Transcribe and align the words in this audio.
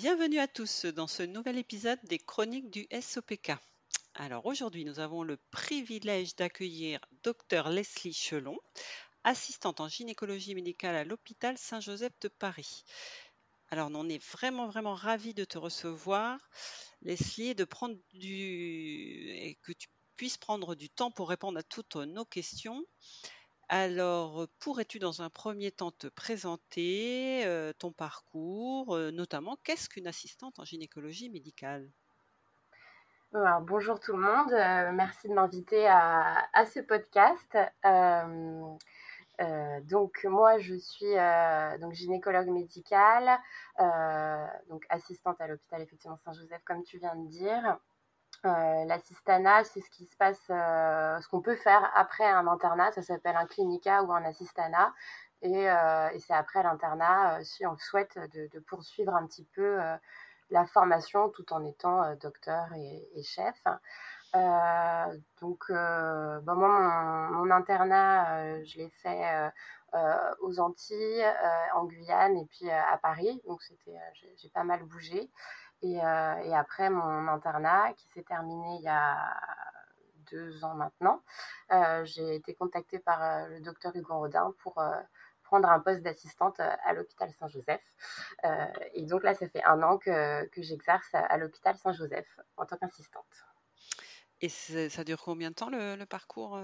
Bienvenue 0.00 0.38
à 0.38 0.46
tous 0.46 0.84
dans 0.84 1.08
ce 1.08 1.24
nouvel 1.24 1.58
épisode 1.58 1.98
des 2.04 2.20
Chroniques 2.20 2.70
du 2.70 2.86
SOPK. 2.92 3.54
Alors 4.14 4.46
aujourd'hui, 4.46 4.84
nous 4.84 5.00
avons 5.00 5.24
le 5.24 5.36
privilège 5.50 6.36
d'accueillir 6.36 7.00
Dr 7.24 7.68
Leslie 7.68 8.12
Chelon, 8.12 8.56
assistante 9.24 9.80
en 9.80 9.88
gynécologie 9.88 10.54
médicale 10.54 10.94
à 10.94 11.02
l'hôpital 11.02 11.58
Saint-Joseph 11.58 12.12
de 12.20 12.28
Paris. 12.28 12.84
Alors 13.70 13.90
on 13.92 14.08
est 14.08 14.24
vraiment 14.24 14.68
vraiment 14.68 14.94
ravis 14.94 15.34
de 15.34 15.44
te 15.44 15.58
recevoir, 15.58 16.38
Leslie, 17.02 17.56
de 17.56 17.64
prendre 17.64 17.96
du 18.12 19.32
et 19.32 19.58
que 19.62 19.72
tu 19.72 19.88
puisses 20.16 20.38
prendre 20.38 20.76
du 20.76 20.88
temps 20.90 21.10
pour 21.10 21.28
répondre 21.28 21.58
à 21.58 21.64
toutes 21.64 21.96
nos 21.96 22.24
questions. 22.24 22.84
Alors, 23.70 24.48
pourrais-tu 24.60 24.98
dans 24.98 25.20
un 25.20 25.28
premier 25.28 25.70
temps 25.70 25.90
te 25.90 26.06
présenter, 26.06 27.44
ton 27.78 27.92
parcours, 27.92 28.96
notamment 29.12 29.58
qu'est-ce 29.62 29.90
qu'une 29.90 30.06
assistante 30.06 30.58
en 30.58 30.64
gynécologie 30.64 31.28
médicale? 31.28 31.90
bonjour 33.66 34.00
tout 34.00 34.16
le 34.16 34.22
monde, 34.22 34.52
merci 34.94 35.28
de 35.28 35.34
m'inviter 35.34 35.86
à 35.86 36.64
ce 36.64 36.80
podcast. 36.80 37.58
donc 39.84 40.24
moi 40.24 40.58
je 40.58 40.74
suis, 40.74 41.14
donc 41.78 41.92
gynécologue 41.92 42.48
médicale, 42.48 43.38
donc 44.70 44.86
assistante 44.88 45.38
à 45.42 45.46
l'hôpital 45.46 45.82
effectivement 45.82 46.16
Saint-Joseph 46.16 46.62
comme 46.64 46.82
tu 46.84 46.96
viens 46.96 47.16
de 47.16 47.28
dire. 47.28 47.78
Euh, 48.44 48.84
l'assistanat, 48.84 49.64
c'est 49.64 49.80
ce 49.80 49.90
qui 49.90 50.06
se 50.06 50.16
passe, 50.16 50.40
euh, 50.50 51.20
ce 51.20 51.28
qu'on 51.28 51.40
peut 51.40 51.56
faire 51.56 51.90
après 51.96 52.24
un 52.24 52.46
internat, 52.46 52.92
ça 52.92 53.02
s'appelle 53.02 53.36
un 53.36 53.46
clinica 53.46 54.02
ou 54.04 54.12
un 54.12 54.24
assistana. 54.24 54.94
Et, 55.42 55.68
euh, 55.68 56.08
c'est 56.20 56.34
après 56.34 56.62
l'internat, 56.62 57.42
si 57.44 57.66
on 57.66 57.76
souhaite, 57.76 58.18
de, 58.32 58.58
poursuivre 58.60 59.14
un 59.14 59.26
petit 59.26 59.44
peu 59.54 59.78
la 60.50 60.66
formation 60.66 61.28
tout 61.30 61.52
en 61.52 61.64
étant 61.64 62.14
docteur 62.16 62.66
et, 62.74 63.22
chef. 63.22 63.56
donc, 65.40 65.64
bah, 65.70 66.54
moi, 66.54 67.28
mon, 67.30 67.50
internat, 67.50 68.62
je 68.64 68.78
l'ai 68.78 68.90
fait 69.02 69.50
aux 70.40 70.60
Antilles, 70.60 71.24
en 71.74 71.84
Guyane 71.84 72.36
et 72.36 72.46
puis 72.46 72.70
à 72.70 72.98
Paris. 72.98 73.40
Donc, 73.46 73.60
j'ai 74.36 74.50
pas 74.50 74.64
mal 74.64 74.82
bougé. 74.84 75.30
Euh, 75.84 76.36
et, 76.44 76.54
après 76.54 76.90
mon 76.90 77.28
internat 77.28 77.92
qui 77.94 78.08
s'est 78.08 78.24
terminé 78.24 78.76
il 78.78 78.82
y 78.82 78.88
a 78.88 79.16
deux 80.30 80.64
ans 80.64 80.74
maintenant, 80.74 81.22
euh, 81.72 82.04
j'ai 82.04 82.34
été 82.34 82.54
contactée 82.54 82.98
par 82.98 83.22
euh, 83.22 83.48
le 83.48 83.60
docteur 83.60 83.94
Hugo 83.94 84.18
Rodin 84.18 84.52
pour 84.58 84.82
prendre 85.44 85.68
un 85.70 85.80
poste 85.80 86.02
d'assistante 86.02 86.60
à 86.60 86.92
l'hôpital 86.92 87.32
Saint-Joseph. 87.32 87.80
et 88.92 89.06
donc 89.06 89.22
là, 89.22 89.34
ça 89.34 89.48
fait 89.48 89.64
un 89.64 89.82
an 89.82 89.96
que, 89.96 90.44
que 90.48 90.60
j'exerce 90.60 91.08
à, 91.14 91.38
l'hôpital 91.38 91.74
Saint-Joseph 91.78 92.38
en 92.58 92.66
tant 92.66 92.76
qu'assistante. 92.76 93.24
Et 94.42 94.50
ça 94.50 95.04
dure 95.04 95.22
combien 95.22 95.48
de 95.48 95.54
temps 95.54 95.70
le, 95.70 95.96
le 95.96 96.04
parcours 96.04 96.60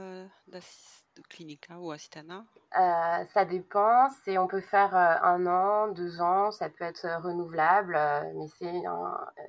d'assistante 0.48 1.03
de 1.16 1.22
Clinica 1.28 1.78
ou 1.78 1.90
Astana 1.90 2.44
euh, 2.78 3.24
Ça 3.32 3.44
dépend. 3.44 4.08
C'est, 4.24 4.38
on 4.38 4.46
peut 4.46 4.60
faire 4.60 4.94
euh, 4.96 5.16
un 5.22 5.46
an, 5.46 5.88
deux 5.88 6.20
ans, 6.20 6.50
ça 6.50 6.68
peut 6.68 6.84
être 6.84 7.04
euh, 7.04 7.18
renouvelable, 7.18 7.98
mais 8.36 8.46
c'est 8.58 8.82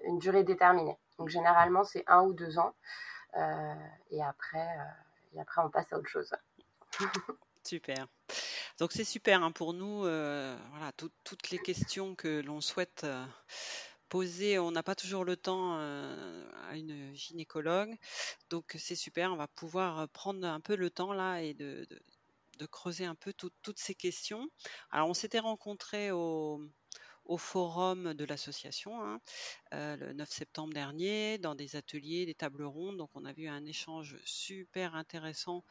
une 0.05 0.19
durée 0.19 0.43
déterminée. 0.43 0.97
Donc 1.17 1.29
généralement, 1.29 1.83
c'est 1.83 2.03
un 2.07 2.23
ou 2.23 2.33
deux 2.33 2.57
ans. 2.59 2.73
et, 4.11 4.23
après, 4.23 4.67
et 5.33 5.39
après, 5.39 5.61
on 5.61 5.69
passe 5.69 5.91
à 5.91 5.97
autre 5.97 6.09
chose. 6.09 6.33
super. 7.63 8.07
Donc 8.79 8.91
c'est 8.91 9.03
super 9.03 9.43
hein, 9.43 9.51
pour 9.51 9.73
nous. 9.73 10.01
voilà, 10.01 10.91
toutes 10.95 11.49
les 11.51 11.59
questions 11.59 12.15
que 12.15 12.41
l'on 12.41 12.61
souhaite 12.61 13.05
poser, 14.09 14.59
on 14.59 14.71
n'a 14.71 14.83
pas 14.83 14.95
toujours 14.95 15.25
le 15.25 15.35
temps 15.37 15.75
à 15.75 16.75
une 16.75 17.13
gynécologue. 17.13 17.95
Donc 18.49 18.75
c'est 18.77 18.95
super, 18.95 19.31
on 19.31 19.37
va 19.37 19.47
pouvoir 19.47 20.07
prendre 20.09 20.45
un 20.47 20.59
peu 20.59 20.75
le 20.75 20.89
temps 20.89 21.13
là 21.13 21.41
et 21.41 21.53
de, 21.53 21.87
creuser 22.71 23.05
un 23.05 23.15
peu 23.15 23.33
toutes 23.33 23.79
ces 23.79 23.95
questions. 23.95 24.47
Alors 24.91 25.09
on 25.09 25.13
s'était 25.13 25.39
rencontrés 25.39 26.11
au, 26.11 26.61
forum 27.37 28.13
de 28.13 28.23
l'association 28.25 29.03
hein, 29.03 29.19
le 29.71 30.13
9 30.13 30.29
septembre 30.29 30.73
dernier 30.73 31.37
dans 31.39 31.55
des 31.55 31.75
ateliers, 31.75 32.25
des 32.25 32.35
tables 32.35 32.63
rondes. 32.63 32.97
Donc 32.97 33.09
on 33.15 33.25
a 33.25 33.33
vu 33.33 33.47
un 33.47 33.65
échange 33.65 34.17
super 34.23 34.95
intéressant 34.95 35.63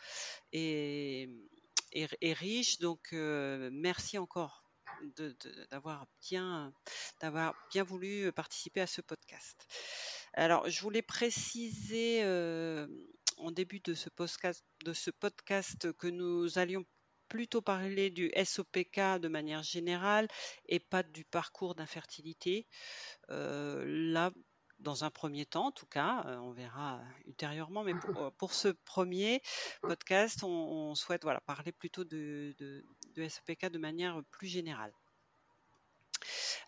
et, 0.52 1.28
riche. 2.22 2.78
Donc 2.80 3.12
merci 3.12 4.18
encore 4.18 4.63
d'avoir 5.70 6.06
bien, 6.20 6.72
bien 7.70 7.82
voulu 7.82 8.32
participer 8.32 8.80
à 8.80 8.86
ce 8.86 9.00
podcast. 9.00 9.66
Alors, 10.34 10.68
je 10.68 10.80
voulais 10.80 11.02
préciser 11.02 12.22
en 13.38 13.50
début 13.50 13.80
de 13.80 13.94
ce, 13.94 14.08
podcast, 14.10 14.64
de 14.84 14.92
ce 14.92 15.10
podcast 15.10 15.92
que 15.92 16.06
nous 16.06 16.58
allions 16.58 16.84
plutôt 17.28 17.62
parler 17.62 18.10
du 18.10 18.30
SOPK 18.36 19.20
de 19.20 19.28
manière 19.28 19.62
générale 19.62 20.28
et 20.68 20.80
pas 20.80 21.02
du 21.02 21.24
parcours 21.24 21.74
d'infertilité. 21.74 22.66
là, 23.28 24.32
dans 24.80 25.04
un 25.04 25.10
premier 25.10 25.46
temps, 25.46 25.66
en 25.66 25.72
tout 25.72 25.86
cas, 25.86 26.24
on 26.42 26.52
verra 26.52 27.00
ultérieurement, 27.26 27.84
mais 27.84 27.94
pour, 28.38 28.52
ce 28.52 28.68
premier 28.68 29.40
podcast, 29.82 30.42
on, 30.42 30.94
souhaite 30.94 31.22
voilà, 31.22 31.40
parler 31.40 31.72
plutôt 31.72 32.04
de 32.04 32.84
SPK 33.22 33.70
de 33.70 33.78
manière 33.78 34.22
plus 34.30 34.48
générale. 34.48 34.92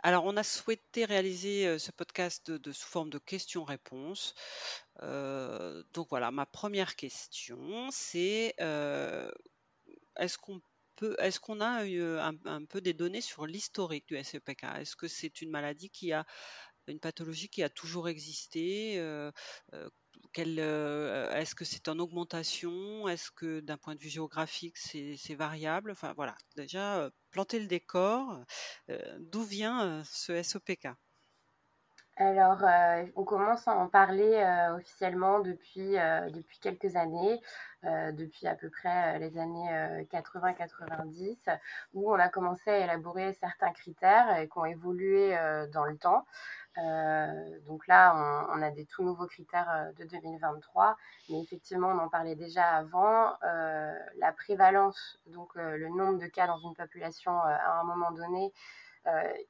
Alors, 0.02 0.24
on 0.24 0.36
a 0.36 0.42
souhaité 0.42 1.04
réaliser 1.04 1.78
ce 1.78 1.90
podcast 1.90 2.50
de, 2.50 2.72
sous 2.72 2.86
forme 2.86 3.10
de 3.10 3.18
questions-réponses. 3.18 4.34
donc 5.00 6.08
voilà, 6.10 6.30
ma 6.30 6.46
première 6.46 6.96
question, 6.96 7.88
c'est 7.90 8.54
est-ce 10.16 10.38
qu'on 10.38 10.60
peut, 10.96 11.16
est-ce 11.18 11.40
qu'on 11.40 11.60
a 11.60 11.84
un, 11.84 12.64
peu 12.64 12.80
des 12.80 12.94
données 12.94 13.20
sur 13.20 13.46
l'historique 13.46 14.06
du 14.08 14.22
SEPK 14.22 14.64
Est-ce 14.78 14.96
que 14.96 15.08
c'est 15.08 15.40
une 15.42 15.50
maladie 15.50 15.90
qui 15.90 16.12
a 16.12 16.26
une 16.86 17.00
pathologie 17.00 17.48
qui 17.48 17.62
a 17.62 17.68
toujours 17.68 18.08
existé? 18.08 18.98
Est-ce 20.38 21.54
que 21.54 21.64
c'est 21.64 21.88
en 21.88 21.98
augmentation? 21.98 23.08
Est-ce 23.08 23.30
que 23.30 23.60
d'un 23.60 23.76
point 23.76 23.94
de 23.94 24.00
vue 24.00 24.08
géographique, 24.08 24.76
c'est 24.76 25.34
variable? 25.34 25.90
Enfin 25.90 26.12
voilà, 26.16 26.34
déjà, 26.56 27.10
planter 27.30 27.58
le 27.58 27.66
décor, 27.66 28.44
d'où 29.18 29.42
vient 29.44 30.02
ce 30.04 30.42
SOPK 30.42 30.88
alors, 32.18 32.62
on 33.16 33.24
commence 33.24 33.68
à 33.68 33.74
en 33.74 33.88
parler 33.88 34.42
officiellement 34.74 35.40
depuis, 35.40 35.92
depuis 36.32 36.58
quelques 36.60 36.96
années, 36.96 37.40
depuis 37.82 38.46
à 38.46 38.54
peu 38.54 38.70
près 38.70 39.18
les 39.18 39.36
années 39.36 40.06
80-90, 40.10 41.36
où 41.92 42.10
on 42.10 42.18
a 42.18 42.28
commencé 42.28 42.70
à 42.70 42.78
élaborer 42.78 43.34
certains 43.34 43.72
critères 43.72 44.38
et 44.38 44.48
qui 44.48 44.58
ont 44.58 44.64
évolué 44.64 45.36
dans 45.72 45.84
le 45.84 45.98
temps. 45.98 46.24
Euh, 46.78 47.58
donc 47.66 47.86
là, 47.86 48.46
on, 48.52 48.60
a 48.60 48.70
des 48.70 48.84
tout 48.84 49.02
nouveaux 49.02 49.26
critères 49.26 49.70
euh, 49.70 49.92
de 49.92 50.04
2023, 50.04 50.96
mais 51.30 51.40
effectivement, 51.42 51.88
on 51.88 51.98
en 51.98 52.08
parlait 52.08 52.34
déjà 52.34 52.66
avant. 52.76 53.32
Euh, 53.44 53.94
la 54.18 54.32
prévalence, 54.32 55.18
donc 55.26 55.54
le 55.54 55.88
nombre 55.88 56.18
de 56.18 56.26
cas 56.26 56.46
dans 56.46 56.58
une 56.58 56.74
population 56.74 57.32
à 57.32 57.80
un 57.80 57.84
moment 57.84 58.10
donné, 58.10 58.52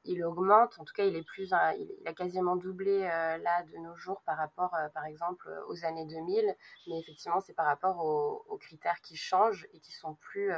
il 0.03 0.23
augmente. 0.23 0.79
En 0.79 0.85
tout 0.85 0.93
cas, 0.93 1.05
il 1.05 1.15
est 1.15 1.23
plus, 1.23 1.51
il, 1.77 2.07
a 2.07 2.13
quasiment 2.13 2.55
doublé 2.55 2.99
là 3.01 3.63
de 3.63 3.77
nos 3.77 3.95
jours 3.95 4.21
par 4.25 4.37
rapport, 4.37 4.75
par 4.93 5.05
exemple, 5.05 5.49
aux 5.67 5.85
années 5.85 6.05
2000. 6.05 6.55
Mais 6.87 6.99
effectivement, 6.99 7.39
c'est 7.39 7.53
par 7.53 7.65
rapport 7.65 8.03
aux, 8.03 8.45
aux, 8.49 8.57
critères 8.57 9.01
qui 9.01 9.15
changent 9.15 9.67
et 9.73 9.79
qui 9.79 9.91
sont 9.91 10.15
plus, 10.15 10.51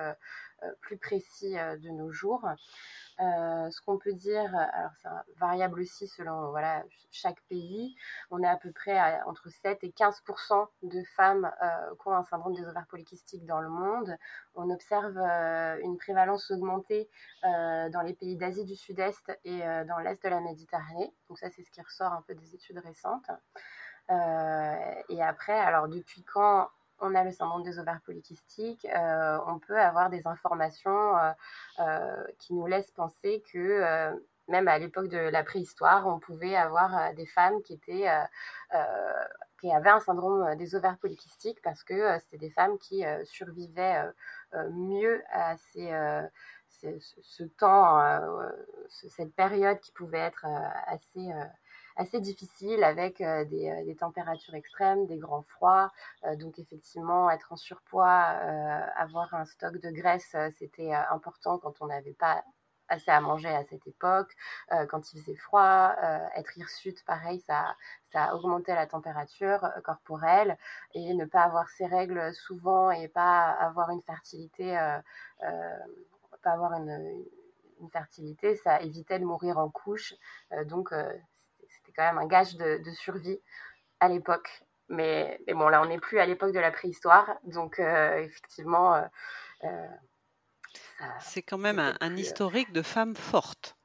plus 0.81 0.97
précis 0.97 1.53
de 1.53 1.89
nos 1.89 2.11
jours. 2.11 2.45
Euh, 3.21 3.69
ce 3.69 3.81
qu'on 3.81 3.97
peut 3.97 4.13
dire, 4.13 4.55
alors 4.55 4.91
c'est 5.01 5.09
variable 5.39 5.81
aussi 5.81 6.07
selon 6.07 6.51
voilà, 6.51 6.83
chaque 7.11 7.41
pays, 7.49 7.93
on 8.31 8.41
est 8.41 8.47
à 8.47 8.55
peu 8.55 8.71
près 8.71 8.97
entre 9.23 9.49
7 9.49 9.83
et 9.83 9.89
15% 9.89 10.67
de 10.83 11.03
femmes 11.17 11.51
euh, 11.61 11.95
qui 12.01 12.07
ont 12.07 12.13
un 12.13 12.23
syndrome 12.23 12.53
des 12.53 12.65
ovaires 12.65 12.87
polykystiques 12.87 13.45
dans 13.45 13.59
le 13.59 13.67
monde. 13.67 14.15
On 14.55 14.69
observe 14.69 15.17
euh, 15.17 15.77
une 15.83 15.97
prévalence 15.97 16.49
augmentée 16.51 17.09
dans 17.43 18.03
les 18.05 18.13
pays 18.13 18.37
d'Asie 18.37 18.63
du 18.63 18.75
Sud-Est 18.75 19.37
et 19.43 19.59
dans 19.59 19.99
l'Est 19.99 20.23
de 20.23 20.29
la 20.29 20.39
Méditerranée. 20.39 21.13
Donc 21.27 21.39
ça, 21.39 21.49
c'est 21.49 21.63
ce 21.63 21.71
qui 21.71 21.81
ressort 21.81 22.13
un 22.13 22.21
peu 22.21 22.35
des 22.35 22.55
études 22.55 22.79
récentes. 22.79 23.29
et 24.09 25.23
après, 25.23 25.57
alors 25.59 25.87
depuis 25.87 26.23
quand 26.23 26.69
on 27.01 27.15
a 27.15 27.23
le 27.23 27.31
syndrome 27.31 27.63
des 27.63 27.79
ovaires 27.79 28.01
polykystiques, 28.05 28.85
euh, 28.85 29.37
on 29.47 29.59
peut 29.59 29.79
avoir 29.79 30.09
des 30.09 30.25
informations 30.27 31.17
euh, 31.17 31.31
euh, 31.79 32.23
qui 32.39 32.53
nous 32.53 32.65
laissent 32.65 32.91
penser 32.91 33.43
que 33.51 34.13
même 34.47 34.67
à 34.67 34.79
l'époque 34.79 35.09
de 35.09 35.17
la 35.17 35.43
préhistoire, 35.43 36.07
on 36.07 36.19
pouvait 36.19 36.55
avoir 36.55 37.13
des 37.13 37.27
femmes 37.27 37.61
qui 37.61 37.79
avaient 38.07 39.89
un 39.89 39.99
syndrome 39.99 40.55
des 40.55 40.73
ovaires 40.75 40.97
polykystiques 40.97 41.61
parce 41.61 41.83
que 41.83 42.17
c'était 42.19 42.39
des 42.39 42.49
femmes 42.49 42.79
qui 42.79 43.03
survivaient 43.25 44.03
mieux 44.71 45.21
à 45.31 45.55
ces, 45.57 45.91
ce, 47.21 47.43
temps, 47.43 48.01
cette 48.89 49.35
période 49.35 49.79
qui 49.81 49.91
pouvait 49.91 50.17
être 50.17 50.47
assez 50.87 51.31
assez 51.99 52.21
difficile 52.21 52.83
avec 52.83 53.19
euh, 53.19 53.43
des, 53.45 53.83
des, 53.83 53.95
températures 53.95 54.55
extrêmes, 54.55 55.05
des 55.05 55.17
grands 55.17 55.43
froids. 55.43 55.91
Euh, 56.25 56.35
donc 56.37 56.57
effectivement, 56.57 57.29
être 57.29 57.51
en 57.51 57.57
surpoids, 57.57 58.39
euh, 58.41 58.85
avoir 58.95 59.33
un 59.33 59.45
stock 59.45 59.77
de 59.77 59.91
graisse, 59.91 60.35
c'était 60.57 60.93
important 60.93 61.57
quand 61.59 61.73
on 61.81 61.87
n'avait 61.87 62.13
pas 62.13 62.43
assez 62.87 63.11
à 63.11 63.21
manger 63.21 63.49
à 63.49 63.63
cette 63.65 63.85
époque, 63.85 64.35
quand 64.89 65.13
il 65.13 65.21
faisait 65.21 65.35
froid, 65.35 65.95
être 66.35 66.57
hirsute, 66.57 67.05
pareil, 67.05 67.39
ça, 67.41 67.75
ça 68.11 68.33
augmentait 68.33 68.73
la 68.73 68.87
température 68.87 69.61
corporelle 69.83 70.57
et 70.95 71.13
ne 71.13 71.25
pas 71.25 71.43
avoir 71.43 71.69
ses 71.69 71.85
règles 71.85 72.33
souvent 72.33 72.89
et 72.89 73.07
pas 73.07 73.51
avoir 73.51 73.91
une 73.91 74.01
fertilité, 74.01 74.73
pas 75.39 76.51
avoir 76.51 76.73
une, 76.73 77.25
une, 77.79 77.89
fertilité, 77.91 78.55
ça 78.55 78.81
évitait 78.81 79.19
de 79.19 79.25
mourir 79.25 79.59
en 79.59 79.69
couche. 79.69 80.15
donc 80.65 80.91
quand 81.99 82.05
même 82.05 82.17
un 82.17 82.27
gage 82.27 82.55
de, 82.55 82.91
survie 82.93 83.39
à 83.99 84.07
l'époque. 84.07 84.63
Mais, 84.87 85.39
mais, 85.45 85.53
bon, 85.53 85.67
là, 85.67 85.81
on 85.81 85.85
n'est 85.85 85.99
plus 85.99 86.19
à 86.19 86.25
l'époque 86.25 86.53
de 86.53 86.59
la 86.59 86.71
préhistoire. 86.71 87.35
Donc, 87.43 87.79
euh, 87.79 88.17
effectivement. 88.19 88.95
Euh, 88.95 89.01
euh, 89.65 89.87
c'est 91.19 91.41
quand 91.41 91.57
même 91.57 91.79
un, 91.79 92.15
historique 92.15 92.71
de 92.71 92.81
femmes 92.81 93.15
fortes. 93.15 93.75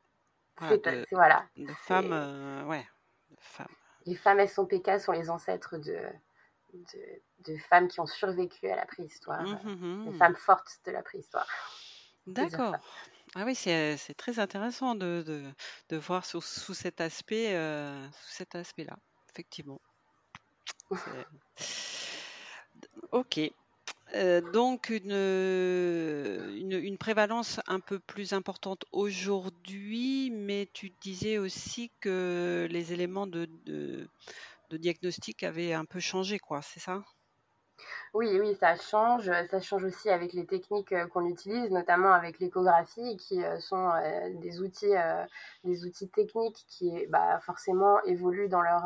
Voilà, 0.59 0.77
de, 0.77 1.07
voilà. 1.11 1.45
de 1.57 1.73
femmes. 1.73 2.67
ouais. 2.69 2.87
femmes. 3.39 3.67
Les 4.07 4.15
femmes 4.15 4.47
SOPK 4.47 5.01
sont 5.01 5.13
les 5.13 5.31
ancêtres 5.31 5.77
de, 5.79 5.99
de, 6.73 7.57
femmes 7.69 7.89
qui 7.89 7.99
ont 8.01 8.07
survécu 8.07 8.69
à 8.69 8.77
la 8.77 8.87
préhistoire. 8.87 9.43
Mmh, 9.43 9.61
mmh, 9.65 9.87
mmh. 9.87 10.13
Les 10.13 10.19
femmes 10.19 10.37
fortes 10.37 10.81
de 10.87 10.93
la 10.93 11.03
préhistoire. 11.03 11.49
D'accord. 12.27 12.77
Ah 13.37 13.45
oui, 13.45 13.55
c'est 13.55 13.97
très 14.17 14.39
intéressant 14.39 14.95
de, 14.95 15.25
de, 15.89 15.97
voir 15.97 16.25
sous, 16.25 16.41
sous 16.41 16.75
cet 16.75 17.01
aspect, 17.01 17.55
euh, 17.55 18.09
sous 18.13 18.31
cet 18.31 18.55
aspect-là, 18.55 18.97
effectivement. 19.31 19.81
Ok. 23.13 23.41
Euh, 24.15 24.41
donc 24.53 24.91
une, 24.91 25.13
une, 25.13 26.73
une 26.73 26.99
prévalence 26.99 27.61
un 27.67 27.81
peu 27.81 27.99
plus 27.99 28.33
importante 28.33 28.85
aujourd'hui, 28.93 30.31
mais 30.31 30.69
tu 30.73 30.91
disais 31.03 31.39
aussi 31.39 31.91
que 32.01 32.69
les 32.71 32.93
éléments 32.93 33.27
de, 33.27 33.47
de, 33.67 34.09
de 34.71 34.77
diagnostic 34.77 35.43
avaient 35.45 35.73
un 35.75 35.85
peu 35.85 36.01
changé, 36.01 36.39
quoi, 36.39 36.63
c'est 36.63 36.81
ça? 36.81 37.05
Oui, 38.15 38.39
oui, 38.41 38.55
ça 38.55 38.77
change. 38.77 39.31
Ça 39.51 39.61
change 39.61 39.85
aussi 39.85 40.09
avec 40.11 40.33
les 40.33 40.47
techniques 40.47 40.93
euh, 40.93 41.07
qu'on 41.09 41.27
utilise, 41.27 41.71
notamment 41.71 42.13
avec 42.13 42.39
l'échographie, 42.39 43.17
qui 43.17 43.43
euh, 43.43 43.59
sont 43.59 43.91
euh, 43.91 44.31
des 44.41 44.61
outils, 44.61 44.95
des 45.65 45.85
outils 45.85 46.09
techniques 46.09 46.65
qui 46.69 47.07
bah, 47.09 47.41
forcément 47.41 48.03
évoluent 48.05 48.49
dans 48.49 48.63
leur, 48.63 48.85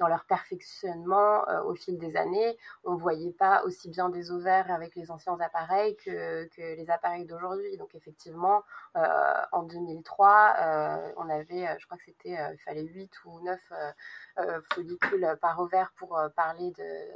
dans 0.00 0.08
leur 0.08 0.24
perfectionnement 0.24 1.44
au 1.66 1.74
fil 1.74 1.98
des 1.98 2.16
années. 2.16 2.56
On 2.84 2.94
ne 2.94 2.98
voyait 2.98 3.32
pas 3.32 3.62
aussi 3.64 3.88
bien 3.88 4.08
des 4.08 4.32
ovaires 4.32 4.70
avec 4.72 4.96
les 4.96 5.10
anciens 5.10 5.38
appareils 5.38 5.96
que, 5.96 6.46
que 6.46 6.76
les 6.76 6.90
appareils 6.90 7.26
d'aujourd'hui. 7.26 7.76
Donc 7.76 7.94
effectivement, 7.94 8.64
en 8.94 9.62
2003, 9.62 11.12
on 11.16 11.28
avait, 11.28 11.78
je 11.78 11.86
crois 11.86 11.98
que 11.98 12.04
c'était, 12.04 12.36
il 12.52 12.58
fallait 12.64 12.82
8 12.82 13.12
ou 13.26 13.40
9 13.40 13.60
follicules 14.72 15.38
par 15.40 15.60
ovaire 15.60 15.92
pour 15.96 16.18
parler 16.34 16.72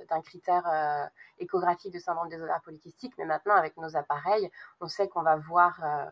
d'un 0.09 0.21
critère 0.21 1.11
échographique 1.39 1.93
de 1.93 1.99
syndrome 1.99 2.29
des 2.29 2.41
ovaires 2.41 2.61
polykystiques, 2.63 3.15
mais 3.19 3.25
maintenant 3.25 3.55
avec 3.55 3.77
nos 3.77 3.97
appareils, 3.97 4.51
on 4.81 4.89
sait 4.89 5.09
qu'on 5.09 5.23
va 5.23 5.37
voir 5.37 5.81
euh, 5.83 6.05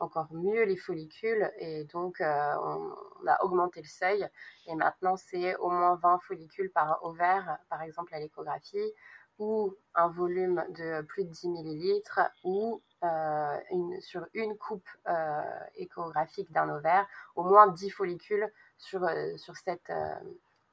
encore 0.00 0.32
mieux 0.32 0.64
les 0.64 0.76
follicules 0.76 1.50
et 1.58 1.84
donc 1.84 2.20
euh, 2.20 2.54
on, 2.62 3.26
a 3.26 3.42
augmenté 3.44 3.80
le 3.80 3.88
seuil 3.88 4.26
et 4.66 4.74
maintenant 4.74 5.16
c'est 5.16 5.56
au 5.56 5.70
moins 5.70 5.96
20 5.96 6.20
follicules 6.20 6.70
par 6.70 7.04
ovaire, 7.04 7.58
par 7.68 7.82
exemple 7.82 8.14
à 8.14 8.20
l'échographie, 8.20 8.92
ou 9.38 9.74
un 9.94 10.08
volume 10.08 10.64
de 10.70 11.02
plus 11.02 11.24
de 11.24 11.30
10 11.30 11.48
millilitres 11.48 12.20
ou 12.42 12.82
euh, 13.04 13.58
une, 13.70 14.00
sur 14.00 14.26
une 14.34 14.56
coupe 14.56 14.88
échographique 15.76 16.50
d'un 16.52 16.68
ovaire, 16.68 17.06
au 17.36 17.44
moins 17.44 17.68
10 17.68 17.90
follicules 17.90 18.52
sur, 18.78 19.08
sur 19.36 19.56
cette 19.56 19.92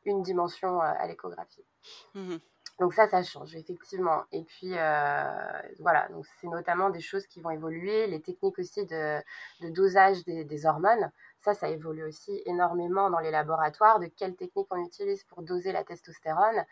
une 0.05 0.21
dimension 0.21 0.79
à 0.81 1.05
l'échographie. 1.07 1.65
Mmh 2.13 2.37
donc 2.79 2.93
ça, 2.93 3.07
ça 3.07 3.23
change 3.23 3.55
effectivement. 3.55 4.25
Et 4.31 4.43
puis 4.43 4.73
euh, 4.73 5.61
voilà, 5.79 6.09
donc 6.09 6.25
c'est 6.39 6.47
notamment 6.47 6.89
des 6.89 6.99
choses 6.99 7.25
qui 7.27 7.39
vont 7.39 7.49
évoluer, 7.51 8.07
les 8.07 8.21
techniques 8.21 8.59
aussi 8.59 8.85
de, 8.85 9.21
dosage 9.71 10.25
des, 10.25 10.65
hormones. 10.65 11.11
Ça, 11.39 11.53
ça 11.53 11.69
évolue 11.69 12.03
aussi 12.03 12.41
énormément 12.45 13.09
dans 13.09 13.19
les 13.19 13.31
laboratoires. 13.31 13.99
De 13.99 14.07
quelle 14.07 14.35
technique 14.35 14.67
on 14.71 14.83
utilise 14.83 15.23
pour 15.23 15.41
doser 15.41 15.71
la 15.71 15.85
testostérone 15.85 16.65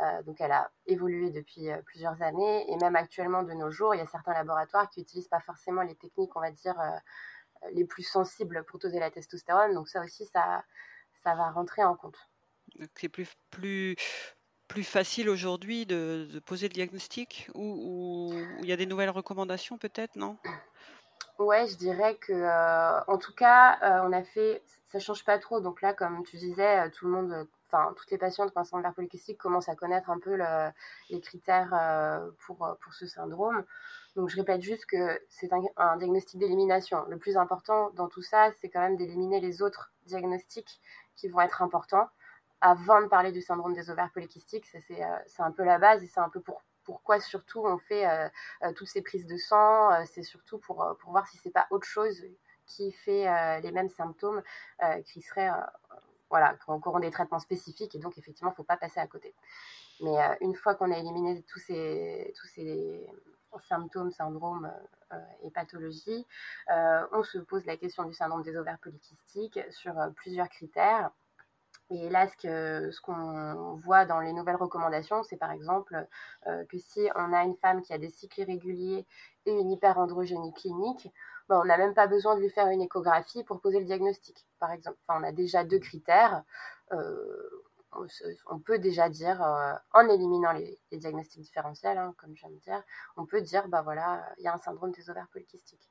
euh, 0.00 0.22
Donc 0.22 0.40
elle 0.40 0.52
a 0.52 0.70
évolué 0.86 1.30
depuis 1.30 1.70
euh, 1.70 1.82
plusieurs 1.82 2.22
années 2.22 2.70
et 2.70 2.76
même 2.76 2.94
actuellement 2.94 3.42
de 3.42 3.52
nos 3.52 3.70
jours, 3.70 3.94
il 3.94 3.98
y 3.98 4.02
a 4.02 4.06
certains 4.06 4.34
laboratoires 4.34 4.88
qui 4.90 5.00
n'utilisent 5.00 5.28
pas 5.28 5.40
forcément 5.40 5.82
les 5.82 5.96
techniques, 5.96 6.36
on 6.36 6.40
va 6.40 6.52
dire, 6.52 6.76
les 7.72 7.84
plus 7.84 8.04
sensibles 8.04 8.62
pour 8.64 8.78
doser 8.78 9.00
la 9.00 9.10
testostérone. 9.10 9.74
Donc 9.74 9.88
ça 9.88 10.04
aussi, 10.04 10.24
ça, 10.26 10.62
ça 11.24 11.34
va 11.34 11.50
rentrer 11.50 11.82
en 11.82 11.96
compte. 11.96 12.16
C'est 12.94 13.08
plus, 13.08 13.34
plus, 13.50 13.96
plus 14.68 14.84
facile 14.84 15.28
aujourd'hui 15.28 15.86
de, 15.86 16.28
poser 16.46 16.68
le 16.68 16.74
diagnostic 16.74 17.50
ou 17.54 18.32
il 18.60 18.66
y 18.66 18.72
a 18.72 18.76
des 18.76 18.86
nouvelles 18.86 19.10
recommandations 19.10 19.78
peut-être, 19.78 20.16
non? 20.16 20.36
Ouais, 21.38 21.68
je 21.68 21.76
dirais 21.76 22.16
que, 22.16 22.32
euh, 22.32 23.00
en 23.06 23.16
tout 23.16 23.32
cas, 23.32 23.78
euh, 23.82 24.08
on 24.08 24.12
a 24.12 24.24
fait, 24.24 24.60
ça 24.88 24.98
change 24.98 25.24
pas 25.24 25.38
trop. 25.38 25.60
Donc 25.60 25.82
là, 25.82 25.94
comme 25.94 26.24
tu 26.24 26.36
disais, 26.36 26.80
euh, 26.80 26.90
tout 26.90 27.06
le 27.06 27.12
monde, 27.12 27.46
enfin, 27.68 27.94
toutes 27.96 28.10
les 28.10 28.18
patientes 28.18 28.52
qui 28.52 28.64
syndrome 28.64 28.92
polykystique 28.92 29.38
commencent 29.38 29.68
à 29.68 29.76
connaître 29.76 30.10
un 30.10 30.18
peu 30.18 30.36
les 31.10 31.20
critères 31.20 31.70
pour, 32.40 32.56
pour 32.80 32.94
ce 32.94 33.06
syndrome. 33.06 33.64
Donc 34.16 34.30
je 34.30 34.36
répète 34.36 34.62
juste 34.62 34.84
que 34.86 35.20
c'est 35.28 35.50
un, 35.76 35.96
diagnostic 35.96 36.40
d'élimination. 36.40 37.04
Le 37.08 37.18
plus 37.18 37.36
important 37.36 37.90
dans 37.90 38.08
tout 38.08 38.22
ça, 38.22 38.50
c'est 38.60 38.68
quand 38.68 38.80
même 38.80 38.96
d'éliminer 38.96 39.40
les 39.40 39.62
autres 39.62 39.92
diagnostics 40.06 40.80
qui 41.14 41.28
vont 41.28 41.40
être 41.40 41.62
importants 41.62 42.08
avant 42.60 43.00
de 43.02 43.06
parler 43.06 43.32
du 43.32 43.40
syndrome 43.40 43.74
des 43.74 43.90
ovaires 43.90 44.10
polykystiques. 44.12 44.66
C'est 44.66 45.02
euh, 45.02 45.16
un 45.38 45.52
peu 45.52 45.64
la 45.64 45.78
base 45.78 46.02
et 46.02 46.06
c'est 46.06 46.20
un 46.20 46.28
peu 46.28 46.40
pour, 46.40 46.62
pourquoi 46.84 47.20
surtout 47.20 47.60
on 47.64 47.78
fait 47.78 48.06
euh, 48.08 48.28
euh, 48.62 48.72
toutes 48.72 48.88
ces 48.88 49.02
prises 49.02 49.26
de 49.26 49.36
sang. 49.36 50.04
c'est 50.06 50.22
surtout 50.22 50.58
pour, 50.58 50.96
pour 51.00 51.10
voir 51.10 51.26
si 51.28 51.38
c'est 51.38 51.50
pas 51.50 51.66
autre 51.70 51.86
chose 51.86 52.24
qui 52.66 52.92
fait 52.92 53.60
les 53.62 53.72
mêmes 53.72 53.88
symptômes 53.88 54.42
qui 55.06 55.22
seraient 55.22 55.50
voilà, 56.28 56.54
qui 56.56 56.70
auront 56.70 56.98
des 56.98 57.10
traitements 57.10 57.38
spécifiques 57.38 57.94
et 57.94 57.98
donc 57.98 58.18
effectivement, 58.18 58.50
il 58.50 58.52
ne 58.52 58.56
faut 58.56 58.62
pas 58.62 58.76
passer 58.76 59.00
à 59.00 59.06
côté. 59.06 59.34
Mais 60.02 60.16
une 60.42 60.54
fois 60.54 60.74
qu'on 60.74 60.92
a 60.92 60.98
éliminé 60.98 61.42
tous 61.44 61.60
ces, 61.60 62.34
tous 62.38 62.46
ces 62.48 63.06
symptômes, 63.66 64.10
syndromes 64.10 64.70
et 65.42 65.50
pathologies, 65.50 66.26
on 66.68 67.22
se 67.22 67.38
pose 67.38 67.64
la 67.64 67.78
question 67.78 68.04
du 68.04 68.12
syndrome 68.12 68.42
des 68.42 68.54
ovaires 68.54 68.78
polykystiques 68.80 69.60
sur 69.70 69.94
plusieurs 70.16 70.50
critères. 70.50 71.10
Et 71.90 72.10
là, 72.10 72.28
ce 72.28 73.00
qu'on 73.00 73.74
voit 73.76 74.04
dans 74.04 74.20
les 74.20 74.34
nouvelles 74.34 74.56
recommandations, 74.56 75.22
c'est 75.22 75.38
par 75.38 75.52
exemple 75.52 76.06
euh, 76.46 76.64
que 76.66 76.76
si 76.78 77.08
on 77.14 77.32
a 77.32 77.44
une 77.44 77.56
femme 77.56 77.80
qui 77.80 77.94
a 77.94 77.98
des 77.98 78.10
cycles 78.10 78.40
irréguliers 78.40 79.06
et 79.46 79.52
une 79.52 79.70
hyperandrogénie 79.70 80.52
clinique, 80.52 81.08
ben, 81.48 81.58
on 81.60 81.64
n'a 81.64 81.78
même 81.78 81.94
pas 81.94 82.06
besoin 82.06 82.36
de 82.36 82.40
lui 82.42 82.50
faire 82.50 82.68
une 82.68 82.82
échographie 82.82 83.42
pour 83.42 83.60
poser 83.60 83.78
le 83.78 83.86
diagnostic, 83.86 84.46
par 84.58 84.70
exemple. 84.72 84.98
On 85.08 85.22
a 85.22 85.32
déjà 85.32 85.64
deux 85.64 85.78
critères. 85.78 86.42
Euh, 86.92 87.64
on, 88.50 88.58
peut 88.58 88.78
déjà 88.78 89.08
dire, 89.08 89.42
euh, 89.42 89.72
en 89.94 90.06
éliminant 90.10 90.52
les, 90.52 90.78
diagnostics 90.92 91.40
différentiels, 91.40 91.96
hein, 91.96 92.14
comme 92.18 92.36
je 92.36 92.42
viens 92.42 92.50
de 92.50 92.60
dire, 92.60 92.82
on 93.16 93.24
peut 93.24 93.40
dire, 93.40 93.66
bah 93.68 93.80
voilà, 93.80 94.22
il 94.36 94.44
y 94.44 94.46
a 94.46 94.52
un 94.52 94.58
syndrome 94.58 94.92
des 94.92 95.08
ovaires 95.08 95.28
polykystiques. 95.32 95.88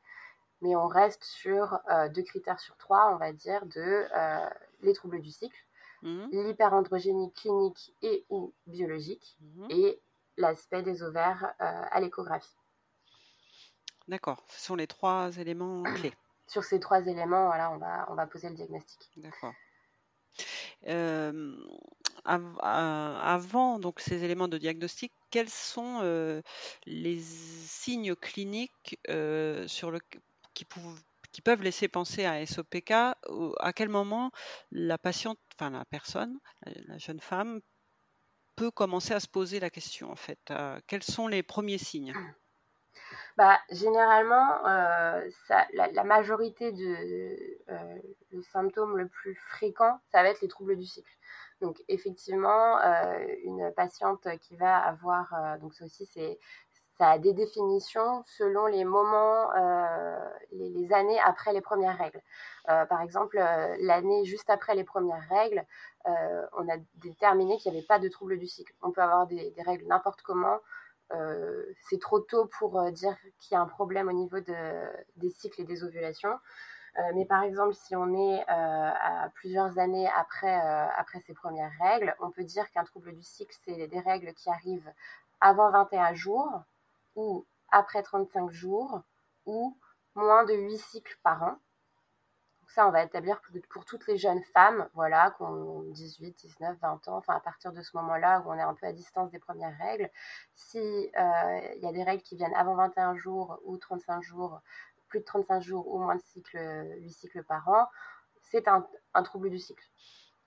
Mais 0.61 0.75
on 0.75 0.87
reste 0.87 1.23
sur 1.23 1.79
deux 2.15 2.23
critères 2.23 2.59
sur 2.59 2.77
trois, 2.77 3.11
on 3.13 3.17
va 3.17 3.31
dire, 3.31 3.65
de 3.67 4.07
les 4.81 4.93
troubles 4.93 5.21
du 5.21 5.29
cycle 5.29 5.66
Mmh. 6.03 6.27
l'hyperandrogénie 6.31 7.33
clinique 7.33 7.93
et 8.03 8.23
ou 8.29 8.53
biologique 8.67 9.35
mmh. 9.41 9.67
et 9.71 9.99
l'aspect 10.37 10.83
des 10.83 11.01
ovaires 11.01 11.53
euh, 11.59 11.83
à 11.91 11.99
l'échographie. 11.99 12.55
D'accord, 14.07 14.43
ce 14.47 14.63
sont 14.63 14.75
les 14.75 14.87
trois 14.87 15.35
éléments 15.37 15.83
clés. 15.95 16.13
Sur 16.47 16.63
ces 16.63 16.79
trois 16.79 17.01
éléments, 17.01 17.47
voilà, 17.47 17.71
on 17.71 17.77
va, 17.77 18.07
on 18.09 18.15
va 18.15 18.27
poser 18.27 18.49
le 18.49 18.55
diagnostic. 18.55 19.09
D'accord. 19.17 19.53
Euh, 20.85 21.55
avant 22.23 23.79
donc 23.79 23.99
ces 23.99 24.23
éléments 24.23 24.47
de 24.47 24.57
diagnostic, 24.57 25.11
quels 25.31 25.49
sont 25.49 25.99
euh, 26.03 26.41
les 26.85 27.19
signes 27.19 28.15
cliniques 28.15 28.99
sur 29.67 29.91
le, 29.91 29.99
qui, 30.53 30.65
qui 31.31 31.41
peuvent 31.41 31.63
laisser 31.63 31.87
penser 31.87 32.25
à 32.25 32.45
SOPK, 32.45 32.91
à 32.91 33.73
quel 33.75 33.89
moment 33.89 34.31
la 34.71 34.97
patiente, 34.97 35.39
enfin 35.59 35.71
la 35.71 35.85
personne, 35.85 36.39
la 36.65 36.97
jeune 36.97 37.19
femme, 37.19 37.61
peut 38.55 38.71
commencer 38.71 39.13
à 39.13 39.19
se 39.19 39.27
poser 39.27 39.59
la 39.59 39.69
question 39.69 40.11
en 40.11 40.15
fait. 40.15 40.39
Euh, 40.51 40.79
quels 40.87 41.03
sont 41.03 41.27
les 41.27 41.43
premiers 41.43 41.77
signes? 41.77 42.13
Bah, 43.37 43.59
Généralement, 43.69 44.65
euh, 44.65 45.29
ça, 45.47 45.67
la, 45.73 46.03
majorité 46.03 46.71
de 46.71 47.61
euh, 47.69 47.99
le 48.31 48.41
symptôme 48.41 48.97
le 48.97 49.07
plus 49.07 49.35
fréquent, 49.35 49.99
ça 50.11 50.23
va 50.23 50.29
être 50.29 50.41
les 50.41 50.47
troubles 50.47 50.75
du 50.75 50.85
cycle. 50.85 51.11
Donc 51.61 51.83
effectivement, 51.87 52.79
euh, 52.79 53.27
une 53.43 53.71
patiente 53.75 54.27
qui 54.41 54.55
va 54.57 54.77
avoir, 54.77 55.59
donc 55.59 55.75
ça 55.75 55.85
aussi 55.85 56.07
c'est 56.07 56.39
ça 56.97 57.11
a 57.11 57.17
des 57.19 57.33
définitions 57.33 58.23
selon 58.25 58.65
les 58.65 58.83
moments, 58.83 59.51
les, 60.51 60.69
les, 60.69 60.93
années 60.93 61.19
après 61.25 61.53
les 61.53 61.61
premières 61.61 61.97
règles. 61.97 62.21
par 62.65 63.01
exemple, 63.01 63.37
l'année 63.79 64.25
juste 64.25 64.49
après 64.49 64.75
les 64.75 64.83
premières 64.83 65.27
règles, 65.29 65.63
on 66.05 66.67
a 66.69 66.77
déterminé 66.95 67.57
qu'il 67.57 67.71
n'y 67.71 67.77
avait 67.77 67.87
pas 67.87 67.99
de 67.99 68.09
troubles 68.09 68.39
du 68.39 68.47
cycle. 68.47 68.73
On 68.81 68.91
peut 68.91 69.01
avoir 69.01 69.27
des, 69.27 69.53
règles 69.65 69.85
n'importe 69.87 70.21
comment, 70.21 70.59
euh, 71.13 71.63
c'est 71.89 72.01
trop 72.01 72.19
tôt 72.19 72.47
pour 72.59 72.79
euh, 72.79 72.91
dire 72.91 73.15
qu'il 73.39 73.55
y 73.55 73.57
a 73.57 73.61
un 73.61 73.67
problème 73.67 74.09
au 74.09 74.13
niveau 74.13 74.39
des 74.39 75.29
cycles 75.29 75.61
et 75.61 75.65
des 75.65 75.83
ovulations. 75.83 76.37
Euh, 76.99 77.01
mais 77.13 77.25
par 77.25 77.43
exemple, 77.43 77.73
si 77.75 77.95
on 77.95 78.13
est 78.13 78.43
à 78.47 79.29
plusieurs 79.35 79.77
années 79.77 80.09
après, 80.17 80.55
après 80.97 81.21
ces 81.21 81.33
premières 81.33 81.71
règles, 81.79 82.15
on 82.19 82.31
peut 82.31 82.43
dire 82.43 82.69
qu'un 82.71 82.83
trouble 82.83 83.13
du 83.13 83.23
cycle, 83.23 83.55
c'est 83.65 83.87
des 83.87 83.99
règles 83.99 84.33
qui 84.33 84.49
arrivent 84.49 84.91
avant 85.39 85.69
21 85.69 86.13
jours 86.15 86.63
ou 87.17 87.45
après 87.69 88.01
35 88.03 88.49
jours 88.51 89.01
ou 89.45 89.77
moins 90.15 90.45
de 90.45 90.53
8 90.53 90.77
cycles 90.77 91.19
par 91.23 91.43
an 91.43 91.59
ça, 92.69 92.87
on 92.87 92.91
va 92.91 93.03
établir 93.03 93.41
pour, 93.69 93.85
toutes 93.85 94.07
les 94.07 94.17
jeunes 94.17 94.43
femmes, 94.53 94.87
voilà, 94.93 95.31
qui 95.31 95.41
ont 95.41 95.83
18, 95.91 96.37
19, 96.37 96.77
20 96.79 97.07
ans, 97.07 97.17
enfin 97.17 97.33
à 97.35 97.39
partir 97.39 97.71
de 97.71 97.81
ce 97.81 97.95
moment-là 97.97 98.43
où 98.45 98.51
on 98.51 98.55
est 98.55 98.61
un 98.61 98.73
peu 98.73 98.85
à 98.85 98.93
distance 98.93 99.31
des 99.31 99.39
premières 99.39 99.75
règles. 99.77 100.09
Si 100.53 100.77
euh, 100.77 101.59
y 101.77 101.87
a 101.87 101.91
des 101.91 102.03
règles 102.03 102.23
qui 102.23 102.35
viennent 102.35 102.53
avant 102.55 102.75
21 102.75 103.15
jours 103.15 103.59
ou 103.65 103.77
35 103.77 104.21
jours, 104.21 104.61
plus 105.07 105.19
de 105.21 105.25
35 105.25 105.61
jours 105.61 105.87
ou 105.87 105.99
moins 105.99 106.15
de 106.15 106.21
cycles, 106.21 106.59
8 106.99 107.11
cycles 107.11 107.43
par 107.43 107.67
an, 107.69 107.87
c'est 108.41 108.67
un, 108.67 108.85
trouble 109.23 109.49
du 109.49 109.59
cycle. 109.59 109.83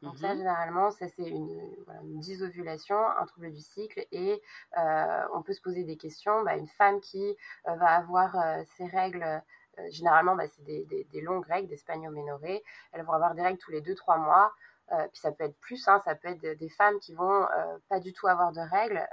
Donc 0.03 0.17
ça, 0.17 0.33
mhm. 0.33 0.39
généralement, 0.39 0.91
ça 0.91 1.07
c'est 1.09 1.29
une, 1.29 1.81
disovulation, 2.21 2.97
un 2.97 3.27
trouble 3.27 3.53
du 3.53 3.61
cycle, 3.61 4.07
et 4.13 4.41
euh, 4.79 5.23
on 5.35 5.43
peut 5.43 5.53
se 5.53 5.61
poser 5.61 5.85
des 5.85 5.97
questions. 5.97 6.43
Bah, 6.43 6.57
une 6.57 6.69
femme 6.69 7.01
qui 7.01 7.37
euh, 7.69 7.75
va 7.77 7.97
avoir 7.97 8.37
ses 8.77 8.87
règles 8.87 9.43
euh, 9.81 9.91
généralement, 9.91 10.37
bah, 10.37 10.45
c'est 10.49 10.63
des, 10.65 11.21
longues 11.21 11.47
règles, 11.47 11.69
des 11.69 11.77
spagnioménorées. 11.77 12.63
Elles 12.93 13.05
vont 13.05 13.13
avoir 13.13 13.35
des 13.35 13.43
règles 13.43 13.59
tous 13.59 13.71
les 13.71 13.83
2-3 13.83 14.21
mois. 14.21 14.53
Euh, 14.93 15.07
puis 15.09 15.21
ça 15.21 15.31
peut 15.31 15.45
être 15.45 15.59
plus, 15.61 15.87
hein, 15.87 16.01
ça 16.05 16.17
peut 16.17 16.29
être 16.29 16.41
des 16.41 16.69
femmes 16.69 16.99
qui 16.99 17.15
vont 17.15 17.45
euh, 17.45 17.79
pas 17.89 18.01
du 18.01 18.13
tout 18.13 18.27
avoir 18.27 18.51
de 18.53 18.61
règles. 18.61 19.07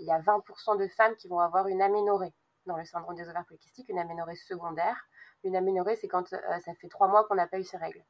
Il 0.00 0.04
y 0.04 0.12
a 0.12 0.20
20% 0.20 0.78
de 0.78 0.86
femmes 0.88 1.16
qui 1.16 1.28
vont 1.28 1.40
avoir 1.40 1.66
une 1.66 1.82
aménorrhée 1.82 2.32
dans 2.66 2.76
le 2.76 2.84
syndrome 2.84 3.16
des 3.16 3.28
ovaires 3.28 3.44
polykystiques, 3.46 3.88
une 3.88 3.98
aménorrhée 3.98 4.36
secondaire. 4.36 4.96
Une 5.42 5.56
aménorrhée, 5.56 5.96
c'est 5.96 6.08
quand 6.08 6.28
ça 6.28 6.74
fait 6.80 6.88
3 6.88 7.08
mois 7.08 7.24
qu'on 7.24 7.34
n'a 7.34 7.46
pas 7.46 7.58
eu 7.58 7.64
ces 7.64 7.76
règles. 7.76 8.02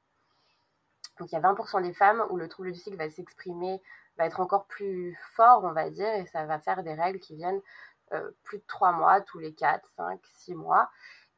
Donc 1.19 1.31
il 1.31 1.35
y 1.35 1.39
a 1.39 1.41
20% 1.41 1.83
des 1.83 1.93
femmes 1.93 2.25
où 2.31 2.37
le 2.37 2.49
trouble 2.49 2.73
du 2.73 2.79
cycle 2.79 2.97
va 2.97 3.09
s'exprimer, 3.09 3.81
va 4.17 4.27
être 4.27 4.41
encore 4.41 4.67
plus 4.67 5.19
fort, 5.35 5.65
on 5.65 5.73
va 5.73 5.91
dire, 5.91 6.13
et 6.15 6.27
ça 6.27 6.45
va 6.47 6.59
faire 6.59 6.83
des 6.83 6.95
règles 6.95 7.19
qui 7.21 7.37
viennent 7.37 7.61
plus 8.45 8.59
de 8.59 8.65
3 8.69 8.93
mois, 8.93 9.21
tous 9.23 9.41
les 9.41 9.55
4, 9.55 9.89
5, 9.97 10.21
6 10.23 10.55
mois. 10.55 10.89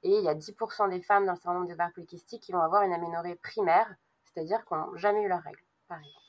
Et 0.03 0.19
il 0.19 0.25
y 0.25 0.29
a 0.29 0.35
10% 0.35 0.91
des 0.91 1.03
femmes 1.03 1.27
dans 1.27 1.33
le 1.33 1.39
syndrome 1.39 1.67
des 1.67 1.73
ovaires 1.73 1.93
polykystiques 1.95 2.43
qui 2.43 2.53
vont 2.53 2.61
avoir 2.61 2.83
une 2.83 2.93
aménorrhée 2.93 3.37
primaire, 3.37 3.93
c'est-à-dire 4.25 4.65
qu'on 4.65 4.77
n'ont 4.77 4.97
jamais 4.97 5.23
eu 5.23 5.29
leurs 5.29 5.43
règles, 5.43 5.65
par 5.89 5.99
exemple. 5.99 6.27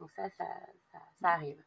Donc 0.00 0.10
ça, 0.10 0.28
ça, 0.30 1.28
arrive. 1.28 1.62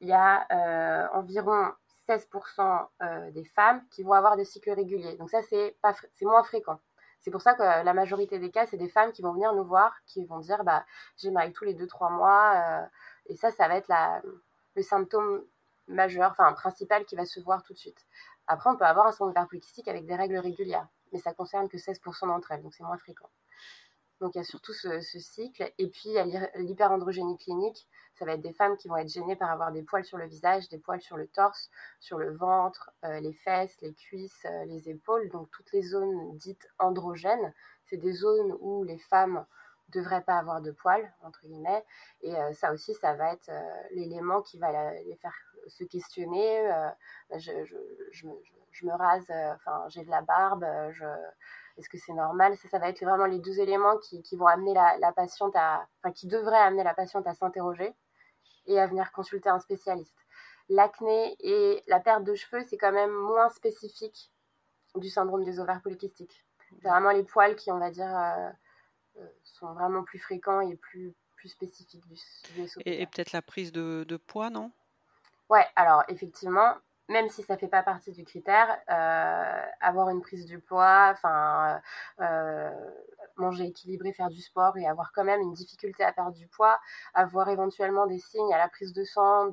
Il 0.00 0.08
y 0.08 0.12
a 0.12 0.46
euh, 0.50 1.08
environ 1.12 1.72
16% 2.08 2.86
euh, 3.02 3.30
des 3.32 3.44
femmes 3.44 3.86
qui 3.90 4.02
vont 4.02 4.12
avoir 4.12 4.36
des 4.36 4.44
cycles 4.44 4.70
réguliers. 4.70 5.16
Donc 5.16 5.30
ça, 5.30 5.42
c'est 5.42 5.76
moins 6.22 6.42
fréquent. 6.44 6.80
C'est 7.24 7.30
pour 7.30 7.40
ça 7.40 7.54
que 7.54 7.62
la 7.62 7.94
majorité 7.94 8.38
des 8.38 8.50
cas, 8.50 8.66
c'est 8.66 8.76
des 8.76 8.90
femmes 8.90 9.10
qui 9.10 9.22
vont 9.22 9.32
venir 9.32 9.54
nous 9.54 9.64
voir, 9.64 9.94
qui 10.04 10.26
vont 10.26 10.40
dire 10.40 10.62
bah, 10.62 10.84
j'ai 11.16 11.30
ma 11.30 11.40
règle 11.40 11.54
tous 11.54 11.64
les 11.64 11.74
2-3 11.74 12.12
mois. 12.12 12.52
Euh, 12.54 12.86
et 13.26 13.36
ça, 13.36 13.50
ça 13.50 13.66
va 13.66 13.76
être 13.76 13.90
le 14.76 14.82
symptôme 14.82 15.42
majeur, 15.88 16.32
enfin 16.32 16.52
principal 16.52 17.06
qui 17.06 17.16
va 17.16 17.24
se 17.24 17.40
voir 17.40 17.62
tout 17.62 17.72
de 17.72 17.78
suite. 17.78 18.06
Après, 18.46 18.68
on 18.68 18.76
peut 18.76 18.84
avoir 18.84 19.06
un 19.06 19.12
syndrome 19.12 19.30
ovaire 19.30 19.48
polycystique 19.48 19.88
avec 19.88 20.04
des 20.04 20.14
règles 20.14 20.36
régulières, 20.36 20.86
mais 21.12 21.18
ça 21.18 21.32
concerne 21.32 21.66
que 21.70 21.78
16% 21.78 22.26
d'entre 22.26 22.52
elles, 22.52 22.62
donc 22.62 22.74
c'est 22.74 22.84
moins 22.84 22.98
fréquent. 22.98 23.30
Donc 24.20 24.34
il 24.34 24.38
y 24.38 24.40
a 24.40 24.44
surtout 24.44 24.72
ce, 24.72 25.00
cycle. 25.00 25.72
Et 25.78 25.88
puis 25.88 26.02
il 26.06 26.12
y 26.12 26.18
a 26.18 26.50
l'hyperandrogénie 26.56 27.36
clinique. 27.38 27.86
Ça 28.14 28.24
va 28.24 28.34
être 28.34 28.42
des 28.42 28.52
femmes 28.52 28.76
qui 28.76 28.88
vont 28.88 28.96
être 28.96 29.08
gênées 29.08 29.36
par 29.36 29.50
avoir 29.50 29.72
des 29.72 29.82
poils 29.82 30.04
sur 30.04 30.18
le 30.18 30.26
visage, 30.26 30.68
des 30.68 30.78
poils 30.78 31.00
sur 31.00 31.16
le 31.16 31.26
torse, 31.26 31.68
sur 31.98 32.18
le 32.18 32.32
ventre, 32.34 32.90
euh, 33.04 33.18
les 33.20 33.32
fesses, 33.32 33.76
les 33.80 33.92
cuisses, 33.92 34.44
euh, 34.44 34.64
les 34.66 34.88
épaules. 34.88 35.28
Donc 35.30 35.50
toutes 35.50 35.72
les 35.72 35.82
zones 35.82 36.36
dites 36.38 36.68
androgènes. 36.78 37.52
C'est 37.86 37.96
des 37.96 38.12
zones 38.12 38.56
où 38.60 38.84
les 38.84 38.98
femmes 38.98 39.44
devraient 39.88 40.22
pas 40.22 40.38
avoir 40.38 40.62
de 40.62 40.70
poils, 40.70 41.12
entre 41.22 41.40
guillemets. 41.42 41.84
Et 42.22 42.34
euh, 42.36 42.52
ça 42.52 42.72
aussi, 42.72 42.94
ça 42.94 43.14
va 43.14 43.32
être 43.32 43.50
l'élément 43.90 44.42
qui 44.42 44.58
va 44.58 44.92
les 44.92 45.16
faire 45.16 45.34
se 45.66 45.84
questionner. 45.84 46.68
Bah, 47.30 47.38
je, 47.38 47.64
je, 47.64 48.26
me, 48.26 48.34
je, 48.70 48.86
me, 48.86 48.92
rase, 48.92 49.30
enfin, 49.30 49.84
j'ai 49.88 50.04
de 50.04 50.10
la 50.10 50.22
barbe, 50.22 50.64
je, 50.92 51.04
est-ce 51.76 51.88
que 51.88 51.98
c'est 51.98 52.12
normal? 52.12 52.56
Ça, 52.56 52.68
ça 52.68 52.78
va 52.78 52.88
être 52.88 53.02
vraiment 53.04 53.26
les 53.26 53.38
deux 53.38 53.60
éléments 53.60 53.98
qui, 53.98 54.22
qui 54.22 54.36
vont 54.36 54.46
amener 54.46 54.74
la, 54.74 54.96
la, 54.98 55.12
patiente 55.12 55.54
à, 55.56 55.86
enfin, 55.98 56.12
qui 56.12 56.26
devraient 56.26 56.58
amener 56.58 56.84
la 56.84 56.94
patiente 56.94 57.26
à 57.26 57.34
s'interroger 57.34 57.94
et 58.66 58.78
à 58.80 58.86
venir 58.86 59.12
consulter 59.12 59.48
un 59.48 59.58
spécialiste. 59.58 60.16
L'acné 60.68 61.36
et 61.40 61.82
la 61.86 62.00
perte 62.00 62.24
de 62.24 62.34
cheveux, 62.34 62.64
c'est 62.68 62.78
quand 62.78 62.92
même 62.92 63.12
moins 63.12 63.50
spécifique 63.50 64.32
du 64.94 65.10
syndrome 65.10 65.44
des 65.44 65.60
ovaires 65.60 65.82
polykystiques. 65.82 66.44
C'est 66.80 66.88
vraiment 66.88 67.10
les 67.10 67.24
poils 67.24 67.56
qui, 67.56 67.70
on 67.70 67.78
va 67.78 67.90
dire, 67.90 68.08
sont 69.42 69.72
vraiment 69.74 70.02
plus 70.02 70.18
fréquents 70.18 70.60
et 70.60 70.76
plus, 70.76 71.14
plus 71.36 71.48
spécifiques 71.48 72.06
du, 72.06 72.14
du 72.54 72.68
Et, 72.86 73.02
et 73.02 73.06
peut-être 73.06 73.32
la 73.32 73.42
prise 73.42 73.72
de, 73.72 74.04
de 74.08 74.16
poids, 74.16 74.50
non? 74.50 74.72
Ouais, 75.50 75.66
alors 75.76 76.04
effectivement, 76.08 76.74
même 77.08 77.28
si 77.28 77.42
ça 77.42 77.56
fait 77.56 77.68
pas 77.68 77.82
partie 77.82 78.12
du 78.12 78.24
critère, 78.24 78.78
euh, 78.90 79.66
avoir 79.80 80.10
une 80.10 80.20
prise 80.22 80.46
du 80.46 80.58
poids, 80.58 81.10
enfin, 81.12 81.80
euh, 82.20 82.70
manger 83.36 83.64
équilibré, 83.66 84.12
faire 84.12 84.30
du 84.30 84.40
sport 84.40 84.76
et 84.76 84.86
avoir 84.86 85.12
quand 85.12 85.24
même 85.24 85.40
une 85.40 85.52
difficulté 85.52 86.04
à 86.04 86.12
perdre 86.12 86.36
du 86.36 86.46
poids, 86.46 86.78
avoir 87.14 87.48
éventuellement 87.48 88.06
des 88.06 88.18
signes 88.18 88.52
à 88.52 88.58
la 88.58 88.68
prise 88.68 88.92
de 88.92 89.04
sang, 89.04 89.48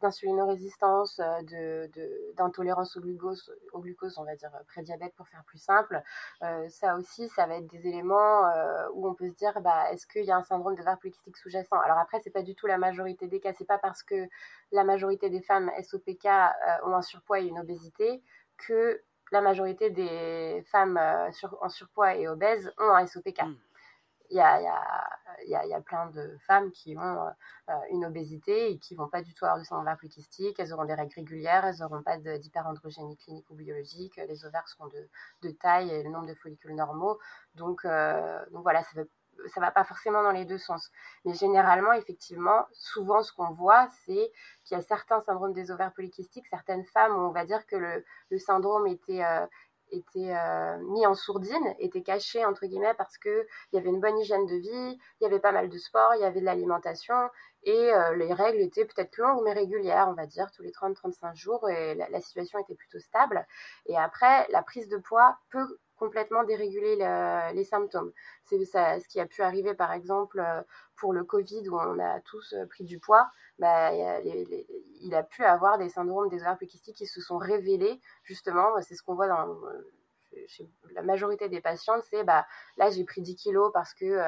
d'insulinorésistance, 0.00 1.18
de, 1.18 1.90
d'intolérance 2.36 2.96
au 2.96 3.00
glucose, 3.00 3.54
au 3.72 3.80
glucose, 3.80 4.18
on 4.18 4.24
va 4.24 4.36
dire 4.36 4.50
prédiabète 4.66 5.14
pour 5.14 5.28
faire 5.28 5.44
plus 5.44 5.58
simple, 5.58 6.02
euh, 6.42 6.68
ça 6.68 6.96
aussi, 6.96 7.28
ça 7.28 7.46
va 7.46 7.56
être 7.56 7.66
des 7.66 7.86
éléments 7.86 8.46
euh, 8.48 8.88
où 8.94 9.08
on 9.08 9.14
peut 9.14 9.28
se 9.28 9.34
dire, 9.34 9.60
bah, 9.60 9.90
est-ce 9.92 10.06
qu'il 10.06 10.24
y 10.24 10.30
a 10.30 10.36
un 10.36 10.42
syndrome 10.42 10.74
de 10.74 10.82
verre 10.82 10.98
polycystique 10.98 11.36
sous-jacent? 11.36 11.78
Alors 11.80 11.98
après, 11.98 12.20
c'est 12.20 12.30
pas 12.30 12.42
du 12.42 12.54
tout 12.54 12.66
la 12.66 12.78
majorité 12.78 13.26
des 13.26 13.40
cas, 13.40 13.52
c'est 13.56 13.66
pas 13.66 13.78
parce 13.78 14.02
que 14.02 14.28
la 14.72 14.84
majorité 14.84 15.30
des 15.30 15.40
femmes 15.40 15.70
SOPK 15.82 16.26
euh, 16.26 16.50
ont 16.84 16.94
un 16.94 17.02
surpoids 17.02 17.40
et 17.40 17.46
une 17.46 17.58
obésité 17.58 18.22
que 18.56 19.02
la 19.34 19.40
majorité 19.40 19.90
des 19.90 20.64
femmes 20.70 20.96
euh, 20.96 21.28
en 21.60 21.68
surpoids 21.68 22.14
et 22.14 22.28
obèses 22.28 22.72
ont 22.78 22.94
un 22.94 23.06
SOPK. 23.06 23.42
Hmm. 23.42 23.56
Il, 24.30 24.36
y 24.36 24.40
a, 24.40 24.60
il, 24.60 25.50
y 25.50 25.54
a, 25.54 25.64
il, 25.64 25.70
y 25.70 25.74
a, 25.74 25.80
plein 25.80 26.06
de 26.06 26.38
femmes 26.46 26.70
qui 26.70 26.96
ont 26.96 27.26
euh, 27.68 27.72
une 27.90 28.06
obésité 28.06 28.70
et 28.70 28.78
qui 28.78 28.94
vont 28.94 29.08
pas 29.08 29.22
du 29.22 29.34
tout 29.34 29.44
avoir 29.44 29.58
de 29.58 29.64
syndrome 29.64 29.94
polycystique, 29.96 30.58
elles 30.58 30.72
auront 30.72 30.86
des 30.86 30.94
règles 30.94 31.14
régulières, 31.14 31.66
elles 31.66 31.80
n'auront 31.80 32.02
pas 32.02 32.16
d'hyperandrogénie 32.16 33.16
clinique 33.16 33.50
ou 33.50 33.54
biologique, 33.54 34.16
les 34.16 34.44
ovaires 34.46 34.66
seront 34.68 34.86
de, 34.86 35.08
de, 35.42 35.50
taille 35.50 35.90
et 35.90 36.02
le 36.02 36.10
nombre 36.10 36.26
de 36.26 36.34
follicules 36.34 36.74
normaux. 36.74 37.18
Donc, 37.54 37.84
donc 37.84 38.62
voilà, 38.62 38.82
ça 38.82 38.90
veut 38.94 39.10
ça 39.52 39.60
va 39.60 39.70
pas 39.70 39.84
forcément 39.84 40.22
dans 40.22 40.32
les 40.32 40.44
deux 40.44 40.58
sens. 40.58 40.90
Mais 41.24 41.34
généralement, 41.34 41.92
effectivement, 41.92 42.66
souvent, 42.72 43.22
ce 43.22 43.32
qu'on 43.32 43.52
voit, 43.52 43.88
c'est 44.04 44.32
qu'il 44.64 44.76
y 44.76 44.80
a 44.80 44.82
certains 44.82 45.20
syndromes 45.22 45.52
des 45.52 45.70
ovaires 45.70 45.92
polykystiques, 45.92 46.46
certaines 46.48 46.84
femmes 46.84 47.12
où 47.12 47.20
on 47.20 47.30
va 47.30 47.44
dire 47.44 47.66
que 47.66 47.76
le, 47.76 48.38
syndrome 48.38 48.86
était, 48.86 49.24
euh, 49.24 49.46
était 49.90 50.34
euh, 50.34 50.78
mis 50.78 51.06
en 51.06 51.14
sourdine, 51.14 51.74
était 51.78 52.02
caché, 52.02 52.44
entre 52.44 52.66
guillemets, 52.66 52.94
parce 52.94 53.16
qu'il 53.18 53.46
y 53.72 53.78
avait 53.78 53.88
une 53.88 54.00
bonne 54.00 54.18
hygiène 54.18 54.46
de 54.46 54.56
vie, 54.56 54.98
il 55.20 55.24
y 55.24 55.26
avait 55.26 55.40
pas 55.40 55.52
mal 55.52 55.68
de 55.68 55.78
sport, 55.78 56.14
il 56.16 56.20
y 56.20 56.24
avait 56.24 56.40
de 56.40 56.44
l'alimentation, 56.44 57.14
et 57.64 57.92
euh, 57.92 58.14
les 58.16 58.32
règles 58.32 58.60
étaient 58.60 58.84
peut-être 58.84 59.16
longues, 59.16 59.42
mais 59.44 59.52
régulières, 59.52 60.08
on 60.08 60.14
va 60.14 60.26
dire, 60.26 60.50
tous 60.52 60.62
les 60.62 60.72
30-35 60.72 61.34
jours, 61.34 61.68
et 61.68 61.94
la, 61.94 62.20
situation 62.20 62.58
était 62.58 62.74
plutôt 62.74 62.98
stable. 62.98 63.46
Et 63.86 63.96
après, 63.96 64.46
la 64.50 64.62
prise 64.62 64.88
de 64.88 64.98
poids 64.98 65.38
peut 65.50 65.78
complètement 65.96 66.44
déréguler 66.44 66.96
les 67.54 67.64
symptômes. 67.64 68.12
C'est 68.44 68.64
ce 68.64 69.08
qui 69.08 69.20
a 69.20 69.26
pu 69.26 69.42
arriver 69.42 69.74
par 69.74 69.92
exemple 69.92 70.40
euh, 70.40 70.62
pour 70.96 71.12
le 71.12 71.24
Covid 71.24 71.68
où 71.68 71.76
on 71.76 71.98
a 71.98 72.20
tous 72.20 72.52
euh, 72.54 72.66
pris 72.66 72.84
du 72.84 72.98
poids. 72.98 73.28
Bah, 73.58 73.92
il 73.92 75.14
a 75.14 75.22
pu 75.22 75.44
avoir 75.44 75.78
des 75.78 75.88
syndromes 75.88 76.28
des 76.28 76.40
ovaires 76.40 76.58
qui 76.58 77.06
se 77.06 77.20
sont 77.20 77.38
révélés 77.38 78.00
justement. 78.24 78.80
C'est 78.82 78.96
ce 78.96 79.02
qu'on 79.02 79.14
voit 79.14 79.28
dans. 79.28 79.56
Chez 80.46 80.68
la 80.94 81.02
majorité 81.02 81.48
des 81.48 81.60
patientes, 81.60 82.02
c'est 82.10 82.24
bah, 82.24 82.46
là 82.76 82.90
j'ai 82.90 83.04
pris 83.04 83.20
10 83.20 83.36
kilos 83.36 83.70
parce 83.72 83.94
que 83.94 84.18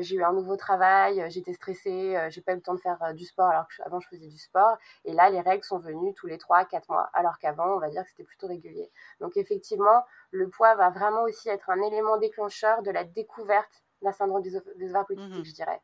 j'ai 0.00 0.16
eu 0.16 0.24
un 0.24 0.32
nouveau 0.32 0.56
travail, 0.56 1.24
j'étais 1.28 1.52
stressée, 1.52 2.16
j'ai 2.30 2.40
pas 2.40 2.52
eu 2.52 2.56
le 2.56 2.62
temps 2.62 2.74
de 2.74 2.80
faire 2.80 3.14
du 3.14 3.24
sport 3.24 3.48
alors 3.48 3.66
qu'avant 3.76 4.00
je 4.00 4.08
faisais 4.08 4.28
du 4.28 4.38
sport. 4.38 4.76
Et 5.04 5.12
là, 5.12 5.30
les 5.30 5.40
règles 5.40 5.64
sont 5.64 5.78
venues 5.78 6.14
tous 6.14 6.26
les 6.26 6.36
3-4 6.36 6.82
mois, 6.88 7.10
alors 7.12 7.38
qu'avant, 7.38 7.76
on 7.76 7.78
va 7.78 7.90
dire 7.90 8.02
que 8.02 8.10
c'était 8.10 8.24
plutôt 8.24 8.46
régulier. 8.46 8.90
Donc 9.20 9.36
effectivement, 9.36 10.04
le 10.30 10.48
poids 10.48 10.74
va 10.74 10.90
vraiment 10.90 11.22
aussi 11.22 11.48
être 11.48 11.70
un 11.70 11.80
élément 11.82 12.18
déclencheur 12.18 12.82
de 12.82 12.90
la 12.90 13.04
découverte 13.04 13.82
d'un 14.02 14.12
syndrome 14.12 14.42
des, 14.42 14.56
ovaires 14.56 15.06
polykystiques, 15.06 15.40
mmh 15.40 15.44
je 15.44 15.54
dirais. 15.54 15.80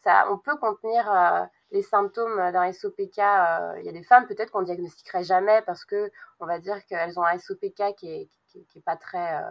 Ça, 0.00 0.30
on 0.30 0.38
peut 0.38 0.56
contenir 0.56 1.48
les 1.72 1.82
symptômes 1.82 2.36
d'un 2.52 2.72
SOPK. 2.72 3.18
Il 3.18 3.82
y 3.82 3.88
a 3.88 3.92
des 3.92 4.04
femmes 4.04 4.26
peut-être 4.26 4.52
qu'on 4.52 4.62
diagnostiquerait 4.62 5.24
jamais 5.24 5.60
parce 5.62 5.84
que 5.84 6.10
on 6.38 6.46
va 6.46 6.60
dire 6.60 6.84
qu'elles 6.86 7.18
ont 7.18 7.24
un 7.24 7.36
SOPK 7.36 7.96
qui 7.96 8.08
est, 8.08 8.28
qui, 8.68 8.78
est 8.78 8.82
pas 8.82 8.96
très 8.96 9.36
euh, 9.36 9.50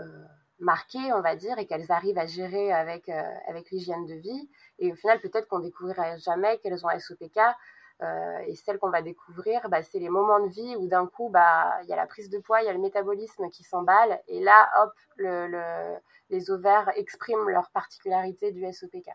euh, 0.00 0.24
marqué, 0.58 0.98
on 1.12 1.20
va 1.20 1.36
dire, 1.36 1.58
et 1.58 1.66
qu'elles 1.66 1.90
arrivent 1.90 2.18
à 2.18 2.26
gérer 2.26 2.72
avec, 2.72 3.08
euh, 3.08 3.22
avec 3.46 3.70
l'hygiène 3.70 4.06
de 4.06 4.14
vie. 4.14 4.50
Et 4.78 4.92
au 4.92 4.96
final, 4.96 5.20
peut-être 5.20 5.48
qu'on 5.48 5.60
découvrirait 5.60 6.18
jamais 6.18 6.58
qu'elles 6.58 6.84
ont 6.84 6.98
SOPK. 6.98 7.38
et 8.46 8.56
celles 8.56 8.78
qu'on 8.78 8.90
va 8.90 9.02
découvrir, 9.02 9.68
bah, 9.68 9.82
c'est 9.82 10.00
les 10.00 10.08
moments 10.08 10.40
de 10.40 10.48
vie 10.48 10.74
où 10.76 10.88
d'un 10.88 11.06
coup, 11.06 11.28
bah, 11.28 11.78
il 11.82 11.88
y 11.88 11.92
a 11.92 11.96
la 11.96 12.06
prise 12.06 12.30
de 12.30 12.38
poids, 12.38 12.60
il 12.60 12.66
y 12.66 12.68
a 12.68 12.72
le 12.72 12.80
métabolisme 12.80 13.48
qui 13.50 13.62
s'emballe, 13.62 14.20
et 14.26 14.40
là, 14.40 14.68
hop, 14.82 14.92
le, 15.16 15.96
les 16.28 16.50
ovaires 16.50 16.90
expriment 16.96 17.48
leur 17.48 17.70
particularité 17.70 18.50
du 18.50 18.64
SOPK. 18.72 19.08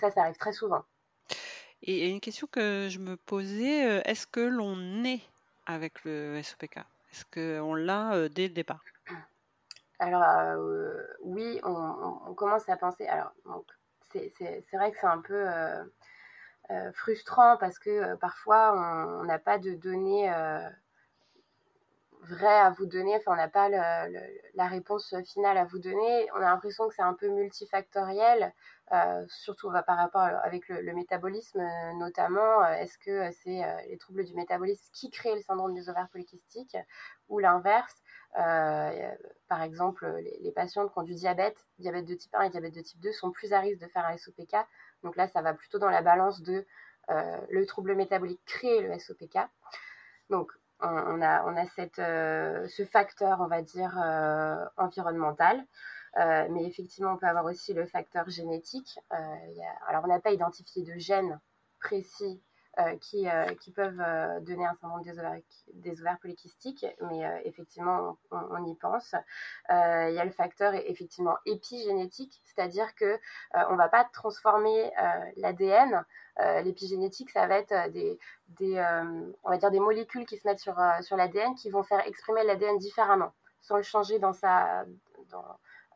Ça, 0.00 0.10
ça 0.10 0.22
arrive 0.22 0.36
très 0.36 0.52
souvent. 0.52 0.84
Et 1.82 2.08
une 2.08 2.20
question 2.20 2.48
que 2.50 2.88
je 2.90 2.98
me 2.98 3.16
posais, 3.16 4.00
est-ce 4.04 4.26
que 4.26 4.40
l'on 4.40 5.04
est 5.04 5.22
avec 5.66 6.04
le 6.04 6.42
SOPK 6.42 6.80
Est-ce 7.16 7.24
qu'on 7.60 7.74
l'a 7.74 8.28
dès 8.28 8.48
le 8.48 8.52
départ 8.52 8.84
Alors 9.98 10.22
oui, 11.22 11.58
on, 11.62 12.34
commence 12.34 12.68
à 12.68 12.76
penser. 12.76 13.06
Alors 13.06 13.32
c'est 14.12 14.66
vrai 14.74 14.92
que 14.92 14.98
c'est 15.00 15.06
un 15.06 15.22
peu 15.22 15.46
frustrant 16.92 17.56
parce 17.56 17.78
que 17.78 18.16
parfois 18.16 18.74
on 19.20 19.24
n'a 19.24 19.38
pas 19.38 19.56
de 19.56 19.72
données 19.72 20.30
vraies 22.20 22.60
à 22.60 22.70
vous 22.70 22.84
donner. 22.84 23.16
Enfin, 23.16 23.32
on 23.32 23.36
n'a 23.36 23.48
pas 23.48 23.70
la 23.70 24.66
réponse 24.66 25.14
finale 25.24 25.56
à 25.56 25.64
vous 25.64 25.78
donner. 25.78 26.28
On 26.32 26.36
a 26.36 26.50
l'impression 26.50 26.86
que 26.86 26.94
c'est 26.94 27.02
un 27.02 27.14
peu 27.14 27.28
multifactoriel. 27.28 28.52
Euh, 28.92 29.24
surtout 29.26 29.68
par 29.84 29.96
rapport 29.96 30.22
avec 30.22 30.68
le, 30.68 30.94
métabolisme 30.94 31.58
euh, 31.58 31.92
notamment, 31.94 32.62
euh, 32.62 32.74
est-ce 32.74 32.96
que 32.98 33.32
c'est 33.32 33.60
les 33.88 33.98
troubles 33.98 34.24
du 34.24 34.32
métabolisme 34.34 34.88
qui 34.92 35.10
créent 35.10 35.34
le 35.34 35.42
syndrome 35.42 35.74
des 35.74 35.88
ovaires 35.88 36.08
polykystiques 36.08 36.76
ou 37.28 37.40
l'inverse? 37.40 38.00
Par 38.34 39.62
exemple, 39.62 40.06
les, 40.40 40.52
patientes 40.52 40.92
qui 40.92 40.98
ont 40.98 41.02
du 41.02 41.14
diabète, 41.14 41.56
diabète 41.78 42.04
de 42.04 42.14
type 42.14 42.34
1 42.34 42.42
et 42.42 42.50
diabète 42.50 42.74
de 42.74 42.80
type 42.80 43.00
2 43.00 43.12
sont 43.12 43.32
plus 43.32 43.52
à 43.52 43.60
risque 43.60 43.80
de 43.80 43.88
faire 43.88 44.06
un 44.06 44.16
SOPK. 44.16 44.54
Donc 45.02 45.16
là, 45.16 45.26
ça 45.26 45.42
va 45.42 45.52
plutôt 45.54 45.78
dans 45.78 45.90
la 45.90 46.02
balance 46.02 46.42
de 46.42 46.64
le 47.08 47.66
trouble 47.66 47.94
métabolique 47.96 48.40
crée 48.44 48.82
le 48.82 48.96
SOPK. 48.98 49.38
Donc 50.30 50.52
on, 50.80 51.22
a, 51.22 51.44
on 51.44 51.56
a 51.56 51.66
cette, 51.74 51.96
ce 51.96 52.84
facteur, 52.84 53.40
on 53.40 53.46
va 53.46 53.62
dire, 53.62 53.96
environnemental. 54.76 55.64
Euh, 56.18 56.46
mais 56.50 56.64
effectivement, 56.64 57.12
on 57.12 57.16
peut 57.16 57.26
avoir 57.26 57.44
aussi 57.44 57.74
le 57.74 57.86
facteur 57.86 58.28
génétique. 58.28 58.98
Euh, 59.12 59.16
alors, 59.88 60.04
on 60.04 60.08
n'a 60.08 60.20
pas 60.20 60.32
identifié 60.32 60.82
de 60.82 60.98
gènes 60.98 61.38
précis 61.78 62.42
euh, 62.78 62.96
qui, 62.96 63.26
peuvent 63.74 64.02
donner 64.42 64.66
un 64.66 64.74
syndrome 64.74 65.02
des 65.02 65.18
ovaires, 65.18 65.40
des 65.74 66.00
ovaires 66.00 66.18
mais 67.02 67.42
effectivement, 67.44 68.18
on, 68.30 68.66
y 68.66 68.74
pense. 68.76 69.14
Il 69.68 70.14
y 70.14 70.18
a 70.18 70.24
le 70.24 70.30
facteur 70.30 70.74
effectivement 70.74 71.36
épigénétique, 71.44 72.40
c'est-à-dire 72.44 72.94
que 72.94 73.18
on 73.70 73.76
va 73.76 73.88
pas 73.88 74.04
transformer 74.04 74.90
l'ADN. 75.36 76.04
L'épigénétique, 76.64 77.30
ça 77.30 77.46
va 77.46 77.58
être 77.58 77.90
des, 77.92 78.18
on 79.42 79.50
va 79.50 79.56
dire 79.56 79.70
des 79.70 79.80
molécules 79.80 80.26
qui 80.26 80.36
se 80.36 80.46
mettent 80.46 80.60
sur, 80.60 80.76
l'ADN 80.76 81.54
qui 81.54 81.70
vont 81.70 81.82
faire 81.82 82.06
exprimer 82.06 82.42
l'ADN 82.44 82.78
différemment, 82.78 83.32
sans 83.62 83.76
le 83.76 83.82
changer 83.82 84.18
dans 84.18 84.34
sa 84.34 84.84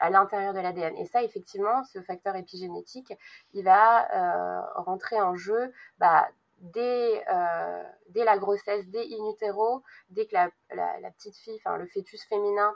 à 0.00 0.10
l'intérieur 0.10 0.54
de 0.54 0.60
l'ADN. 0.60 0.96
Et 0.96 1.06
ça, 1.06 1.22
effectivement, 1.22 1.84
ce 1.84 2.00
facteur 2.00 2.34
épigénétique, 2.36 3.12
il 3.52 3.64
va 3.64 4.10
euh, 4.10 4.62
rentrer 4.76 5.20
en 5.20 5.36
jeu 5.36 5.72
bah, 5.98 6.28
dès, 6.58 7.24
euh, 7.32 7.82
dès, 8.08 8.24
la 8.24 8.38
grossesse, 8.38 8.88
dès 8.88 9.04
in 9.04 9.30
utero, 9.30 9.82
dès 10.08 10.26
que 10.26 10.34
la, 10.34 10.50
la, 10.74 11.10
petite 11.12 11.36
fille, 11.36 11.60
enfin 11.64 11.76
le 11.76 11.86
fœtus 11.86 12.24
féminin 12.24 12.74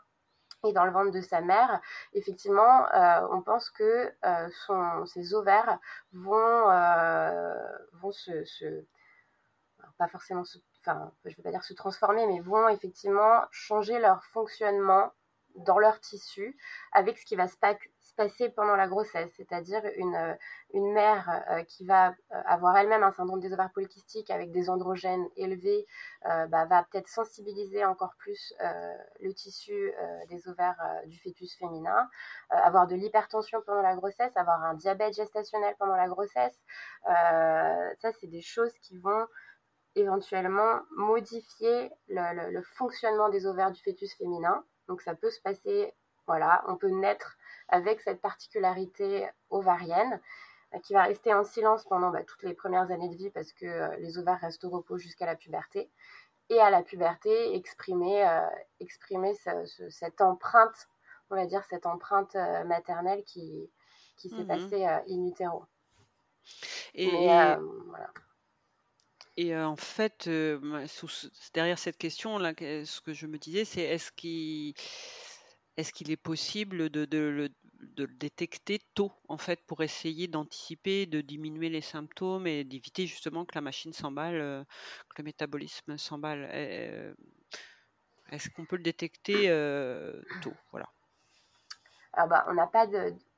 est 0.65 0.73
dans 0.73 0.85
le 0.85 0.93
ventre 0.93 1.11
de 1.11 1.21
sa 1.21 1.41
mère, 1.41 1.81
effectivement, 2.15 2.87
euh, 2.95 3.27
on 3.33 3.43
pense 3.43 3.69
que 3.71 4.13
son, 4.67 5.05
ses 5.07 5.35
ovaires 5.35 5.79
vont, 6.13 6.65
vont 8.01 8.13
se, 8.13 8.45
se, 8.45 8.85
pas 9.99 10.09
forcément 10.09 10.45
se, 10.45 10.59
enfin, 10.81 11.13
je 11.25 11.31
ne 11.31 11.37
veux 11.37 11.43
pas 11.43 11.51
dire 11.51 11.65
se 11.65 11.75
transformer, 11.75 12.27
mais 12.27 12.41
vont 12.41 12.69
effectivement 12.69 13.43
changer 13.51 13.99
leur 13.99 14.25
fonctionnement 14.25 15.13
dans 15.55 15.79
leur 15.79 16.01
tissu 16.01 16.57
avec 16.93 17.19
ce 17.19 17.25
qui 17.25 17.37
va 17.37 17.49
se, 17.49 17.57
passer 18.17 18.49
pendant 18.49 18.77
la 18.77 18.87
grossesse, 18.87 19.33
c'est-à-dire 19.37 19.83
une, 19.97 20.15
euh, 20.15 20.35
mère 20.93 21.43
euh, 21.51 21.63
qui 21.65 21.85
va 21.85 22.11
euh, 22.11 22.43
avoir 22.47 22.77
elle-même 22.77 23.03
un 23.03 23.13
syndrome 23.13 23.41
des 23.41 23.53
ovaires 23.53 23.73
polykystiques 23.73 24.31
avec 24.31 24.53
des 24.53 24.71
androgènes 24.71 25.27
élevés 25.37 25.87
bah, 26.23 26.65
va 26.65 26.85
peut-être 26.85 27.09
sensibiliser 27.09 27.85
encore 27.85 28.15
plus 28.19 28.55
le 29.21 29.33
tissu 29.35 29.93
des 30.29 30.49
ovaires 30.49 30.81
du 31.07 31.19
fœtus 31.19 31.55
féminin, 31.59 32.09
avoir 32.49 32.87
de 32.87 32.95
l'hypertension 32.95 33.61
pendant 33.67 33.83
la 33.83 33.95
grossesse, 33.95 34.35
avoir 34.37 34.63
un 34.63 34.75
diabète 34.75 35.15
gestationnel 35.15 35.75
pendant 35.79 35.97
la 35.97 36.09
grossesse. 36.09 36.59
ça, 37.05 38.13
c'est 38.21 38.27
des 38.27 38.41
choses 38.41 38.73
qui 38.81 38.99
vont 38.99 39.27
éventuellement 39.97 40.81
modifier 40.97 41.91
le 42.09 42.63
fonctionnement 42.63 43.29
des 43.29 43.47
ovaires 43.47 43.71
du 43.71 43.83
fœtus 43.83 44.15
féminin 44.17 44.65
donc 44.89 45.03
ça 45.03 45.15
peut 45.15 45.31
se 45.31 45.41
passer, 45.41 45.95
voilà, 46.27 46.65
on 46.69 46.77
peut 46.77 46.89
naître 46.89 47.37
avec 47.69 48.01
cette 48.01 48.21
particularité 48.21 49.29
ovarienne 49.51 50.21
euh, 50.75 50.79
qui 50.81 50.93
va 50.93 51.05
rester 51.05 51.33
en 51.35 51.45
silence 51.45 51.85
pendant 51.85 52.11
bah, 52.11 52.23
toutes 52.25 52.43
les 52.43 52.55
premières 52.55 52.91
années 52.91 53.09
de 53.09 53.17
vie 53.17 53.31
parce 53.31 53.53
que 53.53 53.67
euh, 53.67 53.97
les 53.97 54.19
ovaires 54.19 54.41
restent 54.41 54.65
au 54.65 54.71
repos 54.71 54.99
jusqu'à 54.99 55.27
la 55.27 55.37
puberté. 55.37 55.91
Et 56.51 56.61
à 56.61 56.69
la 56.69 56.83
puberté, 56.83 57.55
exprimer, 57.57 58.27
euh, 58.27 58.47
exprimer 58.79 59.33
cette 59.89 60.21
empreinte, 60.21 60.89
on 61.31 61.37
va 61.37 61.47
dire 61.47 61.65
cette 61.71 61.87
empreinte 61.87 62.35
maternelle 62.67 63.25
qui, 63.25 63.71
qui 64.19 64.29
s'est 64.29 64.45
mmh 64.45 64.47
passée 64.47 64.85
in 64.85 65.27
utero. 65.27 65.65
Et, 66.93 67.09
voilà. 67.09 68.13
Et 69.37 69.57
en 69.57 69.77
fait, 69.77 70.29
derrière 71.55 71.79
cette 71.79 71.99
question, 71.99 72.39
là, 72.39 72.53
ce 72.57 73.01
que 73.01 73.13
je 73.13 73.27
me 73.27 73.37
disais, 73.37 73.65
c'est 73.65 73.83
est-ce 73.83 74.13
qu'il 74.13 74.75
est, 75.77 76.17
possible 76.17 76.89
de, 76.89 77.05
le, 77.19 77.49
détecter 78.07 78.81
tôt, 78.95 79.11
en 79.29 79.37
fait, 79.37 79.61
pour 79.67 79.83
essayer 79.83 80.29
d'anticiper, 80.29 81.07
de 81.07 81.21
diminuer 81.21 81.69
les 81.69 81.81
symptômes 81.81 82.47
et 82.47 82.63
d'éviter 82.63 83.09
justement 83.09 83.45
que 83.45 83.57
la 83.57 83.61
machine 83.61 83.93
s'emballe, 83.93 84.65
que 85.09 85.15
le 85.19 85.25
métabolisme 85.25 85.99
s'emballe? 85.99 86.45
Est-ce 88.31 88.49
qu'on 88.51 88.67
peut 88.67 88.77
le 88.77 88.85
détecter 88.85 89.49
tôt? 90.43 90.55
Voilà. 90.71 90.89
Ah 92.13 92.29
bah, 92.29 92.45
on 92.49 92.55
n'a 92.55 92.69
pas 92.69 92.87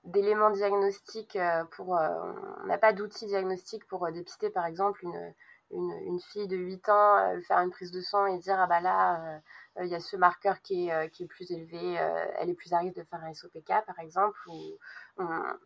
d'éléments 0.05 0.51
diagnostiques 0.51 1.39
pour, 1.71 1.89
on 1.93 2.67
n'a 2.67 2.77
pas 2.77 2.93
d'outils 2.93 3.25
diagnostiques 3.25 3.87
pour 3.87 4.07
dépister 4.13 4.51
par 4.51 4.67
exemple 4.67 5.03
une, 5.03 5.35
une, 5.71 6.21
fille 6.21 6.47
de 6.47 6.57
8 6.57 6.89
ans 6.89 7.17
euh, 7.19 7.41
faire 7.43 7.59
une 7.59 7.71
prise 7.71 7.91
de 7.91 8.01
sang 8.01 8.27
et 8.27 8.39
dire 8.39 8.59
ah 8.59 8.67
bah 8.67 8.81
là 8.81 9.41
euh, 9.79 9.85
il 9.85 9.89
y 9.89 9.95
a 9.95 10.01
ce 10.01 10.17
marqueur 10.17 10.61
qui 10.63 10.89
est, 10.89 10.93
euh, 10.93 11.09
qui 11.09 11.25
est 11.25 11.27
plus 11.27 11.51
élevé, 11.51 11.95
elle 12.39 12.49
est 12.49 12.55
plus 12.55 12.73
à 12.73 12.79
risque 12.79 12.97
de 12.97 13.05
faire 13.05 13.23
un 13.23 13.35
SOPK 13.35 13.85
par 13.87 13.99
exemple, 13.99 14.39
ou 14.49 14.79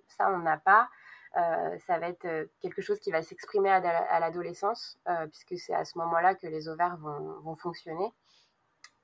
ça 0.09 0.31
on 0.31 0.39
n'a 0.39 0.57
pas. 0.57 0.89
ça 1.35 1.99
va 1.99 2.09
être 2.09 2.49
quelque 2.61 2.83
chose 2.83 2.99
qui 2.99 3.11
va 3.11 3.23
s'exprimer 3.23 3.71
à, 3.71 4.21
l'adolescence, 4.21 4.99
puisque 5.31 5.59
c'est 5.59 5.75
à 5.75 5.85
ce 5.85 5.97
moment-là 5.99 6.35
que 6.35 6.47
les 6.49 6.69
ovaires 6.69 6.97
vont, 6.97 7.41
vont 7.41 7.57
fonctionner. 7.57 8.13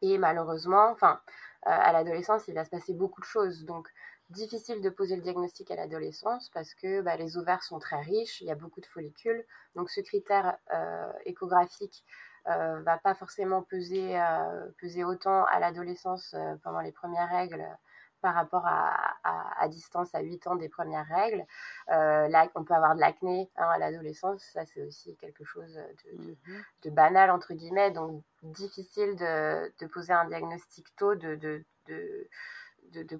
Et 0.02 0.18
malheureusement, 0.18 0.90
enfin, 0.90 1.20
à 1.62 1.92
l'adolescence, 1.92 2.48
il 2.48 2.54
va 2.54 2.64
se 2.64 2.70
passer 2.70 2.94
beaucoup 2.94 3.20
de 3.20 3.26
choses. 3.26 3.64
Donc, 3.64 3.88
difficile 4.30 4.80
de 4.80 4.90
poser 4.90 5.16
le 5.16 5.22
diagnostic 5.22 5.70
à 5.70 5.76
l'adolescence 5.76 6.50
parce 6.50 6.74
que 6.74 7.00
bah, 7.00 7.16
les 7.16 7.36
ovaires 7.36 7.62
sont 7.62 7.78
très 7.78 8.00
riches, 8.00 8.40
il 8.40 8.46
y 8.46 8.50
a 8.50 8.54
beaucoup 8.56 8.80
de 8.80 8.86
follicules. 8.86 9.44
Donc 9.74 9.90
ce 9.90 10.00
critère 10.00 10.56
euh, 10.72 11.12
échographique 11.24 12.04
euh, 12.48 12.80
va 12.82 12.98
pas 12.98 13.14
forcément 13.14 13.62
peser, 13.62 14.18
euh, 14.18 14.68
peser 14.80 15.04
autant 15.04 15.44
à 15.44 15.60
l'adolescence 15.60 16.34
pendant 16.62 16.80
les 16.80 16.92
premières 16.92 17.28
règles 17.28 17.66
par 18.22 18.34
rapport 18.34 18.66
à, 18.66 19.68
distance 19.68 20.14
à 20.14 20.20
8 20.20 20.46
ans 20.46 20.56
des 20.56 20.68
premières 20.68 21.06
règles. 21.06 21.44
là, 21.88 22.48
on 22.54 22.64
peut 22.64 22.74
avoir 22.74 22.96
de 22.96 23.00
l'acné 23.00 23.50
hein, 23.56 23.68
à 23.68 23.78
l'adolescence, 23.78 24.42
ça 24.52 24.64
c'est 24.64 24.82
aussi 24.82 25.16
quelque 25.16 25.44
chose 25.44 25.78
mmh 26.12 26.32
de, 26.82 26.90
banal 26.90 27.30
entre 27.30 27.52
guillemets, 27.54 27.90
donc 27.90 28.22
difficile 28.42 29.14
de, 29.16 29.86
poser 29.88 30.12
un 30.12 30.24
diagnostic 30.24 30.86
tôt, 30.96 31.14
de, 31.14 31.36
de, 31.36 32.28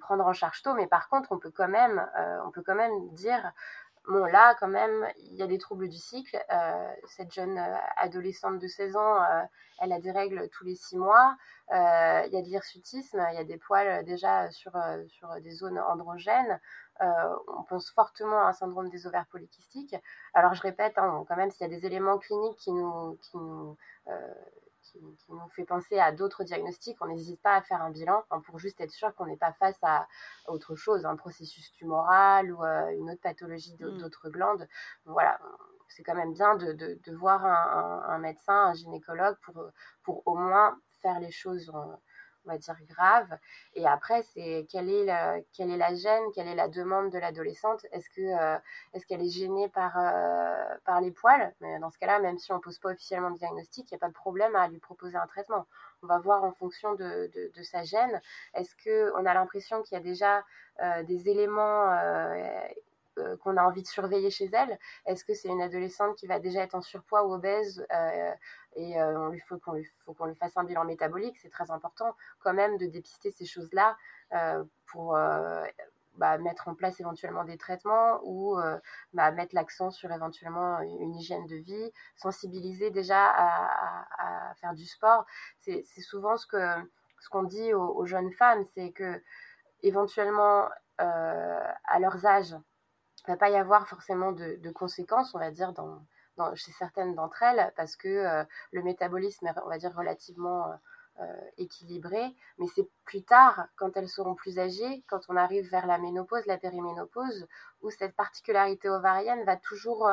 prendre 0.01 0.27
en 0.27 0.33
charge 0.33 0.63
tôt, 0.63 0.75
mais 0.75 0.87
par 0.87 1.09
contre 1.09 1.33
on 1.33 1.39
peut 1.39 1.51
quand 1.51 1.69
même, 1.69 2.07
on 2.45 2.51
peut 2.51 2.63
quand 2.63 2.75
même 2.75 3.09
dire 3.11 3.53
bon, 4.09 4.25
là, 4.25 4.55
quand 4.59 4.69
même, 4.69 5.07
il 5.19 5.35
y 5.35 5.43
a 5.43 5.47
des 5.47 5.59
troubles 5.59 5.89
du 5.89 5.99
cycle. 5.99 6.39
Euh, 6.51 6.93
cette 7.09 7.33
jeune 7.33 7.59
euh, 7.59 7.77
adolescente 7.97 8.59
de 8.59 8.69
16 8.69 8.97
ans, 8.97 9.23
euh, 9.23 9.43
elle 9.81 9.93
a 9.93 10.01
des 10.01 10.11
règles 10.11 10.49
tous 10.51 10.65
les 10.65 10.75
6 10.75 10.97
mois. 10.97 11.37
il 11.71 12.33
y 12.33 12.37
a 12.37 12.43
de 12.43 12.49
l'hirsutisme, 12.49 13.25
il 13.33 13.37
y 13.37 13.39
a 13.39 13.45
des 13.45 13.59
poils 13.59 14.05
déjà 14.05 14.51
sur, 14.51 14.73
sur 15.09 15.41
des 15.41 15.51
zones 15.51 15.79
androgènes. 15.79 16.61
on 17.01 17.63
pense 17.69 17.91
fortement 17.91 18.39
à 18.39 18.49
un 18.49 18.53
syndrome 18.53 18.89
des 18.89 19.07
ovaires 19.07 19.27
polykystiques. 19.31 19.97
Alors, 20.35 20.55
je 20.55 20.63
répète, 20.63 20.97
hein, 20.99 21.25
quand 21.29 21.37
même, 21.37 21.51
s'il 21.51 21.63
y 21.63 21.71
a 21.71 21.77
des 21.77 21.87
éléments 21.87 22.19
cliniques 22.19 22.57
qui 22.59 22.73
nous 22.73 23.19
qui, 25.19 25.33
nous 25.33 25.49
fait 25.51 25.65
penser 25.65 25.99
à 25.99 26.13
d'autres 26.13 26.45
diagnostics, 26.45 26.97
on 27.01 27.07
n'hésite 27.07 27.41
pas 27.41 27.57
à 27.57 27.63
faire 27.63 27.83
un 27.83 27.91
bilan 27.91 28.25
hein, 28.31 28.41
pour 28.41 28.59
juste 28.59 28.81
être 28.81 28.91
sûr 28.91 29.15
qu'on 29.15 29.27
n'est 29.27 29.37
pas 29.37 29.53
face 29.53 29.79
à 29.83 30.07
autre 30.47 30.75
chose, 30.75 31.07
un 31.07 31.17
processus 31.17 31.73
tumoral 31.73 32.53
ou 32.53 32.65
euh, 32.65 32.91
une 32.91 33.11
autre 33.11 33.21
pathologie 33.21 33.75
mm. 33.75 33.99
d'autres 33.99 34.31
glandes. 34.31 34.69
Voilà, 35.05 35.39
c'est 35.89 36.03
quand 36.03 36.15
même 36.15 36.33
bien 36.33 36.57
de, 36.57 36.73
de, 36.73 37.15
voir 37.15 37.45
un, 37.45 38.03
un, 38.09 38.19
médecin, 38.19 38.69
un 38.69 38.75
gynécologue 38.75 39.37
pour, 39.43 39.71
pour 40.03 40.23
au 40.27 40.35
moins 40.35 40.79
faire 41.01 41.21
les 41.21 41.31
choses 41.31 41.71
on 42.47 42.51
va 42.51 42.59
dire, 42.59 42.77
grave. 42.89 43.39
Et 43.75 43.87
après, 43.87 44.23
c'est 44.35 44.67
quelle 44.71 44.89
est 44.89 45.05
la, 45.05 45.39
quelle 45.53 45.71
est 45.71 45.77
la 45.77 45.95
gêne, 45.95 46.23
quelle 46.35 46.49
est 46.49 46.55
la 46.55 46.69
demande 46.69 47.11
de 47.11 47.19
l'adolescente? 47.19 47.87
Est-ce 47.93 48.09
que 48.11 48.21
euh, 48.21 48.59
est-ce 48.95 49.07
qu'elle 49.07 49.23
est 49.23 49.31
gênée 49.31 49.69
par 49.69 49.99
euh, 49.99 50.65
par 50.85 51.01
les 51.01 51.11
poils? 51.11 51.55
Mais 51.61 51.79
dans 51.79 51.91
ce 51.91 51.99
cas-là, 51.99 52.19
même 52.21 52.39
si 52.39 52.53
on 52.53 52.61
pose 52.61 52.79
pas 52.79 52.91
officiellement 52.91 53.31
de 53.31 53.39
diagnostic, 53.39 53.91
il 53.91 53.95
n'y 53.95 53.97
a 53.97 54.01
pas 54.01 54.09
de 54.09 54.15
problème 54.15 54.57
à 54.57 54.69
lui 54.69 54.79
proposer 54.79 55.17
un 55.17 55.27
traitement. 55.27 55.67
On 56.03 56.07
va 56.07 56.19
voir 56.19 56.45
en 56.45 56.53
fonction 56.53 56.95
de, 56.95 57.31
de, 57.55 57.63
sa 57.63 57.83
gêne. 57.83 58.21
Est-ce 58.55 58.75
que 58.77 59.13
on 59.17 59.27
a 59.27 59.35
l'impression 59.35 59.83
qu'il 59.83 59.97
y 59.97 60.01
a 60.01 60.05
déjà 60.05 60.45
euh, 60.83 61.03
des 61.05 61.29
éléments 61.29 61.91
euh, 63.19 63.37
qu'on 63.39 63.57
a 63.57 63.63
envie 63.63 63.83
de 63.83 63.87
surveiller 63.87 64.31
chez 64.31 64.51
elle 64.53 64.79
Est-ce 65.07 65.25
que 65.25 65.33
c'est 65.33 65.49
une 65.49 65.63
adolescente 65.63 66.17
qui 66.17 66.27
va 66.27 66.39
déjà 66.39 66.63
être 66.63 66.75
en 66.75 66.83
surpoids 66.83 67.25
ou 67.25 67.33
obèse 67.33 67.87
euh, 67.93 68.33
et 68.75 69.01
euh, 69.01 69.31
il 69.35 69.41
faut 69.41 69.59
qu'on 69.59 69.73
lui, 69.73 69.89
lui, 70.07 70.35
fasse 70.35 70.57
un 70.57 70.65
bilan 70.65 70.85
métabolique 70.85 71.39
C'est 71.39 71.49
très 71.49 71.71
important 71.71 72.15
quand 72.41 72.53
même 72.53 72.77
de 72.77 72.87
dépister 72.87 73.31
ces 73.31 73.47
choses-là 73.47 73.97
pour 74.87 75.17
bah, 76.15 76.39
mettre 76.39 76.69
en 76.69 76.75
place 76.75 77.01
éventuellement 77.01 77.45
des 77.45 77.57
traitements 77.57 78.21
ou 78.25 78.59
bah, 79.15 79.31
mettre 79.31 79.55
l'accent 79.55 79.91
sur 79.91 80.13
éventuellement 80.13 80.81
une 80.81 81.15
hygiène 81.15 81.47
de 81.47 81.57
vie, 81.57 81.93
sensibiliser 82.17 82.91
déjà 82.91 83.25
à, 83.25 84.55
faire 84.57 84.75
du 84.75 84.85
sport. 84.85 85.25
C'est 85.61 85.85
souvent 86.03 86.37
ce 86.37 86.47
ce 87.21 87.31
qu'on 87.31 87.45
dit 87.45 87.73
aux, 87.73 88.05
jeunes 88.05 88.33
femmes, 88.33 88.65
c'est 88.75 88.93
que 88.93 89.23
éventuellement 89.83 90.69
à 90.99 91.99
leurs 91.99 92.27
âges, 92.27 92.57
ne 93.29 93.35
va 93.35 93.37
pas 93.37 93.51
y 93.51 93.57
avoir 93.57 93.89
forcément 93.89 94.33
de, 94.33 94.71
conséquences, 94.71 95.35
on 95.35 95.39
va 95.39 95.51
dire, 95.51 95.73
dans, 95.73 96.01
chez 96.55 96.73
certaines 96.73 97.15
d'entre 97.15 97.43
elles, 97.43 97.73
parce 97.77 97.97
que 97.97 98.09
euh, 98.09 98.45
le 98.73 98.83
métabolisme 98.83 99.47
est, 99.47 99.55
on 99.65 99.69
va 99.69 99.79
dire, 99.79 99.95
relativement 99.95 100.71
euh, 100.71 100.75
euh, 101.21 101.41
équilibré. 101.57 102.35
Mais 102.59 102.67
c'est 102.75 102.89
plus 103.05 103.23
tard, 103.23 103.69
quand 103.77 103.97
elles 103.97 104.09
seront 104.09 104.35
plus 104.35 104.59
âgées, 104.59 105.05
quand 105.09 105.21
on 105.29 105.37
arrive 105.37 105.69
vers 105.71 105.87
la 105.87 105.99
ménopause, 105.99 106.45
la 106.47 106.59
périménopause, 106.59 107.47
où 107.83 107.91
cette 107.91 108.15
particularité 108.15 108.89
ovarienne 108.89 109.45
va 109.45 109.57
toujours, 109.57 110.11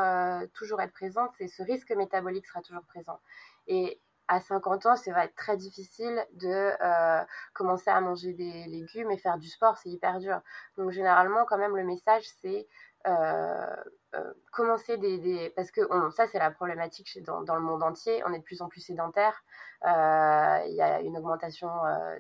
toujours 0.54 0.82
être 0.82 0.94
présente, 0.94 1.32
et 1.40 1.48
ce 1.48 1.64
risque 1.64 1.92
métabolique 1.92 2.48
sera 2.48 2.62
toujours 2.62 2.86
présent. 2.86 3.20
Et 3.68 4.00
à 4.30 4.40
50 4.40 4.86
ans, 4.86 4.96
ça 4.96 5.12
va 5.12 5.26
être 5.26 5.36
très 5.36 5.58
difficile 5.58 6.26
de 6.34 6.72
commencer 7.54 7.90
à 7.90 8.00
manger 8.00 8.32
des 8.34 8.66
légumes 8.68 9.12
et 9.12 9.18
faire 9.18 9.38
du 9.38 9.50
sport, 9.50 9.78
c'est 9.78 9.90
hyper 9.90 10.20
dur. 10.20 10.40
Donc 10.78 10.92
généralement, 10.92 11.46
quand 11.46 11.58
même, 11.58 11.76
le 11.76 11.84
message, 11.84 12.24
c'est 12.42 12.68
commencer 14.52 14.98
des, 14.98 15.52
parce 15.56 15.72
que 15.72 15.82
ça 16.12 16.28
c'est 16.28 16.40
la 16.40 16.52
problématique 16.52 17.22
dans, 17.24 17.42
dans, 17.42 17.56
le 17.56 17.62
monde 17.62 17.84
entier. 17.84 18.24
On 18.26 18.34
est 18.34 18.40
de 18.40 18.44
plus 18.44 18.62
en 18.62 18.70
plus 18.70 18.82
sédentaire. 18.82 19.44
Euh, 19.86 20.60
il 20.68 20.76
y 20.76 20.82
a 20.82 21.02
une 21.02 21.18
augmentation 21.18 21.70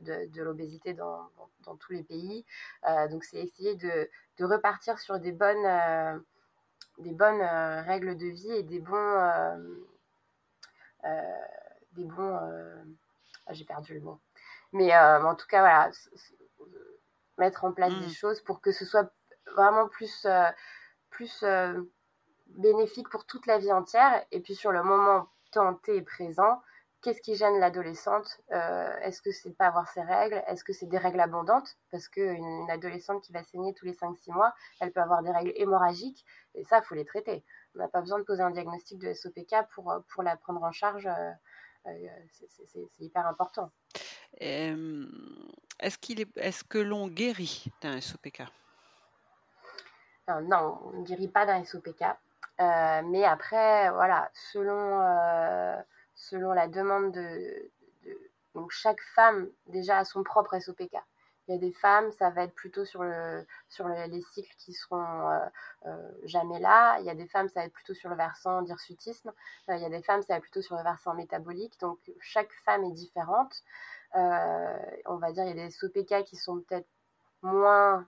de, 0.02 0.30
de 0.30 0.42
l'obésité 0.42 0.94
dans, 0.94 1.30
dans, 1.66 1.76
tous 1.76 1.94
les 1.94 2.04
pays. 2.04 2.46
Donc 3.10 3.24
c'est 3.24 3.38
essayer 3.38 3.76
de, 3.76 4.10
de, 4.38 4.46
repartir 4.46 5.00
sur 5.00 5.20
des 5.20 5.32
bonnes 5.32 6.24
des 7.00 7.14
bonnes 7.14 7.42
règles 7.42 8.18
de 8.18 8.28
vie 8.28 8.52
et 8.52 8.64
des 8.64 8.80
bons 8.80 9.80
des 11.94 12.06
bons 12.06 12.40
ah, 13.46 13.54
j'ai 13.54 13.66
perdu 13.66 13.94
le 13.94 14.02
mot. 14.02 14.20
Mais 14.74 14.98
en 14.98 15.36
tout 15.36 15.48
cas 15.48 15.60
voilà 15.60 15.92
mettre 17.38 17.64
en 17.66 17.72
place 17.72 17.94
des 17.94 18.08
mmh. 18.08 18.14
choses 18.14 18.42
pour 18.42 18.62
que 18.62 18.72
ce 18.72 18.86
soit 18.86 19.12
vraiment 19.56 19.88
plus, 19.88 20.26
euh, 20.26 20.50
plus 21.10 21.44
euh, 21.44 21.82
bénéfique 22.48 23.10
pour 23.10 23.26
toute 23.26 23.46
la 23.48 23.58
vie 23.58 23.72
entière. 23.72 24.26
Et 24.32 24.40
puis 24.40 24.56
sur 24.56 24.72
le 24.72 24.84
moment 24.84 25.28
tenté 25.52 25.98
et 25.98 26.02
présent, 26.02 26.62
qu'est-ce 27.02 27.22
qui 27.22 27.36
gêne 27.36 27.60
l'adolescente 27.60 28.42
euh, 28.52 28.98
Est-ce 29.02 29.22
que 29.22 29.32
c'est 29.32 29.50
de 29.50 29.56
pas 29.56 29.68
avoir 29.68 29.88
ses 29.90 30.02
règles? 30.02 30.42
Est-ce 30.48 30.64
que 30.64 30.74
c'est 30.74 30.88
des 30.88 30.98
règles 30.98 31.20
abondantes? 31.20 31.78
Parce 31.92 32.08
qu'une 32.08 32.46
une 32.46 32.72
adolescente 32.72 33.24
qui 33.24 33.34
va 33.34 33.44
saigner 33.44 33.74
tous 33.74 33.86
les 33.86 33.94
5-6 33.94 34.32
mois, 34.32 34.54
elle 34.80 34.92
peut 34.92 35.02
avoir 35.02 35.22
des 35.24 35.32
règles 35.32 35.54
hémorragiques. 35.56 36.26
Et 36.56 36.64
ça, 36.64 36.80
il 36.80 36.86
faut 36.86 36.96
les 36.96 37.06
traiter. 37.06 37.44
On 37.76 37.80
n'a 37.80 37.88
pas 37.88 38.02
besoin 38.02 38.20
de 38.20 38.24
poser 38.24 38.42
un 38.42 38.52
diagnostic 38.52 39.00
de 39.00 39.14
SOPK 39.14 39.56
pour, 39.74 39.94
pour 40.10 40.24
la 40.24 40.38
prendre 40.38 40.64
en 40.64 40.72
charge. 40.72 41.08
c'est 42.32 43.00
hyper 43.00 43.28
important. 43.28 43.72
Est-ce 44.40 45.98
qu'il 45.98 46.22
est, 46.22 46.38
est, 46.38 46.52
-ce 46.52 46.64
que 46.64 46.80
l'on 46.80 47.08
guérit 47.08 47.66
d'un 47.82 48.00
SOPK 48.00 48.44
non, 50.28 50.80
on 50.86 51.00
ne 51.00 51.04
guérit 51.04 51.28
pas 51.28 51.46
d'un 51.46 51.64
SOPK. 51.64 52.04
Euh, 52.62 53.02
mais 53.06 53.24
après, 53.26 53.90
voilà, 53.92 54.30
selon, 54.52 55.02
euh, 55.02 55.82
selon 56.16 56.54
la 56.54 56.68
demande 56.68 57.12
de, 57.12 57.72
Donc, 58.56 58.72
chaque 58.72 59.02
femme, 59.16 59.50
déjà, 59.68 60.00
a 60.00 60.06
son 60.06 60.24
propre 60.24 60.60
SOPK. 60.60 60.96
Il 61.48 61.56
y 61.56 61.58
a 61.58 61.60
des 61.60 61.74
femmes, 61.74 62.12
ça 62.14 62.30
va 62.30 62.44
être 62.44 62.54
plutôt 62.56 62.86
sur, 62.86 63.04
le, 63.04 63.46
sur 63.70 63.88
les 63.90 64.22
cycles 64.34 64.56
qui 64.58 64.74
seront 64.74 65.30
euh, 65.86 66.12
jamais 66.24 66.60
là. 66.60 66.98
Il 67.00 67.06
y 67.06 67.10
a 67.10 67.16
des 67.16 67.28
femmes, 67.28 67.50
ça 67.50 67.62
va 67.62 67.66
être 67.66 67.74
plutôt 67.74 67.94
sur 67.94 68.10
le 68.10 68.16
versant 68.16 68.62
d'hirsutisme. 68.62 69.34
il 69.68 69.80
y 69.80 69.86
a 69.86 69.90
des 69.90 70.04
femmes, 70.04 70.22
ça 70.22 70.34
va 70.34 70.38
être 70.38 70.44
plutôt 70.44 70.62
sur 70.62 70.78
le 70.78 70.84
versant 70.84 71.14
métabolique. 71.16 71.80
Donc, 71.82 72.00
chaque 72.22 72.52
femme 72.66 72.84
est 72.86 72.92
différente. 72.92 73.64
on 74.14 75.18
va 75.18 75.32
dire, 75.34 75.44
il 75.46 75.58
y 75.58 75.62
a 75.62 75.66
des 75.66 75.72
SOPK 75.72 76.24
qui 76.26 76.38
sont 76.38 76.62
peut-être 76.62 76.88
moins 77.42 78.08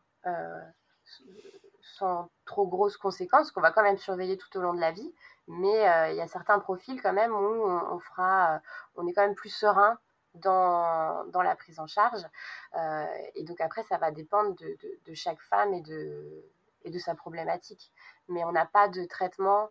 sans 1.93 2.29
trop 2.45 2.67
grosses 2.67 2.97
conséquences, 2.97 3.51
qu'on 3.51 3.61
va 3.61 3.71
quand 3.71 3.83
même 3.83 3.97
surveiller 3.97 4.37
tout 4.37 4.57
au 4.57 4.61
long 4.61 4.73
de 4.73 4.79
la 4.79 4.91
vie. 4.91 5.13
Mais 5.47 5.87
euh, 5.87 6.09
il 6.09 6.15
y 6.17 6.21
a 6.21 6.27
certains 6.27 6.59
profils 6.59 7.01
quand 7.01 7.13
même 7.13 7.31
où 7.31 7.37
on, 7.37 7.99
fera, 7.99 8.55
euh, 8.55 8.59
on 8.95 9.07
est 9.07 9.13
quand 9.13 9.21
même 9.21 9.35
plus 9.35 9.53
serein 9.53 9.97
dans, 10.33 11.25
dans 11.27 11.43
la 11.43 11.55
prise 11.55 11.79
en 11.79 11.87
charge. 11.87 12.25
Euh, 12.75 13.05
et 13.35 13.43
donc 13.43 13.61
après, 13.61 13.83
ça 13.83 13.97
va 13.97 14.11
dépendre 14.11 14.55
de, 14.55 14.77
de, 15.05 15.13
chaque 15.13 15.41
femme 15.41 15.73
et 15.73 15.81
de, 15.81 16.43
et 16.83 16.89
de 16.89 16.99
sa 16.99 17.13
problématique. 17.13 17.91
Mais 18.27 18.43
on 18.43 18.51
n'a 18.51 18.65
pas 18.65 18.87
de 18.89 19.05
traitement 19.05 19.69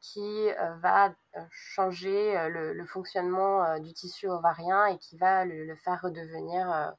qui 0.00 0.48
va 0.80 1.12
changer 1.50 2.48
le, 2.48 2.84
fonctionnement 2.86 3.78
du 3.78 3.92
tissu 3.92 4.26
ovarien 4.26 4.86
et 4.86 4.96
qui 4.96 5.18
va 5.18 5.44
le, 5.44 5.66
le 5.66 5.76
faire 5.76 6.00
redevenir 6.00 6.94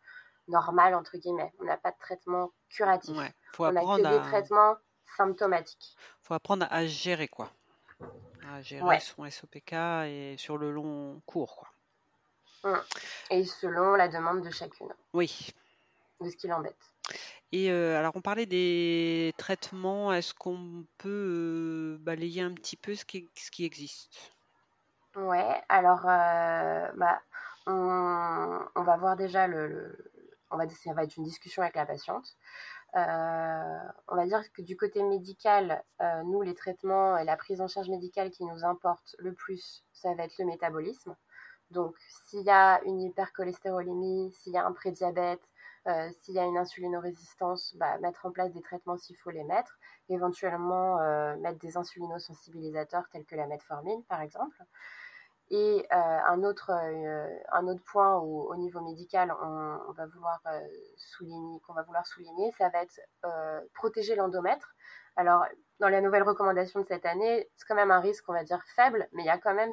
normal, 0.47 0.93
entre 0.93 1.17
guillemets. 1.17 1.51
On 1.59 1.63
n'a 1.63 1.77
pas 1.77 1.91
de 1.91 1.97
traitement 1.97 2.51
curatif. 2.69 3.17
Faut 3.53 3.65
on 3.65 3.75
a 3.75 3.97
que 3.97 4.01
des 4.01 4.29
traitements 4.29 4.77
symptomatiques. 5.15 5.95
faut 6.23 6.33
apprendre 6.33 6.65
à 6.69 6.85
gérer, 6.87 7.27
quoi. 7.27 7.49
À 8.51 8.61
gérer 8.61 8.99
son 8.99 9.29
SOPK 9.29 9.73
et 10.07 10.35
sur 10.37 10.57
le 10.57 10.71
long 10.71 11.21
cours, 11.25 11.55
quoi. 11.55 11.69
Hum. 12.63 12.81
Et 13.29 13.43
selon 13.45 13.95
la 13.95 14.07
demande 14.07 14.41
de 14.41 14.49
chacune. 14.49 14.91
Oui. 15.13 15.53
De 16.21 16.29
ce 16.29 16.35
qui 16.37 16.47
l'embête. 16.47 16.77
Et 17.51 17.69
euh, 17.71 17.99
alors, 17.99 18.15
on 18.15 18.21
parlait 18.21 18.45
des 18.45 19.33
traitements. 19.37 20.13
Est-ce 20.13 20.33
qu'on 20.33 20.85
peut 20.97 21.09
euh, 21.09 21.97
balayer 21.99 22.41
un 22.41 22.53
petit 22.53 22.77
peu 22.77 22.95
ce 22.95 23.05
qui, 23.05 23.29
ce 23.35 23.51
qui 23.51 23.65
existe? 23.65 24.33
Ouais, 25.15 25.61
alors, 25.69 26.01
euh, 26.07 26.87
bah, 26.95 27.21
on, 27.67 28.59
on, 28.75 28.83
va 28.83 28.97
voir 28.97 29.15
déjà 29.15 29.45
le, 29.45 29.95
on 30.49 30.57
va, 30.57 30.67
ça 30.69 30.93
va 30.93 31.03
être 31.03 31.17
une 31.17 31.23
discussion 31.23 31.61
avec 31.61 31.75
la 31.75 31.85
patiente. 31.85 32.35
Euh, 32.95 33.79
on 34.07 34.15
va 34.15 34.25
dire 34.25 34.41
que 34.53 34.61
du 34.61 34.77
côté 34.77 35.01
médical, 35.03 35.83
euh, 36.01 36.23
nous, 36.23 36.41
les 36.41 36.53
traitements 36.55 37.17
et 37.17 37.23
la 37.25 37.37
prise 37.37 37.59
en 37.61 37.67
charge 37.67 37.89
médicale 37.89 38.29
qui 38.31 38.45
nous 38.45 38.63
importe 38.65 39.15
le 39.19 39.33
plus, 39.33 39.83
ça 39.93 40.13
va 40.15 40.23
être 40.25 40.37
le 40.37 40.45
métabolisme. 40.45 41.15
Donc, 41.71 41.95
s'il 42.27 42.43
y 42.43 42.49
a 42.51 42.81
une 42.85 43.01
hypercholestérolémie, 43.01 44.31
s'il 44.33 44.53
y 44.53 44.57
a 44.57 44.65
un 44.65 44.73
prédiabète, 44.73 45.41
S'il 46.21 46.35
y 46.35 46.39
a 46.39 46.45
une 46.45 46.57
insulinorésistance, 46.57 47.75
bah, 47.75 47.97
mettre 47.99 48.25
en 48.25 48.31
place 48.31 48.53
des 48.53 48.61
traitements 48.61 48.97
s'il 48.97 49.17
faut 49.17 49.31
les 49.31 49.43
mettre, 49.43 49.77
éventuellement 50.09 50.97
mettre 51.37 51.59
des 51.59 51.75
insulinosensibilisateurs 51.77 53.09
tels 53.11 53.25
que 53.25 53.35
la 53.35 53.47
metformine 53.47 54.01
par 54.05 54.21
exemple. 54.21 54.57
Et 55.55 55.85
un, 55.91 56.43
autre, 56.43 56.71
un 56.71 57.67
autre 57.67 57.83
point 57.83 58.17
au 58.17 58.55
niveau 58.55 58.81
médical, 58.81 59.31
souligner, 60.97 61.59
qu'on 61.59 61.73
va 61.73 61.83
vouloir 61.83 62.07
souligner, 62.07 62.51
ça 62.57 62.69
va 62.69 62.81
être 62.81 62.99
protéger 63.75 64.15
l'endomètre. 64.15 64.73
Alors, 65.15 65.45
dans 65.79 65.89
la 65.89 66.01
nouvelle 66.01 66.23
recommandation 66.23 66.79
de 66.79 66.87
cette 66.87 67.05
année, 67.05 67.47
c'est 67.55 67.67
quand 67.67 67.75
même 67.75 67.91
un 67.91 67.99
risque, 67.99 68.27
on 68.27 68.33
va 68.33 68.43
dire, 68.43 68.63
faible, 68.75 69.07
mais 69.11 69.21
il 69.21 69.27
y 69.27 69.29
a 69.29 69.37
quand 69.37 69.53
même 69.53 69.71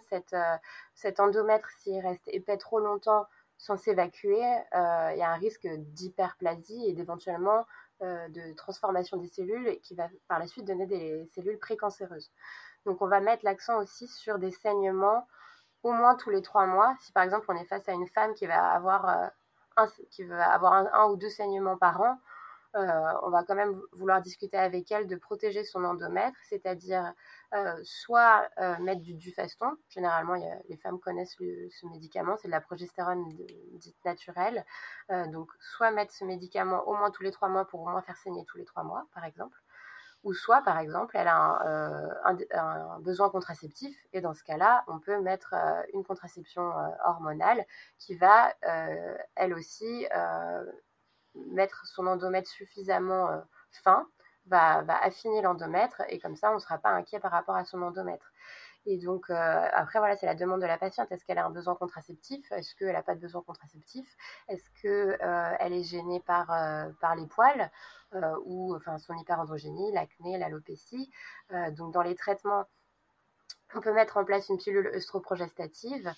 cet 0.92 1.18
endomètre, 1.18 1.70
s'il 1.78 1.98
reste 2.06 2.28
épais 2.28 2.58
trop 2.58 2.78
longtemps 2.78 3.24
sans 3.56 3.78
s'évacuer, 3.78 4.38
il 4.38 5.16
y 5.16 5.22
a 5.22 5.30
un 5.30 5.38
risque 5.38 5.66
d'hyperplasie 5.66 6.90
et 6.90 6.92
d'éventuellement 6.92 7.64
de 8.02 8.52
transformation 8.52 9.16
des 9.16 9.28
cellules 9.28 9.80
qui 9.80 9.94
va 9.94 10.10
par 10.28 10.38
la 10.38 10.46
suite 10.46 10.66
donner 10.66 10.84
des 10.84 11.26
cellules 11.34 11.58
précancéreuses. 11.58 12.30
Donc, 12.84 13.00
on 13.00 13.06
va 13.06 13.20
mettre 13.20 13.46
l'accent 13.46 13.78
aussi 13.78 14.08
sur 14.08 14.38
des 14.38 14.50
saignements 14.50 15.26
au 15.82 15.92
moins 15.92 16.14
tous 16.16 16.30
les 16.30 16.42
trois 16.42 16.66
mois. 16.66 16.94
Si 17.00 17.12
par 17.12 17.22
exemple 17.22 17.46
on 17.48 17.56
est 17.56 17.64
face 17.64 17.88
à 17.88 17.92
une 17.92 18.06
femme 18.08 18.34
qui 18.34 18.46
va 18.46 18.72
avoir, 18.72 19.08
euh, 19.08 19.26
un, 19.76 19.86
qui 20.10 20.24
va 20.24 20.50
avoir 20.52 20.72
un, 20.72 21.06
ou 21.10 21.16
deux 21.16 21.30
saignements 21.30 21.76
par 21.76 22.00
an, 22.00 22.18
euh, 22.76 23.12
on 23.22 23.30
va 23.30 23.42
quand 23.42 23.56
même 23.56 23.80
vouloir 23.92 24.22
discuter 24.22 24.56
avec 24.56 24.92
elle 24.92 25.08
de 25.08 25.16
protéger 25.16 25.64
son 25.64 25.82
endomètre, 25.84 26.38
c'est-à-dire 26.48 27.12
euh, 27.52 27.76
soit 27.82 28.48
mettre 28.78 29.00
du 29.00 29.14
dufaston. 29.14 29.76
Généralement, 29.88 30.34
les 30.68 30.76
femmes 30.76 31.00
connaissent 31.00 31.36
ce 31.36 31.86
médicament, 31.86 32.36
c'est 32.36 32.46
de 32.46 32.52
la 32.52 32.60
progestérone 32.60 33.28
dite 33.72 33.96
naturelle. 34.04 34.64
donc, 35.08 35.50
soit 35.58 35.90
mettre 35.90 36.12
ce 36.12 36.24
médicament 36.24 36.86
au 36.86 36.94
moins 36.94 37.10
tous 37.10 37.24
les 37.24 37.32
trois 37.32 37.48
mois 37.48 37.64
pour 37.64 37.80
au 37.80 37.88
moins 37.88 38.02
faire 38.02 38.16
saigner 38.18 38.44
tous 38.44 38.58
les 38.58 38.64
trois 38.64 38.84
mois, 38.84 39.04
par 39.14 39.24
exemple 39.24 39.56
ou 40.22 40.34
soit 40.34 40.62
par 40.62 40.78
exemple 40.78 41.16
elle 41.16 41.28
a 41.28 41.62
euh, 41.66 42.36
un, 42.52 43.00
besoin 43.00 43.30
contraceptif 43.30 43.96
et 44.12 44.20
dans 44.20 44.34
ce 44.34 44.44
cas-là 44.44 44.84
on 44.86 44.98
peut 44.98 45.20
mettre 45.20 45.54
euh, 45.54 45.82
une 45.94 46.04
contraception 46.04 46.76
euh, 46.76 46.88
hormonale 47.04 47.64
qui 47.98 48.14
va 48.14 48.52
elle 49.34 49.54
aussi 49.54 50.06
mettre 51.34 51.86
son 51.86 52.06
endomètre 52.06 52.48
suffisamment 52.48 53.42
fin, 53.82 54.06
va, 54.46 54.82
va 54.82 54.96
affiner 55.02 55.42
l'endomètre 55.42 56.02
et 56.08 56.18
comme 56.18 56.36
ça 56.36 56.50
on 56.50 56.54
ne 56.54 56.58
sera 56.58 56.78
pas 56.78 56.90
inquiet 56.90 57.20
par 57.20 57.30
rapport 57.30 57.56
à 57.56 57.64
son 57.64 57.80
endomètre. 57.82 58.32
Et 58.86 58.98
donc, 58.98 59.28
après, 59.30 59.98
voilà, 59.98 60.16
c'est 60.16 60.26
la 60.26 60.34
demande 60.34 60.60
de 60.62 60.66
la 60.66 60.78
patiente. 60.78 61.12
Est-ce 61.12 61.24
qu'elle 61.24 61.38
a 61.38 61.46
un 61.46 61.50
besoin 61.50 61.74
contraceptif? 61.74 62.50
Est-ce 62.52 62.74
qu'elle 62.74 62.92
n'a 62.92 63.02
pas 63.02 63.14
de 63.14 63.20
besoin 63.20 63.42
contraceptif? 63.42 64.06
Est-ce 64.48 64.70
qu'elle 64.80 65.72
est 65.72 65.82
gênée 65.82 66.20
par, 66.20 66.46
par 67.00 67.14
les 67.14 67.26
poils? 67.26 67.70
Ou 68.44 68.74
enfin, 68.74 68.98
son 68.98 69.14
hyperandrogénie, 69.14 69.92
l'acné, 69.92 70.38
l'alopécie? 70.38 71.10
Donc, 71.76 71.92
dans 71.92 72.02
les 72.02 72.14
traitements, 72.14 72.64
on 73.74 73.80
peut 73.80 73.92
mettre 73.92 74.16
en 74.16 74.24
place 74.24 74.48
une 74.48 74.58
pilule 74.58 74.90
œstroprogestative 74.94 76.12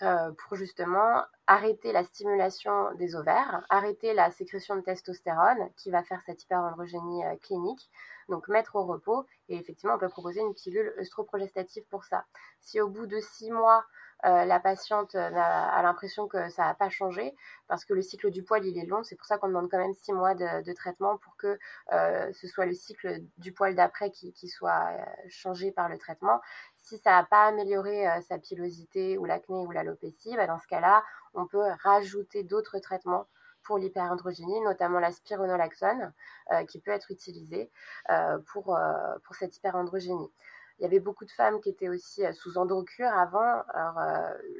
pour 0.00 0.56
justement 0.56 1.22
arrêter 1.46 1.92
la 1.92 2.04
stimulation 2.04 2.92
des 2.94 3.16
ovaires, 3.16 3.64
arrêter 3.68 4.12
la 4.12 4.30
sécrétion 4.30 4.76
de 4.76 4.80
testostérone 4.80 5.70
qui 5.76 5.90
va 5.90 6.02
faire 6.02 6.20
cette 6.26 6.42
hyperandrogénie 6.42 7.22
clinique 7.42 7.90
donc 8.28 8.48
mettre 8.48 8.76
au 8.76 8.84
repos. 8.84 9.26
Et 9.48 9.56
effectivement, 9.56 9.94
on 9.94 9.98
peut 9.98 10.08
proposer 10.08 10.40
une 10.40 10.54
pilule 10.54 10.94
œstroprogestative 10.98 11.84
pour 11.90 12.04
ça. 12.04 12.24
Si 12.60 12.80
au 12.80 12.88
bout 12.88 13.06
de 13.06 13.20
six 13.20 13.50
mois, 13.50 13.84
euh, 14.24 14.44
la 14.44 14.58
patiente 14.58 15.14
euh, 15.14 15.30
a, 15.32 15.80
l'impression 15.82 16.26
que 16.26 16.48
ça 16.50 16.64
n'a 16.64 16.74
pas 16.74 16.88
changé, 16.88 17.36
parce 17.68 17.84
que 17.84 17.94
le 17.94 18.02
cycle 18.02 18.30
du 18.30 18.42
poil, 18.42 18.66
il 18.66 18.76
est 18.76 18.84
long, 18.84 19.04
c'est 19.04 19.14
pour 19.14 19.26
ça 19.26 19.38
qu'on 19.38 19.46
demande 19.46 19.70
quand 19.70 19.78
même 19.78 19.94
six 19.94 20.12
mois 20.12 20.34
de, 20.34 20.72
traitement 20.72 21.18
pour 21.18 21.36
que 21.36 21.56
euh, 21.92 22.32
ce 22.32 22.48
soit 22.48 22.66
le 22.66 22.74
cycle 22.74 23.20
du 23.36 23.52
poil 23.52 23.76
d'après 23.76 24.10
qui, 24.10 24.48
soit 24.48 24.90
changé 25.28 25.70
par 25.70 25.88
le 25.88 25.98
traitement. 25.98 26.40
Si 26.80 26.98
ça 26.98 27.10
n'a 27.12 27.24
pas 27.24 27.46
amélioré 27.46 28.06
sa 28.22 28.38
pilosité 28.38 29.18
ou 29.18 29.24
l'acné 29.24 29.66
ou 29.66 29.70
l'alopécie, 29.70 30.34
bah, 30.36 30.46
dans 30.46 30.58
ce 30.58 30.66
cas-là, 30.66 31.04
on 31.34 31.46
peut 31.46 31.62
rajouter 31.82 32.42
d'autres 32.42 32.78
traitements 32.78 33.26
pour 33.68 33.78
l'hyperandrogénie, 33.78 34.60
notamment 34.62 34.98
la 34.98 35.12
spironolaxone, 35.12 36.14
euh, 36.52 36.64
qui 36.64 36.80
peut 36.80 36.90
être 36.90 37.10
utilisée 37.10 37.70
euh, 38.08 38.38
pour, 38.50 38.74
euh, 38.74 39.18
pour 39.24 39.36
cette 39.36 39.54
hyperandrogénie. 39.58 40.32
Il 40.78 40.84
y 40.84 40.86
avait 40.86 41.00
beaucoup 41.00 41.26
de 41.26 41.30
femmes 41.30 41.60
qui 41.60 41.68
étaient 41.68 41.90
aussi 41.90 42.22
sous 42.32 42.56
androcure 42.56 43.08
avant. 43.08 43.62
Alors, 43.74 44.00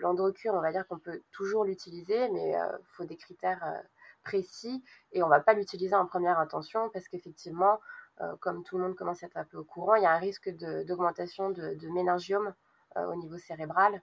l'androcure, 0.01 0.53
on 0.53 0.61
va 0.61 0.73
dire 0.73 0.87
qu'on 0.89 0.99
peut 0.99 1.23
toujours 1.31 1.65
l'utiliser, 1.65 2.29
mais 2.31 2.51
il 2.51 2.87
faut 2.89 3.05
des 3.05 3.17
critères 3.17 3.63
précis 4.25 4.83
et 5.13 5.23
on 5.23 5.27
ne 5.27 5.31
va 5.31 5.39
pas 5.39 5.53
l'utiliser 5.53 5.95
en 5.95 6.07
première 6.07 6.41
intention 6.41 6.91
parce 6.91 7.07
qu'effectivement, 7.07 7.79
comme 8.41 8.65
tout 8.65 8.79
le 8.79 8.83
monde 8.83 8.97
commence 8.97 9.23
à 9.23 9.27
être 9.27 9.37
un 9.37 9.45
peu 9.45 9.59
au 9.59 9.65
courant, 9.65 9.95
il 9.95 10.03
y 10.03 10.07
a 10.07 10.13
un 10.13 10.19
risque 10.19 10.49
d'augmentation 10.89 11.51
de, 11.51 11.75
de, 11.75 11.89
méningiome 11.89 12.53
au 12.97 13.15
niveau 13.15 13.39
cérébral. 13.39 14.03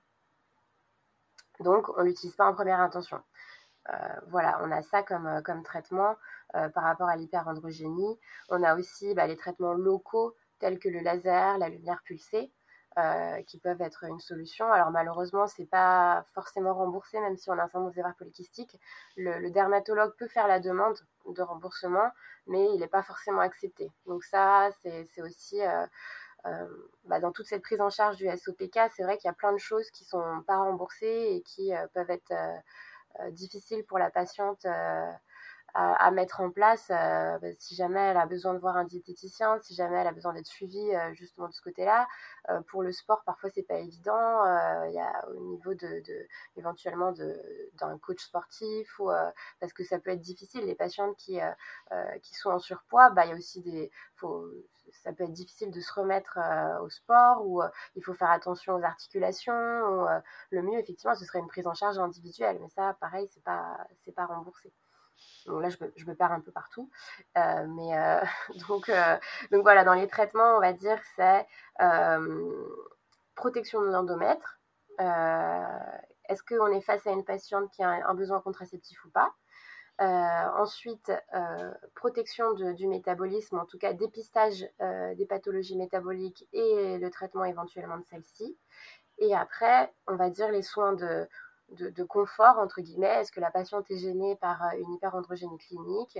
Donc, 1.59 1.89
on 1.97 2.01
ne 2.01 2.07
l'utilise 2.07 2.37
pas 2.37 2.45
en 2.45 2.53
première 2.53 2.79
intention. 2.79 3.21
Euh, 3.89 3.93
voilà, 4.27 4.59
on 4.63 4.71
a 4.71 4.81
ça 4.81 5.03
comme, 5.03 5.27
euh, 5.27 5.41
comme 5.41 5.63
traitement 5.63 6.15
euh, 6.55 6.69
par 6.69 6.83
rapport 6.83 7.07
à 7.07 7.15
l'hyperandrogénie. 7.15 8.19
On 8.49 8.63
a 8.63 8.75
aussi 8.75 9.13
bah, 9.13 9.27
les 9.27 9.37
traitements 9.37 9.73
locaux 9.73 10.35
tels 10.59 10.79
que 10.79 10.89
le 10.89 10.99
laser, 10.99 11.57
la 11.57 11.69
lumière 11.69 12.01
pulsée. 12.03 12.51
qui 13.47 13.59
peuvent 13.59 13.81
être 13.81 14.05
une 14.05 14.19
solution. 14.21 14.71
Alors 14.71 14.89
malheureusement, 14.89 15.47
c'est 15.47 15.65
pas 15.65 16.25
forcément 16.33 16.73
remboursé, 16.73 17.19
même 17.19 17.35
si 17.37 17.49
on 17.49 17.57
a 17.59 17.63
un 17.63 17.67
syndrome 17.67 17.89
ovaires 17.89 18.15
polykystique. 18.17 18.79
Le, 19.17 19.49
dermatologue 19.51 20.15
peut 20.17 20.29
faire 20.29 20.47
la 20.47 20.61
demande 20.61 20.97
de 21.27 21.41
remboursement, 21.41 22.09
mais 22.47 22.65
il 22.73 22.79
n'est 22.79 22.87
pas 22.87 23.03
forcément 23.03 23.41
accepté. 23.41 23.91
Donc 24.05 24.23
ça, 24.23 24.69
c'est 24.81 25.21
aussi 25.21 25.59
bah, 27.03 27.19
dans 27.19 27.33
toute 27.33 27.47
cette 27.47 27.63
prise 27.63 27.81
en 27.81 27.89
charge 27.89 28.15
du 28.15 28.29
SOPK, 28.29 28.79
c'est 28.95 29.03
vrai 29.03 29.17
qu'il 29.17 29.27
y 29.27 29.31
a 29.31 29.33
plein 29.33 29.51
de 29.51 29.57
choses 29.57 29.89
qui 29.91 30.05
sont 30.05 30.41
pas 30.47 30.57
remboursées 30.57 31.27
et 31.35 31.41
qui 31.41 31.73
peuvent 31.93 32.09
être 32.09 32.33
difficile 33.31 33.83
pour 33.85 33.99
la 33.99 34.11
patiente 34.11 34.65
euh, 34.65 35.11
à, 35.75 36.09
mettre 36.11 36.39
en 36.39 36.51
place 36.51 36.87
euh, 36.89 37.37
bah, 37.39 37.47
si 37.59 37.75
jamais 37.75 37.99
elle 37.99 38.17
a 38.17 38.25
besoin 38.25 38.53
de 38.53 38.59
voir 38.59 38.77
un 38.77 38.85
diététicien, 38.85 39.59
si 39.61 39.75
jamais 39.75 39.97
elle 39.97 40.07
a 40.07 40.13
besoin 40.13 40.33
d'être 40.33 40.47
suivie 40.47 40.91
justement 41.13 41.47
de 41.49 41.53
ce 41.53 41.61
côté-là. 41.61 42.07
pour 42.67 42.81
le 42.81 42.91
sport, 42.91 43.23
parfois 43.25 43.49
c'est 43.49 43.63
pas 43.63 43.79
évident. 43.79 44.43
Il 44.85 44.93
y 44.93 44.99
a 44.99 45.27
au 45.29 45.39
niveau 45.51 45.73
de, 45.73 46.01
éventuellement 46.55 47.13
d'un 47.73 47.97
coach 47.99 48.23
sportif 48.23 48.99
ou 48.99 49.09
parce 49.59 49.73
que 49.73 49.83
ça 49.83 49.99
peut 49.99 50.11
être 50.11 50.21
difficile. 50.21 50.65
Les 50.65 50.75
patientes 50.75 51.17
qui 51.17 51.39
qui 52.23 52.35
sont 52.35 52.51
en 52.51 52.59
surpoids, 52.59 53.09
bah 53.09 53.25
il 53.25 53.29
y 53.31 53.33
a 53.33 53.35
aussi 53.35 53.61
des 53.61 53.91
ça 55.03 55.13
peut 55.13 55.23
être 55.25 55.33
difficile 55.33 55.71
de 55.71 55.81
se 55.81 55.93
remettre 55.93 56.39
au 56.81 56.89
sport 56.89 57.45
ou 57.45 57.61
il 57.95 58.03
faut 58.03 58.13
faire 58.13 58.31
attention 58.31 58.75
aux 58.75 58.83
articulations. 58.83 59.53
Ou, 59.53 60.07
le 60.51 60.61
mieux, 60.61 60.79
effectivement, 60.79 61.15
ce 61.15 61.25
serait 61.25 61.39
une 61.39 61.47
prise 61.47 61.67
en 61.67 61.73
charge 61.73 61.99
individuelle, 61.99 62.59
mais 62.61 62.69
ça, 62.69 62.95
pareil, 63.01 63.27
c'est 63.33 63.43
pas 63.43 63.77
c'est 64.05 64.13
pas 64.13 64.25
remboursé. 64.25 64.71
Donc 65.45 65.61
là, 65.61 65.69
je 65.69 65.77
me, 65.81 65.91
je 65.95 66.11
perds 66.11 66.31
un 66.31 66.39
peu 66.39 66.51
partout. 66.51 66.89
Euh, 67.37 67.65
mais 67.67 67.97
euh, 67.97 68.19
euh, 68.89 69.17
donc 69.51 69.63
voilà, 69.63 69.83
dans 69.83 69.93
les 69.93 70.07
traitements, 70.07 70.57
on 70.57 70.59
va 70.59 70.73
dire 70.73 70.99
c'est 71.15 71.47
protection 73.35 73.81
de 73.81 73.87
l'endomètre. 73.87 74.59
Est-ce 76.27 76.41
qu'on 76.43 76.67
est 76.67 76.81
face 76.81 77.05
à 77.05 77.11
une 77.11 77.25
patiente 77.25 77.69
qui 77.71 77.83
a 77.83 77.89
un, 77.89 78.13
besoin 78.15 78.39
contraceptif 78.41 79.03
ou 79.05 79.09
pas? 79.09 79.33
Ensuite, 79.99 81.11
protection 81.95 82.53
du 82.53 82.87
métabolisme, 82.87 83.59
en 83.59 83.65
tout 83.65 83.77
cas 83.77 83.93
dépistage 83.93 84.67
des 84.79 85.25
pathologies 85.27 85.77
métaboliques 85.77 86.47
et 86.53 86.97
le 86.97 87.09
traitement 87.09 87.43
éventuellement 87.43 87.97
de 87.97 88.05
celles-ci. 88.05 88.57
Et 89.17 89.35
après, 89.35 89.93
on 90.07 90.15
va 90.15 90.29
dire 90.29 90.49
les 90.49 90.61
soins 90.61 90.93
de, 90.93 91.27
de, 91.71 92.03
confort, 92.03 92.57
entre 92.59 92.81
guillemets, 92.81 93.21
est-ce 93.21 93.31
que 93.31 93.39
la 93.39 93.51
patiente 93.51 93.89
est 93.89 93.97
gênée 93.97 94.35
par 94.37 94.61
euh, 94.63 94.77
une 94.77 94.93
hyperandrogénie 94.93 95.57
clinique? 95.57 96.19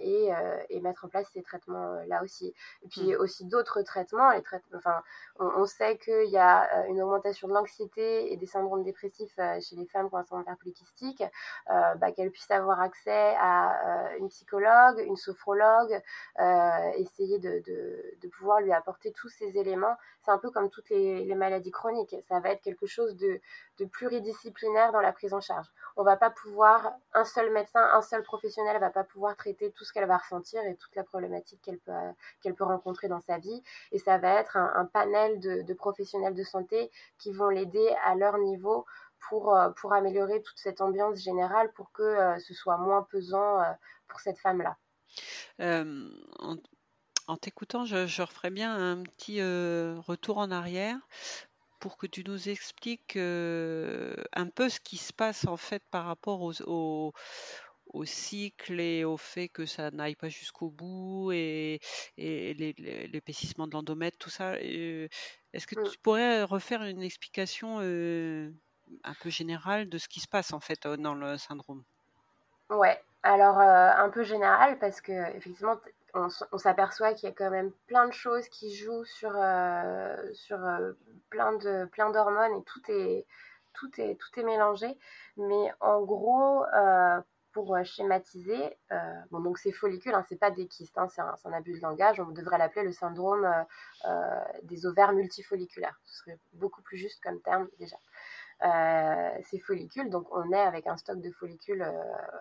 Et, 0.00 0.34
euh, 0.34 0.58
et, 0.70 0.80
mettre 0.80 1.04
en 1.04 1.08
place 1.08 1.28
ces 1.32 1.42
traitements-là 1.42 2.22
aussi. 2.22 2.54
Et 2.82 2.88
puis 2.88 3.12
mmh. 3.12 3.20
aussi 3.20 3.44
d'autres 3.44 3.82
traitements, 3.82 4.30
les 4.30 4.42
enfin, 4.74 5.02
on, 5.38 5.66
sait 5.66 5.98
qu'il 5.98 6.30
y 6.30 6.38
a 6.38 6.86
une 6.86 7.02
augmentation 7.02 7.48
de 7.48 7.52
l'anxiété 7.52 8.32
et 8.32 8.36
des 8.36 8.46
syndromes 8.46 8.84
dépressifs 8.84 9.34
chez 9.36 9.76
les 9.76 9.86
femmes 9.86 10.08
qui 10.08 10.14
ont 10.14 10.18
un 10.18 10.24
syndrome 10.24 10.56
polykystique, 10.56 11.22
bah, 11.68 12.12
qu'elles 12.12 12.30
puissent 12.30 12.50
avoir 12.50 12.80
accès 12.80 13.34
à 13.38 14.14
une 14.18 14.28
psychologue, 14.28 14.98
une 15.00 15.16
sophrologue, 15.16 16.00
essayer 16.96 17.38
de, 17.38 17.62
de, 17.66 18.16
de, 18.22 18.28
pouvoir 18.28 18.60
lui 18.60 18.72
apporter 18.72 19.12
tous 19.12 19.28
ces 19.28 19.58
éléments. 19.58 19.96
C'est 20.22 20.30
un 20.30 20.38
peu 20.38 20.50
comme 20.50 20.70
toutes 20.70 20.88
les, 20.90 21.24
les 21.24 21.34
maladies 21.34 21.70
chroniques, 21.70 22.16
ça 22.28 22.40
va 22.40 22.50
être 22.50 22.62
quelque 22.62 22.86
chose 22.86 23.16
de, 23.16 23.40
de 23.78 23.84
pluridisciplinaire 23.84 24.92
dans 24.92 25.00
la 25.00 25.12
prise 25.12 25.34
en 25.34 25.40
charge. 25.40 25.66
On 25.96 26.02
va 26.02 26.16
pas 26.16 26.30
pouvoir, 26.30 26.94
un 27.12 27.24
seul 27.24 27.52
médecin, 27.52 27.82
un 27.92 28.02
seul 28.02 28.22
professionnel 28.22 28.78
va 28.80 28.90
pas 28.90 29.04
pouvoir 29.04 29.36
traiter 29.36 29.65
tout 29.72 29.84
ce 29.84 29.92
qu'elle 29.92 30.06
va 30.06 30.16
ressentir 30.16 30.62
et 30.64 30.76
toute 30.76 30.94
la 30.96 31.04
problématique 31.04 31.60
qu'elle 31.62 31.78
peut, 31.78 31.92
qu'elle 32.40 32.54
peut 32.54 32.64
rencontrer 32.64 33.08
dans 33.08 33.20
sa 33.20 33.38
vie. 33.38 33.62
Et 33.92 33.98
ça 33.98 34.18
va 34.18 34.40
être 34.40 34.56
un, 34.56 34.84
panel 34.86 35.40
de, 35.40 35.74
professionnels 35.74 36.34
de 36.34 36.44
santé 36.44 36.90
qui 37.18 37.32
vont 37.32 37.48
l'aider 37.48 37.88
à 38.04 38.14
leur 38.14 38.38
niveau 38.38 38.86
pour, 39.28 39.56
pour 39.76 39.92
améliorer 39.92 40.42
toute 40.42 40.58
cette 40.58 40.80
ambiance 40.80 41.18
générale 41.18 41.72
pour 41.72 41.90
que 41.92 42.38
ce 42.38 42.54
soit 42.54 42.76
moins 42.76 43.02
pesant 43.02 43.58
pour 44.08 44.20
cette 44.20 44.38
femme-là. 44.38 44.76
en, 45.58 47.36
t'écoutant, 47.36 47.84
je, 47.84 48.06
je, 48.06 48.22
referais 48.22 48.50
bien 48.50 48.74
un 48.74 49.02
petit 49.02 49.40
retour 49.42 50.38
en 50.38 50.50
arrière 50.50 50.98
pour 51.78 51.96
que 51.96 52.06
tu 52.06 52.24
nous 52.24 52.48
expliques 52.48 53.16
un 53.16 54.48
peu 54.54 54.68
ce 54.68 54.80
qui 54.80 54.96
se 54.96 55.12
passe 55.12 55.46
en 55.46 55.56
fait 55.56 55.82
par 55.90 56.06
rapport 56.06 56.40
aux, 56.42 57.12
au 57.92 58.04
cycle 58.04 58.80
et 58.80 59.04
au 59.04 59.16
fait 59.16 59.48
que 59.48 59.66
ça 59.66 59.90
n'aille 59.90 60.16
pas 60.16 60.28
jusqu'au 60.28 60.68
bout 60.70 61.32
et, 61.32 61.80
l'épaississement 62.16 63.66
de 63.66 63.72
l'endomètre, 63.72 64.18
tout 64.18 64.30
ça. 64.30 64.58
Est-ce 64.60 65.66
que 65.66 65.80
mmh. 65.80 65.90
tu 65.90 65.98
pourrais 65.98 66.42
refaire 66.42 66.82
une 66.82 67.02
explication 67.02 67.78
un 67.78 69.14
peu 69.22 69.30
générale 69.30 69.88
de 69.88 69.98
ce 69.98 70.08
qui 70.08 70.20
se 70.20 70.28
passe 70.28 70.52
en 70.52 70.60
fait 70.60 70.86
dans 70.86 71.14
le 71.14 71.38
syndrome? 71.38 71.82
Ouais, 72.70 73.00
alors 73.22 73.58
un 73.58 74.10
peu 74.10 74.22
général 74.22 74.78
parce 74.78 75.00
que 75.00 75.36
effectivement 75.36 75.76
on, 76.14 76.58
s'aperçoit 76.58 77.12
qu'il 77.12 77.28
y 77.28 77.32
a 77.32 77.34
quand 77.34 77.50
même 77.50 77.72
plein 77.86 78.06
de 78.06 78.12
choses 78.12 78.48
qui 78.48 78.74
jouent 78.74 79.04
sur, 79.04 79.32
sur 80.32 80.58
plein 81.30 81.52
de 81.52 81.84
plein 81.86 82.10
d'hormones 82.10 82.56
et 82.56 82.62
tout 82.64 82.80
est 82.88 83.26
tout 83.74 83.90
est 83.98 84.14
tout 84.14 84.40
est 84.40 84.44
mélangé 84.44 84.98
mais 85.36 85.70
en 85.80 86.02
gros 86.02 86.64
pour 87.56 87.74
euh, 87.74 87.84
schématiser, 87.84 88.76
euh, 88.92 88.96
bon, 89.30 89.40
donc 89.40 89.56
ces 89.56 89.72
follicules, 89.72 90.12
hein, 90.12 90.22
c'est 90.28 90.38
pas 90.38 90.50
des 90.50 90.66
kystes, 90.66 90.98
hein, 90.98 91.08
c'est 91.08 91.22
un, 91.22 91.52
abus 91.54 91.72
de 91.72 91.80
langage, 91.80 92.20
on 92.20 92.30
devrait 92.30 92.58
l'appeler 92.58 92.84
le 92.84 92.92
syndrome 92.92 93.50
euh, 94.04 94.40
des 94.64 94.84
ovaires 94.84 95.14
multifolliculaires. 95.14 95.98
Ce 96.04 96.18
serait 96.18 96.38
beaucoup 96.52 96.82
plus 96.82 96.98
juste 96.98 97.22
comme 97.22 97.40
terme 97.40 97.66
déjà. 97.78 97.96
ces 99.42 99.58
follicules, 99.58 100.10
donc 100.10 100.26
on 100.32 100.52
est 100.52 100.60
avec 100.60 100.86
un 100.86 100.98
stock 100.98 101.18
de 101.18 101.30
follicules 101.30 101.90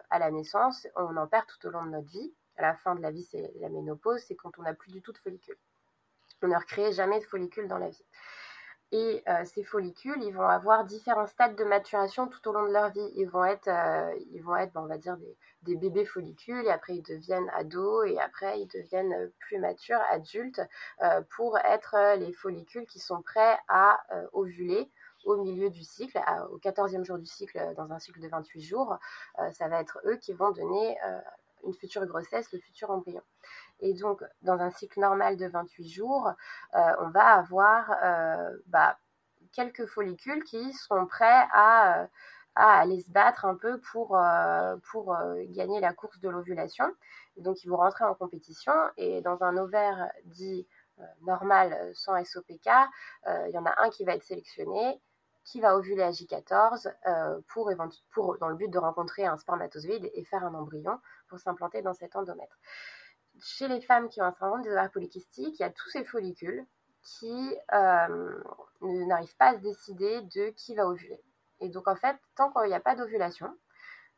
à 0.10 0.19
la 0.19 0.32
naissance, 0.32 0.86
on 0.97 1.15
en 1.15 1.28
perd 1.28 1.45
tout 1.47 1.65
au 1.67 1.69
long 1.69 1.86
de 1.86 1.91
notre 1.91 2.10
vie. 2.10 2.34
À 2.58 2.63
la 2.63 2.75
fin 2.75 2.95
de 2.95 3.01
la 3.01 3.12
vie, 3.12 3.23
c'est 3.23 3.54
la 3.62 3.69
ménopause, 3.69 4.21
c'est 4.28 4.36
quand 4.36 4.51
on 4.60 4.63
n'a 4.63 4.73
plus 4.73 4.91
du 4.91 5.01
tout 5.01 5.13
de 5.13 5.17
follicules. 5.17 5.58
On 6.41 6.47
ne 6.49 6.58
recrée 6.58 6.91
jamais 6.91 7.19
de 7.21 7.25
follicules 7.25 7.69
dans 7.69 7.78
la 7.78 7.89
vie. 7.89 8.06
Et 8.91 9.24
euh, 9.28 9.43
ces 9.45 9.63
follicules, 9.63 10.21
ils 10.21 10.34
vont 10.34 10.48
avoir 10.48 10.86
différents 10.86 11.26
stades 11.26 11.56
de 11.56 11.63
maturation 11.63 12.28
tout 12.28 12.48
au 12.48 12.54
long 12.54 12.67
de 12.67 12.71
leur 12.71 12.91
vie. 12.91 13.12
Ils 13.15 13.28
vont 13.28 13.43
être, 13.43 13.67
euh, 13.67 14.13
ils 14.32 14.41
vont 14.41 14.56
être 14.56 14.74
on 14.76 14.86
va 14.86 14.98
dire, 14.98 15.17
des, 15.63 15.76
bébés 15.76 16.06
follicules, 16.06 16.65
et 16.65 16.69
après 16.69 16.95
ils 16.95 17.02
deviennent 17.02 17.50
ados, 17.56 18.08
et 18.08 18.19
après 18.19 18.62
ils 18.62 18.67
deviennent 18.67 19.32
plus 19.39 19.58
matures, 19.58 20.00
adultes, 20.12 20.62
euh, 21.02 21.21
pour 21.36 21.58
être 21.58 22.15
les 22.17 22.32
follicules 22.34 22.86
qui 22.86 23.00
sont 23.00 23.21
prêts 23.24 23.58
à 23.67 24.00
ovuler 24.34 24.89
au 25.26 25.38
milieu 25.43 25.71
du 25.71 25.84
cycle, 25.84 26.21
au 26.52 26.60
14e 26.60 27.04
jour 27.04 27.17
du 27.17 27.26
cycle, 27.26 27.74
dans 27.76 27.91
un 27.91 27.98
cycle 27.98 28.19
de 28.19 28.28
28 28.28 28.62
jours. 28.62 29.00
ça 29.52 29.67
va 29.67 29.82
être 29.82 30.00
eux 30.06 30.17
qui 30.17 30.34
vont 30.34 30.52
donner 30.52 30.95
une 31.65 31.74
future 31.74 32.06
grossesse, 32.06 32.52
le 32.52 32.60
futur 32.60 32.91
embryon. 32.91 33.24
Et 33.80 33.94
donc, 33.94 34.24
dans 34.42 34.60
un 34.60 34.72
cycle 34.72 35.00
normal 35.00 35.38
de 35.38 35.48
28 35.48 35.90
jours, 35.90 36.32
euh, 36.76 36.80
on 37.00 37.10
va 37.10 37.36
avoir 37.36 37.92
euh, 38.04 38.58
bah, 38.68 38.98
quelques 39.52 39.86
follicules 39.86 40.44
qui 40.44 40.74
seront 40.74 41.06
prêts 41.06 41.48
à, 41.52 42.02
euh, 42.02 42.08
à, 42.56 42.80
aller 42.80 43.02
se 43.02 43.12
battre 43.12 43.46
un 43.46 43.56
peu 43.56 43.80
pour, 43.92 44.18
gagner 45.50 45.80
la 45.80 45.94
course 45.94 46.20
de 46.20 46.30
l'ovulation. 46.30 46.86
Donc, 47.38 47.64
ils 47.64 47.70
vont 47.70 47.78
rentrer 47.78 48.06
en 48.06 48.16
compétition 48.16 48.74
et 48.98 49.22
dans 49.22 49.44
un 49.44 49.58
ovaire 49.58 50.10
dit 50.26 50.68
normal 51.22 51.92
sans 51.94 52.24
SOPK, 52.24 52.70
il 53.28 53.52
y 53.52 53.58
en 53.58 53.66
a 53.66 53.74
un 53.82 53.90
qui 53.90 54.06
va 54.06 54.16
être 54.16 54.24
sélectionné 54.24 55.02
qui 55.44 55.60
va 55.62 55.76
ovuler 55.76 56.02
à 56.02 56.10
J14 56.10 56.92
pour, 57.50 57.72
pour, 58.12 58.38
dans 58.40 58.48
le 58.48 58.56
but 58.56 58.70
de 58.70 58.80
rencontrer 58.80 59.26
un 59.26 59.38
spermatozoïde 59.38 60.10
et 60.14 60.24
faire 60.24 60.44
un 60.44 60.56
embryon 60.56 61.00
pour 61.28 61.38
s'implanter 61.40 61.82
dans 61.82 61.94
cet 61.94 62.16
endomètre 62.16 62.58
chez 63.41 63.67
les 63.67 63.82
femmes 63.82 64.10
qui 64.10 64.21
ont 64.21 64.26
un 64.26 64.34
syndrome 64.34 64.62
des 64.62 64.71
ovaires 64.71 64.91
polykystiques, 64.91 65.60
il 65.60 65.62
y 65.62 65.65
a 65.65 65.69
tous 65.69 65.89
ces 65.89 66.04
follicules 66.04 66.65
qui 67.02 67.56
euh, 67.74 68.43
n'arrivent 68.82 69.36
pas 69.38 69.50
à 69.50 69.56
se 69.56 69.62
décider 69.62 70.21
de 70.21 70.50
qui 70.52 70.76
va 70.76 70.88
ovuler. 70.88 71.21
Et 71.62 71.69
donc, 71.69 71.88
en 71.88 71.95
fait, 71.95 72.17
tant 72.36 72.52
qu'il 72.52 72.67
n'y 72.67 72.74
a 72.74 72.80
pas 72.80 72.95
d'ovulation, 72.95 73.56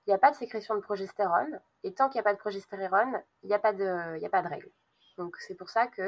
il 0.06 0.12
n'y 0.12 0.14
a 0.14 0.18
pas 0.18 0.32
de 0.32 0.38
sécrétion 0.38 0.76
de 0.76 0.80
progestérone. 0.80 1.60
Et 1.84 1.94
tant 1.94 2.08
qu'il 2.10 2.18
n'y 2.18 2.22
a 2.22 2.24
pas 2.24 2.34
de 2.34 2.40
progestérone, 2.40 3.22
il 3.44 3.48
n'y 3.50 3.54
a, 3.54 3.60
pas 3.60 3.74
de, 3.74 4.48
règles. 4.48 4.72
Donc, 5.18 5.36
c'est 5.38 5.56
pour 5.56 5.70
ça 5.70 5.88
que 5.88 6.02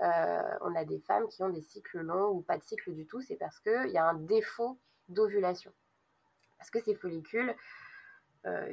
euh, 0.00 0.74
a 0.74 0.84
des 0.84 1.00
femmes 1.00 1.28
qui 1.28 1.42
ont 1.42 1.50
des 1.50 1.60
cycles 1.60 2.00
longs 2.00 2.30
ou 2.30 2.40
pas 2.40 2.56
de 2.56 2.62
cycle 2.62 2.92
du 2.92 3.06
tout. 3.06 3.20
C'est 3.20 3.36
parce 3.36 3.60
qu'il 3.60 3.90
y 3.90 3.98
a 3.98 4.06
un 4.06 4.14
défaut 4.14 4.78
d'ovulation. 5.08 5.72
Parce 6.58 6.70
que 6.70 6.80
ces 6.80 6.94
follicules, 6.94 7.54
euh, 8.46 8.72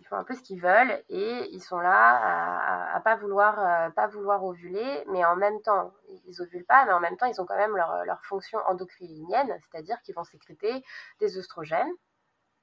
ils 0.00 0.06
font 0.06 0.16
un 0.16 0.24
peu 0.24 0.34
ce 0.34 0.42
qu'ils 0.42 0.60
veulent 0.60 1.04
et 1.10 1.48
ils 1.52 1.60
sont 1.60 1.78
là 1.78 2.94
à, 2.94 3.00
pas 3.00 3.16
vouloir 3.16 3.58
euh, 3.58 3.90
pas 3.90 4.06
vouloir 4.06 4.42
ovuler 4.44 5.04
mais 5.08 5.24
en 5.24 5.36
même 5.36 5.60
temps 5.60 5.92
ils 6.26 6.40
ovulent 6.40 6.64
pas 6.64 6.86
mais 6.86 6.92
en 6.92 7.00
même 7.00 7.16
temps 7.18 7.26
ils 7.26 7.40
ont 7.40 7.44
quand 7.44 7.56
même 7.56 7.76
leur, 7.76 8.24
fonction 8.24 8.58
endocrinienne 8.66 9.58
c'est-à-dire 9.70 10.00
qu'ils 10.02 10.14
vont 10.14 10.24
sécréter 10.24 10.82
des 11.20 11.38
œstrogènes 11.38 11.92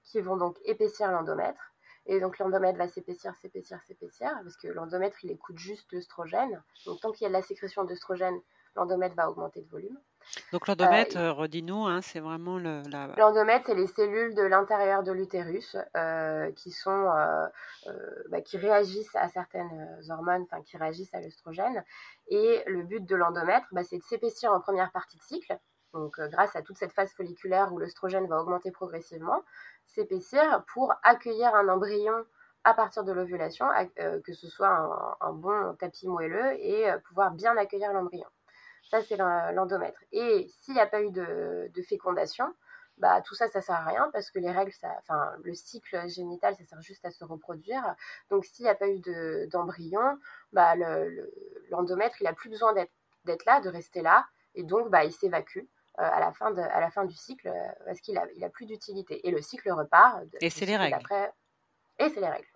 qui 0.04 0.19
vont 0.19 0.38
donc 0.38 0.58
épaissir 0.63 1.12
l'endomètre. 1.12 1.73
Et 2.06 2.21
donc 2.21 2.39
l'endomètre 2.39 2.78
va 2.78 2.88
s'épaissir 2.88 3.36
s'épaissir 3.36 3.80
s'épaissir 3.84 4.32
parce 4.43 4.58
que 4.58 4.69
l'endomètre 4.69 5.23
il 5.23 5.32
écoute 5.32 5.60
juste 5.60 5.91
d'œstrogènes 5.91 6.63
donc 6.86 7.00
tant 7.02 7.12
qu'il 7.12 7.26
y 7.26 7.28
a 7.28 7.30
de 7.30 7.34
la 7.34 7.43
sécrétion 7.43 7.84
d'œstrogènes 7.84 8.39
l'endomètre 8.76 9.15
va 9.15 9.30
augmenter 9.30 9.62
de 9.62 9.69
volume 9.69 10.00
donc 10.52 10.68
l'endomètre, 10.68 11.18
euh, 11.18 11.32
redis-nous, 11.32 11.86
hein, 11.88 12.02
c'est 12.02 12.20
vraiment 12.20 12.58
le, 12.58 12.82
la... 12.90 13.08
L'endomètre, 13.18 13.66
c'est 13.68 13.76
les 13.76 13.88
cellules 13.88 14.34
de 14.36 14.44
l'intérieur 14.44 15.04
de 15.04 15.12
l'utérus 15.12 15.76
euh, 15.96 16.52
qui 16.52 16.72
sont 16.72 17.12
euh, 17.12 17.48
bah, 18.30 18.42
qui 18.42 18.58
réagissent 18.58 19.16
à 19.16 19.28
certaines 19.28 20.00
hormones, 20.10 20.46
enfin 20.50 20.62
qui 20.62 20.78
réagissent 20.78 21.13
à 21.13 21.22
l'œstrogène. 21.22 21.84
Et 22.30 22.63
le 22.68 22.84
but 22.84 23.06
de 23.06 23.16
l'endomètre, 23.16 23.68
bah, 23.72 23.84
c'est 23.84 23.98
de 23.98 24.04
s'épaissir 24.04 24.52
en 24.52 24.60
première 24.60 24.92
partie 24.92 25.18
de 25.18 25.24
cycle. 25.24 25.58
Donc 25.94 26.20
grâce 26.20 26.56
à 26.56 26.62
toute 26.62 26.78
cette 26.78 26.92
phase 26.92 27.12
folliculaire 27.13 27.74
où 27.74 27.80
l'œstrogène 27.80 28.28
va 28.28 28.40
augmenter 28.42 28.72
progressivement, 28.72 29.42
s'épaissir 29.86 30.63
pour 30.74 30.94
accueillir 31.04 31.56
un 31.56 31.70
embryon 31.70 32.13
à 32.66 32.74
partir 32.74 33.06
de 33.06 33.13
l'ovulation, 33.13 33.66
que 33.96 34.34
ce 34.34 34.50
soit 34.50 34.68
un, 34.68 35.16
un, 35.22 35.32
bon 35.32 35.76
tapis 35.80 36.08
moelleux 36.08 36.54
et 36.60 36.88
pouvoir 37.08 37.32
bien 37.32 37.56
accueillir 37.56 37.94
l'embryon. 37.94 38.28
Ça, 38.89 39.02
c'est 39.04 39.17
l'endomètre. 39.17 40.00
Et 40.12 40.47
s'il 40.62 40.73
n'y 40.73 40.80
a 40.80 40.88
pas 40.88 41.02
eu 41.02 41.12
de, 41.12 41.82
fécondation, 41.88 42.54
bah, 42.97 43.21
tout 43.21 43.36
ça, 43.36 43.47
ça 43.47 43.62
sert 43.62 43.76
à 43.76 43.86
rien 43.86 44.10
parce 44.12 44.32
que 44.32 44.39
les 44.39 44.52
règles, 44.52 44.71
ça, 44.71 44.89
enfin, 45.00 45.34
le 45.43 45.54
cycle 45.54 46.08
génital, 46.08 46.56
ça 46.56 46.65
sert 46.65 46.82
juste 46.82 47.06
à 47.06 47.12
se 47.12 47.23
reproduire. 47.23 47.95
Donc, 48.30 48.45
s'il 48.45 48.63
n'y 48.63 48.69
a 48.69 48.76
pas 48.76 48.88
eu 48.88 49.00
d'embryon, 49.47 50.17
bah, 50.54 50.76
l'endomètre, 51.69 52.21
il 52.21 52.23
n'a 52.23 52.34
plus 52.34 52.50
besoin 52.50 52.73
d'être 52.73 53.45
là, 53.45 53.62
de 53.62 53.69
rester 53.69 54.02
là. 54.02 54.26
Et 54.56 54.63
donc, 54.63 54.89
bah, 54.89 55.04
il 55.04 55.12
s'évacue. 55.12 55.65
Euh, 56.00 56.04
à, 56.04 56.19
la 56.19 56.32
fin 56.32 56.56
à 56.56 56.80
la 56.80 56.91
fin 56.91 57.06
du 57.06 57.15
cycle 57.15 57.47
euh, 57.47 57.71
parce 57.84 58.02
qu'il 58.02 58.19
a, 58.19 58.28
il 58.36 58.43
a 58.43 58.50
plus 58.50 58.67
d'utilité. 58.67 59.28
Et 59.28 59.32
le 59.32 59.41
cycle 59.41 59.71
repart. 59.71 60.21
Et 60.41 60.52
c'est 60.52 60.67
les 60.67 60.78
règles. 60.78 61.00
Et 61.97 62.10
c'est 62.10 62.19
les 62.19 62.30
règles. 62.30 62.47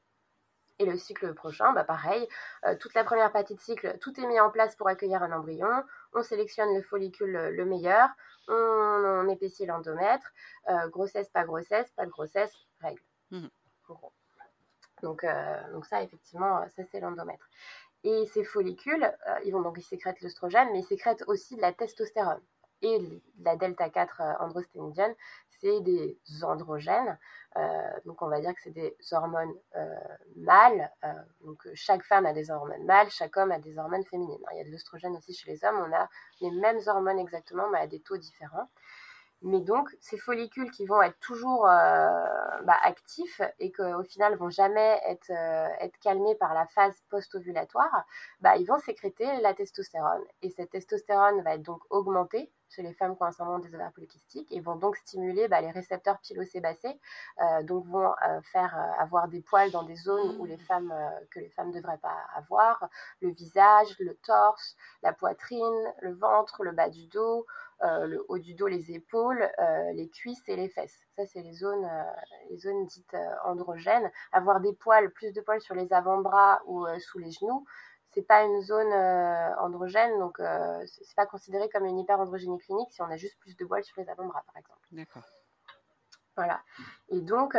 Et 0.82 0.86
le 0.86 0.98
cycle 0.98 1.36
prochain, 1.36 1.74
bah 1.74 1.84
pareil, 1.84 2.28
euh, 2.66 2.76
toute 2.76 2.96
la 2.96 3.04
première 3.04 3.32
partie 3.32 3.54
de 3.54 3.60
cycle, 3.60 4.00
tout 4.00 4.20
est 4.20 4.26
mis 4.26 4.40
en 4.40 4.50
place 4.50 4.76
pour 4.76 4.88
accueillir 4.88 5.22
un 5.22 5.32
embryon. 5.32 5.70
On 6.14 6.24
sélectionne 6.24 6.74
le 6.74 6.82
follicule 6.82 7.32
le 7.32 7.66
meilleur, 7.66 8.10
on, 8.48 9.30
épaissit 9.30 9.68
l'endomètre, 9.68 10.34
euh, 10.70 10.90
grossesse, 10.90 11.30
pas 11.30 11.44
grossesse, 11.44 11.92
pas 11.92 12.08
de 12.08 12.10
grossesse, 12.10 12.52
règle. 12.82 13.04
Mmh. 13.30 13.48
Donc, 15.04 15.24
euh, 15.24 15.72
donc 15.72 15.86
ça, 15.86 16.02
effectivement, 16.02 16.68
ça 16.70 16.82
c'est 16.92 17.00
l'endomètre. 17.00 17.48
Et 18.04 18.26
ces 18.34 18.44
follicules, 18.44 19.16
ils 19.46 19.52
vont 19.52 19.62
donc 19.62 19.78
ils 19.78 19.84
sécrètent 19.84 20.22
l'œstrogène, 20.22 20.70
mais 20.72 20.80
ils 20.80 20.86
sécrètent 20.86 21.24
aussi 21.28 21.56
de 21.58 21.62
la 21.62 21.74
testostérone 21.74 22.42
et 22.82 23.22
la 23.40 23.56
delta 23.56 23.90
4 23.90 24.22
androsténidienne, 24.40 25.14
c'est 25.62 25.82
des 25.82 26.18
androgènes. 26.44 27.18
Euh, 27.58 27.92
donc 28.06 28.22
on 28.22 28.30
va 28.30 28.40
dire 28.40 28.54
que 28.56 28.62
c'est 28.62 28.72
des 28.72 28.96
hormones 29.12 29.54
euh, 29.76 29.96
mâles. 30.38 30.90
Euh, 31.04 31.14
donc 31.42 31.68
chaque 31.74 32.04
femme 32.04 32.26
a 32.26 32.34
des 32.34 32.50
hormones 32.50 32.86
mâles, 32.86 33.10
chaque 33.10 33.36
homme 33.38 33.52
a 33.52 33.60
des 33.60 33.78
hormones 33.78 34.06
féminines. 34.06 34.40
il 34.54 34.58
y 34.58 34.62
a 34.62 34.64
de 34.64 34.70
l'œstrogène 34.70 35.16
aussi 35.16 35.34
chez 35.34 35.52
les 35.52 35.64
hommes. 35.66 35.86
On 35.88 35.96
a 35.96 36.10
les 36.42 36.52
mêmes 36.52 36.80
hormones 36.88 37.20
exactement, 37.20 37.70
mais 37.70 37.80
à 37.80 37.88
des 37.88 38.00
taux 38.00 38.18
différents. 38.18 38.70
Mais 39.44 39.60
donc, 39.60 39.90
ces 40.02 40.20
follicules 40.20 40.70
qui 40.70 40.86
vont 40.86 41.02
être 41.02 41.20
toujours 41.20 41.64
bah, 41.64 42.78
actifs 42.84 43.42
et 43.58 43.72
qu'au 43.72 44.04
final 44.04 44.36
vont 44.38 44.52
jamais 44.52 45.02
être, 45.08 45.32
être 45.32 45.98
calmés 45.98 46.36
par 46.36 46.54
la 46.54 46.68
phase 46.68 46.94
post-ovulatoire, 47.10 48.06
bah, 48.42 48.58
ils 48.58 48.68
vont 48.68 48.78
sécréter 48.78 49.26
la 49.42 49.56
testostérone. 49.56 50.24
Et 50.44 50.52
cette 50.52 50.70
testostérone 50.70 51.42
va 51.42 51.56
être 51.56 51.64
donc 51.64 51.82
augmentée 51.90 52.52
chez 52.72 52.82
les 52.82 52.94
femmes 52.94 53.16
qui 53.16 53.24
ont 53.24 53.26
un 53.26 53.32
syndrome 53.32 53.62
des 53.62 53.74
ovaires 53.76 53.92
polykystiques 53.92 54.52
et 54.52 54.60
vont 54.60 54.76
donc 54.76 54.96
stimuler 54.98 55.48
bah, 55.48 55.62
les 55.62 55.72
récepteurs 55.72 56.20
pilocébacés, 56.20 57.00
euh, 57.42 57.64
donc 57.64 57.86
vont 57.88 58.08
euh, 58.10 58.42
faire 58.52 58.78
euh, 58.78 59.02
avoir 59.02 59.28
des 59.28 59.42
poils 59.42 59.72
dans 59.72 59.84
des 59.84 59.96
zones 59.96 60.38
où 60.40 60.46
les 60.46 60.58
femmes, 60.58 60.94
que 61.32 61.40
les 61.40 61.50
femmes 61.50 61.70
ne 61.70 61.76
devraient 61.76 61.98
pas 61.98 62.18
avoir, 62.36 62.90
le 63.22 63.30
visage, 63.30 63.96
le 64.00 64.16
torse, 64.16 64.76
la 65.04 65.14
poitrine, 65.14 65.94
le 66.02 66.14
ventre, 66.14 66.64
le 66.64 66.72
bas 66.72 66.90
du 66.90 67.08
dos, 67.08 67.46
le 67.84 68.24
haut 68.28 68.38
du 68.38 68.54
dos, 68.54 68.68
les 68.68 68.92
épaules, 68.92 69.50
les 69.94 70.08
cuisses 70.10 70.48
et 70.48 70.56
les 70.56 70.70
fesses. 70.70 71.00
Ça, 71.16 71.26
c'est 71.26 71.42
les 71.42 71.54
zones, 71.54 71.90
les 72.52 72.58
zones 72.58 72.86
dites 72.86 73.16
androgènes. 73.44 74.12
Avoir 74.32 74.60
des 74.60 74.74
poils, 74.74 75.10
plus 75.10 75.34
de 75.34 75.42
poils 75.42 75.62
sur 75.62 75.74
les 75.74 75.92
avant-bras 75.92 76.62
ou 76.68 76.86
sous 77.00 77.18
les 77.18 77.32
genoux, 77.32 77.66
c'est 78.12 78.28
pas 78.28 78.44
une 78.44 78.62
zone 78.62 78.94
androgène, 79.60 80.20
donc 80.20 80.42
c'est 80.86 81.16
pas 81.16 81.26
considéré 81.26 81.70
comme 81.70 81.86
une 81.86 82.00
hyperandrogénie 82.00 82.60
clinique 82.60 82.92
si 82.92 83.02
on 83.02 83.10
a 83.10 83.18
juste 83.18 83.40
plus 83.40 83.56
de 83.56 83.66
poils 83.66 83.84
sur 83.84 84.00
les 84.02 84.10
avant-bras, 84.10 84.44
par 84.46 84.58
exemple. 84.58 84.80
D'accord. 84.92 85.24
Voilà. 86.36 86.62
Et 87.10 87.22
donc, 87.22 87.58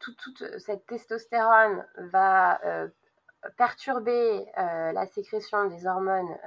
toute, 0.00 0.58
cette 0.58 0.86
testostérone 0.86 1.86
va 1.96 2.60
perturber 3.56 4.46
la 4.56 5.06
sécrétion 5.06 5.66
des 5.66 5.86
hormones 5.86 6.38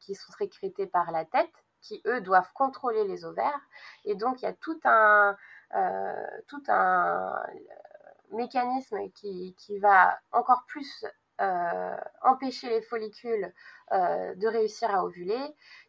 qui 0.00 0.14
sont 0.14 0.32
sécrétées 0.32 0.86
par 0.86 1.10
la 1.10 1.24
tête, 1.24 1.52
qui 1.80 2.00
eux 2.06 2.20
doivent 2.20 2.52
contrôler 2.52 3.04
les 3.08 3.24
ovaires. 3.24 3.60
Et 4.04 4.14
donc, 4.14 4.42
il 4.42 4.44
y 4.44 4.48
a 4.48 4.52
tout 4.52 4.80
un, 4.84 5.36
tout 6.46 6.62
un 6.68 7.42
mécanisme 8.32 9.10
qui, 9.10 9.54
qui 9.58 9.78
va 9.78 10.18
encore 10.32 10.64
plus 10.66 11.04
euh, 11.04 11.08
empêcher 12.22 12.68
les 12.68 12.82
follicules 12.82 13.52
euh, 13.92 14.34
de 14.36 14.46
réussir 14.48 14.94
à 14.94 15.04
ovuler, 15.04 15.40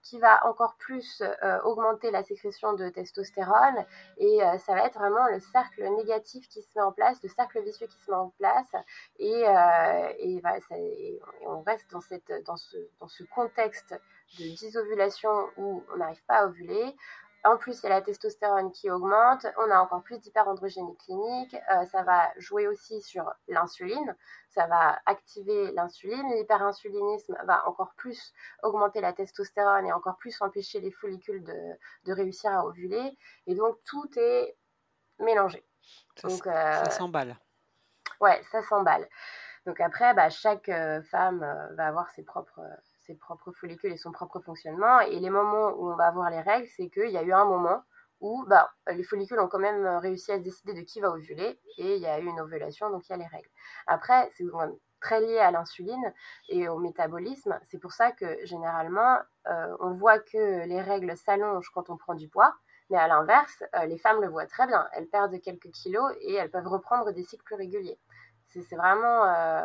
qui 0.02 0.20
va 0.20 0.46
encore 0.48 0.76
plus 0.76 1.22
euh, 1.22 1.62
augmenter 1.62 2.12
la 2.12 2.24
sécrétion 2.24 2.74
de 2.74 2.90
testostérone, 2.90 3.86
et 4.18 4.40
ça 4.60 4.74
va 4.74 4.86
être 4.86 4.98
vraiment 4.98 5.28
le 5.28 5.40
cercle 5.40 5.84
négatif 5.96 6.48
qui 6.50 6.62
se 6.62 6.68
met 6.76 6.82
en 6.82 6.92
place, 6.92 7.22
le 7.24 7.30
cercle 7.30 7.62
vicieux 7.64 7.88
qui 7.88 7.98
se 7.98 8.12
met 8.12 8.18
en 8.18 8.30
place, 8.30 8.72
et, 9.20 9.44
on 11.46 11.62
reste 11.62 11.90
dans, 11.92 12.02
ce, 12.02 12.16
dans 13.00 13.08
ce 13.08 13.24
contexte 13.24 13.96
de 14.40 14.56
disovulation 14.56 15.50
où 15.58 15.84
on 15.94 15.98
n'arrive 15.98 16.24
pas 16.26 16.40
à 16.40 16.46
ovuler, 16.48 16.96
en 17.46 17.58
plus, 17.58 17.80
il 17.80 17.84
y 17.84 17.86
a 17.88 17.90
la 17.90 18.02
testostérone 18.02 18.72
qui 18.72 18.90
augmente, 18.90 19.46
on 19.58 19.70
a 19.70 19.80
encore 19.80 20.02
plus 20.02 20.18
d'hyperandrogénie 20.20 20.96
clinique, 20.98 21.56
euh, 21.72 21.86
ça 21.88 22.04
va 22.04 22.32
jouer 22.38 22.68
aussi 22.68 23.02
sur 23.02 23.30
l'insuline, 23.50 24.16
ça 24.50 24.66
va 24.68 25.00
activer 25.06 25.72
l'insuline, 25.74 26.34
l'hyperinsulinisme 26.36 27.36
va 27.46 27.68
encore 27.68 27.94
plus 27.96 28.34
augmenter 28.62 29.02
la 29.02 29.12
testostérone 29.12 29.86
et 29.86 29.92
encore 29.92 30.18
plus 30.18 30.42
empêcher 30.42 30.80
les 30.80 30.92
follicules 30.92 31.44
de, 31.44 32.14
réussir 32.14 32.52
à 32.52 32.66
ovuler, 32.66 33.18
et 33.48 33.56
donc 33.56 33.78
tout 33.84 34.10
est 34.16 34.56
mélangé. 35.20 35.66
Ça, 36.16 36.30
donc, 36.30 36.44
ça 36.46 36.84
euh, 36.84 36.90
s'emballe. 36.92 37.38
Ouais, 38.22 38.42
ça 38.52 38.64
s'emballe. 38.64 39.08
Donc 39.66 39.82
après, 39.82 40.14
bah, 40.14 40.30
chaque 40.30 40.70
euh, 40.70 41.02
femme 41.04 41.40
va 41.76 41.88
avoir 41.88 42.10
ses 42.12 42.24
propres 42.24 42.62
ses 43.06 43.16
propres 43.16 43.52
follicules 43.52 43.92
et 43.92 43.98
son 43.98 44.12
propre 44.12 44.40
fonctionnement. 44.40 45.00
Et 45.02 45.20
les 45.20 45.30
moments 45.30 45.70
où 45.78 45.92
on 45.92 45.96
va 45.96 46.08
avoir 46.08 46.30
les 46.30 46.42
règles, 46.42 46.68
c'est 46.76 46.90
qu'il 46.90 47.10
y 47.10 47.18
a 47.18 47.24
eu 47.24 47.34
un 47.34 47.46
moment 47.46 47.84
où 48.20 48.46
bah, 48.48 48.72
les 48.88 49.04
follicules 49.04 49.40
ont 49.40 49.50
quand 49.50 49.60
même 49.60 49.86
réussi 49.98 50.32
à 50.32 50.38
se 50.38 50.44
décider 50.44 50.74
de 50.74 50.82
qui 50.82 51.02
va 51.02 51.10
ovuler 51.10 51.60
et 51.78 51.96
il 51.96 52.02
y 52.02 52.06
a 52.06 52.20
eu 52.20 52.26
une 52.26 52.40
ovulation, 52.40 52.90
donc 52.90 53.08
il 53.08 53.12
y 53.12 53.16
a 53.16 53.18
les 53.18 53.28
règles. 53.28 53.50
Après, 53.86 54.32
c'est 54.36 54.46
très 55.02 55.20
lié 55.20 55.38
à 55.40 55.52
l'insuline 55.52 56.14
et 56.48 56.70
au 56.70 56.80
métabolisme. 56.80 57.60
C'est 57.64 57.78
pour 57.78 57.92
ça 57.92 58.14
que 58.14 58.46
généralement, 58.46 59.18
euh, 59.48 59.76
on 59.82 59.92
voit 59.92 60.20
que 60.20 60.66
les 60.66 60.82
règles 60.82 61.16
s'allongent 61.18 61.70
quand 61.74 61.90
on 61.90 61.98
prend 61.98 62.16
du 62.16 62.30
poids. 62.30 62.56
Mais 62.90 62.98
à 62.98 63.08
l'inverse, 63.08 63.64
euh, 63.76 63.86
les 63.86 63.98
femmes 63.98 64.22
le 64.22 64.30
voient 64.30 64.48
très 64.48 64.68
bien. 64.68 64.88
Elles 64.94 65.08
perdent 65.08 65.40
quelques 65.42 65.72
kilos 65.72 66.16
et 66.22 66.36
elles 66.36 66.50
peuvent 66.50 66.68
reprendre 66.68 67.12
des 67.12 67.24
cycles 67.24 67.44
plus 67.44 67.56
réguliers. 67.56 68.00
C'est 68.48 68.76
vraiment... 68.76 69.26
Euh, 69.26 69.64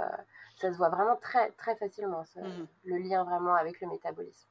ça 0.59 0.73
se 0.73 0.77
voit 0.77 0.89
vraiment 0.89 1.17
très, 1.17 1.51
très 1.53 1.77
facilement, 1.77 2.25
mmh 2.37 2.65
le 2.85 2.99
lien 2.99 3.25
vraiment 3.25 3.55
avec 3.55 3.81
le 3.81 3.89
métabolisme. 3.89 4.49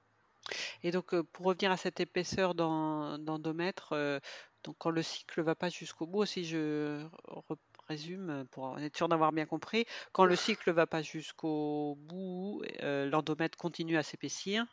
Et 0.83 0.91
donc, 0.91 1.13
euh, 1.13 1.23
pour 1.23 1.47
revenir 1.47 1.71
à 1.71 1.77
cette 1.77 1.99
épaisseur 1.99 2.55
d'endomètre, 2.55 3.93
euh, 3.93 4.19
donc 4.63 4.75
quand 4.79 4.89
le 4.89 5.01
cycle 5.01 5.39
ne 5.39 5.45
va 5.45 5.55
pas 5.55 5.69
jusqu'au 5.69 6.05
bout, 6.05 6.25
si 6.25 6.45
je 6.45 7.05
résume 7.87 8.45
pour 8.51 8.77
être 8.79 8.97
sûr 8.97 9.07
d'avoir 9.07 9.31
bien 9.31 9.45
compris, 9.45 9.85
quand 10.11 10.25
le 10.25 10.35
cycle 10.35 10.69
ne 10.69 10.75
va 10.75 10.87
pas 10.87 11.01
jusqu'au 11.01 11.95
bout, 11.97 12.61
euh, 12.83 13.09
l'endomètre 13.09 13.57
continue 13.57 13.97
à 13.97 14.03
s'épaissir. 14.03 14.65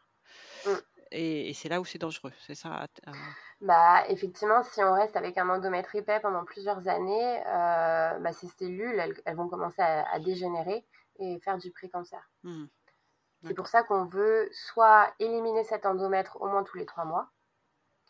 Mmh. 0.66 0.70
Et, 1.16 1.55
c'est 1.55 1.68
là 1.68 1.80
où 1.80 1.85
c'est 1.85 1.99
dangereux, 1.99 2.32
c'est 2.45 2.57
ça 2.57 2.89
bah, 3.61 4.03
Effectivement, 4.09 4.64
si 4.64 4.82
on 4.82 4.95
reste 4.95 5.14
avec 5.14 5.39
un 5.39 5.49
endomètre 5.49 5.95
épais 5.95 6.18
pendant 6.18 6.45
plusieurs 6.45 6.89
années, 6.89 7.41
bah, 7.45 8.32
ces 8.32 8.49
cellules, 8.49 8.99
elles, 9.24 9.37
vont 9.37 9.49
commencer 9.49 9.80
à, 9.80 10.18
dégénérer 10.18 10.85
et 11.16 11.40
faire 11.40 11.58
du 11.58 11.70
pré-cancer. 11.70 12.30
Mmh. 12.42 12.66
C'est 13.46 13.54
pour 13.54 13.66
ça 13.66 13.82
qu'on 13.82 14.06
veut 14.06 14.48
soit 14.52 15.12
éliminer 15.18 15.64
cet 15.64 15.84
endomètre 15.84 16.40
au 16.40 16.48
moins 16.48 16.64
tous 16.64 16.78
les 16.78 16.86
trois 16.86 17.04
mois. 17.04 17.30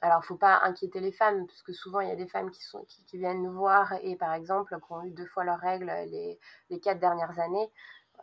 Alors, 0.01 0.19
il 0.19 0.25
ne 0.25 0.27
faut 0.27 0.37
pas 0.37 0.61
inquiéter 0.63 1.01
les 1.01 1.13
femmes, 1.13 1.47
parce 1.47 1.63
que 1.63 1.73
souvent, 1.73 2.01
il 2.01 2.09
y 2.09 2.13
a 2.13 2.17
des 2.17 2.29
femmes 2.29 2.51
qui, 2.51 2.63
sont, 2.63 2.85
qui, 2.85 3.17
viennent 3.17 3.43
nous 3.43 3.53
voir 3.53 3.95
et, 4.03 4.17
par 4.17 4.35
exemple, 4.35 4.79
qui 4.79 4.93
ont 4.93 5.03
eu 5.03 5.11
deux 5.11 5.27
fois 5.27 5.45
leurs 5.45 5.59
règles 5.59 5.87
les, 5.87 6.39
les 6.71 6.81
quatre 6.81 7.01
dernières 7.01 7.39
années. 7.39 7.71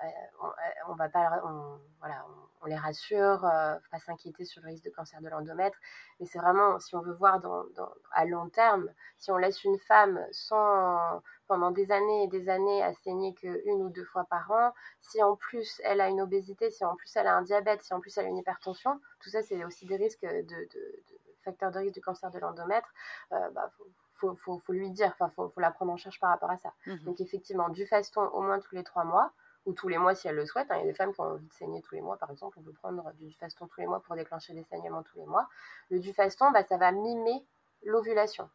Euh, 0.03 0.07
on, 0.41 0.91
on, 0.91 0.95
va 0.95 1.09
pas, 1.09 1.41
on, 1.45 1.79
voilà, 1.99 2.25
on, 2.61 2.65
les 2.65 2.75
rassure, 2.75 3.45
euh, 3.45 3.75
pas 3.91 3.99
s'inquiéter 3.99 4.45
sur 4.45 4.61
le 4.61 4.69
risque 4.69 4.83
de 4.83 4.89
cancer 4.89 5.21
de 5.21 5.29
l'endomètre. 5.29 5.77
Mais 6.19 6.25
c'est 6.25 6.39
vraiment, 6.39 6.79
si 6.79 6.95
on 6.95 7.01
veut 7.01 7.13
voir 7.13 7.39
dans, 7.39 7.63
dans, 7.75 7.89
à 8.11 8.25
long 8.25 8.49
terme, 8.49 8.89
si 9.17 9.31
on 9.31 9.37
laisse 9.37 9.63
une 9.63 9.77
femme 9.79 10.19
sans, 10.31 11.21
pendant 11.47 11.71
des 11.71 11.91
années 11.91 12.23
et 12.23 12.27
des 12.27 12.49
années 12.49 12.83
à 12.83 12.93
saigner 12.93 13.33
qu'une 13.33 13.81
ou 13.81 13.89
deux 13.89 14.05
fois 14.05 14.25
par 14.25 14.49
an, 14.51 14.73
si 15.01 15.21
en 15.21 15.35
plus 15.35 15.81
elle 15.83 16.01
a 16.01 16.09
une 16.09 16.21
obésité, 16.21 16.69
si 16.71 16.85
en 16.85 16.95
plus 16.95 17.15
elle 17.15 17.27
a 17.27 17.35
un 17.35 17.41
diabète, 17.41 17.83
si 17.83 17.93
en 17.93 17.99
plus 17.99 18.17
elle 18.17 18.25
a 18.25 18.29
une 18.29 18.37
hypertension, 18.37 18.99
tout 19.19 19.29
ça 19.29 19.41
c'est 19.41 19.63
aussi 19.65 19.85
des 19.85 19.97
risques 19.97 20.21
de, 20.21 20.41
de, 20.41 20.69
de, 20.73 21.03
facteurs 21.43 21.71
de 21.71 21.79
risque 21.79 21.93
du 21.95 22.01
cancer 22.01 22.31
de 22.31 22.39
l'endomètre. 22.39 22.89
Euh, 23.33 23.49
bah, 23.51 23.71
faut, 24.15 24.35
faut, 24.35 24.59
faut, 24.59 24.73
lui 24.73 24.91
dire, 24.91 25.11
enfin, 25.13 25.29
faut, 25.35 25.49
faut 25.49 25.59
la 25.59 25.71
prendre 25.71 25.91
en 25.91 25.97
charge 25.97 26.19
par 26.19 26.29
rapport 26.29 26.51
à 26.51 26.57
ça. 26.57 26.73
Mmh 26.85 26.97
Donc, 27.05 27.19
effectivement, 27.21 27.69
du 27.69 27.85
faston 27.87 28.21
au 28.21 28.41
moins 28.41 28.59
tous 28.59 28.75
les 28.75 28.83
trois 28.83 29.03
mois, 29.03 29.33
ou 29.65 29.73
tous 29.73 29.87
les 29.87 29.97
mois 29.97 30.15
si 30.15 30.27
elles 30.27 30.35
le 30.35 30.45
souhaitent. 30.45 30.71
Hein. 30.71 30.77
Il 30.77 30.81
y 30.81 30.83
a 30.83 30.91
des 30.91 30.93
femmes 30.93 31.13
qui 31.13 31.21
ont 31.21 31.25
envie 31.25 31.47
de 31.47 31.53
saigner 31.53 31.81
tous 31.81 31.95
les 31.95 32.01
mois, 32.01 32.17
par 32.17 32.31
exemple. 32.31 32.57
On 32.59 32.63
peut 32.63 32.73
prendre 32.73 33.11
du 33.13 33.31
faston 33.33 33.67
tous 33.67 33.81
les 33.81 33.87
mois 33.87 34.01
pour 34.01 34.15
déclencher 34.15 34.53
des 34.53 34.63
saignements 34.63 35.03
tous 35.03 35.17
les 35.17 35.25
mois. 35.25 35.47
Le 35.89 35.99
du 35.99 36.13
faston, 36.13 36.51
bah, 36.51 36.63
ça 36.63 36.77
va 36.77 36.91
mimer 36.91 37.45
l'ovulation. 37.83 38.49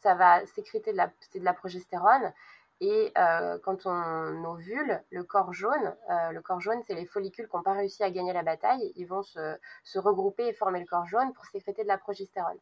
Ça 0.00 0.14
va 0.14 0.44
sécréter 0.46 0.92
de 0.92 0.96
la, 0.96 1.08
de 1.08 1.40
la 1.40 1.54
progestérone. 1.54 2.32
Et 2.80 3.12
euh, 3.18 3.58
quand 3.64 3.86
on 3.86 4.44
ovule, 4.44 5.02
le 5.10 5.24
corps 5.24 5.52
jaune, 5.52 5.96
euh, 6.10 6.30
le 6.30 6.40
corps 6.40 6.60
jaune, 6.60 6.80
c'est 6.86 6.94
les 6.94 7.06
follicules 7.06 7.48
qui 7.48 7.56
n'ont 7.56 7.62
pas 7.62 7.72
réussi 7.72 8.04
à 8.04 8.10
gagner 8.10 8.32
la 8.32 8.44
bataille. 8.44 8.92
Ils 8.94 9.06
vont 9.06 9.22
se, 9.22 9.56
se, 9.82 9.98
regrouper 9.98 10.46
et 10.46 10.52
former 10.52 10.78
le 10.78 10.86
corps 10.86 11.06
jaune 11.06 11.32
pour 11.32 11.44
sécréter 11.46 11.82
de 11.82 11.88
la 11.88 11.98
progestérone. 11.98 12.58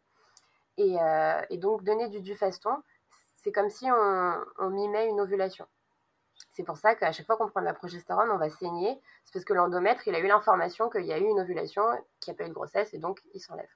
Et, 0.79 0.97
euh, 1.01 1.43
et 1.51 1.59
donc, 1.59 1.85
donner 1.85 2.09
du 2.09 2.21
dufaston, 2.21 2.83
c'est 3.37 3.53
comme 3.53 3.69
si 3.69 3.91
on, 3.91 4.45
on 4.59 4.71
mimait 4.71 5.09
une 5.09 5.21
ovulation. 5.21 5.67
C'est 6.53 6.65
pour 6.65 6.79
ça 6.79 6.95
qu'à 6.95 7.13
chaque 7.13 7.27
fois 7.27 7.37
qu'on 7.37 7.49
prend 7.49 7.61
de 7.61 7.67
la 7.67 7.75
progestérone, 7.75 8.31
on 8.31 8.39
va 8.39 8.49
saigner. 8.49 9.01
C'est 9.25 9.33
parce 9.33 9.45
que 9.45 9.53
l'endomètre, 9.53 10.09
il 10.09 10.15
a 10.15 10.19
eu 10.19 10.27
l'information 10.27 10.89
qu'il 10.89 11.05
y 11.05 11.13
a 11.13 11.19
eu 11.19 11.25
une 11.25 11.41
ovulation, 11.41 11.83
qu'il 12.21 12.33
n'y 12.33 12.37
a 12.37 12.39
pas 12.39 12.45
eu 12.47 12.49
de 12.49 12.55
grossesse, 12.55 12.95
et 12.95 12.99
donc 12.99 13.21
il 13.35 13.41
s'enlève. 13.41 13.69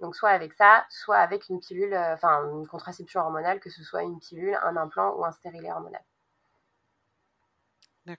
Donc 0.00 0.16
soit 0.16 0.30
avec 0.30 0.52
ça, 0.54 0.84
soit 0.90 1.18
avec 1.18 1.48
une 1.48 1.60
pilule, 1.60 1.94
euh, 1.94 2.14
enfin 2.14 2.50
une 2.50 2.66
contraception 2.66 3.20
hormonale, 3.20 3.60
que 3.60 3.70
ce 3.70 3.82
soit 3.82 4.02
une 4.02 4.18
pilule, 4.18 4.58
un 4.62 4.76
implant 4.76 5.14
ou 5.16 5.24
un 5.24 5.32
stérilet 5.32 5.70
hormonal. 5.70 6.02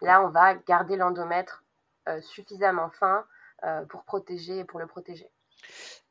Là, 0.02 0.24
on 0.24 0.30
va 0.30 0.56
garder 0.56 0.96
l'endomètre 0.96 1.64
euh, 2.08 2.20
suffisamment 2.22 2.90
fin 2.90 3.26
euh, 3.64 3.86
pour 3.86 4.04
protéger, 4.04 4.64
pour 4.64 4.80
le 4.80 4.88
protéger. 4.88 5.30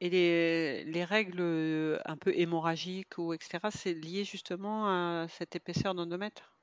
Et 0.01 0.11
les, 0.11 0.85
les, 0.85 1.05
règles 1.05 2.01
un 2.05 2.17
peu 2.17 2.33
hémorragiques 2.35 3.19
ou 3.19 3.33
etc., 3.33 3.59
c'est 3.71 3.95
lié 3.95 4.25
justement 4.25 4.87
à 4.89 5.27
cette 5.29 5.57
épaisseur 5.57 5.95
d'endomètre? 5.95 6.54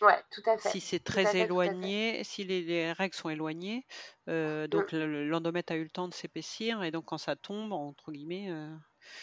Ouais, 0.00 0.22
tout 0.30 0.42
à 0.46 0.56
fait. 0.56 0.70
Si 0.70 0.80
c'est 0.80 1.02
très 1.02 1.36
éloigné, 1.36 2.24
si 2.24 2.44
les, 2.44 2.92
règles 2.92 3.14
sont 3.14 3.28
éloignées, 3.28 3.86
euh, 4.28 4.66
donc 4.66 4.92
mmh. 4.92 5.28
l'endomètre 5.28 5.72
a 5.72 5.76
eu 5.76 5.84
le 5.84 5.90
temps 5.90 6.08
de 6.08 6.14
s'épaissir 6.14 6.82
et 6.82 6.90
donc 6.90 7.04
quand 7.06 7.18
ça 7.18 7.36
tombe, 7.36 7.72
entre 7.72 8.12
guillemets, 8.12 8.50
euh, 8.50 8.74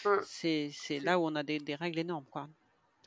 mmh. 0.04 0.22
c'est 0.24 1.00
là 1.00 1.18
où 1.18 1.26
on 1.26 1.34
a 1.34 1.42
des, 1.42 1.58
des 1.58 1.74
règles 1.74 1.98
énormes, 1.98 2.26
quoi 2.30 2.48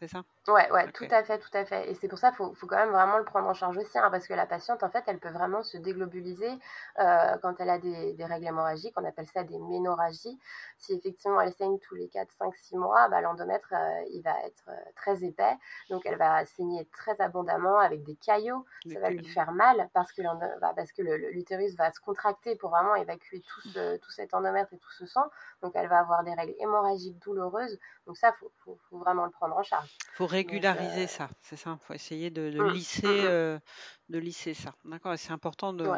c'est 0.01 0.07
ça? 0.07 0.23
Ouais, 0.47 0.71
ouais, 0.71 0.91
tout 0.91 1.05
à 1.11 1.23
fait, 1.23 1.37
tout 1.37 1.55
à 1.55 1.65
fait. 1.65 1.91
Et 1.91 1.93
c'est 1.93 2.07
pour 2.07 2.17
ça 2.17 2.29
qu'il 2.29 2.37
faut, 2.37 2.55
faut, 2.55 2.65
quand 2.65 2.77
même 2.77 2.89
vraiment 2.89 3.19
le 3.19 3.23
prendre 3.23 3.47
en 3.47 3.53
charge 3.53 3.77
aussi, 3.77 3.99
hein, 3.99 4.09
parce 4.09 4.25
que 4.25 4.33
la 4.33 4.47
patiente, 4.47 4.81
en 4.81 4.89
fait, 4.89 5.03
elle 5.05 5.19
peut 5.19 5.29
vraiment 5.29 5.61
se 5.61 5.77
déglobuliser 5.77 6.49
euh, 6.97 7.37
quand 7.43 7.53
elle 7.59 7.69
a 7.69 7.77
des, 7.77 8.13
des, 8.13 8.25
règles 8.25 8.47
hémorragiques, 8.47 8.93
on 8.97 9.05
appelle 9.05 9.27
ça 9.27 9.43
des 9.43 9.59
ménorragies. 9.59 10.39
Si 10.79 10.93
effectivement 10.93 11.39
elle 11.41 11.53
saigne 11.53 11.77
tous 11.77 11.93
les 11.93 12.07
4, 12.07 12.31
5, 12.39 12.55
6 12.55 12.75
mois, 12.75 13.07
bah, 13.09 13.21
l'endomètre, 13.21 13.71
euh, 13.73 14.01
il 14.11 14.23
va 14.23 14.33
être 14.43 14.63
euh, 14.69 14.91
très 14.95 15.23
épais, 15.23 15.55
donc 15.91 16.07
elle 16.07 16.17
va 16.17 16.43
saigner 16.45 16.85
très 16.85 17.21
abondamment 17.21 17.77
avec 17.77 18.03
des 18.03 18.15
caillots, 18.15 18.65
ça 18.91 18.99
va 18.99 19.11
lui 19.11 19.23
faire 19.23 19.51
mal, 19.51 19.89
parce 19.93 20.11
que 20.11 20.23
bah, 20.23 21.17
l'utérus 21.31 21.75
va 21.75 21.91
se 21.91 21.99
contracter 21.99 22.55
pour 22.55 22.71
vraiment 22.71 22.95
évacuer 22.95 23.41
tout, 23.41 23.69
tout 23.73 24.11
cet 24.11 24.33
endomètre 24.33 24.73
et 24.73 24.77
tout 24.79 24.91
ce 24.97 25.05
sang, 25.05 25.25
donc 25.61 25.73
elle 25.75 25.87
va 25.87 25.99
avoir 25.99 26.23
des 26.23 26.33
règles 26.33 26.55
hémorragiques 26.57 27.19
douloureuses, 27.19 27.77
donc 28.07 28.17
ça, 28.17 28.33
il 28.35 28.39
faut, 28.39 28.51
faut, 28.65 28.79
faut 28.89 28.97
vraiment 28.97 29.25
le 29.25 29.31
prendre 29.31 29.55
en 29.55 29.63
charge. 29.63 29.95
Faut 30.13 30.30
régulariser 30.31 31.07
ça, 31.07 31.29
c'est 31.41 31.55
ça. 31.57 31.77
Il 31.79 31.85
faut 31.85 31.93
essayer 31.93 32.29
de, 32.31 32.49
de 32.49 32.59
mmh, 32.61 32.69
lisser, 32.71 33.07
mmh, 33.07 33.59
de 34.09 34.19
lisser 34.19 34.53
ça. 34.53 34.73
D'accord. 34.85 35.13
C'est 35.17 35.31
important 35.31 35.73
de, 35.73 35.89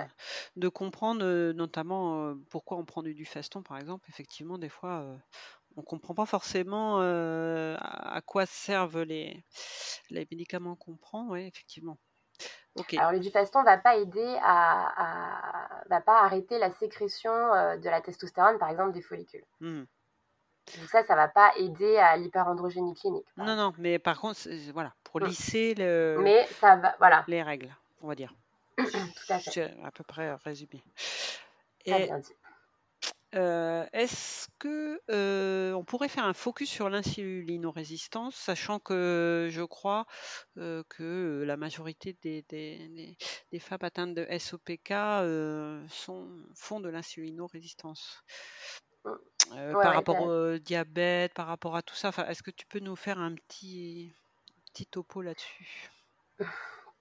de 0.56 0.70
comprendre, 0.70 1.52
notamment 1.54 2.36
pourquoi 2.50 2.78
on 2.78 2.86
prend 2.86 3.04
du 3.04 3.14
Dufaston, 3.14 3.64
par 3.64 3.78
exemple. 3.78 4.10
Effectivement, 4.10 4.58
des 4.58 4.70
fois, 4.70 5.06
on 5.76 5.82
comprend 5.82 6.14
pas 6.14 6.26
forcément 6.26 7.00
à 7.00 8.22
quoi 8.26 8.46
servent 8.46 9.04
les, 9.04 9.44
les 10.10 10.28
médicaments 10.30 10.76
qu'on 10.76 10.98
prend. 10.98 11.30
Oui, 11.30 11.42
effectivement. 11.42 11.98
Alors 12.98 13.12
le 13.12 13.20
Dufaston 13.20 13.64
va 13.64 13.78
pas 13.78 13.98
aider 13.98 14.38
à, 14.42 15.84
va 15.90 16.02
pas 16.02 16.24
arrêter 16.24 16.58
la 16.58 16.72
sécrétion 16.72 17.32
de 17.32 17.90
la 17.90 18.02
testostérone, 18.02 18.58
par 18.58 18.70
exemple, 18.70 18.94
des 18.94 19.02
follicules. 19.04 19.46
Mmh. 19.60 19.84
Donc 20.78 20.90
ça, 20.90 21.04
ça 21.04 21.16
va 21.16 21.28
pas 21.28 21.52
aider 21.58 21.98
à 21.98 22.16
l'hyperandrogénie 22.18 22.96
clinique. 22.96 23.26
Non, 23.38 23.56
non, 23.56 23.74
mais 23.78 24.00
par 24.00 24.20
contre, 24.20 24.40
voilà, 24.72 24.94
pour 25.04 25.22
mmh. 25.22 25.26
lisser 25.26 25.76
le, 25.76 26.18
mais 26.22 26.48
ça 26.60 26.78
va, 26.78 26.96
voilà. 27.00 27.24
les 27.28 27.44
règles, 27.44 27.76
on 28.02 28.08
va 28.08 28.16
dire. 28.16 28.34
Tout 28.78 28.84
à 29.30 29.40
fait. 29.40 29.74
à 29.84 29.92
peu 29.92 30.04
près 30.04 30.34
résumé. 30.36 30.84
Et. 31.86 32.10
Euh, 33.36 33.86
est-ce 33.94 34.48
que 34.60 35.02
euh, 35.10 35.74
on 35.74 35.84
pourrait 35.84 36.08
faire 36.08 36.26
un 36.26 36.34
focus 36.34 36.70
sur 36.70 36.90
l'insulinorésistance, 36.90 38.36
sachant 38.36 38.78
que 38.78 39.48
je 39.52 39.64
crois 39.64 40.06
euh, 40.58 40.84
que 40.88 41.44
la 41.44 41.58
majorité 41.58 42.16
des, 42.22 42.44
des, 42.50 43.18
des, 43.52 43.60
femmes 43.60 43.80
atteintes 43.82 44.14
de 44.14 44.28
SOPK 44.38 44.94
sont, 45.90 46.28
font 46.54 46.80
de 46.80 46.90
l'insulinorésistance 46.90 48.24
mmh. 49.06 49.74
par 49.74 49.94
rapport 49.94 50.22
au 50.22 50.58
diabète, 50.58 51.34
par 51.34 51.48
rapport 51.48 51.76
à 51.76 51.82
tout 51.82 51.96
ça. 51.96 52.12
est-ce 52.28 52.44
que 52.44 52.52
tu 52.52 52.66
peux 52.66 52.80
nous 52.80 52.96
faire 52.96 53.20
un 53.20 53.34
petit, 53.36 54.14
petit 54.72 54.86
topo 54.86 55.22
là-dessus? 55.22 55.92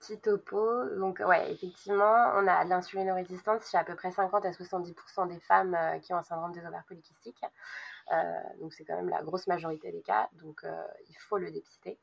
Petit 0.03 0.19
topo. 0.19 0.85
Donc, 0.97 1.23
ouais, 1.25 1.53
effectivement, 1.53 2.33
on 2.35 2.49
a 2.49 2.65
l'insulinorésistance 2.65 3.71
chez 3.71 3.79
à 3.79 3.85
peu 3.85 3.95
près 3.95 4.11
50 4.11 4.45
à 4.45 4.51
70% 4.51 5.29
des 5.29 5.39
femmes 5.39 5.77
euh, 5.77 6.01
qui 6.01 6.13
ont 6.13 6.17
un 6.17 6.25
syndrome 6.25 6.51
des 6.51 6.67
ovaires 6.67 6.83
polykystiques. 6.89 7.45
Euh, 8.13 8.17
donc, 8.61 8.73
c'est 8.73 8.85
quand 8.85 8.97
même 8.97 9.09
la 9.09 9.23
grosse 9.23 9.47
majorité 9.47 9.93
des 9.93 10.03
cas. 10.03 10.29
Donc, 10.43 10.65
euh, 10.65 10.87
il 11.09 11.15
faut 11.29 11.39
le 11.39 11.53
dépister. 11.53 12.01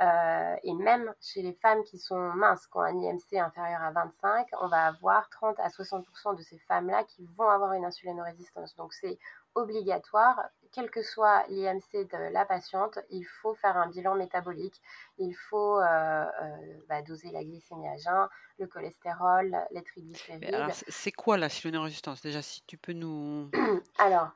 et 0.00 0.74
même 0.74 1.12
chez 1.20 1.42
les 1.42 1.52
femmes 1.52 1.84
qui 1.84 1.98
sont 1.98 2.16
minces, 2.16 2.66
qui 2.68 2.76
ont 2.78 2.80
un 2.80 2.98
IMC 2.98 3.34
inférieur 3.34 3.82
à 3.82 3.90
25, 3.90 4.46
on 4.62 4.68
va 4.68 4.86
avoir 4.86 5.28
30 5.28 5.60
à 5.60 5.68
60% 5.68 6.34
de 6.34 6.42
ces 6.42 6.58
femmes-là 6.60 7.04
qui 7.04 7.28
vont 7.36 7.50
avoir 7.50 7.74
une 7.74 7.84
insulinorésistance. 7.84 8.74
Donc, 8.76 8.94
c'est 8.94 9.18
obligatoire, 9.54 10.50
quel 10.72 10.90
que 10.90 11.02
soit 11.02 11.44
l'IMC 11.48 12.08
de 12.10 12.32
la 12.32 12.44
patiente, 12.46 12.98
il 13.10 13.24
faut 13.24 13.54
faire 13.54 13.76
un 13.76 13.88
bilan 13.88 14.14
métabolique, 14.14 14.80
il 15.18 15.34
faut 15.34 15.78
euh, 15.78 15.84
euh, 15.84 16.56
bah, 16.88 17.02
doser 17.02 17.30
la 17.30 17.44
glycémie 17.44 17.88
à 17.88 17.96
jeun, 17.98 18.28
le 18.58 18.66
cholestérol, 18.66 19.54
les 19.70 19.82
triglycérides. 19.82 20.72
C'est 20.88 21.12
quoi 21.12 21.36
l'insulinorésistance? 21.36 22.22
Déjà, 22.22 22.40
si 22.40 22.64
tu 22.66 22.78
peux 22.78 22.94
nous, 22.94 23.50
alors, 23.98 24.30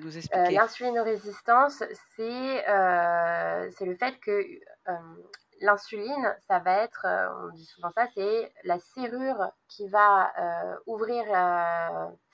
nous, 0.00 0.16
euh, 0.16 0.18
expliquer. 0.18 0.52
L'insulinorésistance, 0.52 1.82
c'est 2.16 2.64
le 2.66 3.96
fait 3.96 4.18
que 4.20 4.46
l'insuline, 5.60 6.36
ça 6.46 6.60
va 6.60 6.82
être, 6.82 7.04
on 7.42 7.48
dit 7.52 7.66
souvent 7.66 7.90
ça, 7.90 8.06
c'est 8.14 8.52
la 8.62 8.78
serrure 8.78 9.50
qui 9.68 9.88
va 9.88 10.32
ouvrir, 10.86 11.24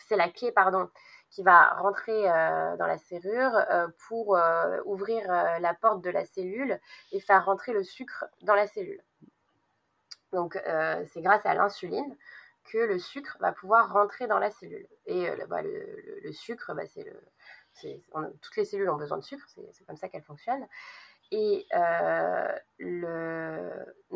c'est 0.09 0.17
la 0.17 0.29
clé, 0.29 0.53
pardon, 0.53 0.91
qui 1.31 1.43
va 1.43 1.69
rentrer 1.75 2.31
euh, 2.31 2.77
dans 2.77 2.87
la 2.87 2.99
serrure 2.99 3.55
euh, 3.71 3.89
pour 4.09 4.37
euh, 4.37 4.81
ouvrir 4.85 5.27
la 5.29 5.75
porte 5.75 6.03
de 6.03 6.11
la 6.11 6.25
cellule 6.25 6.81
et 7.13 7.21
faire 7.21 7.45
rentrer 7.45 7.73
le 7.73 7.83
sucre 7.85 8.25
dans 8.43 8.55
la 8.55 8.67
cellule. 8.67 9.03
Donc 10.33 10.59
c'est 11.07 11.23
grâce 11.23 11.47
à 11.47 11.55
l'insuline 11.55 12.17
que 12.65 12.79
le 12.79 12.99
sucre 12.99 13.37
va 13.41 13.53
pouvoir 13.53 13.93
rentrer 13.93 14.27
dans 14.27 14.39
la 14.39 14.51
cellule. 14.51 14.87
Et 15.07 15.31
bah, 15.49 15.63
le, 15.63 16.33
sucre, 16.33 16.75
bah, 16.75 16.85
c'est 16.85 17.05
le, 17.05 18.03
toutes 18.43 18.57
les 18.57 18.65
cellules 18.65 18.91
ont 18.91 18.97
besoin 18.97 19.19
de 19.19 19.23
sucre, 19.23 19.47
c'est 19.49 19.87
comme 19.87 19.97
ça 19.97 20.09
qu'elles 20.09 20.25
fonctionnent. 20.25 20.67
Et 21.31 21.67
le, 21.71 23.26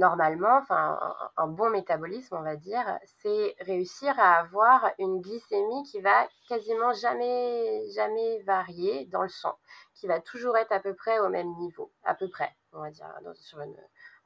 normalement, 0.00 0.56
enfin, 0.56 0.98
un, 1.36 1.46
bon 1.46 1.70
métabolisme, 1.70 2.34
on 2.36 2.42
va 2.42 2.56
dire, 2.56 2.98
c'est 3.22 3.54
réussir 3.60 4.18
à 4.18 4.38
avoir 4.38 4.90
une 4.98 5.20
glycémie 5.20 5.84
qui 5.84 6.00
va 6.00 6.26
quasiment 6.48 6.92
jamais, 6.94 7.84
jamais 7.94 8.42
varier 8.42 9.06
dans 9.06 9.22
le 9.22 9.28
sang, 9.28 9.56
qui 9.94 10.06
va 10.06 10.20
toujours 10.20 10.56
être 10.56 10.72
à 10.72 10.80
peu 10.80 10.94
près 10.94 11.20
au 11.20 11.28
même 11.28 11.54
niveau, 11.58 11.92
à 12.02 12.14
peu 12.14 12.28
près, 12.28 12.50
on 12.72 12.80
va 12.80 12.90
dire, 12.90 13.06
dans, 13.22 13.34
sur 13.34 13.60
une, 13.60 13.76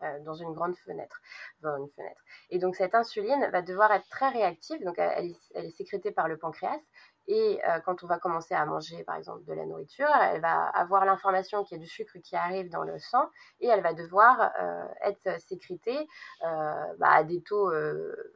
euh, 0.03 0.21
dans 0.21 0.35
une 0.35 0.53
grande 0.53 0.77
fenêtre, 0.77 1.21
une 1.63 1.89
fenêtre. 1.97 2.23
Et 2.51 2.59
donc 2.59 2.77
cette 2.77 2.95
insuline 2.95 3.51
va 3.51 3.61
devoir 3.61 3.93
être 3.93 4.09
très 4.09 4.29
réactive, 4.29 4.83
donc 4.85 4.99
elle 4.99 5.35
est 5.55 5.71
sécrétée 5.77 6.13
par 6.13 6.29
le 6.29 6.37
pancréas, 6.37 6.81
et 7.27 7.61
euh, 7.67 7.81
quand 7.81 8.05
on 8.05 8.07
va 8.07 8.19
commencer 8.19 8.55
à 8.55 8.67
manger, 8.67 9.03
par 9.05 9.17
exemple, 9.17 9.45
de 9.45 9.55
la 9.55 9.65
nourriture, 9.65 10.09
elle 10.21 10.43
va 10.43 10.67
avoir 10.69 11.07
l'information 11.07 11.65
qu'il 11.65 11.79
y 11.79 11.81
a 11.81 11.83
du 11.83 11.89
sucre 11.89 12.19
qui 12.23 12.37
arrive 12.37 12.69
dans 12.69 12.83
le 12.83 12.99
sang 12.99 13.31
et 13.61 13.67
elle 13.67 13.81
va 13.81 13.95
devoir 13.95 14.53
euh, 14.61 14.87
être 15.03 15.41
sécrétée 15.41 16.07
euh, 16.43 16.85
bah, 16.99 17.11
à 17.11 17.25
des 17.25 17.43
taux 17.43 17.73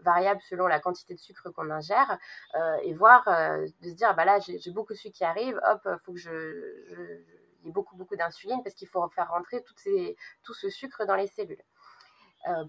variables 0.01 0.41
selon 0.49 0.67
la 0.67 0.81
quantité 0.81 1.15
de 1.15 1.19
sucre 1.19 1.51
qu'on 1.51 1.71
ingère 1.71 2.19
et 2.83 2.95
voir, 2.95 3.25
de 3.27 3.89
se 3.89 3.95
dire, 3.95 4.15
bah 4.15 4.25
là, 4.25 4.39
j'ai 4.41 4.71
beaucoup 4.71 4.93
de 4.95 4.99
sucre 4.99 5.17
qui 5.17 5.25
arrive, 5.25 5.61
hop, 5.67 5.87
faut 6.05 6.13
que 6.13 6.19
je, 6.19 6.85
je, 6.89 7.03
y 7.65 7.69
ait 7.69 7.73
beaucoup, 7.73 7.97
beaucoup 7.97 8.17
d'insuline 8.17 8.63
parce 8.63 8.75
qu'il 8.75 8.89
faut 8.89 9.07
faire 9.11 9.31
rentrer 9.31 9.63
tout 9.63 10.55
ce 10.55 10.71
sucre 10.71 11.05
dans 11.05 11.17
les 11.17 11.27
cellules. 11.27 11.63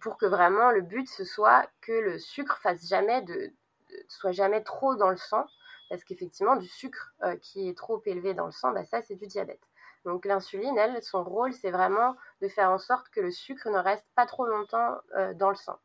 pour 0.02 0.18
que 0.18 0.26
vraiment 0.26 0.72
le 0.72 0.82
but 0.82 1.08
ce 1.08 1.24
soit 1.24 1.70
que 1.82 1.92
le 1.92 2.20
sucre 2.20 2.58
fasse 2.62 2.88
jamais 2.88 3.22
de 3.22 3.54
soit 4.08 4.32
jamais 4.32 4.64
trop 4.64 4.96
dans 4.96 5.10
le 5.10 5.18
sang 5.18 5.46
parce 5.90 6.04
qu'effectivement, 6.04 6.56
du 6.56 6.68
sucre 6.68 7.14
euh, 7.24 7.36
qui 7.38 7.68
est 7.68 7.78
trop 7.78 8.02
élevé 8.06 8.34
dans 8.34 8.46
le 8.46 8.52
sang, 8.52 8.72
bah, 8.72 8.86
ça, 8.86 9.02
c'est 9.02 9.16
du 9.16 9.26
diabète. 9.26 9.62
Donc 10.06 10.26
l'insuline, 10.26 10.78
elle, 10.78 11.02
son 11.04 11.24
rôle, 11.24 11.52
c'est 11.52 11.72
vraiment 11.72 12.16
de 12.42 12.48
faire 12.48 12.72
en 12.72 12.78
sorte 12.78 13.10
que 13.10 13.20
le 13.20 13.32
sucre 13.32 13.70
ne 13.70 13.80
reste 13.80 14.08
pas 14.16 14.26
trop 14.26 14.46
longtemps 14.46 14.98
euh, 15.18 15.34
dans 15.34 15.50
le 15.50 15.56
sang. 15.56 15.78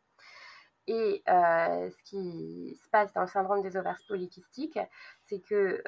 Et 0.86 1.22
euh, 1.28 1.90
ce 1.90 2.02
qui 2.04 2.78
se 2.84 2.88
passe 2.90 3.12
dans 3.14 3.22
le 3.22 3.26
syndrome 3.26 3.62
des 3.62 3.76
ovaires 3.78 3.98
polykystiques, 4.06 4.78
c'est 5.24 5.40
que 5.40 5.82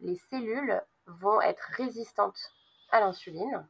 les 0.00 0.16
cellules 0.30 0.80
vont 1.06 1.40
être 1.40 1.68
résistantes 1.76 2.38
à 2.92 3.00
l'insuline. 3.00 3.66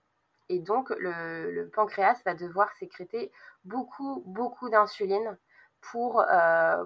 Et 0.50 0.60
donc, 0.60 0.90
le, 0.90 1.70
pancréas 1.74 2.20
va 2.26 2.34
devoir 2.34 2.70
sécréter 2.74 3.32
beaucoup, 3.64 4.22
beaucoup 4.26 4.68
d'insuline 4.68 5.38
pour, 5.80 6.22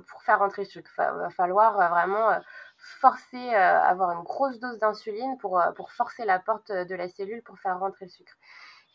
pour 0.09 0.23
faire 0.23 0.39
rentrer 0.39 0.63
le 0.63 0.69
sucre. 0.69 0.93
Il 0.97 1.19
va 1.19 1.31
falloir 1.31 1.75
vraiment 1.91 2.41
forcer, 2.79 3.55
euh, 3.55 3.81
avoir 3.83 4.13
une 4.13 4.23
grosse 4.23 4.59
dose 4.61 4.79
d'insuline 4.79 5.37
pour, 5.39 5.61
euh, 5.61 5.73
pour 5.73 5.93
forcer 5.93 6.25
la 6.25 6.39
porte 6.39 6.73
de 6.73 6.95
la 6.95 7.09
cellule 7.09 7.43
pour 7.43 7.59
faire 7.59 7.79
rentrer 7.79 8.07
le 8.07 8.11
sucre. 8.11 8.35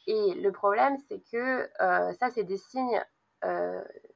Et 0.07 0.33
le 0.33 0.51
problème, 0.51 0.97
c'est 1.07 1.21
que 1.31 1.69
euh, 1.81 2.13
ça, 2.13 2.29
c'est 2.31 2.43
des 2.43 2.57
signes, 2.57 3.03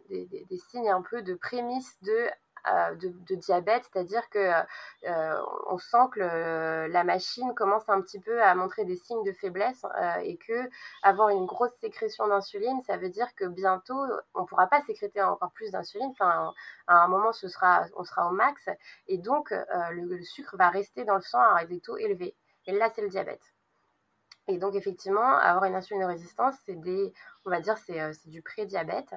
des, 0.09 0.25
des, 0.25 0.57
signes 0.69 0.89
un 0.89 1.01
peu 1.01 1.21
de 1.21 1.33
prémisse 1.33 2.01
de 2.01 2.29
euh, 2.69 2.95
de, 2.95 3.35
diabète, 3.35 3.83
c'est-à-dire 3.91 4.29
que 4.29 4.39
euh, 4.39 5.41
on 5.69 5.77
sent 5.77 6.09
que 6.11 6.87
la 6.87 7.03
machine 7.03 7.53
commence 7.55 7.87
un 7.87 8.01
petit 8.01 8.19
peu 8.19 8.41
à 8.41 8.55
montrer 8.55 8.85
des 8.85 8.95
signes 8.95 9.23
de 9.23 9.31
faiblesse 9.31 9.85
euh, 9.99 10.15
et 10.21 10.37
que 10.37 10.69
avoir 11.03 11.29
une 11.29 11.45
grosse 11.45 11.73
sécrétion 11.79 12.27
d'insuline, 12.27 12.81
ça 12.83 12.97
veut 12.97 13.09
dire 13.09 13.33
que 13.35 13.45
bientôt 13.45 13.99
on 14.33 14.41
ne 14.41 14.45
pourra 14.47 14.67
pas 14.67 14.81
sécréter 14.81 15.21
encore 15.21 15.51
plus 15.51 15.71
d'insuline. 15.71 16.09
Enfin, 16.11 16.53
à 16.87 17.03
un 17.03 17.07
moment, 17.07 17.29
on 17.29 18.03
sera 18.03 18.29
au 18.29 18.31
max 18.31 18.69
et 19.07 19.17
donc 19.17 19.53
le, 19.91 20.23
sucre 20.23 20.57
va 20.57 20.69
rester 20.69 21.05
dans 21.05 21.15
le 21.15 21.21
sang 21.21 21.41
à 21.41 21.65
des 21.65 21.79
taux 21.79 21.97
élevés. 21.97 22.35
Et 22.65 22.73
là, 22.73 22.89
c'est 22.93 23.01
le 23.01 23.09
diabète. 23.09 23.41
Et 24.49 24.57
donc, 24.57 24.75
effectivement, 24.75 25.37
avoir 25.37 25.65
une 25.65 25.75
insulinorésistance, 25.75 26.55
c'est 26.65 26.79
des, 26.79 27.13
on 27.45 27.49
va 27.49 27.59
dire, 27.59 27.77
c'est, 27.77 28.29
du 28.29 28.41
pré-diabète. 28.41 29.13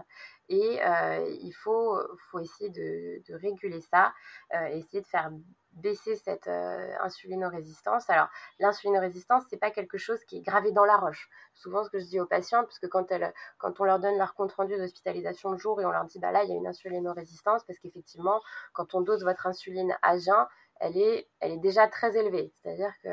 Et 0.50 0.84
euh, 0.84 1.36
il 1.42 1.52
faut, 1.52 1.96
faut 2.30 2.40
essayer 2.40 2.70
de, 2.70 3.22
réguler 3.36 3.80
ça, 3.80 4.12
euh, 4.52 4.66
essayer 4.66 5.00
de 5.00 5.06
faire 5.06 5.30
baisser 5.74 6.16
cette 6.16 6.48
euh, 6.48 6.92
insulinorésistance. 7.02 8.10
Alors, 8.10 8.26
l'insulinorésistance, 8.58 9.44
c'est 9.48 9.58
pas 9.58 9.70
quelque 9.70 9.96
chose 9.96 10.18
qui 10.24 10.38
est 10.38 10.40
gravé 10.40 10.72
dans 10.72 10.84
la 10.84 10.96
roche. 10.96 11.30
Souvent, 11.54 11.84
ce 11.84 11.90
que 11.90 12.00
je 12.00 12.06
dis 12.06 12.18
aux 12.18 12.26
patientes, 12.26 12.66
parce 12.66 12.80
que 12.80 12.88
quand, 12.88 13.12
elles, 13.12 13.32
quand 13.58 13.80
on 13.80 13.84
leur 13.84 14.00
donne 14.00 14.18
leur 14.18 14.34
compte 14.34 14.50
rendu 14.52 14.76
d'hospitalisation 14.76 15.52
le 15.52 15.56
jour 15.56 15.80
et 15.80 15.86
on 15.86 15.92
leur 15.92 16.04
dit, 16.06 16.18
bah 16.18 16.32
là, 16.32 16.42
il 16.42 16.50
y 16.50 16.52
a 16.52 16.56
une 16.56 16.66
insulinorésistance, 16.66 17.62
parce 17.62 17.78
qu'effectivement, 17.78 18.40
quand 18.72 18.94
on 18.94 19.02
dose 19.02 19.22
votre 19.22 19.46
insuline 19.46 19.96
à 20.02 20.18
jeun, 20.18 20.46
elle 20.80 20.96
est, 20.96 21.28
elle 21.38 21.52
est 21.52 21.58
déjà 21.58 21.86
très 21.86 22.16
élevée. 22.16 22.52
C'est-à-dire 22.56 22.92
que 23.04 23.08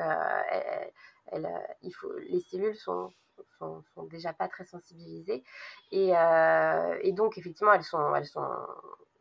elle, 1.27 1.47
il 1.83 1.91
faut, 1.91 2.11
les 2.17 2.39
cellules 2.39 2.75
sont 2.75 3.11
sont, 3.59 3.83
déjà 4.09 4.33
pas 4.33 4.47
très 4.47 4.65
sensibilisées. 4.65 5.43
Et, 5.91 6.15
euh, 6.15 6.97
et, 7.01 7.11
donc, 7.11 7.37
effectivement, 7.37 7.73
elles 7.73 7.83
sont, 7.83 8.15
elles 8.15 8.25
sont, 8.25 8.47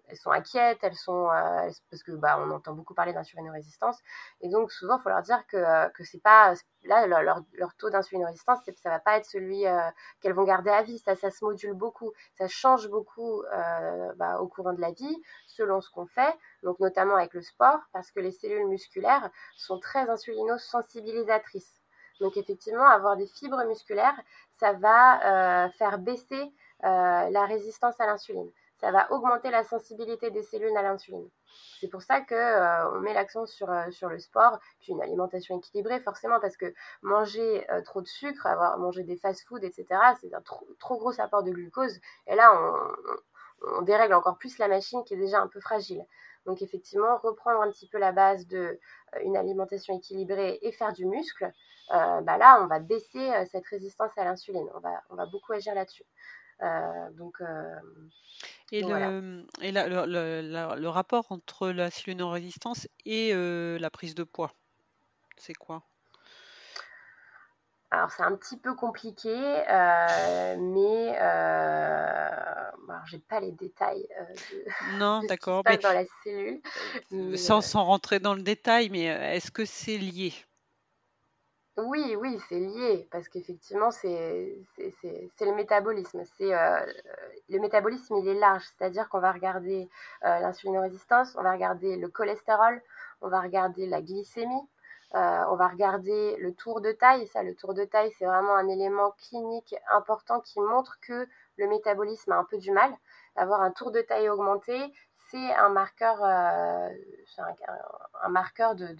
elles 0.08 0.16
sont 0.16 0.30
inquiètes, 0.30 0.78
elles 0.82 0.94
sont 0.94 1.30
euh, 1.30 1.68
parce 1.90 2.02
que 2.04 2.12
bah 2.12 2.38
on 2.40 2.50
entend 2.50 2.74
beaucoup 2.74 2.94
parler 2.94 3.12
d'insulinorésistance 3.12 3.98
et 4.40 4.48
donc 4.48 4.70
souvent 4.70 4.98
il 4.98 5.02
faut 5.02 5.08
leur 5.08 5.22
dire 5.22 5.44
que 5.48 5.90
que 5.92 6.04
c'est 6.04 6.22
pas 6.22 6.54
là 6.84 7.06
leur, 7.06 7.22
leur, 7.54 7.74
taux 7.74 7.90
d'insulinorésistance 7.90 8.60
ça 8.76 8.90
va 8.90 9.00
pas 9.00 9.16
être 9.16 9.24
celui 9.24 9.66
euh, 9.66 9.80
qu'elles 10.20 10.32
vont 10.32 10.44
garder 10.44 10.70
à 10.70 10.82
vie, 10.82 10.98
ça 10.98 11.16
ça 11.16 11.30
se 11.30 11.44
module 11.44 11.72
beaucoup, 11.72 12.12
ça 12.38 12.46
change 12.46 12.88
beaucoup 12.88 13.42
bah, 14.16 14.40
au 14.40 14.46
courant 14.48 14.74
de 14.74 14.80
la 14.80 14.92
vie 14.92 15.16
selon 15.46 15.80
ce 15.80 15.90
qu'on 15.90 16.06
fait, 16.06 16.34
donc 16.62 16.78
notamment 16.78 17.16
avec 17.16 17.34
le 17.34 17.42
sport 17.42 17.80
parce 17.92 18.10
que 18.12 18.20
les 18.20 18.30
cellules 18.30 18.68
musculaires 18.68 19.30
sont 19.56 19.80
très 19.80 20.08
insulino-sensibilisatrices. 20.08 21.75
Donc 22.20 22.36
effectivement 22.36 22.86
avoir 22.86 23.16
des 23.16 23.26
fibres 23.26 23.64
musculaires, 23.66 24.18
ça 24.58 24.72
va 24.72 25.70
faire 25.78 25.98
baisser 25.98 26.52
la 26.82 27.44
résistance 27.46 28.00
à 28.00 28.06
l'insuline 28.06 28.50
ça 28.80 28.90
va 28.90 29.10
augmenter 29.10 29.50
la 29.50 29.64
sensibilité 29.64 30.30
des 30.30 30.42
cellules 30.42 30.76
à 30.76 30.82
l'insuline. 30.82 31.28
C'est 31.80 31.88
pour 31.88 32.02
ça 32.02 32.20
que 32.20 32.34
euh, 32.34 32.90
on 32.90 33.00
met 33.00 33.14
l'accent 33.14 33.46
sur, 33.46 33.70
euh, 33.70 33.90
sur 33.90 34.08
le 34.08 34.18
sport, 34.18 34.58
puis 34.80 34.92
une 34.92 35.00
alimentation 35.00 35.58
équilibrée, 35.58 36.00
forcément, 36.00 36.38
parce 36.40 36.56
que 36.56 36.74
manger 37.02 37.68
euh, 37.70 37.80
trop 37.82 38.02
de 38.02 38.06
sucre, 38.06 38.46
avoir 38.46 38.78
mangé 38.78 39.02
des 39.02 39.16
fast-foods, 39.16 39.64
etc., 39.64 39.86
c'est 40.20 40.34
un 40.34 40.42
trop, 40.42 40.66
trop, 40.78 40.98
gros 40.98 41.18
apport 41.20 41.42
de 41.42 41.50
glucose. 41.50 41.98
Et 42.26 42.34
là, 42.34 42.52
on, 42.54 43.16
on, 43.62 43.82
dérègle 43.82 44.14
encore 44.14 44.38
plus 44.38 44.58
la 44.58 44.68
machine 44.68 45.02
qui 45.04 45.14
est 45.14 45.18
déjà 45.18 45.40
un 45.40 45.48
peu 45.48 45.60
fragile. 45.60 46.04
Donc 46.44 46.62
effectivement, 46.62 47.18
reprendre 47.18 47.60
un 47.62 47.70
petit 47.70 47.88
peu 47.88 47.98
la 47.98 48.12
base 48.12 48.46
de 48.46 48.78
une 49.22 49.36
alimentation 49.36 49.96
équilibrée 49.96 50.58
et 50.62 50.72
faire 50.72 50.92
du 50.92 51.06
muscle, 51.06 51.50
bah 51.90 52.38
là, 52.38 52.60
on 52.62 52.66
va 52.66 52.78
baisser 52.78 53.30
cette 53.50 53.66
résistance 53.66 54.12
à 54.16 54.24
l'insuline. 54.24 54.68
On 54.74 54.80
va, 54.80 55.02
on 55.10 55.16
va 55.16 55.26
beaucoup 55.26 55.52
agir 55.52 55.74
là-dessus. 55.74 56.04
donc 57.18 57.40
et, 58.72 58.82
le, 58.82 59.46
et 59.60 59.70
le, 59.70 60.88
rapport 60.88 61.26
entre 61.30 61.68
la 61.68 61.88
résistance 62.30 62.88
et 63.04 63.32
euh, 63.32 63.78
la 63.78 63.90
prise 63.90 64.14
de 64.14 64.24
poids, 64.24 64.52
c'est 65.36 65.54
quoi? 65.54 65.82
Alors 67.96 68.10
c'est 68.10 68.22
un 68.22 68.36
petit 68.36 68.58
peu 68.58 68.74
compliqué, 68.74 69.32
euh, 69.32 70.56
mais 70.58 71.16
euh, 71.18 72.28
j'ai 73.06 73.18
pas 73.18 73.40
les 73.40 73.52
détails 73.52 74.06
euh, 74.20 74.24
de, 74.34 74.98
non, 74.98 75.22
d'accord, 75.28 75.62
mais 75.64 75.78
dans 75.78 75.92
la 75.92 76.04
cellule. 76.22 76.60
sans, 77.38 77.62
sans, 77.62 77.84
rentrer 77.84 78.20
dans 78.20 78.34
le 78.34 78.42
détail, 78.42 78.90
mais 78.90 79.04
est-ce 79.04 79.50
que 79.50 79.64
c'est 79.64 79.96
lié? 79.96 80.34
Oui, 81.78 82.16
oui, 82.18 82.38
c'est 82.48 82.58
lié, 82.58 83.06
parce 83.10 83.28
qu'effectivement, 83.28 83.90
c'est 83.90 84.56
le 84.78 85.54
métabolisme. 85.54 86.22
C'est 86.38 86.54
euh, 86.54 86.80
le 87.50 87.58
métabolisme, 87.58 88.16
il 88.16 88.28
est 88.28 88.38
large, 88.38 88.64
c'est-à-dire 88.76 89.10
qu'on 89.10 89.20
va 89.20 89.30
regarder 89.30 89.90
euh, 90.24 90.40
l'insulinorésistance, 90.40 91.36
on 91.36 91.42
va 91.42 91.52
regarder 91.52 91.96
le 91.96 92.08
cholestérol, 92.08 92.80
on 93.20 93.28
va 93.28 93.42
regarder 93.42 93.86
la 93.86 94.00
glycémie, 94.00 94.66
euh, 95.16 95.44
on 95.50 95.56
va 95.56 95.68
regarder 95.68 96.36
le 96.36 96.54
tour 96.54 96.80
de 96.80 96.92
taille. 96.92 97.28
Le 97.34 97.54
tour 97.54 97.74
de 97.74 97.84
taille, 97.84 98.12
c'est 98.18 98.26
vraiment 98.26 98.56
un 98.56 98.68
élément 98.68 99.12
clinique 99.12 99.74
important 99.92 100.40
qui 100.40 100.60
montre 100.60 100.98
que 101.00 101.26
le 101.56 101.68
métabolisme 101.68 102.32
a 102.32 102.36
un 102.36 102.44
peu 102.44 102.58
du 102.58 102.70
mal. 102.70 102.94
Avoir 103.34 103.62
un 103.62 103.70
tour 103.70 103.90
de 103.90 104.00
taille 104.00 104.28
augmenté, 104.28 104.78
c'est 105.30 105.54
un 105.54 105.70
marqueur, 105.70 106.18
marqueur 108.28 108.74
de 108.74 108.94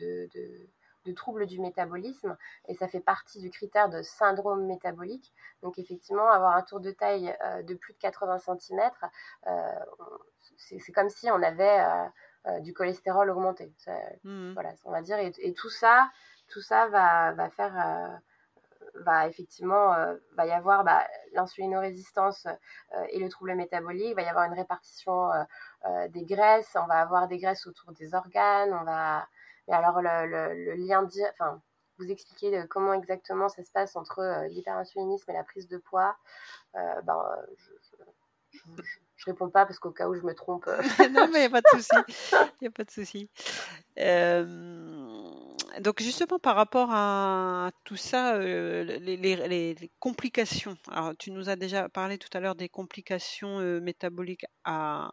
de 1.07 1.12
troubles 1.12 1.47
du 1.47 1.61
métabolisme 1.61 2.37
et 2.69 2.75
ça 2.75 2.89
fait 2.89 3.01
partie 3.01 3.41
du 3.41 3.51
critère 3.51 3.89
de 3.89 4.03
syndrome 4.03 4.67
métabolique. 4.67 5.33
Donc 5.62 5.79
effectivement, 5.79 6.29
avoir 6.29 6.57
un 6.57 6.62
tour 6.62 6.81
de 6.81 6.91
taille 6.91 7.35
euh, 7.45 7.62
de 7.62 7.75
plus 7.75 7.95
de 7.95 7.99
80 7.99 8.39
cm, 8.39 8.91
euh, 9.47 9.73
c'est 10.59 10.93
comme 10.93 11.09
si 11.09 11.31
on 11.31 11.43
avait 11.43 11.85
euh, 12.47 12.61
du 12.61 12.72
cholestérol 12.72 13.30
augmenté. 13.30 13.72
Mmh. 14.24 14.53
Voilà, 14.55 14.72
on 14.84 14.90
va 14.90 15.03
dire. 15.03 15.18
Et, 15.18 15.53
tout 15.55 15.70
ça, 15.70 16.11
tout 16.49 16.61
ça 16.61 16.88
va, 16.88 17.32
va 17.32 17.51
faire 17.51 18.20
va 19.05 19.26
effectivement 19.26 19.94
va 20.36 20.47
y 20.47 20.53
avoir 20.53 20.84
bah, 20.84 21.07
l'insulinorésistance 21.32 22.47
et 23.11 23.18
le 23.18 23.28
trouble 23.28 23.55
métabolique, 23.55 24.11
il 24.11 24.14
va 24.14 24.22
y 24.22 24.28
avoir 24.28 24.44
une 24.44 24.55
répartition 24.55 25.30
des 26.09 26.24
graisses, 26.24 26.76
on 26.80 26.86
va 26.86 27.01
avoir 27.01 27.28
des 27.28 27.38
graisses 27.38 27.66
autour 27.66 27.92
des 27.92 28.14
organes, 28.14 28.72
on 28.72 28.84
va 28.84 29.26
et 29.68 29.72
alors, 29.72 30.01
le, 30.01 30.74
lien, 30.74 31.09
enfin, 31.32 31.61
vous 31.99 32.11
expliquer 32.11 32.57
euh, 32.57 32.66
comment 32.68 32.92
exactement 32.92 33.49
ça 33.49 33.62
se 33.64 33.72
passe 33.72 33.97
entre 33.97 34.20
euh, 34.20 34.49
l'hyperinsulinisme 34.49 35.30
et 35.30 35.34
la 35.34 35.44
prise 35.44 35.66
de 35.68 35.78
poids, 35.78 36.16
euh, 36.76 37.03
ben, 37.03 37.24
je, 37.57 37.86
je, 39.17 39.25
réponds 39.25 39.51
pas 39.51 39.67
parce 39.67 39.79
qu'au 39.79 39.91
cas 39.91 40.09
où 40.09 40.14
je 40.14 40.23
me 40.23 40.35
trompe. 40.35 40.67
non, 41.12 41.29
mais 41.33 41.45
il 41.45 41.51
n'y 41.51 41.57
a 41.57 41.61
pas 41.61 41.61
de 41.61 41.69
souci. 41.81 41.97
Il 42.33 42.62
n'y 42.62 42.69
a 42.69 42.71
pas 42.71 42.85
de 42.85 42.91
souci 42.91 43.29
donc 45.81 46.01
justement 46.01 46.39
par 46.39 46.57
rapport 46.57 46.89
à 46.93 47.71
tout 47.85 47.97
ça, 47.97 48.37
euh, 48.37 48.85
les, 48.85 49.91
complications. 49.99 50.77
Alors 50.91 51.17
tu 51.17 51.31
nous 51.31 51.49
as 51.49 51.57
déjà 51.57 51.89
parlé 51.89 52.19
tout 52.19 52.29
à 52.33 52.41
l'heure 52.41 52.55
des 52.55 52.69
complications 52.69 53.61
euh, 53.61 53.81
métaboliques 53.81 54.47
à, 54.64 55.11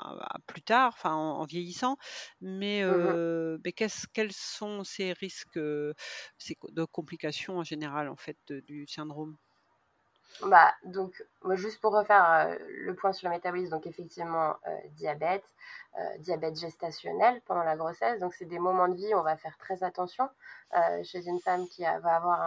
plus 0.48 0.62
tard, 0.62 0.94
enfin 0.96 1.14
en, 1.14 1.46
vieillissant, 1.46 1.98
mais, 2.42 2.84
mmh 2.84 2.88
euh, 2.88 3.58
quels 4.14 4.32
sont 4.32 4.84
ces 4.84 5.14
risques 5.14 5.58
de 5.58 5.96
complications 6.92 7.58
en 7.58 7.64
général 7.64 8.10
en 8.10 8.16
fait 8.16 8.38
du 8.48 8.88
syndrome? 8.88 9.38
Bah, 10.42 10.74
donc, 10.86 11.24
juste 11.56 11.80
pour 11.82 11.94
refaire 11.94 12.58
le 12.68 12.94
point 12.96 13.14
sur 13.14 13.30
le 13.30 13.36
métabolisme, 13.36 13.72
donc 13.72 13.88
effectivement, 13.88 14.56
diabète, 14.92 15.44
diabète 16.20 16.60
gestationnel 16.60 17.42
pendant 17.46 17.64
la 17.64 17.76
grossesse. 17.76 18.20
Donc, 18.20 18.34
c'est 18.34 18.46
des 18.46 18.60
moments 18.60 18.88
de 18.88 18.96
vie 18.96 19.14
où 19.14 19.18
on 19.18 19.24
va 19.24 19.38
faire 19.38 19.58
très 19.58 19.84
attention. 19.84 20.28
Euh, 20.76 21.04
chez 21.04 21.28
une 21.28 21.40
femme 21.40 21.68
qui 21.68 21.84
va 21.84 22.16
avoir 22.16 22.42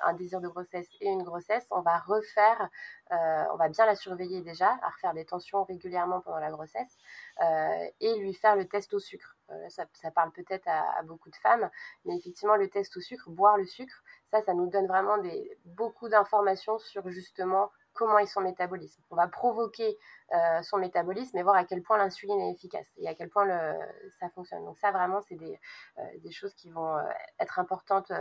un, 0.00 0.12
désir 0.14 0.40
de 0.40 0.48
grossesse 0.48 0.88
et 1.00 1.08
une 1.08 1.22
grossesse, 1.22 1.64
on 1.70 1.82
va 1.82 1.98
refaire, 1.98 2.68
euh, 3.12 3.44
on 3.52 3.56
va 3.56 3.68
bien 3.68 3.86
la 3.86 3.94
surveiller 3.94 4.42
déjà, 4.42 4.76
à 4.82 4.88
refaire 4.88 5.14
des 5.14 5.24
tensions 5.24 5.62
régulièrement 5.62 6.20
pendant 6.20 6.40
la 6.40 6.50
grossesse 6.50 6.98
euh, 7.40 7.86
et 8.00 8.18
lui 8.18 8.34
faire 8.34 8.56
le 8.56 8.66
test 8.66 8.92
au 8.92 8.98
sucre. 8.98 9.36
Ça, 9.68 10.10
parle 10.12 10.32
peut-être 10.32 10.66
à, 10.66 11.02
beaucoup 11.04 11.30
de 11.30 11.36
femmes, 11.36 11.70
mais 12.04 12.16
effectivement 12.16 12.56
le 12.56 12.68
test 12.68 12.96
au 12.96 13.00
sucre, 13.00 13.30
boire 13.30 13.56
le 13.56 13.66
sucre, 13.66 14.02
ça, 14.30 14.42
ça 14.42 14.54
nous 14.54 14.68
donne 14.68 14.86
vraiment 14.86 15.18
des, 15.18 15.56
beaucoup 15.64 16.08
d'informations 16.08 16.78
sur 16.78 17.08
justement 17.10 17.70
comment 17.92 18.18
est 18.18 18.26
son 18.26 18.40
métabolisme. 18.40 19.02
On 19.10 19.16
va 19.16 19.28
provoquer 19.28 19.98
euh, 20.32 20.62
son 20.62 20.78
métabolisme 20.78 21.36
et 21.36 21.42
voir 21.42 21.56
à 21.56 21.64
quel 21.64 21.82
point 21.82 21.98
l'insuline 21.98 22.40
est 22.40 22.52
efficace 22.52 22.86
et 22.96 23.08
à 23.08 23.14
quel 23.14 23.28
point 23.28 23.46
ça 24.18 24.28
fonctionne. 24.30 24.64
Donc 24.64 24.78
ça, 24.78 24.92
vraiment, 24.92 25.20
c'est 25.22 25.36
des, 25.36 25.58
euh, 25.98 26.30
choses 26.30 26.54
qui 26.54 26.70
vont 26.70 26.96
euh, 26.96 27.02
être 27.38 27.58
importantes 27.58 28.12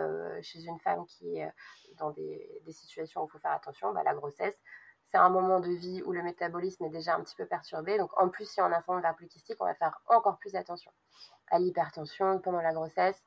chez 0.41 0.63
une 0.63 0.79
femme 0.79 1.05
qui 1.05 1.37
est 1.37 1.51
dans 1.97 2.11
des, 2.11 2.61
situations 2.71 3.23
où 3.23 3.25
il 3.27 3.31
faut 3.31 3.39
faire 3.39 3.51
attention. 3.51 3.93
Bah, 3.93 4.03
la 4.03 4.13
grossesse, 4.13 4.57
c'est 5.11 5.17
un 5.17 5.29
moment 5.29 5.59
de 5.59 5.69
vie 5.69 6.03
où 6.03 6.11
le 6.11 6.21
métabolisme 6.21 6.85
est 6.85 6.89
déjà 6.89 7.15
un 7.15 7.21
petit 7.21 7.35
peu 7.35 7.45
perturbé. 7.45 7.97
Donc 7.97 8.11
en 8.19 8.29
plus, 8.29 8.49
si 8.49 8.61
on 8.61 8.65
a 8.65 8.77
un 8.77 8.81
syndrome 8.81 9.15
polycystique, 9.15 9.57
on 9.59 9.65
va 9.65 9.75
faire 9.75 9.99
encore 10.07 10.37
plus 10.37 10.55
attention 10.55 10.91
à 11.51 11.57
l'hypertension 11.57 12.39
pendant 12.39 12.61
la 12.61 12.73
grossesse, 12.73 13.19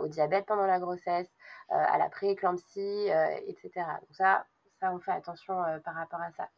au 0.00 0.06
diabète 0.06 0.46
pendant 0.46 0.66
la 0.66 0.78
grossesse, 0.78 1.28
à 1.70 1.98
la 1.98 2.08
prééclampsie, 2.08 3.08
etc. 3.48 3.72
Donc 4.00 4.14
ça, 4.14 4.46
on 4.92 5.00
fait 5.00 5.12
attention 5.12 5.62
euh, 5.64 5.78
par 5.80 5.94
rapport 5.94 6.20
à 6.20 6.30
ça. 6.32 6.48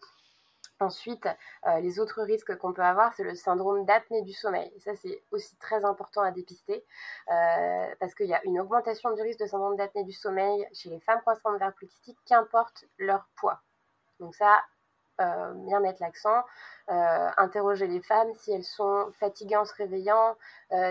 Ensuite, 0.79 1.27
euh, 1.67 1.81
les 1.81 1.99
autres 2.01 2.23
risques 2.23 2.55
qu'on 2.59 2.75
peut 2.75 2.83
avoir, 2.83 3.15
c'est 3.15 3.25
le 3.25 3.35
syndrome 3.35 3.87
d'apnée 3.87 4.21
du 4.23 4.35
sommeil. 4.35 4.71
Ça, 4.79 4.95
c'est 4.95 5.23
aussi 5.31 5.57
très 5.57 5.87
important 5.87 6.21
à 6.21 6.31
dépister 6.33 6.85
euh, 7.31 7.95
parce 7.99 8.15
qu'il 8.15 8.27
y 8.27 8.35
a 8.35 8.45
une 8.45 8.61
augmentation 8.61 9.11
du 9.15 9.23
risque 9.23 9.41
de 9.41 9.47
syndrome 9.47 9.77
d'apnée 9.77 10.05
du 10.05 10.13
sommeil 10.13 10.69
chez 10.75 10.91
les 10.91 11.01
femmes 11.01 11.21
croissantes 11.21 11.55
de 11.55 11.59
verre 11.59 11.73
qu'importe 12.27 12.85
leur 12.99 13.27
poids. 13.37 13.63
Donc 14.21 14.35
ça, 14.35 14.63
bien 15.19 15.81
mettre 15.81 16.03
l'accent. 16.03 16.45
interroger 16.89 17.87
les 17.87 18.03
femmes 18.03 18.35
si 18.35 18.53
elles 18.53 18.65
sont 18.65 19.11
fatiguées 19.19 19.57
en 19.57 19.65
se 19.65 19.75
réveillant, 19.75 20.37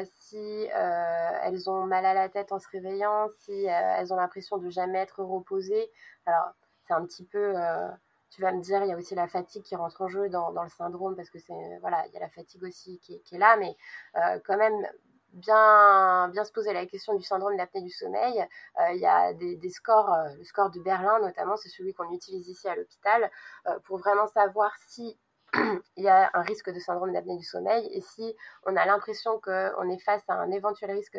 si 0.03 0.67
elles 0.73 1.69
ont 1.69 1.86
mal 1.86 2.07
à 2.07 2.15
la 2.15 2.29
tête 2.29 2.51
en 2.51 2.57
se 2.57 2.67
réveillant, 2.69 3.29
si 3.38 3.65
elles 3.65 4.11
ont 4.11 4.17
l'impression 4.17 4.57
de 4.57 4.69
jamais 4.69 4.97
être 4.97 5.23
reposées. 5.23 5.91
Alors, 6.25 6.53
c'est 6.88 6.93
un 6.93 7.05
petit 7.05 7.23
peu 7.25 7.53
euh, 7.57 7.89
tu 8.29 8.41
vas 8.41 8.51
me 8.51 8.61
dire, 8.61 8.83
il 8.83 8.89
y 8.89 8.93
a 8.93 8.97
aussi 8.97 9.15
la 9.15 9.27
fatigue 9.27 9.63
qui 9.63 9.75
rentre 9.75 10.01
en 10.01 10.07
jeu 10.07 10.29
dans, 10.29 10.51
le 10.51 10.69
syndrome 10.69 11.15
parce 11.15 11.29
que 11.29 11.39
c'est 11.39 11.77
voilà, 11.81 12.05
il 12.07 12.13
y 12.13 12.17
a 12.17 12.19
la 12.19 12.29
fatigue 12.29 12.63
aussi 12.63 12.99
qui, 12.99 13.21
est 13.31 13.38
là, 13.38 13.55
mais 13.57 13.75
euh, 14.17 14.39
quand 14.45 14.57
même 14.57 14.88
bien 15.33 16.31
se 16.45 16.51
poser 16.51 16.71
la 16.71 16.86
question 16.86 17.13
du 17.15 17.23
syndrome 17.23 17.57
d'apnée 17.57 17.81
du 17.81 17.89
sommeil. 17.89 18.45
Euh, 18.79 18.91
il 18.93 18.99
y 18.99 19.05
a 19.05 19.33
des 19.33 19.69
scores, 19.69 20.15
le 20.38 20.43
score 20.45 20.69
de 20.71 20.79
Berlin 20.79 21.19
notamment, 21.19 21.57
c'est 21.57 21.69
celui 21.69 21.93
qu'on 21.93 22.11
utilise 22.11 22.47
ici 22.47 22.67
à 22.67 22.75
l'hôpital 22.75 23.29
pour 23.83 23.97
vraiment 23.97 24.27
savoir 24.27 24.71
si 24.88 25.17
il 25.97 26.03
y 26.03 26.10
a 26.10 26.30
un 26.34 26.41
risque 26.41 26.70
de 26.70 26.80
syndrome 26.80 27.14
d'apnée 27.14 27.38
du 27.38 27.43
sommeil. 27.43 27.88
Et 27.91 28.01
si 28.01 28.36
on 28.66 28.76
a 28.76 28.86
l'impression 28.86 29.39
qu'on 29.39 29.89
est 29.89 29.99
face 29.99 30.24
à 30.28 30.34
un 30.36 30.51
éventuel 30.51 30.91
risque 30.91 31.18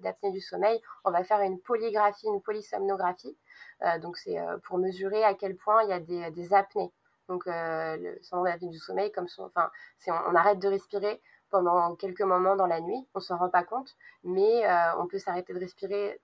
d'apnée 0.00 0.30
du 0.32 0.40
sommeil, 0.40 0.80
on 1.04 1.10
va 1.10 1.24
faire 1.24 1.40
une 1.40 1.58
polygraphie, 1.60 2.26
une 2.26 2.42
polysomnographie. 2.42 3.36
Euh, 3.82 3.98
donc 3.98 4.16
c'est 4.16 4.38
euh, 4.38 4.58
pour 4.64 4.78
mesurer 4.78 5.24
à 5.24 5.34
quel 5.34 5.56
point 5.56 5.82
il 5.84 5.90
y 5.90 5.92
a 5.92 6.00
des, 6.30 6.54
apnées. 6.54 6.92
Donc 7.28 7.46
euh, 7.46 7.96
le 7.96 8.22
syndrome 8.22 8.48
d'apnée 8.48 8.68
du 8.68 8.78
sommeil, 8.78 9.10
comme 9.12 9.28
son, 9.28 9.44
enfin, 9.44 9.70
on, 10.06 10.12
on, 10.12 10.34
arrête 10.34 10.58
de 10.58 10.68
respirer 10.68 11.20
pendant 11.50 11.94
quelques 11.96 12.22
moments 12.22 12.56
dans 12.56 12.66
la 12.66 12.80
nuit. 12.80 13.06
On 13.14 13.20
s'en 13.20 13.36
rend 13.36 13.50
pas 13.50 13.64
compte, 13.64 13.94
mais 14.24 14.62
on 14.98 15.06
peut 15.06 15.18
s'arrêter 15.18 15.52
de 15.52 15.58
respirer 15.58 16.18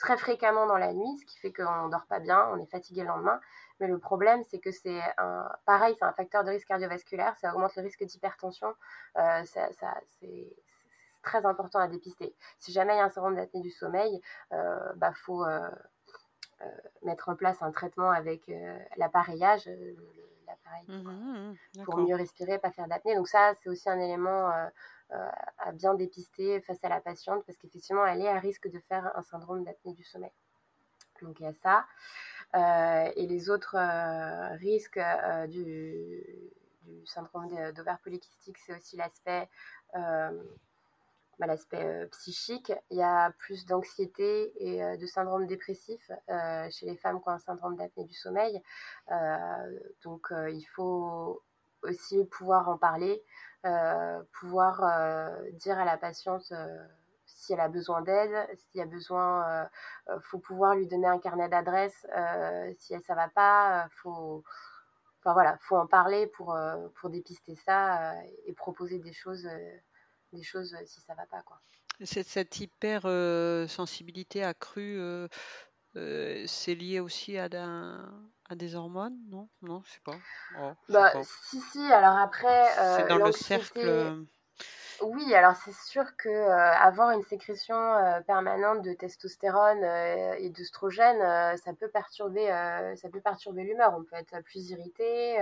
très 0.00 0.16
fréquemment 0.16 0.66
dans 0.66 0.78
la 0.78 0.92
nuit, 0.92 1.18
ce 1.20 1.26
qui 1.26 1.38
fait 1.38 1.52
qu'on 1.52 1.86
ne 1.86 1.90
dort 1.90 2.06
pas 2.06 2.18
bien, 2.18 2.48
on 2.52 2.58
est 2.58 2.70
fatigué 2.70 3.02
le 3.02 3.08
lendemain. 3.08 3.38
Mais 3.80 3.86
le 3.86 3.98
problème, 3.98 4.44
c'est 4.44 4.58
que 4.58 4.70
c'est 4.70 5.00
un, 5.18 5.50
pareil, 5.64 5.94
c'est 5.98 6.04
un 6.04 6.12
facteur 6.12 6.44
de 6.44 6.50
risque 6.50 6.68
cardiovasculaire, 6.68 7.36
ça 7.38 7.54
augmente 7.54 7.74
le 7.76 7.82
risque 7.82 8.04
d'hypertension, 8.04 8.74
euh, 9.16 9.44
ça, 9.44 9.72
ça, 9.72 9.98
c'est 10.20 10.54
très 11.22 11.44
important 11.46 11.78
à 11.78 11.88
dépister. 11.88 12.34
Si 12.58 12.72
jamais 12.72 12.94
il 12.94 12.98
y 12.98 13.00
a 13.00 13.04
un 13.04 13.10
syndrome 13.10 13.36
d'apnée 13.36 13.60
du 13.60 13.70
sommeil, 13.70 14.20
il 14.50 14.56
euh, 14.56 14.92
bah, 14.96 15.12
faut 15.14 15.44
euh, 15.44 15.70
mettre 17.02 17.30
en 17.30 17.36
place 17.36 17.62
un 17.62 17.72
traitement 17.72 18.10
avec 18.10 18.50
l'appareillage, 18.96 19.68
l'appareil 20.46 20.84
mmh, 20.88 21.54
mmh, 21.78 21.84
pour 21.84 21.96
mieux 21.98 22.16
respirer, 22.16 22.58
pas 22.58 22.70
faire 22.70 22.86
d'apnée. 22.86 23.14
Donc 23.14 23.28
ça, 23.28 23.54
c'est 23.62 23.70
aussi 23.70 23.88
un 23.88 23.98
élément 23.98 24.50
à 25.10 25.72
bien 25.72 25.94
dépister 25.94 26.60
face 26.60 26.84
à 26.84 26.88
la 26.88 27.00
patiente 27.00 27.44
parce 27.46 27.58
qu'effectivement, 27.58 28.04
elle 28.04 28.20
est 28.20 28.28
à 28.28 28.38
risque 28.38 28.70
de 28.70 28.78
faire 28.78 29.10
un 29.16 29.22
syndrome 29.22 29.64
d'apnée 29.64 29.94
du 29.94 30.04
sommeil. 30.04 30.32
Donc 31.22 31.40
il 31.40 31.44
y 31.44 31.46
a 31.46 31.52
ça. 31.52 31.86
Euh, 32.56 33.12
et 33.14 33.26
les 33.26 33.48
autres 33.48 33.76
euh, 33.76 34.56
risques 34.56 34.96
euh, 34.96 35.46
du, 35.46 36.20
syndrome 37.04 37.48
d'ovaire 37.72 38.00
polykystique, 38.02 38.58
c'est 38.58 38.76
aussi 38.76 38.96
bah, 38.96 39.08
l'aspect 41.46 42.08
psychique. 42.10 42.72
Il 42.90 42.98
y 42.98 43.02
a 43.02 43.30
plus 43.38 43.64
d'anxiété 43.64 44.52
et 44.58 44.98
de 44.98 45.06
syndrome 45.06 45.46
dépressif 45.46 46.10
chez 46.70 46.86
les 46.86 46.96
femmes 46.96 47.22
qui 47.22 47.28
ont 47.28 47.32
un 47.32 47.38
syndrome 47.38 47.76
d'apnée 47.76 48.04
du 48.04 48.14
sommeil. 48.14 48.60
donc 50.02 50.32
il 50.32 50.64
faut 50.74 51.42
aussi 51.82 52.24
pouvoir 52.24 52.68
en 52.68 52.76
parler, 52.76 53.22
pouvoir 54.32 54.80
dire 55.52 55.78
à 55.78 55.84
la 55.84 55.96
patiente 55.96 56.52
si 57.40 57.54
elle 57.54 57.60
a 57.60 57.68
besoin 57.68 58.02
d'aide, 58.02 58.36
s'il 58.58 58.80
y 58.80 58.82
a 58.82 58.86
besoin, 58.86 59.48
euh, 59.48 59.64
euh, 60.10 60.20
faut 60.20 60.38
pouvoir 60.38 60.74
lui 60.74 60.86
donner 60.86 61.06
un 61.06 61.18
carnet 61.18 61.48
d'adresses. 61.48 62.06
Euh, 62.14 62.70
si 62.78 62.92
elle, 62.92 63.02
ça 63.02 63.14
va 63.14 63.28
pas, 63.28 63.88
faut, 64.02 64.44
enfin 65.20 65.32
voilà, 65.32 65.56
faut 65.62 65.76
en 65.76 65.86
parler 65.86 66.26
pour 66.26 66.56
pour 66.96 67.08
dépister 67.08 67.56
ça 67.56 68.14
et 68.46 68.52
proposer 68.52 68.98
des 68.98 69.14
choses, 69.14 69.48
des 70.34 70.42
choses 70.42 70.76
si 70.84 71.00
ça 71.00 71.14
va 71.14 71.24
pas 71.26 71.40
quoi. 71.42 71.58
Cette, 72.02 72.28
cette 72.28 72.60
hyper 72.60 73.02
sensibilité 73.68 74.44
accrue, 74.44 75.00
c'est 75.94 76.74
lié 76.74 77.00
aussi 77.00 77.38
à, 77.38 77.48
à 78.50 78.54
des 78.54 78.74
hormones, 78.74 79.16
non? 79.28 79.48
Non, 79.62 79.82
je 79.86 79.92
sais 79.92 80.00
pas. 80.04 80.18
Oh, 80.58 80.72
bah, 80.90 81.12
si 81.22 81.60
si. 81.60 81.92
Alors 81.92 82.16
après, 82.18 82.68
c'est 82.96 83.08
dans 83.08 83.16
le 83.16 83.32
cercle. 83.32 84.26
Oui, 85.02 85.34
alors 85.34 85.56
c'est 85.56 85.72
sûr 85.72 86.04
que 86.16 86.28
euh, 86.28 86.72
avoir 86.74 87.10
une 87.12 87.22
sécrétion 87.22 87.74
euh, 87.74 88.20
permanente 88.20 88.82
de 88.82 88.92
testostérone 88.92 89.82
euh, 89.82 90.34
et 90.38 90.50
d'œstrogène, 90.50 91.56
ça 91.56 91.72
peut 91.72 91.88
perturber, 91.88 92.46
ça 92.96 93.08
peut 93.08 93.20
perturber 93.20 93.64
l'humeur. 93.64 93.94
On 93.96 94.04
peut 94.04 94.16
être 94.16 94.42
plus 94.44 94.70
irrité, 94.70 95.38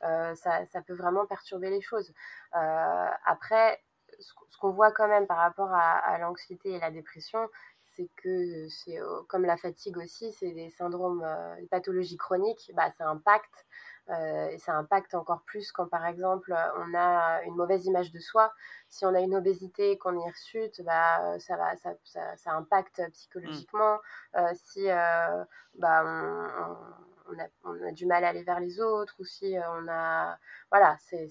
ça, 0.00 0.64
ça, 0.66 0.82
peut 0.82 0.94
vraiment 0.94 1.26
perturber 1.26 1.70
les 1.70 1.80
choses. 1.80 2.12
après, 2.52 3.82
ce 4.20 4.58
qu'on 4.60 4.70
voit 4.70 4.92
quand 4.92 5.08
même 5.08 5.26
par 5.26 5.38
rapport 5.38 5.72
à, 5.72 6.18
l'anxiété 6.18 6.70
et 6.70 6.78
la 6.78 6.90
dépression, 6.90 7.48
c'est 7.96 8.08
que 8.16 8.68
c'est 8.68 8.98
comme 9.28 9.44
la 9.44 9.56
fatigue 9.56 9.98
aussi, 9.98 10.32
c'est 10.32 10.52
des 10.52 10.70
syndromes, 10.70 11.26
des 11.58 11.66
pathologies 11.66 12.16
chroniques, 12.16 12.70
bah, 12.74 12.90
ça 12.96 13.08
impacte 13.08 13.66
et 14.10 14.58
ça 14.58 14.74
impacte 14.74 15.14
encore 15.14 15.42
plus 15.42 15.72
quand, 15.72 15.86
par 15.86 16.04
exemple, 16.06 16.54
on 16.78 16.94
a 16.94 17.42
une 17.44 17.54
mauvaise 17.54 17.86
image 17.86 18.12
de 18.12 18.18
soi. 18.18 18.52
Si 18.88 19.06
on 19.06 19.14
a 19.14 19.20
une 19.20 19.34
obésité, 19.34 19.96
qu'on 19.98 20.18
y 20.18 20.28
hirsute, 20.28 20.82
bah, 20.82 21.38
ça, 21.38 21.56
va, 21.56 21.74
ça, 21.76 21.94
ça, 22.36 22.52
impacte 22.52 23.00
psychologiquement. 23.12 23.96
Mmh. 23.96 24.38
Euh, 24.38 24.52
si 24.54 24.90
euh, 24.90 25.44
bah, 25.78 26.02
on, 26.04 27.38
a, 27.38 27.46
on, 27.64 27.88
a, 27.88 27.92
du 27.92 28.06
mal 28.06 28.24
à 28.24 28.28
aller 28.28 28.42
vers 28.42 28.60
les 28.60 28.80
autres, 28.80 29.14
ou 29.18 29.24
si 29.24 29.56
on 29.68 29.88
a. 29.88 30.38
Voilà, 30.70 30.96
c'est 31.00 31.30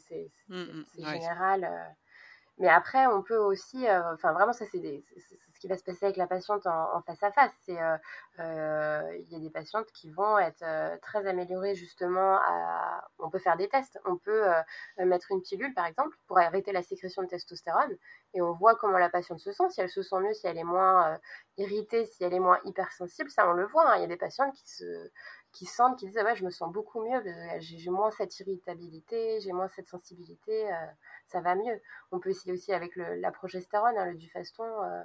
mmh, 0.49 0.55
mmh. 0.55 0.83
général. 0.97 1.95
Mais 2.57 2.69
après, 2.69 3.07
on 3.07 3.21
peut 3.21 3.37
aussi, 3.37 3.85
enfin 3.89 4.33
vraiment, 4.33 4.53
ça 4.53 4.65
c'est 4.65 5.03
ce 5.17 5.52
qui 5.63 5.69
va 5.69 5.77
se 5.77 5.83
passer 5.85 6.03
avec 6.03 6.17
la 6.17 6.27
patiente 6.27 6.67
en, 6.67 7.01
face 7.03 7.23
à 7.23 7.31
face. 7.31 7.53
C'est, 7.61 7.77
il 8.37 9.27
y 9.29 9.35
a 9.35 9.39
des 9.39 9.49
patientes 9.49 9.89
qui 9.93 10.11
vont 10.11 10.37
être 10.37 10.65
très 10.99 11.25
améliorées 11.25 11.73
justement. 11.73 12.37
On 13.17 13.29
peut 13.29 13.39
faire 13.39 13.55
des 13.55 13.69
tests. 13.69 13.97
On 14.03 14.17
peut 14.17 14.43
mettre 14.97 15.31
une 15.31 15.41
pilule, 15.41 15.73
par 15.73 15.85
exemple, 15.85 16.17
pour 16.27 16.37
arrêter 16.37 16.73
la 16.73 16.83
sécrétion 16.83 17.21
de 17.23 17.29
testostérone, 17.29 17.95
et 18.33 18.41
on 18.41 18.51
voit 18.51 18.75
comment 18.75 18.97
la 18.97 19.09
patiente 19.09 19.39
se 19.39 19.53
sent. 19.53 19.69
Si 19.69 19.79
elle 19.79 19.89
se 19.89 20.01
sent 20.01 20.19
mieux, 20.19 20.33
si 20.33 20.47
elle 20.47 20.57
est 20.57 20.65
moins 20.65 21.17
irritée, 21.55 22.05
si 22.05 22.25
elle 22.25 22.33
est 22.33 22.41
moins 22.41 22.59
hypersensible, 22.65 23.29
ça 23.29 23.49
on 23.49 23.53
le 23.53 23.65
voit. 23.65 23.89
Hein. 23.89 23.95
Il 23.99 24.01
y 24.01 24.05
a 24.05 24.07
des 24.07 24.17
patientes 24.17 24.53
qui 24.53 24.69
se 24.69 25.11
qui 25.53 25.65
sentent, 25.65 25.99
qui 25.99 26.07
disent 26.07 26.17
ah 26.17 26.25
ouais, 26.25 26.35
je 26.35 26.43
me 26.43 26.49
sens 26.49 26.71
beaucoup 26.73 27.01
mieux, 27.01 27.23
j'ai 27.59 27.89
moins 27.89 28.11
cette 28.11 28.37
irritabilité, 28.39 29.39
j'ai 29.39 29.53
moins 29.53 29.69
cette 29.69 29.87
sensibilité, 29.87 30.73
euh, 30.73 30.85
ça 31.27 31.41
va 31.41 31.55
mieux. 31.55 31.79
On 32.11 32.19
peut 32.19 32.31
essayer 32.31 32.51
aussi 32.51 32.73
avec 32.73 32.95
la 32.95 33.31
progestérone, 33.31 33.97
hein, 33.97 34.05
le 34.05 34.15
dufaston, 34.15 34.63
euh, 34.83 35.03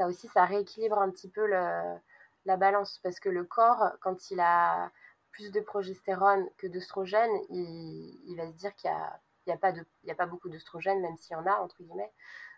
ça 0.00 0.06
aussi, 0.06 0.28
ça 0.28 0.46
rééquilibre 0.46 0.98
un 0.98 1.10
petit 1.10 1.28
peu 1.28 1.46
le, 1.46 1.98
la 2.46 2.56
balance 2.56 2.98
parce 3.02 3.20
que 3.20 3.28
le 3.28 3.44
corps, 3.44 3.92
quand 4.00 4.30
il 4.30 4.40
a 4.40 4.90
plus 5.30 5.50
de 5.52 5.60
progestérone 5.60 6.48
que 6.56 6.66
d'œstrogène, 6.66 7.30
il, 7.50 8.18
il, 8.26 8.34
va 8.36 8.46
se 8.46 8.56
dire 8.56 8.74
qu'il 8.76 8.90
n'y 8.90 8.96
a, 8.96 9.20
il 9.46 9.50
y 9.50 9.52
a, 9.52 9.58
pas 9.58 9.72
de, 9.72 9.84
il 10.02 10.08
y 10.08 10.10
a 10.10 10.14
pas 10.14 10.24
beaucoup 10.24 10.48
d'œstrogène, 10.48 11.02
même 11.02 11.18
s'il 11.18 11.36
y 11.36 11.36
en 11.36 11.46
a, 11.46 11.60
entre 11.60 11.82
guillemets. 11.82 12.12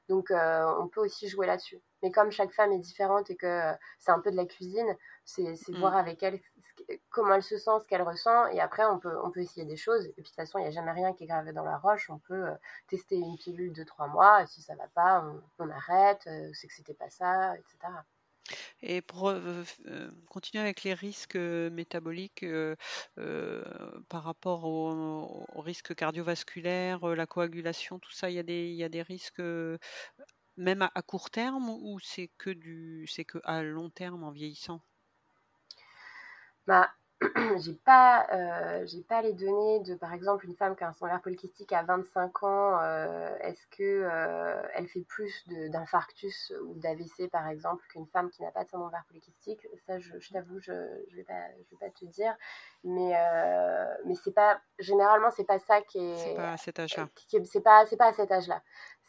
Donc, 0.09 0.31
euh, 0.31 0.73
on 0.79 0.87
peut 0.87 1.01
aussi 1.01 1.29
jouer 1.29 1.49
là-dessus. 1.49 1.81
Mais 2.03 2.13
comme 2.13 2.31
chaque 2.31 2.53
femme 2.53 2.71
est 2.71 2.79
différente 2.79 3.29
et 3.31 3.37
que 3.37 3.73
c'est 3.99 4.13
un 4.13 4.21
peu 4.21 4.31
de 4.31 4.37
la 4.37 4.47
cuisine, 4.47 4.97
c'est 5.25 5.43
mmh. 5.43 5.79
voir 5.79 5.97
avec 5.97 6.23
elle 6.23 6.41
comment 7.11 7.35
elle 7.35 7.43
se 7.43 7.59
sent, 7.59 7.71
ce 7.83 7.87
qu'elle 7.87 8.03
ressent, 8.03 8.47
et 8.49 8.61
après 8.61 8.85
on 8.85 8.99
peut, 8.99 9.17
on 9.23 9.31
peut 9.31 9.41
essayer 9.41 9.67
des 9.67 9.77
choses. 9.77 10.05
Et 10.07 10.13
puis 10.13 10.23
de 10.23 10.29
toute 10.29 10.37
façon, 10.37 10.59
il 10.59 10.63
n'y 10.63 10.69
a 10.69 10.71
jamais 10.71 10.93
rien 10.93 11.13
qui 11.13 11.25
est 11.25 11.27
gravé 11.27 11.53
dans 11.53 11.65
la 11.65 11.79
roche. 11.79 12.11
On 12.11 12.19
peut 12.19 12.49
euh, 12.49 12.55
tester 12.89 13.17
une 13.17 13.37
pilule 13.37 13.73
de 13.73 13.85
trois 13.85 14.09
mois, 14.09 14.43
et 14.43 14.47
si 14.47 14.63
ça 14.63 14.75
va 14.75 14.89
pas, 14.89 15.25
on, 15.59 15.71
arrête, 15.71 16.23
euh, 16.27 16.51
c'est 16.55 16.67
que 16.67 16.75
c'était 16.75 16.95
pas 16.95 17.11
ça, 17.11 17.57
etc. 17.57 17.93
Et 18.83 19.01
pour 19.01 19.29
euh, 19.29 19.63
continuer 20.29 20.63
avec 20.63 20.83
les 20.83 20.95
risques 20.95 21.37
métaboliques 21.37 22.45
par 24.09 24.25
rapport 24.25 24.65
aux 24.65 25.47
au 25.55 25.61
risques 25.61 25.95
cardiovasculaires, 25.95 27.07
la 27.07 27.27
coagulation, 27.27 28.01
tout 28.01 28.11
ça, 28.11 28.31
il 28.31 28.35
y 28.35 28.39
a 28.41 28.43
des, 28.43 28.73
y 28.73 28.83
a 28.83 28.89
des 28.89 29.03
risques 29.03 29.41
même 30.57 30.83
à, 30.83 31.03
court 31.03 31.31
terme 31.31 31.71
ou 31.71 31.99
c'est 32.01 32.29
que 32.39 32.51
que 32.51 33.39
à 33.45 33.63
long 33.63 33.91
terme 33.91 34.25
en 34.25 34.31
vieillissant? 34.31 34.81
Bah, 36.67 36.91
j'ai 37.59 37.75
pas, 37.75 38.27
euh, 38.33 38.85
j'ai 38.87 39.03
pas 39.03 39.23
les 39.23 39.33
données 39.33 39.81
de, 39.81 39.95
par 39.95 40.13
exemple, 40.13 40.47
une 40.47 40.57
femme 40.57 40.75
qui 40.77 40.85
a 40.85 40.89
un 40.89 40.93
syndrome 40.93 41.21
polykystique 41.21 41.73
à 41.73 41.83
25 41.83 42.43
ans, 42.43 42.79
euh, 42.81 43.37
est-ce 43.41 43.67
que 43.69 43.83
euh, 43.83 44.63
elle 44.75 44.89
fait 44.89 45.03
plus 45.03 45.45
d'infarctus 45.71 46.53
ou 46.65 46.75
d'AVC, 46.79 47.29
par 47.31 47.49
exemple, 47.49 47.85
qu'une 47.89 48.07
femme 48.07 48.31
qui 48.31 48.43
n'a 48.43 48.51
pas 48.51 48.65
de 48.65 48.71
syndrome 48.71 48.91
polykystique 49.09 49.67
Ça, 49.87 49.99
je, 49.99 50.19
je 50.19 50.33
t'avoue, 50.33 50.59
je, 50.61 50.73
je 51.11 51.17
vais 51.17 51.25
pas, 51.25 51.49
je 51.65 51.71
vais 51.77 51.87
pas 51.87 51.91
te 51.91 52.05
dire, 52.07 52.35
mais 52.85 53.13
mais 54.05 54.15
c'est 54.15 54.33
pas, 54.33 54.61
généralement, 54.79 55.31
c'est 55.31 55.45
pas 55.45 55.59
ça 55.59 55.81
qui 55.83 55.99
est. 55.99 56.17
C'est 56.17 56.35
pas 56.35 56.53
à 56.53 56.57
cet 56.57 56.79
âge-là. 56.81 57.09
C'est 57.45 57.61
pas, 57.61 57.87
c'est 57.87 57.97
pas 57.97 58.09
à 58.09 58.13
cet 58.13 58.33
âge-là 58.33 58.63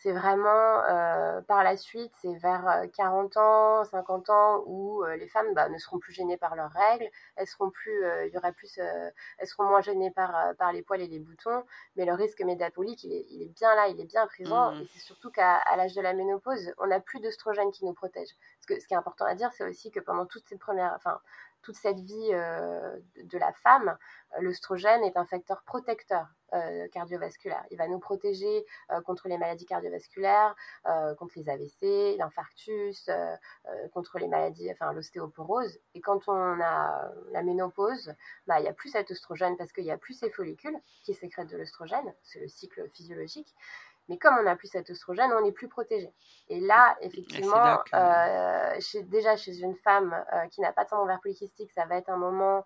c'est 0.04 0.12
vraiment 0.12 0.84
euh, 0.90 1.40
par 1.44 1.64
la 1.64 1.78
suite, 1.78 2.12
c'est 2.22 2.36
vers 2.36 2.84
40 2.94 3.38
euh, 3.38 3.40
ans, 3.40 3.86
50 3.86 4.30
ans 4.30 4.64
où 4.66 5.02
euh, 5.02 5.16
les 5.16 5.30
femmes 5.30 5.54
bah, 5.54 5.70
ne 5.70 5.78
seront 5.78 5.98
plus 5.98 6.12
gênées 6.12 6.36
par 6.36 6.58
leurs 6.58 6.72
règles, 6.72 7.10
elles 7.38 7.48
seront 7.48 7.70
plus, 7.70 8.04
il 8.26 8.34
y 8.34 8.38
aura 8.38 8.52
plus, 8.52 8.80
elles 8.80 9.48
seront 9.48 9.64
moins 9.64 9.80
gênées 9.80 10.12
par, 10.12 10.54
par 10.58 10.74
les 10.74 10.82
poils 10.82 11.00
et 11.00 11.08
les 11.08 11.20
boutons, 11.20 11.64
mais 11.96 12.04
le 12.04 12.14
risque 12.14 12.42
métabolique, 12.42 13.06
il 13.06 13.14
est, 13.14 13.26
il 13.30 13.44
est 13.44 13.54
bien 13.58 13.74
là, 13.76 13.88
il 13.88 14.00
est 14.02 14.06
bien 14.06 14.28
présent, 14.28 14.74
mmh. 14.74 14.82
et 14.82 14.88
c'est 14.94 15.00
surtout 15.00 15.32
qu'à 15.32 15.64
l'âge 15.78 15.96
de 15.96 16.02
la 16.02 16.14
ménopause, 16.14 16.74
on 16.80 16.88
n'a 16.88 17.00
plus 17.00 17.22
d'œstrogène 17.22 17.72
qui 17.72 17.86
nous 17.86 17.94
protège. 17.94 18.36
Parce 18.58 18.66
que 18.66 18.80
ce 18.82 18.88
qui 18.88 18.94
est 18.94 18.98
important 18.98 19.26
à 19.26 19.36
dire, 19.36 19.52
c'est 19.54 19.64
aussi 19.64 19.90
que 19.90 20.02
pendant 20.02 20.26
toutes 20.26 20.48
ces 20.50 20.58
premières, 20.58 20.94
enfin, 20.98 21.18
toute 21.64 21.76
cette 21.76 22.00
vie 22.00 22.30
euh, 22.32 22.96
de 23.24 23.38
la 23.38 23.52
femme, 23.54 23.98
euh, 24.36 24.42
l'œstrogène 24.42 25.04
est 25.04 25.18
un 25.18 25.26
facteur 25.26 25.64
protecteur 25.64 26.28
euh, 26.54 26.88
cardiovasculaire. 26.90 27.66
Il 27.72 27.78
va 27.78 27.88
nous 27.88 27.98
protéger 27.98 28.66
contre 29.06 29.28
les 29.28 29.38
maladies 29.38 29.66
cardiovasculaires, 29.66 30.56
contre 31.18 31.34
les 31.38 31.50
AVC, 31.50 32.18
l'infarctus, 32.18 33.10
contre 33.92 34.20
les 34.20 34.28
maladies, 34.28 34.70
enfin 34.72 34.94
l'ostéoporose. 34.94 35.80
Et 35.96 36.02
quand 36.02 36.28
on 36.28 36.62
a 36.62 37.12
la 37.32 37.42
ménopause, 37.42 38.14
bah, 38.46 38.60
il 38.60 38.64
n'y 38.64 38.70
a 38.70 38.74
plus 38.74 38.90
cet 38.90 39.10
oestrogène 39.10 39.58
parce 39.58 39.72
qu'il 39.72 39.86
n'y 39.86 39.92
a 39.92 39.98
plus 39.98 40.14
ces 40.14 40.30
follicules 40.30 40.78
qui 41.04 41.16
sécrètent 41.16 41.50
de 41.50 41.58
l'œstrogène, 41.58 42.14
c'est 42.22 42.40
le 42.40 42.48
cycle 42.48 42.88
physiologique. 42.90 43.56
Mais 44.10 44.18
comme 44.18 44.36
on 44.40 44.44
n'a 44.44 44.56
plus 44.56 44.68
cet 44.68 44.90
oestrogène, 44.90 45.32
on 45.34 45.42
n'est 45.42 45.52
plus 45.52 45.68
protégé. 45.68 46.14
Et 46.50 46.60
là, 46.60 46.98
effectivement, 47.02 47.80
euh, 47.94 48.80
déjà 49.04 49.38
chez 49.38 49.60
une 49.60 49.76
femme 49.76 50.14
euh, 50.34 50.48
qui 50.48 50.62
n'a 50.62 50.74
pas 50.74 50.84
de 50.84 50.90
syndrome 50.90 51.08
ovaire 51.08 51.22
polykystique, 51.22 51.72
ça 51.72 51.86
va 51.86 51.96
être 51.98 52.10
un 52.10 52.18
moment 52.18 52.66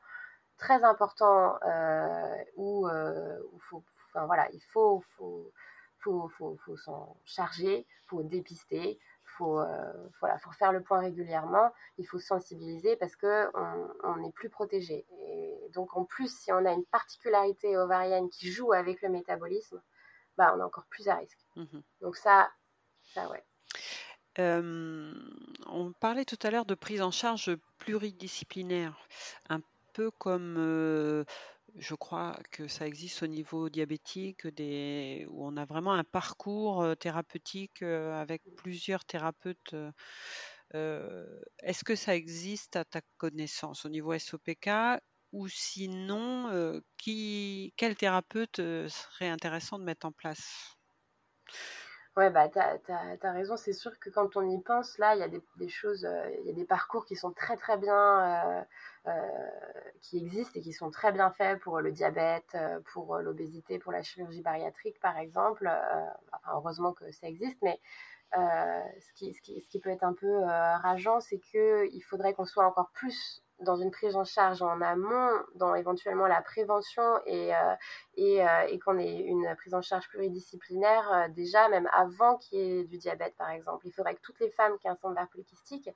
très 0.58 0.84
important 0.84 1.58
euh, 1.64 2.44
où, 2.56 2.90
faut, 3.70 3.84
enfin, 4.10 4.26
voilà, 4.26 4.48
il 4.52 4.62
faut, 4.72 5.04
faut, 5.16 5.52
faut, 6.00 6.28
faut, 6.30 6.58
faut 6.66 6.78
s'en 6.78 7.16
charger, 7.26 7.86
faut 8.08 8.24
dépister, 8.24 9.00
faut, 9.38 9.60
euh, 9.60 9.94
voilà, 10.20 10.38
faut 10.40 10.52
faire 10.52 10.72
le 10.72 10.82
point 10.82 11.00
régulièrement, 11.00 11.72
il 11.98 12.08
faut 12.08 12.20
sensibiliser 12.20 12.96
parce 12.96 13.16
que 13.16 13.50
on 14.04 14.18
n'est 14.18 14.32
plus 14.32 14.50
protégé. 14.50 15.06
Et 15.12 15.70
donc 15.74 15.96
en 15.96 16.06
plus, 16.06 16.36
si 16.36 16.52
on 16.52 16.66
a 16.66 16.72
une 16.72 16.86
particularité 16.86 17.78
ovarienne 17.78 18.30
qui 18.30 18.52
joue 18.52 18.74
avec 18.74 19.02
le 19.02 19.10
métabolisme, 19.10 19.82
bah, 20.38 20.54
on 20.56 20.60
est 20.60 20.64
encore 20.64 20.86
plus 20.90 21.08
à 21.08 21.16
risque. 21.16 21.40
Mmh 21.56 21.80
donc 22.02 22.16
ça, 22.16 22.52
ça 23.14 23.28
ouais. 23.30 23.44
on 24.38 25.94
parlait 26.00 26.26
tout 26.26 26.38
à 26.44 26.52
l'heure 26.52 26.66
de 26.66 26.76
prise 26.76 27.02
en 27.02 27.12
charge 27.12 27.56
pluridisciplinaire, 27.80 28.96
un 29.50 29.62
peu 29.94 30.12
comme 30.12 31.26
je 31.76 31.96
crois 31.96 32.40
que 32.52 32.68
ça 32.68 32.86
existe 32.88 33.24
au 33.24 33.28
niveau 33.28 33.70
diabétique, 33.70 34.48
des, 34.48 35.26
où 35.30 35.46
on 35.46 35.58
a 35.58 35.66
vraiment 35.66 35.94
un 35.94 36.04
parcours 36.04 36.86
thérapeutique 37.00 37.82
avec 37.82 38.44
plusieurs 38.56 39.04
thérapeutes. 39.06 39.76
Est-ce 40.74 41.84
que 41.84 41.96
ça 41.96 42.16
existe 42.16 42.76
à 42.76 42.86
ta 42.86 43.02
connaissance 43.18 43.86
au 43.86 43.90
niveau 43.90 44.14
SOPK 44.18 44.70
ou 45.32 45.48
sinon, 45.48 46.82
qui, 46.98 47.74
quel 47.78 47.96
thérapeute 47.96 48.58
serait 48.58 49.30
intéressant 49.30 49.80
de 49.80 49.84
mettre 49.84 50.06
en 50.06 50.12
place? 50.12 50.76
Ouais, 52.16 52.32
bah, 52.32 52.50
tu 52.50 52.60
as, 52.60 53.32
raison. 53.32 53.58
C'est 53.58 53.74
sûr 53.74 54.00
que 54.00 54.10
quand 54.10 54.38
on 54.38 54.50
y 54.50 54.60
pense, 54.62 54.98
là, 54.98 55.16
il 55.16 55.20
y 55.20 55.24
a 55.24 55.28
des, 55.28 55.70
choses, 55.70 56.08
il 56.40 56.48
y 56.48 56.50
a 56.50 56.54
des 56.54 56.66
parcours 56.66 57.06
qui 57.06 57.16
sont 57.16 57.32
très, 57.32 57.58
très 57.58 57.78
bien 57.78 58.66
euh, 59.08 59.12
qui 60.02 60.18
existent 60.18 60.60
et 60.60 60.62
qui 60.62 60.74
sont 60.74 60.92
très 60.92 61.14
bien 61.14 61.32
faits 61.32 61.62
pour 61.62 61.80
le 61.80 61.94
diabète, 61.94 62.56
euh, 62.56 62.82
pour 62.92 63.18
l'obésité, 63.20 63.80
pour 63.80 63.94
la 63.94 64.04
chirurgie 64.04 64.42
bariatrique 64.42 65.00
par 65.00 65.18
exemple. 65.18 65.66
Euh, 65.66 66.06
heureusement 66.52 66.92
que 66.92 67.10
ça 67.12 67.28
existe, 67.28 67.58
mais 67.62 67.80
ce, 68.34 69.14
qui, 69.14 69.34
ce, 69.34 69.42
qui, 69.42 69.80
peut 69.80 69.90
être 69.92 70.04
un 70.04 70.14
peu 70.14 70.44
rageant, 70.44 71.22
c'est 71.22 71.40
qu'il 71.40 72.04
faudrait 72.04 72.34
qu'on 72.34 72.46
soit 72.46 72.66
encore 72.66 72.90
plus 72.92 73.42
dans 73.60 73.76
une 73.76 73.92
prise 73.92 74.16
en 74.16 74.24
charge 74.24 74.62
en 74.62 74.82
amont, 74.82 75.32
dans 75.56 75.74
éventuellement 75.74 76.28
la 76.28 76.42
prévention 76.42 77.04
et, 77.26 77.56
euh, 77.56 77.76
et, 78.16 78.48
euh, 78.48 78.68
et 78.70 78.78
qu'on 78.80 79.00
ait 79.00 79.20
une 79.22 79.56
prise 79.56 79.74
en 79.74 79.82
charge 79.82 80.08
pluridisciplinaire 80.10 81.12
euh, 81.12 81.28
déjà, 81.30 81.68
même 81.70 81.90
avant 81.92 82.38
qu'il 82.38 82.60
y 82.60 82.80
ait 82.80 82.84
du 82.84 82.98
diabète 82.98 83.36
par 83.36 83.50
exemple. 83.50 83.88
Il 83.88 83.92
faudrait 83.92 84.16
que 84.16 84.22
toutes 84.22 84.40
les 84.40 84.52
femmes 84.52 84.78
qui 84.78 84.88
ont 84.88 84.92
un 84.92 84.96
syndrome 84.96 85.28
polykystique 85.28 85.90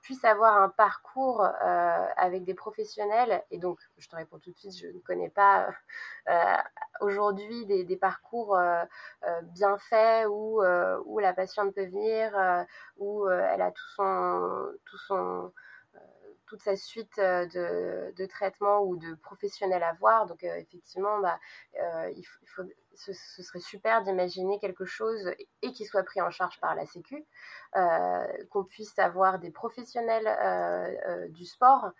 puissent 0.00 0.24
avoir 0.24 0.56
un 0.56 0.68
parcours 0.68 1.44
avec 1.44 2.42
des 2.44 2.54
professionnels. 2.54 3.44
Et 3.52 3.58
donc, 3.58 3.78
je 3.98 4.08
te 4.08 4.16
réponds 4.16 4.40
tout 4.40 4.50
de 4.50 4.56
suite, 4.56 4.76
je 4.76 4.88
ne 4.88 4.98
connais 4.98 5.28
pas 5.28 5.68
aujourd'hui 7.00 7.66
des, 7.66 7.84
des, 7.84 7.96
parcours 7.96 8.58
bien 9.42 9.78
faits 9.78 10.26
où, 10.28 10.60
où 11.04 11.18
la 11.20 11.32
patiente 11.32 11.72
peut 11.72 11.86
venir, 11.86 12.32
où 12.96 13.28
elle 13.28 13.62
a 13.62 13.70
tout 13.70 13.88
son... 13.94 14.72
Tout 14.86 14.98
son 15.06 15.52
toute 16.52 16.62
sa 16.62 16.76
suite 16.76 17.18
euh, 17.18 17.46
de, 17.46 18.12
de 18.14 18.26
traitements 18.26 18.82
ou 18.82 18.96
de 18.96 19.14
professionnels 19.14 19.82
à 19.82 19.94
voir. 19.94 20.26
Donc 20.26 20.44
euh, 20.44 20.54
effectivement, 20.56 21.18
bah, 21.20 21.40
euh, 21.80 22.12
il, 22.14 22.24
faut, 22.24 22.64
ce, 22.94 23.14
serait 23.14 23.60
super 23.60 24.02
d'imaginer 24.02 24.58
quelque 24.60 24.84
chose 24.84 25.32
et 25.62 25.72
qui 25.72 25.86
soit 25.86 26.02
pris 26.02 26.20
en 26.20 26.30
charge 26.30 26.60
par 26.60 26.74
la 26.74 26.84
Sécu, 26.84 27.24
qu'on 28.50 28.64
puisse 28.64 28.98
avoir 28.98 29.38
des 29.38 29.50
professionnels 29.50 30.28
du 31.30 31.46
sport 31.46 31.90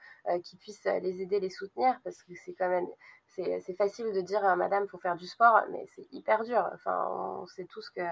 qui 0.45 0.57
puissent 0.59 0.85
les 0.85 1.23
aider, 1.23 1.41
les 1.41 1.49
soutenir, 1.49 1.99
parce 2.05 2.23
que 2.23 2.35
c'est 2.45 2.53
quand 2.53 2.69
même 2.69 2.87
c'est 3.35 3.77
facile 3.77 4.13
de 4.13 4.21
dire 4.21 4.43
madame 4.57 4.87
faut 4.89 4.99
faire 4.99 5.17
du 5.17 5.27
sport 5.27 5.63
mais 5.71 5.87
c'est 5.95 6.07
hyper 6.13 6.45
dur. 6.45 6.69
Enfin 6.75 7.09
on 7.41 7.47
sait 7.47 7.65
tous 7.65 7.91
que 7.91 8.03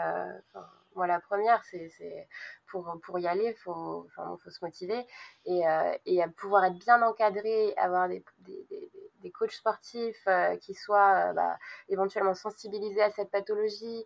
moi 0.96 1.06
la 1.06 1.20
première 1.20 1.62
c'est 1.64 2.28
pour 2.66 2.98
pour 3.02 3.18
y 3.18 3.26
aller 3.26 3.54
faut 3.54 4.06
enfin 4.06 4.36
faut 4.42 4.50
se 4.50 4.64
motiver 4.64 5.06
et, 5.44 5.66
euh, 5.66 5.92
et 6.06 6.20
pouvoir 6.36 6.64
être 6.64 6.78
bien 6.78 7.02
encadré 7.02 7.74
avoir 7.76 8.08
des, 8.08 8.24
des 9.20 9.30
coachs 9.30 9.52
sportifs 9.52 10.26
euh, 10.26 10.56
qui 10.56 10.74
soient 10.74 11.30
euh, 11.30 11.32
bah, 11.32 11.58
éventuellement 11.88 12.34
sensibilisés 12.34 13.02
à 13.02 13.10
cette 13.10 13.30
pathologie 13.30 14.04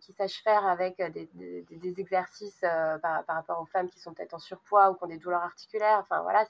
qui 0.00 0.12
sachent 0.12 0.42
faire 0.42 0.66
avec 0.66 0.96
des, 1.12 1.28
des 1.70 2.00
exercices 2.00 2.60
par, 2.60 3.24
par, 3.24 3.36
rapport 3.36 3.60
aux 3.60 3.66
femmes 3.66 3.88
qui 3.88 4.00
sont 4.00 4.12
peut-être 4.12 4.34
en 4.34 4.38
surpoids 4.38 4.90
ou 4.90 4.94
qui 4.94 5.04
ont 5.04 5.08
des 5.08 5.18
douleurs 5.18 5.42
articulaires. 5.42 5.98
Enfin 6.00 6.22
voilà 6.22 6.44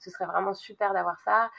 ce 0.00 0.10
serait 0.10 0.26
vraiment 0.26 0.54
super 0.54 0.92
d'avoir 0.92 1.18
ça 1.20 1.50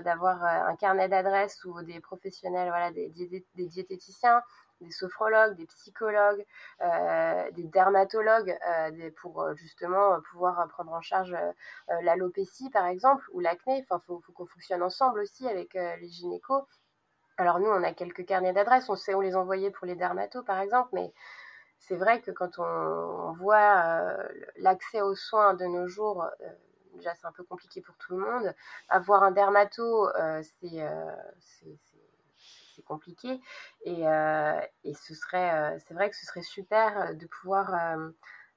d'avoir 0.00 0.42
un 0.42 0.76
carnet 0.76 1.08
d'adresse 1.08 1.64
ou 1.64 1.82
des 1.82 2.00
professionnels, 2.00 2.68
voilà, 2.68 2.90
des, 2.90 3.08
des, 3.08 3.66
diététiciens, 3.66 4.42
des 4.80 4.90
sophrologues, 4.90 5.56
des 5.56 5.66
psychologues, 5.66 6.44
euh, 6.82 7.50
des 7.52 7.64
dermatologues 7.64 8.56
euh, 8.68 8.90
des, 8.90 9.10
pour 9.10 9.42
euh, 9.42 9.54
justement 9.54 10.20
pouvoir 10.30 10.66
prendre 10.68 10.92
en 10.92 11.00
charge 11.00 11.36
l'alopécie 12.02 12.70
par 12.70 12.86
exemple 12.86 13.24
ou 13.32 13.40
l'acné. 13.40 13.84
Enfin, 13.88 14.02
faut, 14.06 14.22
qu'on 14.34 14.46
fonctionne 14.46 14.82
ensemble 14.82 15.20
aussi 15.20 15.48
avec 15.48 15.74
les 15.74 16.08
gynécos. 16.08 16.64
Alors 17.38 17.60
nous, 17.60 17.68
on 17.68 17.82
a 17.82 17.92
quelques 17.92 18.24
carnets 18.24 18.52
d'adresses, 18.52 18.88
on 18.88 18.96
sait 18.96 19.14
où 19.14 19.20
les 19.20 19.36
envoyer 19.36 19.70
pour 19.70 19.86
les 19.86 19.94
dermatos 19.94 20.44
par 20.44 20.60
exemple, 20.60 20.90
mais 20.92 21.12
c'est 21.78 21.96
vrai 21.96 22.20
que 22.22 22.30
quand 22.30 22.58
on, 22.58 23.32
voit 23.34 24.16
l'accès 24.56 25.02
aux 25.02 25.14
soins 25.14 25.54
de 25.54 25.66
nos 25.66 25.86
jours 25.86 26.26
déjà 26.94 27.14
c'est 27.14 27.26
un 27.26 27.32
peu 27.32 27.44
compliqué 27.44 27.82
pour 27.82 27.94
tout 27.98 28.16
le 28.16 28.24
monde. 28.24 28.54
Avoir 28.88 29.22
un 29.22 29.30
dermato, 29.30 30.08
c'est 30.40 30.82
c'est 32.76 32.84
compliqué. 32.84 33.40
Et, 33.84 34.06
euh, 34.06 34.60
et 34.84 34.94
ce 34.94 35.14
serait, 35.14 35.78
c'est 35.86 35.94
vrai 35.94 36.10
que 36.10 36.16
ce 36.16 36.26
serait 36.26 36.42
super 36.42 37.14
de 37.16 37.26
pouvoir, 37.26 37.98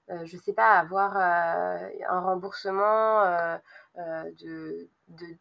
je 0.10 0.38
sais 0.38 0.54
pas, 0.54 0.78
avoir 0.78 1.18
un 1.18 2.20
remboursement 2.20 3.58
euh, 3.98 4.32
de 4.40 4.88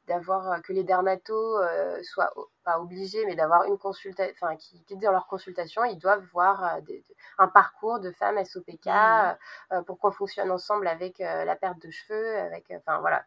d'avoir 0.06 0.62
que 0.62 0.72
les 0.72 0.82
dermatos 0.82 1.60
euh, 1.62 2.02
soient 2.02 2.32
pas 2.64 2.80
obligés 2.80 3.26
mais 3.26 3.36
d'avoir 3.36 3.64
une 3.64 3.76
consultation 3.76 4.34
enfin 4.40 4.56
qui, 4.56 4.82
dans 4.96 5.12
leur 5.12 5.26
consultation 5.26 5.84
ils 5.84 5.98
doivent 5.98 6.24
voir 6.32 6.64
euh, 6.64 6.80
un 7.36 7.46
parcours 7.46 8.00
de 8.00 8.10
femmes 8.12 8.42
SOPK 8.42 8.86
mmh. 8.86 9.82
pour 9.86 9.98
qu'on 9.98 10.10
fonctionne 10.10 10.50
ensemble 10.50 10.88
avec 10.88 11.18
la 11.18 11.54
perte 11.54 11.78
de 11.82 11.90
cheveux 11.90 12.38
avec 12.38 12.72
enfin 12.74 12.98
voilà 13.00 13.22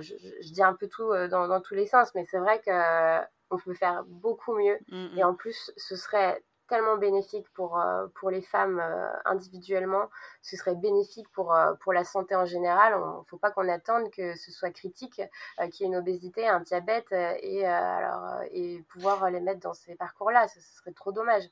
je, 0.00 0.52
dis 0.52 0.62
un 0.62 0.74
peu 0.74 0.86
tout 0.86 1.12
dans, 1.28 1.48
dans 1.48 1.60
tous 1.60 1.74
les 1.74 1.88
sens 1.88 2.14
mais 2.14 2.24
c'est 2.30 2.38
vrai 2.38 2.60
que 2.60 3.20
on 3.50 3.58
peut 3.58 3.74
faire 3.74 4.04
beaucoup 4.06 4.54
mieux 4.54 4.78
mmh, 4.88 5.18
et 5.18 5.22
mmh. 5.22 5.26
en 5.26 5.34
plus 5.34 5.72
ce 5.76 5.96
serait 5.96 6.42
tellement 6.68 6.96
bénéfique 6.96 7.46
pour, 7.54 7.78
euh, 7.78 8.06
pour 8.14 8.30
les 8.30 8.42
femmes 8.42 8.80
euh, 8.80 9.08
individuellement, 9.24 10.10
ce 10.42 10.56
serait 10.56 10.74
bénéfique 10.74 11.28
pour, 11.32 11.54
euh, 11.54 11.74
pour 11.80 11.92
la 11.92 12.04
santé 12.04 12.34
en 12.34 12.44
général. 12.44 12.94
Il 12.96 13.18
ne 13.20 13.24
faut 13.26 13.38
pas 13.38 13.50
qu'on 13.50 13.68
attende 13.68 14.10
que 14.10 14.36
ce 14.36 14.50
soit 14.50 14.70
critique, 14.70 15.22
qu'il 15.70 15.80
y 15.80 15.82
ait 15.84 15.86
une 15.86 15.96
obésité, 15.96 16.46
un 16.46 16.60
diabète, 16.60 17.12
et, 17.12 17.64
alors, 17.66 18.42
et 18.50 18.82
pouvoir 18.88 19.30
les 19.30 19.40
mettre 19.40 19.60
dans 19.60 19.74
ces 19.74 19.94
parcours-là. 19.94 20.48
Ce, 20.48 20.60
serait 20.60 20.92
trop 20.92 21.12
dommage. 21.12 21.44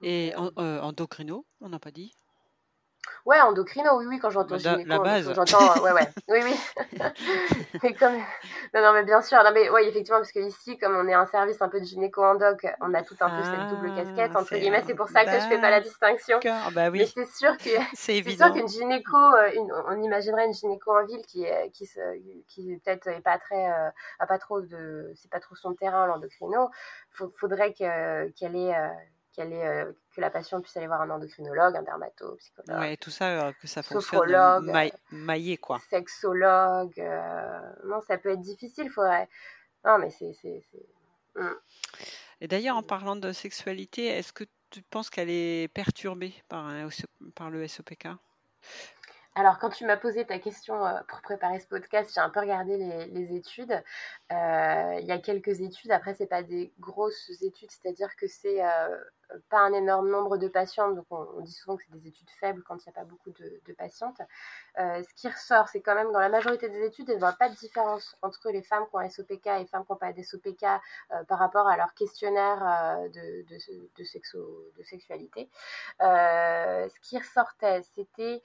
Et 0.00 0.34
endocrino, 0.36 1.46
on 1.60 1.68
n'a 1.68 1.78
pas 1.78 1.92
dit 1.92 2.12
Ouais, 3.24 3.40
endocrino, 3.40 3.98
oui, 3.98 4.06
oui, 4.08 4.18
quand 4.18 4.30
j'entends 4.30 4.58
gynéco, 4.58 4.88
la 4.88 4.98
base. 4.98 5.32
j'entends, 5.32 5.80
ouais, 5.82 5.92
ouais, 5.92 6.08
oui, 6.28 6.40
oui. 6.42 6.98
mais 7.82 7.94
comme, 7.94 8.16
non, 8.74 8.82
non, 8.82 8.92
mais 8.92 9.04
bien 9.04 9.22
sûr, 9.22 9.38
non, 9.44 9.50
mais 9.52 9.70
ouais, 9.70 9.86
effectivement, 9.86 10.18
parce 10.18 10.32
que 10.32 10.40
ici, 10.40 10.76
comme 10.78 10.96
on 10.96 11.06
est 11.06 11.14
un 11.14 11.26
service 11.26 11.62
un 11.62 11.68
peu 11.68 11.80
de 11.80 11.84
gynéco-endoc, 11.84 12.66
on 12.80 12.92
a 12.94 13.02
tout 13.02 13.16
un 13.20 13.30
peu 13.30 13.44
cette 13.44 13.68
double 13.68 13.92
ah, 13.92 14.02
casquette, 14.02 14.36
entre 14.36 14.56
guillemets, 14.56 14.82
c'est 14.86 14.94
pour 14.94 15.08
ça 15.08 15.24
que 15.24 15.30
je 15.30 15.46
fais 15.48 15.60
pas 15.60 15.70
la 15.70 15.80
distinction. 15.80 16.40
Bah 16.72 16.90
oui. 16.90 16.98
Mais 16.98 17.06
c'est 17.06 17.26
sûr 17.26 17.56
que, 17.58 17.70
c'est 17.94 18.16
évident. 18.16 18.46
sûr 18.46 18.54
qu'une 18.54 18.68
gynéco, 18.68 19.16
euh, 19.16 19.50
on 19.88 20.02
imaginerait 20.02 20.46
une 20.46 20.54
gynéco 20.54 20.90
en 20.96 21.04
ville 21.04 21.24
qui, 21.26 21.46
qui, 21.72 21.86
se, 21.86 22.00
qui 22.48 22.76
peut-être 22.84 23.06
est 23.08 23.20
pas 23.20 23.38
très, 23.38 23.70
euh, 23.70 23.90
a 24.18 24.26
pas 24.26 24.38
trop 24.38 24.60
de, 24.60 25.12
c'est 25.14 25.30
pas 25.30 25.40
trop 25.40 25.54
son 25.54 25.74
terrain, 25.74 26.06
l'endocrino. 26.06 26.70
Faudrait 27.10 27.72
qu'elle 27.72 28.56
ait, 28.56 28.74
euh, 28.74 28.88
qu'elle 29.32 29.52
est, 29.52 29.66
euh, 29.66 29.92
que 30.14 30.20
la 30.20 30.30
patiente 30.30 30.62
puisse 30.62 30.76
aller 30.76 30.86
voir 30.86 31.00
un 31.00 31.10
endocrinologue, 31.10 31.76
un 31.76 31.82
dermato, 31.82 32.36
psychologue. 32.36 32.80
Ouais, 32.80 32.96
tout 32.96 33.10
ça, 33.10 33.46
euh, 33.46 33.52
que 33.60 33.66
ça 33.66 33.82
fonctionne 33.82 34.34
euh, 34.34 34.60
ma 34.60 34.84
maillé, 35.10 35.56
quoi. 35.56 35.80
Sexologue. 35.90 36.98
non, 37.84 38.00
ça 38.02 38.18
peut 38.18 38.30
être 38.30 38.40
difficile, 38.40 38.90
faudrait. 38.90 39.28
Non, 39.84 39.98
mais 39.98 40.10
c'est. 40.10 40.34
Hmm. 41.34 41.54
Et 42.40 42.48
d'ailleurs, 42.48 42.76
en 42.76 42.82
parlant 42.82 43.16
de 43.16 43.32
sexualité, 43.32 44.06
est-ce 44.06 44.32
que 44.32 44.44
tu 44.70 44.82
penses 44.82 45.10
qu'elle 45.10 45.30
est 45.30 45.72
perturbée 45.72 46.34
par, 46.48 46.70
par 47.34 47.50
le 47.50 47.66
SOPK 47.66 48.08
alors, 49.34 49.58
quand 49.58 49.70
tu 49.70 49.86
m'as 49.86 49.96
posé 49.96 50.26
ta 50.26 50.38
question 50.38 50.84
euh, 50.84 51.00
pour 51.08 51.22
préparer 51.22 51.58
ce 51.58 51.66
podcast, 51.66 52.12
j'ai 52.14 52.20
un 52.20 52.28
peu 52.28 52.40
regardé 52.40 52.76
les, 52.76 53.34
études. 53.34 53.72
Euh, 54.30 54.98
il 55.00 55.06
y 55.06 55.10
a 55.10 55.18
quelques 55.18 55.60
études. 55.62 55.90
Après, 55.90 56.12
c'est 56.14 56.26
pas 56.26 56.42
des 56.42 56.72
grosses 56.78 57.30
études, 57.40 57.70
c'est-à-dire 57.70 58.14
que 58.16 58.26
c'est 58.26 58.62
euh, 58.62 58.98
pas 59.48 59.60
un 59.60 59.72
énorme 59.72 60.10
nombre 60.10 60.36
de 60.36 60.48
patientes, 60.48 60.94
donc 60.94 61.06
on, 61.10 61.40
dit 61.40 61.52
souvent 61.52 61.76
que 61.76 61.82
c'est 61.84 61.98
des 61.98 62.08
études 62.08 62.30
faibles 62.40 62.62
quand 62.62 62.76
il 62.76 62.88
n'y 62.88 62.90
a 62.90 63.00
pas 63.00 63.04
beaucoup 63.04 63.30
de, 63.30 63.72
patientes. 63.72 64.20
ce 64.76 65.14
qui 65.14 65.28
ressort, 65.28 65.68
c'est 65.68 65.80
quand 65.80 65.94
même 65.94 66.12
dans 66.12 66.20
la 66.20 66.28
majorité 66.28 66.68
des 66.68 66.84
études, 66.84 67.08
il 67.08 67.16
n'y 67.16 67.24
a 67.24 67.32
pas 67.32 67.48
de 67.48 67.54
différence 67.54 68.16
entre 68.22 68.50
les 68.50 68.62
femmes 68.62 68.84
qui 68.88 68.96
ont 68.96 69.08
SOPK 69.08 69.46
et 69.46 69.58
les 69.60 69.66
femmes 69.66 69.84
qui 69.84 69.92
n'ont 69.92 69.98
pas 69.98 70.12
d'SOPK 70.12 70.64
par 71.28 71.38
rapport 71.38 71.68
à 71.68 71.76
leur 71.76 71.94
questionnaire 71.94 72.60
de, 73.14 73.44
de, 73.96 74.04
sexo, 74.04 74.38
de 74.78 74.82
sexualité. 74.82 75.48
ce 76.00 77.00
qui 77.00 77.18
ressortait, 77.18 77.82
c'était 77.94 78.42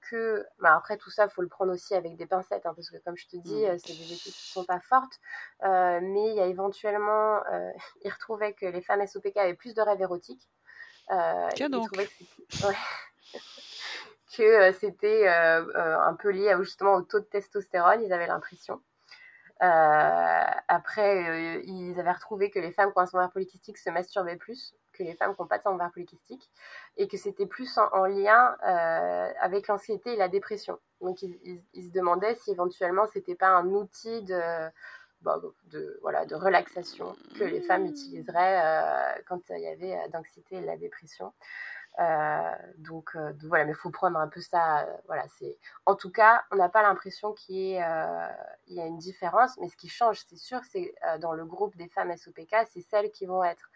que, 0.00 0.46
bah, 0.60 0.74
après 0.76 0.96
tout 0.96 1.10
ça, 1.10 1.24
il 1.24 1.30
faut 1.30 1.42
le 1.42 1.48
prendre 1.48 1.72
aussi 1.72 1.94
avec 1.94 2.16
des 2.16 2.26
pincettes, 2.26 2.66
hein, 2.66 2.74
parce 2.74 2.90
que 2.90 2.98
comme 2.98 3.16
je 3.16 3.26
te 3.26 3.36
dis, 3.36 3.66
mmh. 3.66 3.78
c'est 3.78 3.92
des 3.92 4.12
études 4.12 4.32
qui 4.32 4.50
ne 4.58 4.62
sont 4.62 4.64
pas 4.64 4.80
fortes, 4.80 5.18
mais 5.62 6.28
il 6.30 6.34
y 6.34 6.40
a 6.40 6.46
éventuellement, 6.46 7.40
ils 8.02 8.10
retrouvaient 8.10 8.54
que 8.54 8.66
les 8.66 8.82
femmes 8.82 9.06
SOPK 9.06 9.36
avaient 9.36 9.54
plus 9.54 9.74
de 9.74 9.82
rêves 9.82 10.02
érotiques. 10.12 10.48
Euh, 11.10 11.68
donc. 11.68 11.90
que 14.36 14.72
c'était 14.80 15.28
un 15.28 16.14
peu 16.14 16.30
lié 16.30 16.54
justement 16.60 16.94
au 16.94 17.02
taux 17.02 17.20
de 17.20 17.24
testostérone, 17.24 18.02
ils 18.02 18.12
avaient 18.12 18.26
l'impression. 18.26 18.80
après, 19.60 21.62
ils 21.64 21.98
avaient 21.98 22.12
retrouvé 22.12 22.50
que 22.50 22.58
les 22.58 22.72
femmes 22.72 22.92
qui 22.92 22.98
ont 22.98 23.02
un 23.02 23.06
syndrome 23.06 23.30
polycystique 23.30 23.78
se 23.78 23.90
masturbaient 23.90 24.36
plus 24.36 24.74
que 24.92 25.02
les 25.02 25.14
femmes 25.14 25.34
qui 25.34 25.40
n'ont 25.40 25.48
pas 25.48 25.58
de 25.58 25.62
syndrome 25.62 25.90
polycystique 25.90 26.50
et 26.98 27.08
que 27.08 27.16
c'était 27.16 27.46
plus 27.46 27.78
en, 27.78 28.06
lien 28.06 28.56
avec 29.40 29.68
l'anxiété 29.68 30.14
et 30.14 30.16
la 30.16 30.28
dépression. 30.28 30.78
Donc, 31.00 31.22
ils, 31.22 31.64
ils 31.72 31.88
se 31.88 31.92
demandaient 31.92 32.36
si 32.36 32.52
éventuellement 32.52 33.06
c'était 33.06 33.34
pas 33.34 33.48
un 33.48 33.66
outil 33.66 34.22
de, 34.22 34.70
de, 35.70 35.98
voilà, 36.02 36.26
de 36.26 36.34
relaxation 36.34 37.16
que 37.38 37.44
les 37.44 37.60
femmes 37.60 37.86
utiliseraient 37.86 38.60
euh, 38.64 39.22
quand 39.26 39.40
il 39.50 39.62
y 39.62 39.66
avait 39.66 39.94
euh, 39.94 40.08
d'anxiété 40.08 40.56
et 40.56 40.60
de 40.60 40.66
la 40.66 40.76
dépression. 40.76 41.32
Euh, 41.98 42.50
donc, 42.78 43.16
voilà, 43.42 43.66
mais 43.66 43.72
il 43.72 43.76
faut 43.76 43.90
prendre 43.90 44.18
un 44.18 44.28
peu 44.28 44.40
ça. 44.40 44.86
voilà, 45.06 45.24
c'est 45.38 45.58
en 45.84 45.94
tout 45.94 46.10
cas, 46.10 46.42
on 46.50 46.56
n'a 46.56 46.70
pas 46.70 46.82
l'impression 46.82 47.34
qu'il 47.34 47.56
y, 47.56 47.78
a 47.78 48.86
une 48.86 48.98
différence, 48.98 49.58
mais 49.58 49.68
ce 49.68 49.76
qui 49.76 49.88
change, 49.88 50.22
c'est 50.26 50.38
sûr, 50.38 50.60
c'est 50.70 50.94
dans 51.20 51.34
le 51.34 51.44
groupe 51.44 51.76
des 51.76 51.88
femmes 51.88 52.16
SOPK, 52.16 52.66
c'est 52.70 52.80
celles 52.80 53.10
qui 53.10 53.26
vont 53.26 53.44
être 53.44 53.70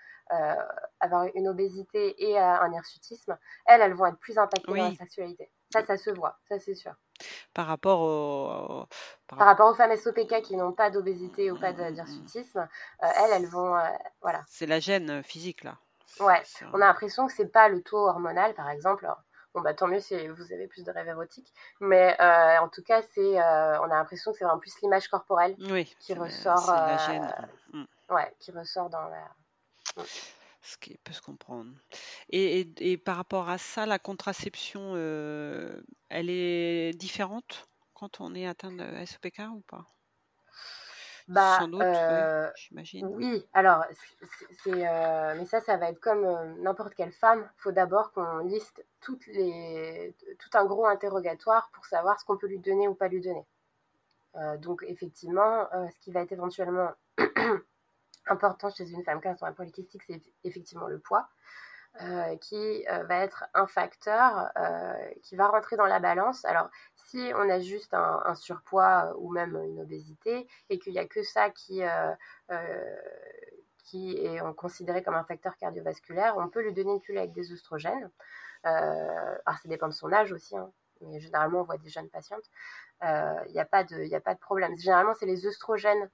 avoir 0.99 1.27
une 1.35 1.47
obésité 1.47 2.31
et 2.31 2.39
un 2.39 2.73
hirsutisme. 2.73 3.37
Elles, 3.67 3.83
elles 3.83 3.93
vont 3.93 4.07
être 4.07 4.19
plus 4.19 4.39
impactées 4.39 4.73
dans 4.73 4.89
la 4.89 4.95
sexualité. 4.95 5.51
Ça, 5.71 5.85
ça 5.85 5.99
se 5.99 6.09
voit, 6.09 6.39
ça 6.49 6.59
c'est 6.59 6.75
sûr. 6.75 6.95
Par 7.55 7.67
rapport 7.67 8.01
au, 8.01 8.87
par... 9.27 9.39
rapport 9.39 9.71
aux 9.71 9.75
femmes 9.75 9.97
SOPK 9.97 10.43
qui 10.43 10.57
n'ont 10.57 10.73
pas 10.73 10.91
d'obésité 10.91 11.51
ou 11.51 11.59
pas 11.59 11.73
d'hirsutisme, 11.73 12.69
euh, 13.03 13.07
elles, 13.17 13.43
elles 13.43 13.49
vont, 13.49 13.77
euh, 13.77 13.89
voilà. 14.23 14.43
C'est 14.47 14.67
la 14.67 14.81
gêne 14.81 15.11
euh, 15.11 15.23
physique 15.23 15.65
là. 15.65 15.77
Ouais. 16.21 16.43
On 16.73 16.81
a 16.81 16.87
l'impression 16.87 17.27
que 17.27 17.33
c'est 17.33 17.53
pas 17.53 17.69
le 17.69 17.83
taux 17.83 18.07
hormonal, 18.09 18.55
par 18.55 18.71
exemple. 18.71 19.07
bon 19.55 19.61
bah 19.61 19.75
tant 19.75 19.87
mieux 19.87 20.01
si 20.01 20.29
vous 20.29 20.53
avez 20.53 20.67
plus 20.67 20.85
de 20.85 20.91
rêves 20.91 21.09
érotiques, 21.09 21.53
mais 21.81 22.17
en 22.21 22.69
tout 22.69 22.83
cas 22.83 23.03
c'est, 23.15 23.39
on 23.39 23.91
a 23.91 23.95
l'impression 23.95 24.33
que 24.33 24.39
c'est 24.39 24.45
vraiment 24.45 24.61
plus 24.61 24.81
l'image 24.81 25.09
corporelle 25.09 25.57
qui 26.01 26.15
ressort. 26.15 26.71
la 26.71 26.97
gêne. 26.99 27.35
Mm. 27.73 27.85
Ouais, 28.11 28.35
qui 28.39 28.53
ressort 28.53 28.89
dans 28.89 29.09
la. 29.09 30.05
Ce 30.67 30.77
qui 30.79 30.99
peut 30.99 31.13
se 31.13 31.23
comprendre. 31.23 31.71
Et, 32.31 32.69
et, 32.79 32.97
par 32.97 33.17
rapport 33.17 33.49
à 33.49 33.59
ça, 33.59 33.87
la 33.87 33.99
contraception, 33.99 34.93
euh, 34.95 35.81
elle 36.09 36.29
est 36.29 36.93
différente 36.99 37.69
quand 37.95 38.21
on 38.21 38.35
est 38.35 38.47
atteint 38.47 38.73
de 38.73 38.85
SOPK 39.05 39.43
ou 39.53 39.61
pas? 39.61 39.87
Bah, 41.29 41.59
Sans 41.59 41.69
doute, 41.69 41.83
euh, 41.83 42.51
j'imagine. 42.57 43.07
Oui, 43.07 43.45
alors, 43.53 43.85
c'est, 44.63 44.89
euh, 44.89 45.35
mais 45.37 45.45
ça, 45.45 45.61
ça 45.61 45.77
va 45.77 45.91
être 45.91 46.01
comme 46.01 46.25
n'importe 46.61 46.95
quelle 46.95 47.13
femme. 47.13 47.49
Il 47.59 47.63
faut 47.63 47.73
d'abord 47.73 48.13
qu'on 48.13 48.39
liste 48.39 48.85
toutes 49.01 49.27
les, 49.29 50.15
tout 50.39 50.51
un 50.55 50.65
gros 50.67 50.87
interrogatoire 50.87 51.71
pour 51.73 51.85
savoir 51.87 52.21
ce 52.21 52.25
qu'on 52.25 52.37
peut 52.37 52.47
lui 52.47 52.61
donner 52.61 52.87
ou 52.87 52.95
pas 52.95 53.09
lui 53.09 53.21
donner. 53.21 53.45
donc, 54.59 54.85
effectivement, 54.87 55.67
ce 55.73 55.99
qui 56.01 56.13
va 56.13 56.21
être 56.21 56.33
éventuellement 56.33 56.91
important 58.27 58.71
chez 58.71 58.91
une 58.91 59.05
femme 59.05 59.21
qui 59.21 59.29
a 59.29 59.33
un 59.33 59.55
c'est 60.07 60.23
effectivement 60.45 60.89
le 60.89 60.99
poids, 60.99 61.29
euh, 62.03 62.37
qui 62.37 62.85
euh, 62.91 63.05
va 63.05 63.21
être 63.21 63.45
un 63.55 63.67
facteur 63.67 64.51
euh, 64.59 64.93
qui 65.23 65.35
va 65.35 65.49
rentrer 65.49 65.77
dans 65.77 65.87
la 65.87 65.99
balance. 65.99 66.45
Alors, 66.45 66.69
si 66.95 67.33
on 67.35 67.49
a 67.49 67.59
juste 67.59 67.95
un, 67.95 68.35
surpoids 68.35 69.15
ou 69.17 69.33
même 69.33 69.57
une 69.57 69.81
obésité 69.81 70.47
et 70.69 70.79
qu'il 70.79 70.93
n'y 70.93 70.99
a 70.99 71.07
que 71.07 71.23
ça 71.23 71.49
qui, 71.49 71.81
est 71.81 72.11
considéré 74.57 75.03
comme 75.03 75.15
un 75.15 75.25
facteur 75.25 75.57
cardiovasculaire, 75.57 76.37
on 76.37 76.49
peut 76.49 76.61
lui 76.61 76.75
donner 76.75 76.93
une 76.93 77.01
pilule 77.01 77.19
avec 77.19 77.33
des 77.33 77.51
oestrogènes. 77.53 78.11
alors, 78.65 79.59
ça 79.63 79.69
dépend 79.69 79.89
de 79.89 79.95
son 79.95 80.13
âge 80.13 80.33
aussi, 80.33 80.55
hein, 80.55 80.71
mais 81.01 81.19
généralement, 81.21 81.61
on 81.61 81.65
voit 81.65 81.79
des 81.79 81.89
jeunes 81.89 82.11
patientes. 82.11 82.45
Il 83.03 83.53
n'y 83.53 83.59
a, 83.59 83.63
a 83.63 83.65
pas 83.65 83.85
de 83.85 84.39
problème. 84.41 84.77
Généralement, 84.77 85.15
c'est 85.15 85.27
les 85.27 85.47
oestrogènes 85.47 86.11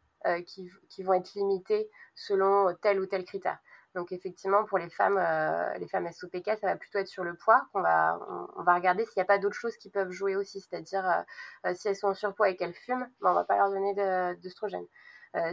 qui, 0.46 0.70
qui, 0.88 1.02
vont 1.02 1.14
être 1.14 1.34
limités 1.34 1.90
selon 2.14 2.74
tel 2.80 3.00
ou 3.00 3.06
tel 3.06 3.24
critère. 3.24 3.58
Donc 3.94 4.10
effectivement, 4.10 4.64
pour 4.64 4.78
les 4.78 4.88
femmes, 4.88 5.18
euh, 5.18 5.74
les 5.74 5.86
femmes 5.86 6.10
SOPK, 6.10 6.58
ça 6.58 6.66
va 6.66 6.76
plutôt 6.76 6.98
être 6.98 7.08
sur 7.08 7.24
le 7.24 7.34
poids 7.34 7.66
qu'on 7.72 7.82
va, 7.82 8.18
on, 8.56 8.62
va 8.62 8.74
regarder 8.74 9.04
s'il 9.04 9.14
n'y 9.16 9.22
a 9.22 9.26
pas 9.26 9.38
d'autres 9.38 9.56
choses 9.56 9.76
qui 9.76 9.90
peuvent 9.90 10.10
jouer 10.10 10.34
aussi. 10.34 10.60
C'est-à-dire, 10.60 11.06
euh, 11.06 11.22
euh, 11.66 11.74
si 11.74 11.88
elles 11.88 11.96
sont 11.96 12.08
en 12.08 12.14
surpoids 12.14 12.48
et 12.48 12.56
qu'elles 12.56 12.74
fument, 12.74 13.06
ben, 13.20 13.30
on 13.30 13.30
ne 13.30 13.34
va 13.34 13.44
pas 13.44 13.56
leur 13.56 13.70
donner 13.70 13.94
d'œstrogène. 14.36 14.86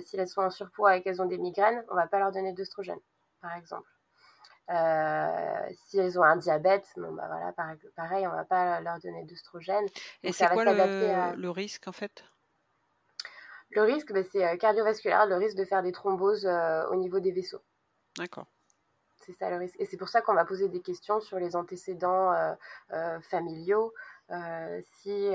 si 0.05 0.17
elles 0.17 0.28
sont 0.30 0.41
en 0.41 0.49
surpoids 0.49 0.95
et 0.95 1.01
qu'elles 1.01 1.22
ont 1.22 1.26
des 1.26 1.38
migraines, 1.38 1.84
on 1.89 1.95
ne 1.95 1.99
va 1.99 2.07
pas 2.07 2.20
leur 2.20 2.32
donner 2.32 2.53
d'œstrogène, 2.53 2.99
par 3.41 3.55
exemple. 3.57 3.89
si 5.88 5.99
elles 5.99 6.17
ont 6.17 6.24
un 6.24 6.38
diabète, 6.38 6.88
bon, 6.95 7.11
bah 7.13 7.28
voilà, 7.28 7.51
pareil, 7.95 8.26
on 8.26 8.32
ne 8.32 8.38
va 8.38 8.45
pas 8.45 8.80
leur 8.80 8.99
donner 8.99 9.26
d'œstrogène. 9.26 9.86
Et 10.24 10.32
c'est 10.32 10.47
quoi 10.47 10.63
le, 10.63 11.36
le 11.36 11.49
risque 11.49 11.89
en 11.89 11.91
fait? 11.91 12.24
Le 13.72 13.84
risque, 13.84 14.11
bah, 14.11 14.24
c'est 14.24 14.45
euh, 14.45 14.57
cardiovasculaire, 14.57 15.26
le 15.28 15.36
risque 15.36 15.57
de 15.57 15.65
faire 15.65 15.84
des 15.84 15.91
thromboses 15.91 16.45
euh, 16.45 16.88
au 16.89 16.95
niveau 16.95 17.20
des 17.20 17.32
vaisseaux. 17.32 17.61
D'accord. 18.17 18.47
C'est 19.17 19.34
ça 19.34 19.49
le 19.49 19.57
risque. 19.57 19.76
Et 19.80 19.86
c'est 19.86 19.97
pour 19.97 20.09
ça 20.09 20.22
qu'on 20.22 20.34
va 20.34 20.45
poser 20.45 20.70
des 20.70 20.82
questions 20.82 21.20
sur 21.20 21.38
les 21.38 21.55
antécédents 21.55 22.34
euh, 22.91 23.20
familiaux. 23.22 23.93
si 24.82 25.32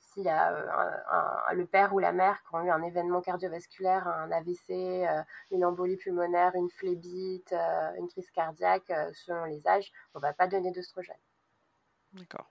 s'il 0.00 0.22
y 0.22 0.28
a 0.28 1.52
le 1.54 1.66
père 1.66 1.92
ou 1.92 1.98
la 1.98 2.12
mère 2.12 2.40
qui 2.44 2.54
ont 2.54 2.62
eu 2.62 2.70
un 2.70 2.82
événement 2.82 3.20
cardiovasculaire, 3.20 4.06
un 4.06 4.30
AVC, 4.30 5.04
une 5.50 5.64
embolie 5.64 5.96
pulmonaire, 5.96 6.54
une 6.54 6.70
phlébite, 6.70 7.52
une 7.96 8.06
crise 8.08 8.30
cardiaque, 8.30 8.92
selon 9.14 9.44
les 9.44 9.66
âges, 9.66 9.90
on 10.14 10.18
ne 10.18 10.22
va 10.22 10.32
pas 10.32 10.46
donner 10.46 10.70
d'œstrogène. 10.70 11.16
D'accord. 12.12 12.48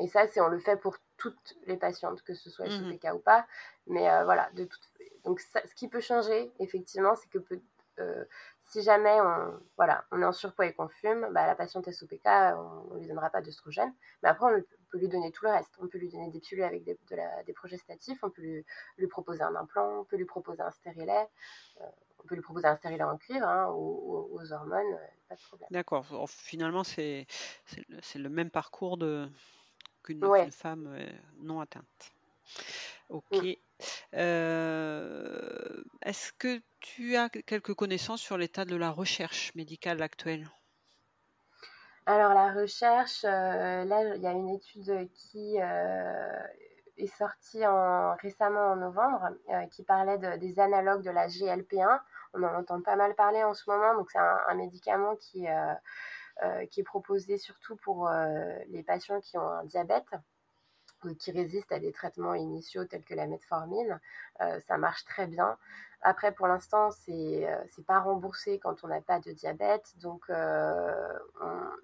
Et 0.00 0.08
ça, 0.08 0.26
c'est 0.26 0.40
on 0.40 0.48
le 0.48 0.58
fait 0.58 0.76
pour 0.76 0.98
toutes 1.20 1.54
les 1.66 1.76
patientes, 1.76 2.22
que 2.22 2.34
ce 2.34 2.50
soit 2.50 2.66
SOPK 2.66 3.04
mmh 3.04 3.14
ou 3.14 3.18
pas. 3.18 3.46
Mais 3.86 4.10
euh, 4.10 4.24
voilà, 4.24 4.50
de 4.54 4.68
donc 5.24 5.40
ce 5.40 5.74
qui 5.74 5.86
peut 5.88 6.00
changer, 6.00 6.50
effectivement, 6.58 7.14
c'est 7.14 7.28
que 7.28 7.38
euh, 7.98 8.24
si 8.64 8.82
jamais 8.82 9.20
on, 9.20 9.60
voilà, 9.76 10.04
on 10.12 10.22
est 10.22 10.24
en 10.24 10.32
surpoids 10.32 10.66
et 10.66 10.72
qu'on 10.72 10.88
fume, 10.88 11.28
bah, 11.32 11.46
la 11.46 11.54
patiente 11.54 11.90
SOPK, 11.90 12.24
on 12.24 12.94
ne 12.94 13.00
lui 13.00 13.08
donnera 13.08 13.28
pas 13.28 13.42
d'œstrogène. 13.42 13.92
Mais 14.22 14.28
après, 14.28 14.46
on 14.46 14.62
peut 14.90 14.98
lui 14.98 15.08
donner 15.08 15.32
tout 15.32 15.44
le 15.44 15.50
reste. 15.50 15.74
On 15.80 15.88
peut 15.88 15.98
lui 15.98 16.08
donner 16.08 16.30
des 16.30 16.40
pilules 16.40 16.64
avec 16.64 16.84
des, 16.84 16.96
des 17.46 17.52
progestatifs, 17.52 18.18
on 18.22 18.30
peut 18.30 18.42
lui, 18.42 19.06
proposer 19.08 19.42
un 19.42 19.54
implant, 19.56 20.00
on 20.00 20.04
peut 20.04 20.16
lui 20.16 20.24
proposer 20.24 20.62
un 20.62 20.70
stérilet, 20.70 21.28
euh, 21.80 21.86
on 22.20 22.28
peut 22.28 22.36
lui 22.36 22.42
proposer 22.42 22.68
un 22.68 22.76
stérilet 22.76 23.02
en 23.02 23.18
cuivre 23.18 23.46
hein, 23.46 23.70
ou, 23.72 24.30
aux 24.32 24.52
hormones, 24.52 24.98
pas 25.28 25.34
de 25.34 25.40
problème. 25.40 25.68
D'accord. 25.70 26.06
Finalement, 26.28 26.84
c'est 26.84 27.26
le 28.14 28.28
même 28.28 28.50
parcours 28.50 28.96
de 28.96 29.28
qu'une 30.02 30.50
femme 30.50 30.88
euh, 30.92 31.06
non 31.40 31.60
atteinte. 31.60 32.12
Ok. 33.08 33.44
Euh, 34.14 35.82
est-ce 36.02 36.32
que 36.32 36.60
tu 36.80 37.16
as 37.16 37.28
quelques 37.28 37.74
connaissances 37.74 38.20
sur 38.20 38.36
l'état 38.36 38.64
de 38.64 38.76
la 38.76 38.90
recherche 38.90 39.54
médicale 39.54 40.02
actuelle? 40.02 40.48
Alors 42.06 42.34
la 42.34 42.52
recherche, 42.52 43.24
euh, 43.24 43.84
là 43.84 44.14
il 44.16 44.22
y 44.22 44.26
a 44.26 44.32
une 44.32 44.50
étude 44.50 45.08
qui 45.14 45.56
est 45.56 47.16
sortie 47.18 47.66
en, 47.66 48.14
récemment 48.16 48.72
en 48.72 48.76
novembre 48.76 49.30
qui 49.70 49.82
parlait 49.84 50.18
des 50.38 50.58
analogues 50.58 51.02
de 51.02 51.10
la 51.10 51.28
GLP1. 51.28 52.00
On 52.34 52.42
en 52.42 52.54
entend 52.54 52.80
pas 52.80 52.96
mal 52.96 53.14
parler 53.14 53.42
en 53.42 53.54
ce 53.54 53.68
moment, 53.68 53.94
donc 53.94 54.10
c'est 54.10 54.18
un, 54.18 54.54
médicament 54.54 55.16
qui 55.16 55.46
qui 56.70 56.80
est 56.80 56.84
proposé 56.84 57.38
surtout 57.38 57.76
pour 57.76 58.08
euh, 58.08 58.54
les 58.68 58.82
patients 58.82 59.20
qui 59.20 59.36
ont 59.38 59.48
un 59.48 59.64
diabète 59.64 60.08
qui 61.18 61.32
résistent 61.32 61.72
à 61.72 61.78
des 61.78 61.92
traitements 61.92 62.34
initiaux 62.34 62.84
tels 62.84 63.04
que 63.04 63.14
la 63.14 63.26
metformine. 63.26 63.98
Euh, 64.42 64.60
ça 64.60 64.76
marche 64.76 65.04
très 65.06 65.26
bien. 65.26 65.56
Après, 66.02 66.32
pour 66.32 66.46
l'instant, 66.46 66.90
c'est 66.90 67.46
n'est 67.78 67.84
pas 67.86 68.00
remboursé 68.00 68.58
quand 68.58 68.84
on 68.84 68.88
n'a 68.88 69.00
pas 69.00 69.18
de 69.18 69.32
diabète. 69.32 69.92
Donc, 69.98 70.30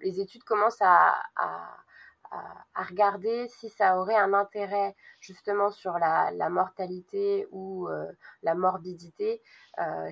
les 0.01 0.19
études 0.19 0.43
commencent 0.43 0.81
à, 0.81 1.15
à, 1.35 1.83
à, 2.31 2.83
regarder 2.83 3.47
si 3.47 3.69
ça 3.69 3.97
aurait 3.97 4.15
un 4.15 4.33
intérêt 4.33 4.95
justement 5.19 5.71
sur 5.71 5.97
la, 5.97 6.31
la 6.31 6.49
mortalité 6.49 7.47
ou 7.51 7.87
la 8.43 8.55
morbidité 8.55 9.41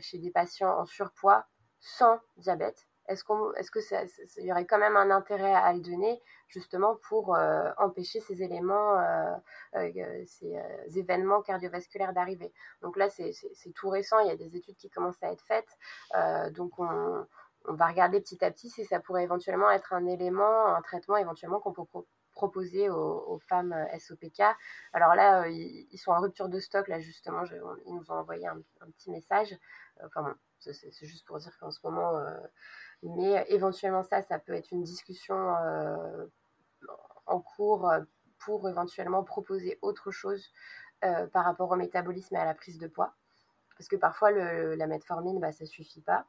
chez 0.01 0.17
des 0.19 0.31
patients 0.31 0.79
en 0.79 0.85
surpoids 0.85 1.45
sans 1.79 2.19
diabète 2.37 2.87
Est-ce 3.07 3.23
qu'on, 3.23 3.53
est-ce 3.53 3.71
que 3.71 3.81
ça, 3.81 4.03
y 4.37 4.51
aurait 4.51 4.65
quand 4.65 4.77
même 4.77 4.97
un 4.97 5.11
intérêt 5.11 5.53
à 5.53 5.73
le 5.73 5.79
donner 5.79 6.21
justement 6.47 6.95
pour 7.07 7.37
empêcher 7.77 8.19
ces 8.19 8.41
éléments, 8.41 8.99
ces 9.73 10.97
événements 10.97 11.41
cardiovasculaires 11.41 12.13
d'arriver? 12.13 12.51
Donc 12.81 12.97
là, 12.97 13.09
c'est, 13.09 13.33
tout 13.75 13.89
récent. 13.89 14.19
Il 14.19 14.27
y 14.27 14.31
a 14.31 14.37
des 14.37 14.55
études 14.55 14.77
qui 14.77 14.89
commencent 14.89 15.21
à 15.21 15.31
être 15.31 15.43
faites. 15.43 15.77
donc 16.53 16.79
on, 16.79 17.25
on 17.67 17.73
va 17.73 17.87
regarder 17.87 18.19
petit 18.21 18.43
à 18.43 18.51
petit 18.51 18.69
si 18.69 18.85
ça 18.85 18.99
pourrait 18.99 19.23
éventuellement 19.23 19.69
être 19.71 19.93
un 19.93 20.05
élément, 20.05 20.67
un 20.67 20.81
traitement 20.81 21.17
éventuellement 21.17 21.59
qu'on 21.59 21.73
peut 21.73 21.83
proposer 22.31 22.89
aux, 22.89 23.39
femmes 23.47 23.73
euh, 23.73 23.97
SOPK. 23.99 24.41
Alors 24.93 25.15
là, 25.15 25.43
euh, 25.43 25.49
ils, 25.49 25.97
sont 25.97 26.11
en 26.11 26.19
rupture 26.19 26.49
de 26.49 26.59
stock, 26.59 26.87
là 26.87 26.99
justement, 26.99 27.43
ils 27.85 27.93
nous 27.93 28.11
ont 28.11 28.15
envoyé 28.15 28.45
un, 28.47 28.61
petit 28.97 29.09
message. 29.09 29.57
Enfin 30.03 30.21
bon, 30.21 30.33
c'est 30.59 31.05
juste 31.05 31.25
pour 31.25 31.39
dire 31.39 31.57
qu'en 31.59 31.71
ce 31.71 31.79
moment, 31.83 32.17
euh, 32.17 32.37
mais 33.09 33.45
éventuellement 33.49 34.03
ça, 34.03 34.21
ça 34.21 34.39
peut 34.39 34.53
être 34.53 34.71
une 34.71 34.83
discussion 34.83 35.35
en 37.25 37.39
cours 37.41 37.91
pour 38.39 38.69
éventuellement 38.69 39.23
proposer 39.23 39.79
autre 39.81 40.11
chose 40.11 40.51
par 41.01 41.45
rapport 41.45 41.71
au 41.71 41.75
métabolisme 41.75 42.35
et 42.35 42.39
à 42.39 42.45
la 42.45 42.53
prise 42.53 42.77
de 42.77 42.87
poids. 42.87 43.13
Parce 43.77 43.87
que 43.87 43.95
parfois, 43.95 44.31
le, 44.31 44.75
la 44.75 44.87
metformine, 44.87 45.39
bah, 45.39 45.51
ça 45.51 45.65
suffit 45.65 46.01
pas. 46.01 46.25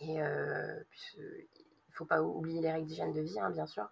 Et 0.00 0.14
il 0.14 0.18
ne 0.18 0.84
faut 1.92 2.04
pas 2.04 2.22
oublier 2.22 2.60
les 2.60 2.72
règles 2.72 2.86
d'hygiène 2.86 3.12
de 3.12 3.20
vie, 3.20 3.38
hein, 3.40 3.50
bien 3.50 3.66
sûr. 3.66 3.88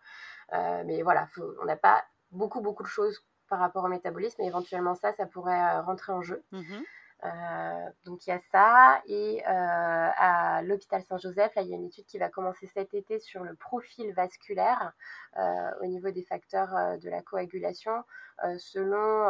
Euh, 0.52 0.82
mais 0.86 1.02
voilà, 1.02 1.28
on 1.60 1.64
n'a 1.64 1.76
pas 1.76 2.04
beaucoup, 2.30 2.60
beaucoup 2.60 2.82
de 2.82 2.88
choses 2.88 3.24
par 3.48 3.58
rapport 3.58 3.84
au 3.84 3.88
métabolisme, 3.88 4.42
éventuellement 4.42 4.94
ça, 4.94 5.12
ça 5.12 5.26
pourrait 5.26 5.60
euh, 5.60 5.82
rentrer 5.82 6.12
en 6.12 6.22
jeu. 6.22 6.42
Mhm. 6.52 6.62
Euh, 6.72 6.82
donc 8.04 8.26
il 8.26 8.30
y 8.30 8.32
a 8.32 8.40
ça 8.52 9.02
et 9.06 9.42
à 9.44 10.62
l'hôpital 10.62 11.02
Saint-Joseph, 11.02 11.52
il 11.56 11.68
y 11.68 11.74
a 11.74 11.76
une 11.76 11.86
étude 11.86 12.06
qui 12.06 12.18
va 12.18 12.28
commencer 12.28 12.66
cet 12.66 12.94
été 12.94 13.18
sur 13.18 13.44
le 13.44 13.54
profil 13.54 14.12
vasculaire 14.12 14.92
au 15.80 15.86
niveau 15.86 16.10
des 16.10 16.22
facteurs 16.22 16.98
de 16.98 17.10
la 17.10 17.22
coagulation 17.22 18.04
selon 18.58 19.28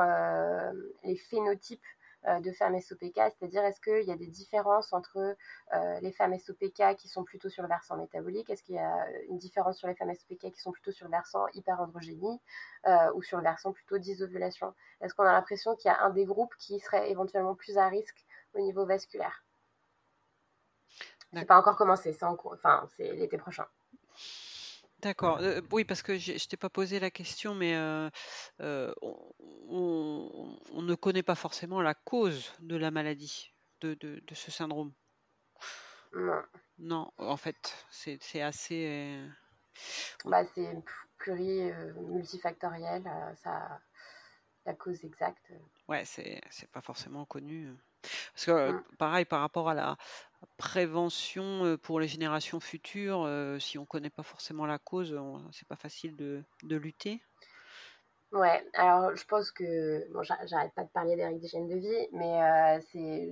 les 1.04 1.16
phénotypes 1.16 1.84
euh, 1.84 1.99
de 2.26 2.52
femmes 2.52 2.78
SOPK, 2.78 3.14
c'est-à-dire 3.14 3.64
est-ce 3.64 3.80
qu'il 3.80 4.06
y 4.06 4.12
a 4.12 4.16
des 4.16 4.26
différences 4.26 4.92
entre 4.92 5.36
euh, 5.72 6.00
les 6.00 6.12
femmes 6.12 6.38
SOPK 6.38 6.96
qui 6.96 7.08
sont 7.08 7.24
plutôt 7.24 7.48
sur 7.48 7.62
le 7.62 7.68
versant 7.68 7.96
métabolique, 7.96 8.50
est-ce 8.50 8.62
qu'il 8.62 8.74
y 8.74 8.78
a 8.78 9.06
une 9.28 9.38
différence 9.38 9.78
sur 9.78 9.88
les 9.88 9.94
femmes 9.94 10.12
SOPK 10.14 10.52
qui 10.52 10.60
sont 10.60 10.72
plutôt 10.72 10.92
sur 10.92 11.06
le 11.06 11.10
versant 11.10 11.46
hyperandrogénie 11.54 12.40
euh, 12.86 13.12
ou 13.14 13.22
sur 13.22 13.38
le 13.38 13.42
versant 13.42 13.72
plutôt 13.72 13.98
dysovulation 13.98 14.74
Est-ce 15.00 15.14
qu'on 15.14 15.24
a 15.24 15.32
l'impression 15.32 15.74
qu'il 15.76 15.90
y 15.90 15.94
a 15.94 16.02
un 16.02 16.10
des 16.10 16.24
groupes 16.26 16.54
qui 16.58 16.78
serait 16.80 17.10
éventuellement 17.10 17.54
plus 17.54 17.78
à 17.78 17.88
risque 17.88 18.24
au 18.54 18.60
niveau 18.60 18.84
vasculaire? 18.84 19.44
C'est 21.32 21.44
pas 21.44 21.58
encore 21.58 21.76
commencé, 21.76 22.12
c'est 22.12 22.24
en 22.24 22.34
cours, 22.34 22.54
enfin 22.54 22.88
c'est 22.96 23.12
l'été 23.12 23.38
prochain. 23.38 23.66
D'accord. 25.02 25.38
Euh, 25.40 25.60
oui, 25.72 25.84
parce 25.84 26.02
que 26.02 26.18
je 26.18 26.46
t'ai 26.46 26.56
pas 26.56 26.68
posé 26.68 27.00
la 27.00 27.10
question, 27.10 27.54
mais 27.54 27.74
euh, 27.74 28.10
euh, 28.60 28.92
on, 29.68 30.56
ne 30.82 30.94
connaît 30.94 31.22
pas 31.22 31.34
forcément 31.34 31.80
la 31.80 31.94
cause 31.94 32.52
de 32.60 32.76
la 32.76 32.90
maladie, 32.90 33.54
de, 33.80 34.20
ce 34.32 34.50
syndrome. 34.50 34.92
Non. 36.12 36.42
Non, 36.78 37.12
en 37.18 37.36
fait, 37.36 37.86
c'est 37.90 38.42
assez. 38.42 39.18
Bah, 40.24 40.44
c'est 40.54 40.76
pluri 41.18 41.70
multifactoriel, 41.96 43.04
ça, 43.42 43.80
la 44.66 44.74
cause 44.74 45.04
exacte. 45.04 45.52
Ouais, 45.88 46.04
c'est 46.04 46.70
pas 46.72 46.80
forcément 46.80 47.24
connu. 47.24 47.74
Parce 48.34 48.46
que, 48.46 48.72
mmh. 48.72 48.82
pareil, 48.98 49.24
par 49.24 49.40
rapport 49.40 49.68
à 49.68 49.74
la 49.74 49.96
prévention 50.56 51.76
pour 51.82 52.00
les 52.00 52.08
générations 52.08 52.60
futures, 52.60 53.28
si 53.60 53.78
on 53.78 53.82
ne 53.82 53.86
connaît 53.86 54.10
pas 54.10 54.22
forcément 54.22 54.66
la 54.66 54.78
cause, 54.78 55.18
c'est 55.52 55.68
pas 55.68 55.76
facile 55.76 56.16
de, 56.16 56.42
de, 56.62 56.76
lutter. 56.76 57.22
Ouais, 58.32 58.64
alors 58.74 59.14
je 59.16 59.24
pense 59.26 59.50
que, 59.50 60.10
bon, 60.12 60.22
j'arrête 60.22 60.72
pas 60.74 60.84
de 60.84 60.88
parler 60.90 61.16
des 61.16 61.24
règles 61.24 61.40
d'hygiène 61.40 61.68
de 61.68 61.76
vie, 61.76 62.08
mais 62.12 62.80
c'est, 62.92 63.28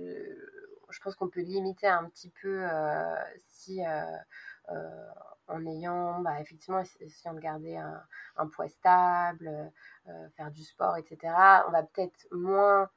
je 0.89 0.99
pense 0.99 1.15
qu'on 1.15 1.29
peut 1.29 1.41
limiter 1.41 1.87
un 1.87 2.05
petit 2.09 2.31
peu 2.41 2.63
si, 3.47 3.81
en 5.47 5.65
ayant, 5.65 6.19
bah, 6.19 6.39
effectivement, 6.41 6.83
essayant 6.99 7.33
de 7.33 7.39
garder 7.39 7.75
un, 7.75 8.03
un 8.37 8.47
poids 8.47 8.67
stable, 8.67 9.71
faire 10.35 10.51
du 10.51 10.63
sport, 10.63 10.97
etc., 10.97 11.63
on 11.67 11.71
va 11.71 11.83
peut-être 11.83 12.27
moins 12.31 12.89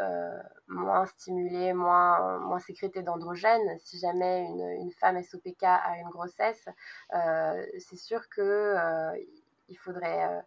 euh, 0.00 0.42
moins 0.68 1.06
stimulée, 1.06 1.72
moins, 1.72 2.38
moins 2.38 2.58
sécrétée 2.58 3.02
d'androgènes. 3.02 3.78
Si 3.80 3.98
jamais 3.98 4.44
une, 4.44 4.82
une, 4.82 4.92
femme 4.92 5.22
SOPK 5.22 5.62
a 5.64 5.98
une 5.98 6.08
grossesse, 6.10 6.68
euh, 7.14 7.66
c'est 7.78 7.96
sûr 7.96 8.28
que 8.30 8.40
euh, 8.40 9.12
faudrait 9.78 10.42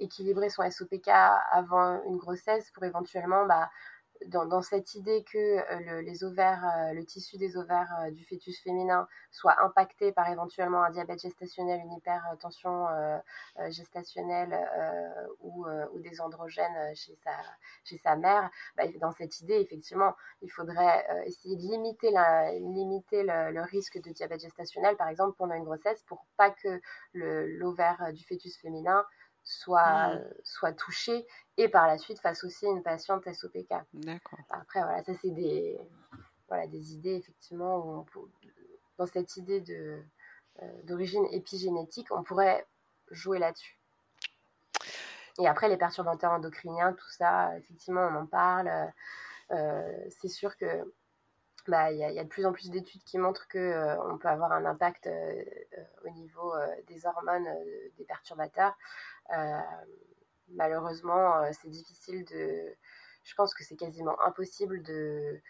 équilibrer 0.00 0.50
son 0.50 0.68
SOPK 0.68 1.08
avant 1.08 2.02
une 2.04 2.16
grossesse 2.16 2.70
pour 2.72 2.84
éventuellement 2.84 3.46
bah, 3.46 3.70
dans, 4.26 4.62
cette 4.62 4.94
idée 4.94 5.24
que 5.24 5.38
euh, 5.38 6.02
les 6.02 6.24
ovaires, 6.24 6.64
euh, 6.64 6.92
le 6.92 7.04
tissu 7.04 7.36
des 7.36 7.56
ovaires 7.56 7.92
euh, 8.00 8.10
du 8.10 8.24
fœtus 8.24 8.60
féminin 8.62 9.06
soit 9.30 9.62
impacté 9.62 10.12
par 10.12 10.28
éventuellement 10.30 10.82
un 10.82 10.90
diabète 10.90 11.20
gestationnel, 11.20 11.80
une 11.80 11.92
hypertension 11.92 12.86
gestationnelle 13.68 14.56
ou, 15.40 15.66
des 15.98 16.20
androgènes 16.20 16.94
chez 16.94 17.16
sa, 18.02 18.16
mère, 18.16 18.50
bah, 18.76 18.84
dans 19.00 19.12
cette 19.12 19.40
idée, 19.40 19.56
effectivement, 19.60 20.14
il 20.42 20.50
faudrait 20.50 21.04
essayer 21.26 21.56
de 21.56 21.62
limiter, 21.62 22.10
limiter 22.60 23.22
le, 23.24 23.62
risque 23.62 24.00
de 24.00 24.10
diabète 24.10 24.40
gestationnel, 24.40 24.96
par 24.96 25.08
exemple, 25.08 25.36
pendant 25.36 25.54
une 25.54 25.64
grossesse, 25.64 26.02
pour 26.06 26.24
pas 26.36 26.50
que 26.50 26.80
l'ovaire 27.12 28.12
du 28.12 28.24
fœtus 28.24 28.56
féminin 28.58 29.04
soit, 29.46 30.14
mmh. 30.14 30.24
soit 30.44 30.72
touché 30.72 31.26
et 31.56 31.68
par 31.68 31.86
la 31.86 31.96
suite 31.96 32.18
fasse 32.20 32.44
aussi 32.44 32.66
une 32.66 32.82
patiente 32.82 33.32
SOPK. 33.32 33.72
D'accord. 33.94 34.38
Après, 34.50 34.82
voilà, 34.82 35.02
ça 35.02 35.12
c'est 35.22 35.30
des, 35.30 35.80
voilà, 36.48 36.66
des 36.66 36.92
idées, 36.92 37.14
effectivement, 37.14 38.06
dans 38.98 39.06
cette 39.06 39.36
idée 39.36 39.60
de, 39.60 40.02
euh, 40.62 40.82
d'origine 40.84 41.26
épigénétique, 41.32 42.08
on 42.10 42.22
pourrait 42.22 42.66
jouer 43.10 43.38
là-dessus. 43.38 43.78
Et 45.38 45.46
après, 45.46 45.68
les 45.68 45.76
perturbateurs 45.76 46.32
endocriniens, 46.32 46.92
tout 46.94 47.10
ça, 47.10 47.56
effectivement, 47.58 48.08
on 48.10 48.14
en 48.16 48.26
parle. 48.26 48.70
Euh, 49.50 50.04
c'est 50.08 50.28
sûr 50.28 50.56
que 50.56 50.94
bah, 51.68 51.92
il 51.92 51.98
y, 51.98 52.18
a 52.18 52.24
de 52.24 52.28
plus 52.28 52.46
en 52.46 52.52
plus 52.52 52.70
d'études 52.70 53.02
qui 53.04 53.18
montrent 53.18 53.48
que 53.48 53.58
euh, 53.58 54.16
peut 54.18 54.28
avoir 54.28 54.52
un 54.52 54.64
impact 54.64 55.10
au 56.04 56.10
niveau 56.10 56.54
des 56.86 57.06
hormones, 57.06 57.48
des 57.98 58.04
perturbateurs. 58.04 58.76
Malheureusement, 60.50 61.38
euh, 61.38 61.50
c'est 61.52 61.70
difficile 61.70 62.24
de. 62.24 62.76
Je 63.24 63.34
pense 63.34 63.54
que 63.54 63.64
c'est 63.64 63.76
quasiment 63.76 64.16
impossible 64.24 64.82
de 64.82 65.40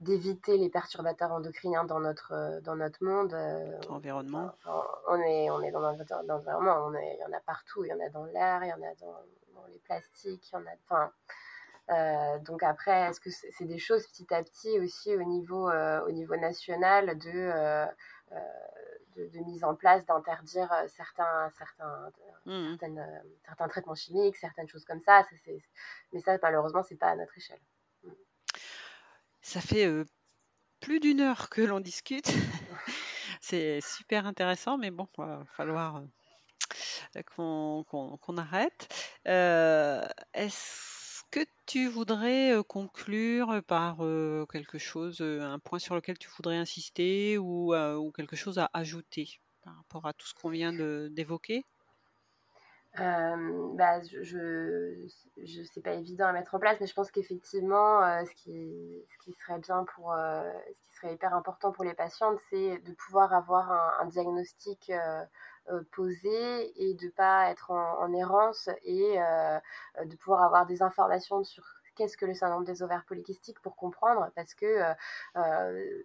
d'éviter 0.00 0.58
les 0.58 0.68
perturbateurs 0.68 1.32
endocriniens 1.32 1.84
dans 1.84 2.00
notre 2.00 2.32
euh, 2.32 2.60
dans 2.60 2.76
notre 2.76 3.02
monde 3.02 3.32
euh, 3.32 3.80
environnement 3.88 4.52
on 5.08 5.18
est 5.22 5.48
on 5.48 5.62
est 5.62 5.70
dans 5.70 5.80
notre 5.80 6.12
environnement 6.28 6.86
on 6.86 6.94
est 6.94 7.16
il 7.16 7.20
y 7.20 7.24
en 7.24 7.32
a 7.32 7.40
partout 7.40 7.82
il 7.82 7.88
y 7.88 7.94
en 7.94 8.00
a 8.00 8.10
dans 8.10 8.26
l'air 8.26 8.62
il 8.62 8.68
y 8.68 8.72
en 8.74 8.82
a 8.82 8.94
dans, 9.00 9.66
les 9.68 9.78
plastiques 9.78 10.50
il 10.50 10.52
y 10.52 10.56
en 10.58 10.66
a 10.66 10.74
enfin 10.84 12.40
donc 12.40 12.62
après 12.62 13.08
est-ce 13.08 13.20
que 13.20 13.30
c'est 13.30 13.64
des 13.64 13.78
choses 13.78 14.06
petit 14.08 14.34
à 14.34 14.42
petit 14.42 14.78
aussi 14.80 15.16
au 15.16 15.24
niveau 15.24 15.70
au 15.72 16.10
niveau 16.10 16.36
national 16.36 17.18
de 17.18 17.88
de, 19.16 19.38
mise 19.40 19.64
en 19.64 19.74
place 19.74 20.04
d'interdire 20.06 20.70
euh, 20.72 20.86
certains, 20.88 21.50
certains, 21.58 22.10
mmh. 22.46 22.78
euh, 22.82 23.20
certains 23.44 23.68
traitements 23.68 23.94
chimiques, 23.94 24.36
certaines 24.36 24.68
choses 24.68 24.84
comme 24.84 25.00
ça. 25.00 25.26
mais 26.12 26.20
ça, 26.20 26.38
malheureusement, 26.42 26.82
c'est 26.82 26.96
pas 26.96 27.10
à 27.10 27.16
notre 27.16 27.36
échelle. 27.36 27.60
Mmh. 28.04 28.10
Ça 29.42 29.60
fait 29.60 29.86
euh, 29.86 30.04
plus 30.80 31.00
d'une 31.00 31.20
heure 31.20 31.50
que 31.50 31.60
l'on 31.60 31.80
discute. 31.80 32.26
c'est 33.40 33.80
super 33.80 34.26
intéressant, 34.26 34.78
mais 34.78 34.90
bon, 34.90 35.08
il 35.18 35.24
va 35.24 35.44
falloir 35.56 36.02
qu'on 37.26 38.36
arrête. 38.36 38.88
Est-ce 39.24 41.22
que 41.30 41.40
tu 41.66 41.88
voudrais 41.88 42.54
conclure 42.68 43.60
par 43.66 43.98
quelque 44.50 44.78
chose, 44.78 45.20
un 45.20 45.58
point 45.58 45.78
sur 45.78 45.96
lequel 45.96 46.18
tu 46.18 46.28
voudrais 46.36 46.56
insister 46.56 47.38
ou, 47.38 47.74
quelque 48.14 48.36
chose 48.36 48.58
à 48.58 48.70
ajouter 48.72 49.40
par 49.62 49.76
rapport 49.76 50.06
à 50.06 50.12
tout 50.12 50.26
ce 50.26 50.34
qu'on 50.34 50.50
vient 50.50 50.72
d'évoquer? 51.10 51.64
Bah, 52.96 54.00
je, 54.02 54.22
je, 54.22 55.62
c'est 55.72 55.82
pas 55.82 55.92
évident 55.92 56.26
à 56.26 56.32
mettre 56.32 56.54
en 56.54 56.58
place, 56.58 56.78
mais 56.80 56.86
je 56.86 56.94
pense 56.94 57.10
qu'effectivement, 57.10 58.00
ce, 58.24 58.34
qui, 58.34 59.04
ce 59.10 59.24
qui 59.24 59.32
serait 59.32 59.58
bien 59.58 59.84
pour, 59.94 60.14
ce 60.14 60.84
qui 60.86 60.94
serait 60.96 61.14
hyper 61.14 61.34
important 61.34 61.72
pour 61.72 61.84
les 61.84 61.94
patientes, 61.94 62.38
c'est 62.50 62.78
de 62.78 62.92
pouvoir 62.92 63.34
avoir 63.34 64.00
un, 64.00 64.06
diagnostic 64.06 64.90
euh, 65.68 65.82
poser 65.90 66.80
et 66.80 66.94
de 66.94 67.08
pas 67.08 67.50
être 67.50 67.72
en, 67.72 68.12
errance 68.12 68.68
et 68.84 69.20
euh, 69.20 69.58
de 70.04 70.14
pouvoir 70.14 70.44
avoir 70.44 70.64
des 70.64 70.80
informations 70.80 71.42
sur 71.42 71.64
qu'est-ce 71.96 72.16
que 72.16 72.24
le 72.24 72.34
syndrome 72.34 72.62
des 72.62 72.84
ovaires 72.84 73.04
polykystiques 73.04 73.60
pour 73.62 73.74
comprendre 73.74 74.30
parce 74.36 74.54
que 74.54 74.94
euh, 75.36 76.02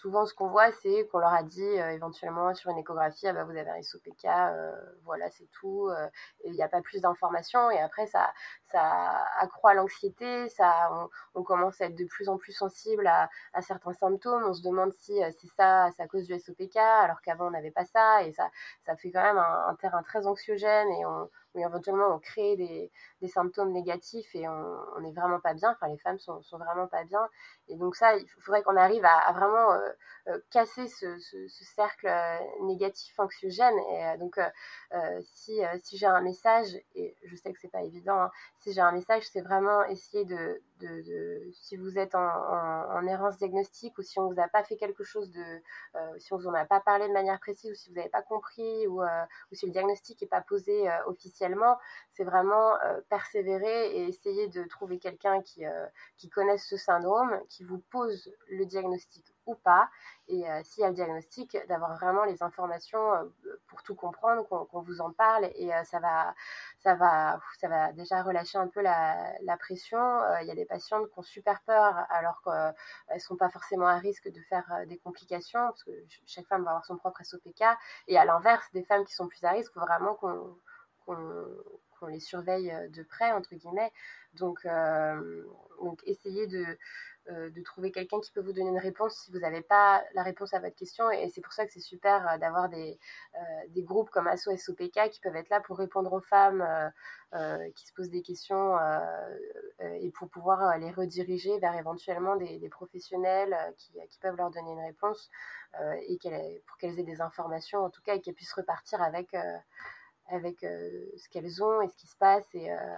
souvent, 0.00 0.26
ce 0.26 0.34
qu'on 0.34 0.48
voit, 0.48 0.70
c'est 0.82 1.06
qu'on 1.08 1.18
leur 1.18 1.32
a 1.32 1.42
dit 1.42 1.62
éventuellement 1.62 2.54
sur 2.54 2.70
une 2.70 2.78
échographie, 2.78 3.26
ah 3.26 3.32
bah, 3.32 3.44
vous 3.44 3.56
avez 3.56 3.70
un 3.70 3.82
SOPK, 3.82 4.26
voilà, 5.04 5.30
c'est 5.30 5.48
tout. 5.52 5.90
et 6.44 6.48
il 6.48 6.52
n'y 6.52 6.62
a 6.62 6.68
pas 6.68 6.82
plus 6.82 7.00
d'informations. 7.00 7.70
Et 7.70 7.78
après, 7.78 8.06
ça, 8.06 8.32
ça 8.70 9.24
accroît 9.40 9.74
l'anxiété, 9.74 10.48
ça, 10.50 10.90
on, 11.34 11.42
commence 11.42 11.80
à 11.80 11.86
être 11.86 11.94
de 11.94 12.04
plus 12.04 12.28
en 12.28 12.36
plus 12.36 12.52
sensible 12.52 13.06
à, 13.06 13.28
certains 13.62 13.92
symptômes. 13.94 14.44
On 14.44 14.52
se 14.52 14.62
demande 14.62 14.92
si 14.92 15.18
c'est 15.40 15.48
ça, 15.56 15.90
c'est 15.96 16.02
à 16.02 16.06
cause 16.06 16.26
du 16.26 16.38
SOPK, 16.38 16.76
alors 16.76 17.20
qu'avant 17.22 17.46
on 17.46 17.50
n'avait 17.50 17.70
pas 17.70 17.84
ça. 17.84 18.22
Et 18.24 18.32
ça, 18.32 18.50
ça 18.86 18.96
fait 18.96 19.10
quand 19.10 19.22
même 19.22 19.38
un, 19.38 19.74
terrain 19.76 20.02
très 20.02 20.26
anxiogène 20.26 20.88
et 20.88 21.06
on, 21.06 21.30
éventuellement 21.54 22.14
on 22.14 22.18
crée 22.18 22.56
des, 22.56 22.90
des 23.20 23.28
symptômes 23.28 23.72
négatifs 23.72 24.34
et 24.34 24.46
on 24.48 25.00
n'est 25.00 25.12
vraiment 25.12 25.40
pas 25.40 25.54
bien, 25.54 25.70
enfin 25.70 25.88
les 25.88 25.98
femmes 25.98 26.18
sont, 26.18 26.42
sont, 26.42 26.58
vraiment 26.58 26.86
pas 26.86 27.04
bien. 27.04 27.28
Et 27.68 27.76
donc 27.76 27.96
ça, 27.96 28.16
il 28.16 28.28
faudrait 28.40 28.62
qu'on 28.62 28.76
arrive 28.76 29.04
à, 29.04 29.32
vraiment 29.32 29.72
euh, 29.72 29.77
euh, 29.77 29.77
casser 30.50 30.88
ce, 30.88 31.18
ce, 31.18 31.64
cercle 31.64 32.06
euh, 32.06 32.38
négatif 32.62 33.18
anxiogène. 33.18 33.78
Et 33.90 34.18
donc 34.18 34.38
si, 35.34 35.60
si 35.82 35.96
j'ai 35.96 36.06
un 36.06 36.20
message, 36.20 36.68
et 36.94 37.16
je 37.24 37.36
sais 37.36 37.52
que 37.52 37.58
c'est 37.60 37.70
pas 37.70 37.82
évident, 37.82 38.20
hein, 38.20 38.30
si 38.60 38.72
j'ai 38.72 38.80
un 38.80 38.92
message, 38.92 39.24
c'est 39.32 39.42
vraiment 39.42 39.84
essayer 39.84 40.24
de, 40.24 40.62
de, 40.80 41.02
de, 41.02 41.50
si 41.52 41.76
vous 41.76 41.98
êtes 41.98 42.14
en, 42.14 42.20
en, 42.20 43.06
errance 43.06 43.38
diagnostique 43.38 43.98
ou 43.98 44.02
si 44.02 44.18
on 44.18 44.28
vous 44.30 44.40
a 44.40 44.48
pas 44.48 44.64
fait 44.64 44.76
quelque 44.76 45.04
chose 45.04 45.30
de, 45.30 46.18
si 46.18 46.32
on 46.32 46.36
vous 46.36 46.46
en 46.46 46.54
a 46.54 46.64
pas 46.64 46.80
parlé 46.80 47.08
de 47.08 47.12
manière 47.12 47.38
précise 47.40 47.70
ou 47.70 47.74
si 47.74 47.88
vous 47.88 47.96
n'avez 47.96 48.08
pas 48.08 48.22
compris 48.22 48.86
ou, 48.86 49.02
ou 49.02 49.54
si 49.54 49.66
le 49.66 49.72
diagnostic 49.72 50.20
n'est 50.20 50.28
pas 50.28 50.40
posé 50.40 50.88
officiellement, 51.06 51.78
c'est 52.12 52.24
vraiment 52.24 52.74
persévérer 53.08 53.96
et 53.96 54.08
essayer 54.08 54.48
de 54.48 54.64
trouver 54.64 54.98
quelqu'un 54.98 55.42
qui, 55.42 55.64
euh, 55.64 55.86
qui 56.16 56.28
connaisse 56.28 56.66
ce 56.66 56.76
syndrome, 56.76 57.40
qui 57.48 57.64
vous 57.64 57.78
pose 57.90 58.32
le 58.48 58.64
diagnostic 58.66 59.24
ou 59.46 59.54
pas, 59.54 59.88
et 60.28 60.48
euh, 60.48 60.60
s'il 60.62 60.82
y 60.82 60.84
a 60.84 60.88
le 60.88 60.94
diagnostic, 60.94 61.56
d'avoir 61.68 61.96
vraiment 61.96 62.24
les 62.24 62.42
informations 62.42 63.14
euh, 63.14 63.24
pour 63.66 63.82
tout 63.82 63.94
comprendre, 63.94 64.46
qu'on 64.46 64.82
vous 64.82 65.00
en 65.00 65.10
parle, 65.12 65.46
et 65.54 65.70
ça, 65.84 65.98
va, 66.00 66.34
ça, 66.78 66.94
va, 66.94 67.40
ça 67.58 67.68
va 67.68 67.92
déjà 67.92 68.22
relâcher 68.22 68.58
un 68.58 68.68
peu 68.68 68.80
la, 68.80 69.56
pression. 69.58 69.98
Il 70.40 70.46
y 70.46 70.50
a 70.50 70.54
des 70.54 70.66
patientes 70.66 71.10
qui 71.10 71.18
ont 71.18 71.22
super 71.22 71.60
peur 71.62 72.06
alors 72.10 72.40
qu'elles 72.42 73.16
ne 73.16 73.20
sont 73.20 73.36
pas 73.36 73.48
forcément 73.48 73.86
à 73.86 73.96
risque 73.96 74.28
de 74.30 74.40
faire 74.42 74.84
des 74.86 74.98
complications, 74.98 75.60
parce 75.60 75.84
que 75.84 75.90
chaque 76.26 76.46
femme 76.46 76.64
va 76.64 76.70
avoir 76.70 76.84
son 76.84 76.96
propre 76.96 77.24
SOPK, 77.24 77.64
et 78.06 78.18
à 78.18 78.24
l'inverse, 78.24 78.66
des 78.72 78.84
femmes 78.84 79.04
qui 79.04 79.14
sont 79.14 79.28
plus 79.28 79.42
à 79.44 79.50
risque, 79.50 79.72
faut 79.72 79.80
vraiment 79.80 80.14
qu'on 80.14 82.06
les 82.06 82.20
surveille 82.20 82.70
euh, 82.70 82.88
de 82.88 83.02
près, 83.02 83.32
entre 83.32 83.54
guillemets. 83.54 83.92
Donc, 84.34 84.60
euh, 84.64 85.44
donc 85.82 86.00
essayez 86.04 86.46
de, 86.46 86.64
euh, 86.64 86.76
de 87.28 87.62
trouver 87.62 87.92
quelqu'un 87.92 88.20
qui 88.20 88.32
peut 88.32 88.40
vous 88.40 88.52
donner 88.52 88.70
une 88.70 88.78
réponse 88.78 89.16
si 89.16 89.30
vous 89.30 89.38
n'avez 89.38 89.60
pas 89.60 90.02
la 90.14 90.22
réponse 90.22 90.54
à 90.54 90.60
votre 90.60 90.76
question. 90.76 91.10
Et 91.10 91.28
c'est 91.28 91.40
pour 91.40 91.52
ça 91.52 91.66
que 91.66 91.72
c'est 91.72 91.80
super 91.80 92.38
d'avoir 92.38 92.68
des, 92.68 92.98
des 93.68 93.82
groupes 93.82 94.10
comme 94.10 94.26
ASSO 94.26 94.56
SOPK 94.56 95.10
qui 95.10 95.20
peuvent 95.20 95.36
être 95.36 95.50
là 95.50 95.60
pour 95.60 95.78
répondre 95.78 96.12
aux 96.12 96.20
femmes 96.20 96.66
qui 97.74 97.86
se 97.86 97.92
posent 97.94 98.10
des 98.10 98.22
questions 98.22 98.76
et 99.80 100.10
pour 100.12 100.30
pouvoir 100.30 100.78
les 100.78 100.90
rediriger 100.90 101.58
vers 101.58 101.74
éventuellement 101.76 102.36
des, 102.36 102.68
professionnels 102.70 103.56
qui, 103.76 103.92
qui, 104.08 104.18
peuvent 104.18 104.36
leur 104.36 104.50
donner 104.50 104.72
une 104.72 104.84
réponse 104.84 105.28
et 106.08 106.18
pour 106.66 106.78
qu'elles 106.78 106.98
aient 106.98 107.04
des 107.04 107.20
informations 107.20 107.80
en 107.80 107.90
tout 107.90 108.02
cas 108.02 108.14
et 108.14 108.20
qu'elles 108.20 108.34
puissent 108.34 108.54
repartir 108.54 109.02
avec 109.02 109.34
avec 110.28 110.62
euh, 110.64 111.06
ce 111.16 111.28
qu'elles 111.28 111.62
ont 111.62 111.82
et 111.82 111.88
ce 111.88 111.96
qui 111.96 112.06
se 112.06 112.16
passe. 112.16 112.46
Et, 112.54 112.70
euh, 112.70 112.96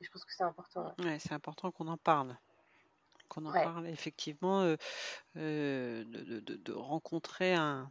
je 0.00 0.10
pense 0.10 0.24
que 0.24 0.32
c'est 0.32 0.44
important. 0.44 0.94
Ouais. 0.98 1.18
c'est 1.18 1.32
important 1.32 1.70
qu'on 1.70 1.88
en 1.88 1.96
parle 1.96 2.36
qu'on 3.28 3.46
en 3.46 3.52
parle 3.52 3.86
effectivement, 3.88 4.62
euh, 4.62 4.76
de, 5.34 6.40
de, 6.40 6.72
rencontrer 6.72 7.54
un 7.54 7.90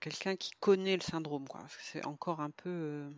quelqu'un 0.00 0.36
qui 0.36 0.50
connaît 0.60 0.96
le 0.96 1.02
syndrome, 1.02 1.48
quoi. 1.48 1.62
C'est 1.80 2.04
encore 2.06 2.40
un 2.40 2.50
peu 2.50 3.10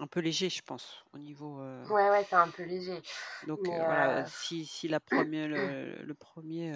un 0.00 0.06
peu 0.06 0.20
léger, 0.20 0.48
je 0.48 0.62
pense, 0.62 1.04
au 1.12 1.18
niveau. 1.18 1.60
Euh, 1.60 1.86
ouais, 1.86 2.10
ouais, 2.10 2.26
c'est 2.28 2.36
un 2.36 2.48
peu 2.48 2.64
léger. 2.64 3.00
Donc 3.46 3.60
euh, 3.60 3.70
voilà, 3.70 4.18
euh, 4.18 4.24
si, 4.26 4.64
si 4.64 4.88
la 4.88 5.00
première, 5.00 5.48
le, 5.48 6.14
premier 6.14 6.72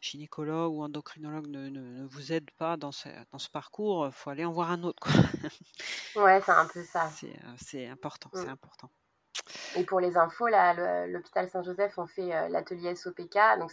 gynécologue 0.00 0.72
ou 0.72 0.82
endocrinologue 0.82 1.46
ne, 1.48 1.68
ne, 1.68 2.06
vous 2.06 2.32
aide 2.32 2.50
pas 2.52 2.76
dans 2.76 2.92
ce, 2.92 3.08
dans 3.32 3.38
ce 3.38 3.48
parcours, 3.50 4.06
il 4.06 4.12
faut 4.12 4.30
aller 4.30 4.44
en 4.44 4.52
voir 4.52 4.70
un 4.70 4.82
autre. 4.82 5.00
Quoi. 5.00 6.22
ouais, 6.22 6.40
c'est 6.44 6.52
un 6.52 6.66
peu 6.66 6.84
ça. 6.84 7.10
C'est 7.58 7.86
important, 7.86 8.30
c'est 8.34 8.46
mm. 8.46 8.50
important. 8.50 8.90
Et 9.76 9.84
pour 9.84 10.00
les 10.00 10.16
infos, 10.16 10.48
l'hôpital 10.48 11.48
Saint-Joseph, 11.48 11.98
on 11.98 12.06
fait 12.06 12.48
l'atelier 12.48 12.94
SOPK. 12.94 13.38
Donc, 13.58 13.72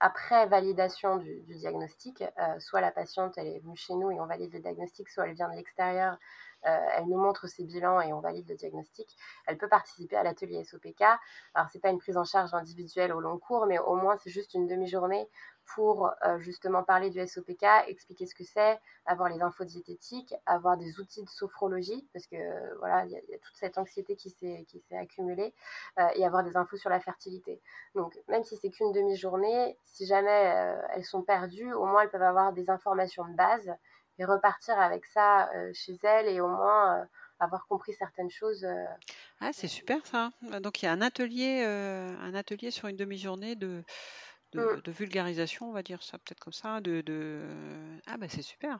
après 0.00 0.46
validation 0.46 1.16
du, 1.16 1.40
diagnostic. 1.48 2.24
soit 2.58 2.80
la 2.80 2.90
patiente, 2.90 3.38
elle 3.38 3.46
est 3.46 3.60
venue 3.60 3.76
chez 3.76 3.94
nous 3.94 4.10
et 4.10 4.20
on 4.20 4.26
valide 4.26 4.52
le 4.52 4.60
diagnostic, 4.60 5.08
soit 5.08 5.26
elle 5.26 5.34
vient 5.34 5.48
de 5.48 5.56
l'extérieur 5.56 6.18
euh, 6.66 6.86
elle 6.96 7.06
nous 7.06 7.18
montre 7.18 7.46
ses 7.46 7.64
bilans 7.64 8.00
et 8.00 8.12
on 8.12 8.20
valide 8.20 8.48
le 8.48 8.56
diagnostic. 8.56 9.16
Elle 9.46 9.58
peut 9.58 9.68
participer 9.68 10.16
à 10.16 10.22
l'atelier 10.22 10.64
SOPK. 10.64 11.02
Alors, 11.54 11.68
c'est 11.70 11.80
pas 11.80 11.90
une 11.90 11.98
prise 11.98 12.16
en 12.16 12.24
charge 12.24 12.52
individuelle 12.54 13.12
au 13.12 13.20
long 13.20 13.38
cours, 13.38 13.66
mais 13.66 13.78
au 13.78 13.94
moins, 13.94 14.16
c'est 14.16 14.30
juste 14.30 14.54
une 14.54 14.66
demi-journée 14.66 15.28
pour 15.74 16.10
euh, 16.24 16.38
justement 16.38 16.82
parler 16.82 17.10
du 17.10 17.26
SOPK, 17.26 17.64
expliquer 17.86 18.26
ce 18.26 18.34
que 18.34 18.44
c'est, 18.44 18.78
avoir 19.06 19.28
les 19.28 19.42
infos 19.42 19.64
diététiques, 19.64 20.34
avoir 20.46 20.76
des 20.76 20.98
outils 21.00 21.22
de 21.22 21.28
sophrologie, 21.28 22.08
parce 22.12 22.26
que 22.26 22.36
voilà, 22.78 23.04
il 23.06 23.12
y, 23.12 23.16
a 23.16 23.38
toute 23.38 23.56
cette 23.56 23.78
anxiété 23.78 24.16
qui 24.16 24.30
s'est 24.30 24.66
accumulée, 24.96 25.54
euh, 25.98 26.08
et 26.14 26.24
avoir 26.24 26.42
des 26.42 26.56
infos 26.56 26.76
sur 26.76 26.90
la 26.90 27.00
fertilité. 27.00 27.60
Donc 27.94 28.18
même 28.28 28.44
si 28.44 28.56
c'est 28.56 28.70
qu'une 28.70 28.92
demi-journée, 28.92 29.76
si 29.84 30.06
jamais 30.06 30.74
elles 30.94 31.04
sont 31.04 31.22
perdues, 31.22 31.72
au 31.72 31.86
moins 31.86 32.02
elles 32.02 32.10
peuvent 32.10 32.22
avoir 32.22 32.52
des 32.52 32.70
informations 32.70 33.26
de 33.26 33.34
base 33.34 33.70
et 34.18 34.24
repartir 34.24 34.78
avec 34.78 35.04
ça 35.06 35.50
euh, 35.54 35.70
chez 35.72 35.96
elle 36.02 36.26
et 36.28 36.40
au 36.40 36.48
moins 36.48 36.98
euh, 37.00 37.04
avoir 37.38 37.66
compris 37.66 37.94
certaines 37.94 38.30
choses. 38.30 38.64
Euh, 38.64 38.84
ah, 39.40 39.50
c'est 39.52 39.68
super 39.68 40.04
ça. 40.06 40.30
Donc 40.60 40.82
il 40.82 40.86
y 40.86 40.88
a 40.88 40.92
un 40.92 41.00
atelier, 41.00 41.62
un 41.62 42.34
atelier 42.34 42.72
sur 42.72 42.88
une 42.88 42.96
demi-journée 42.96 43.54
de, 43.54 43.84
mm. 44.54 44.80
de, 44.82 44.90
vulgarisation, 44.90 45.68
on 45.68 45.72
va 45.72 45.82
dire 45.82 46.02
ça 46.02 46.18
peut-être 46.18 46.40
comme 46.40 46.52
ça. 46.52 46.80
De, 46.80 47.00
de... 47.00 47.40
Ah 48.06 48.16
bah 48.16 48.26
c'est 48.28 48.42
super. 48.42 48.78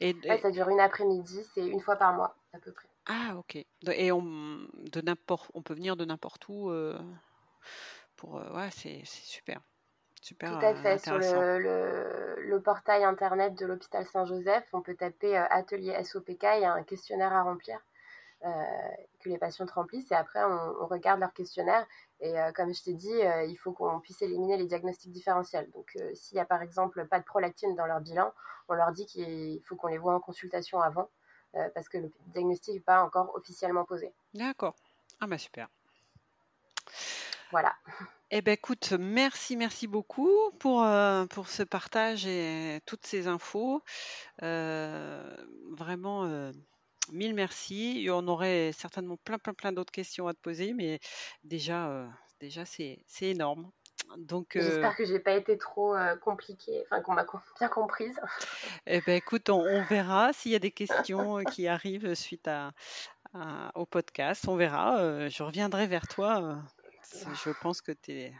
Et, 0.00 0.16
ça 0.40 0.50
dure 0.50 0.68
une 0.68 0.80
après-midi, 0.80 1.40
c'est 1.54 1.66
une 1.66 1.80
fois 1.80 1.96
par 1.96 2.14
mois 2.14 2.36
à 2.52 2.58
peu 2.58 2.72
près. 2.72 2.88
Ah 3.06 3.36
ok. 3.36 3.64
Et 3.92 4.12
on, 4.12 4.22
de 4.22 5.00
n'importe, 5.02 5.50
on 5.54 5.62
peut 5.62 5.74
venir 5.74 5.96
de 5.96 6.04
n'importe 6.04 6.48
où. 6.48 6.72
pour, 8.16 8.34
ouais, 8.34 8.70
c'est 8.70 9.02
super. 9.04 9.60
Tout 10.24 10.34
à 10.40 10.70
euh, 10.70 10.74
fait. 10.76 10.98
Sur 10.98 11.18
le, 11.18 12.58
portail 12.60 13.04
internet 13.04 13.54
de 13.58 13.66
l'hôpital 13.66 14.06
Saint-Joseph, 14.06 14.64
on 14.72 14.80
peut 14.80 14.94
taper 14.94 15.36
euh, 15.36 15.44
atelier 15.50 16.02
SOPK. 16.02 16.42
Il 16.56 16.62
y 16.62 16.64
a 16.64 16.72
un 16.72 16.82
questionnaire 16.82 17.32
à 17.32 17.42
remplir 17.42 17.76
euh, 17.76 17.80
que 19.20 19.28
les 19.28 19.38
patientes 19.38 19.70
remplissent 19.70 20.10
et 20.12 20.14
après 20.14 20.44
on, 20.44 20.86
regarde 20.86 21.20
leur 21.20 21.32
questionnaire. 21.32 21.86
Et 22.20 22.34
comme 22.54 22.74
je 22.74 22.82
t'ai 22.82 22.92
dit, 22.92 23.12
il 23.48 23.56
faut 23.56 23.72
qu'on 23.72 24.00
puisse 24.00 24.20
éliminer 24.20 24.56
les 24.56 24.66
diagnostics 24.66 25.12
différentiels. 25.12 25.70
Donc 25.72 25.96
s'il 26.14 26.36
y 26.36 26.40
a 26.40 26.44
par 26.44 26.60
exemple 26.60 27.06
pas 27.06 27.18
de 27.18 27.24
prolactine 27.24 27.74
dans 27.74 27.86
leur 27.86 28.00
bilan, 28.00 28.32
on 28.68 28.74
leur 28.74 28.92
dit 28.92 29.06
qu'il 29.06 29.62
faut 29.64 29.76
qu'on 29.76 29.88
les 29.88 29.98
voit 29.98 30.14
en 30.14 30.20
consultation 30.20 30.80
avant 30.80 31.08
parce 31.74 31.88
que 31.88 31.98
le 31.98 32.12
diagnostic 32.34 32.74
n'est 32.74 32.80
pas 32.80 33.02
encore 33.02 33.34
officiellement 33.34 33.84
posé. 33.84 34.12
D'accord. 34.34 34.74
Ah 35.20 35.26
bah 35.26 35.38
super. 35.38 35.68
Voilà. 37.50 37.72
Eh 38.30 38.42
ben 38.42 38.52
écoute, 38.52 38.92
merci, 38.98 39.56
merci 39.56 39.86
beaucoup 39.86 40.50
pour, 40.58 40.82
euh, 40.82 41.24
pour 41.26 41.48
ce 41.48 41.62
partage 41.62 42.26
et 42.26 42.80
toutes 42.84 43.06
ces 43.06 43.28
infos. 43.28 43.80
Euh, 44.42 45.36
vraiment, 45.70 46.24
euh, 46.24 46.50
mille 47.12 47.34
merci. 47.34 48.08
on 48.10 48.26
aurait 48.28 48.72
certainement 48.72 49.16
plein, 49.16 49.38
plein, 49.38 49.54
plein 49.54 49.72
d'autres 49.72 49.92
questions 49.92 50.28
à 50.28 50.34
te 50.34 50.40
poser, 50.40 50.72
mais 50.72 51.00
déjà, 51.42 52.08
déjà 52.40 52.64
c'est, 52.64 53.04
énorme. 53.22 53.70
Donc, 54.18 54.50
J'espère 54.54 54.96
que 54.96 55.04
j'ai 55.04 55.18
pas 55.18 55.34
été 55.34 55.56
trop 55.56 55.94
compliquée, 56.20 56.84
enfin 56.84 57.00
qu'on 57.00 57.14
m'a 57.14 57.26
bien 57.58 57.68
comprise. 57.68 58.20
Eh 58.86 59.00
ben 59.00 59.14
écoute, 59.14 59.48
on, 59.48 59.82
verra 59.84 60.32
s'il 60.32 60.52
y 60.52 60.56
a 60.56 60.58
des 60.58 60.70
questions 60.70 61.42
qui 61.44 61.68
arrivent 61.68 62.14
suite 62.14 62.48
à, 62.48 62.72
au 63.74 63.86
podcast. 63.86 64.46
On 64.46 64.56
verra. 64.56 65.28
je 65.28 65.42
reviendrai 65.42 65.86
vers 65.86 66.06
toi 66.06 66.62
je 67.44 67.50
pense 67.60 67.80
que 67.80 67.92
tu 67.92 68.12
es 68.12 68.34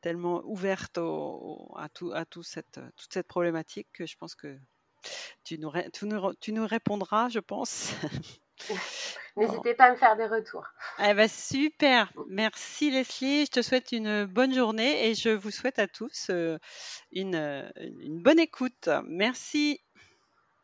tellement 0.00 0.42
ouverte 0.44 0.98
à, 0.98 1.88
tout, 1.88 2.12
à 2.12 2.24
tout 2.24 2.42
cette, 2.42 2.80
toute 2.96 3.12
cette 3.12 3.26
problématique 3.26 3.88
que 3.92 4.06
je 4.06 4.16
pense 4.16 4.34
que 4.34 4.58
tu 5.44 5.58
nous, 5.58 5.72
tu 5.92 6.06
nous, 6.06 6.34
tu 6.34 6.52
nous 6.52 6.66
répondras, 6.66 7.28
je 7.28 7.40
pense. 7.40 7.92
N'hésitez 9.36 9.74
pas 9.74 9.84
à 9.84 9.90
me 9.92 9.96
faire 9.96 10.16
des 10.16 10.26
retours. 10.26 10.66
Eh 10.98 11.14
ben, 11.14 11.28
super. 11.28 12.12
Merci 12.28 12.90
Leslie. 12.90 13.46
Je 13.46 13.50
te 13.52 13.62
souhaite 13.62 13.92
une 13.92 14.24
bonne 14.24 14.52
journée 14.52 15.08
et 15.08 15.14
je 15.14 15.28
vous 15.28 15.52
souhaite 15.52 15.78
à 15.78 15.86
tous 15.86 16.26
euh, 16.30 16.58
une, 17.12 17.70
une 18.00 18.20
bonne 18.20 18.40
écoute. 18.40 18.88
Merci. 19.06 19.80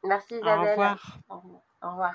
Merci 0.02 0.34
Isabelle. 0.34 0.56
Au 0.56 0.70
revoir. 0.70 1.18
Au 1.28 1.90
revoir. 1.90 2.14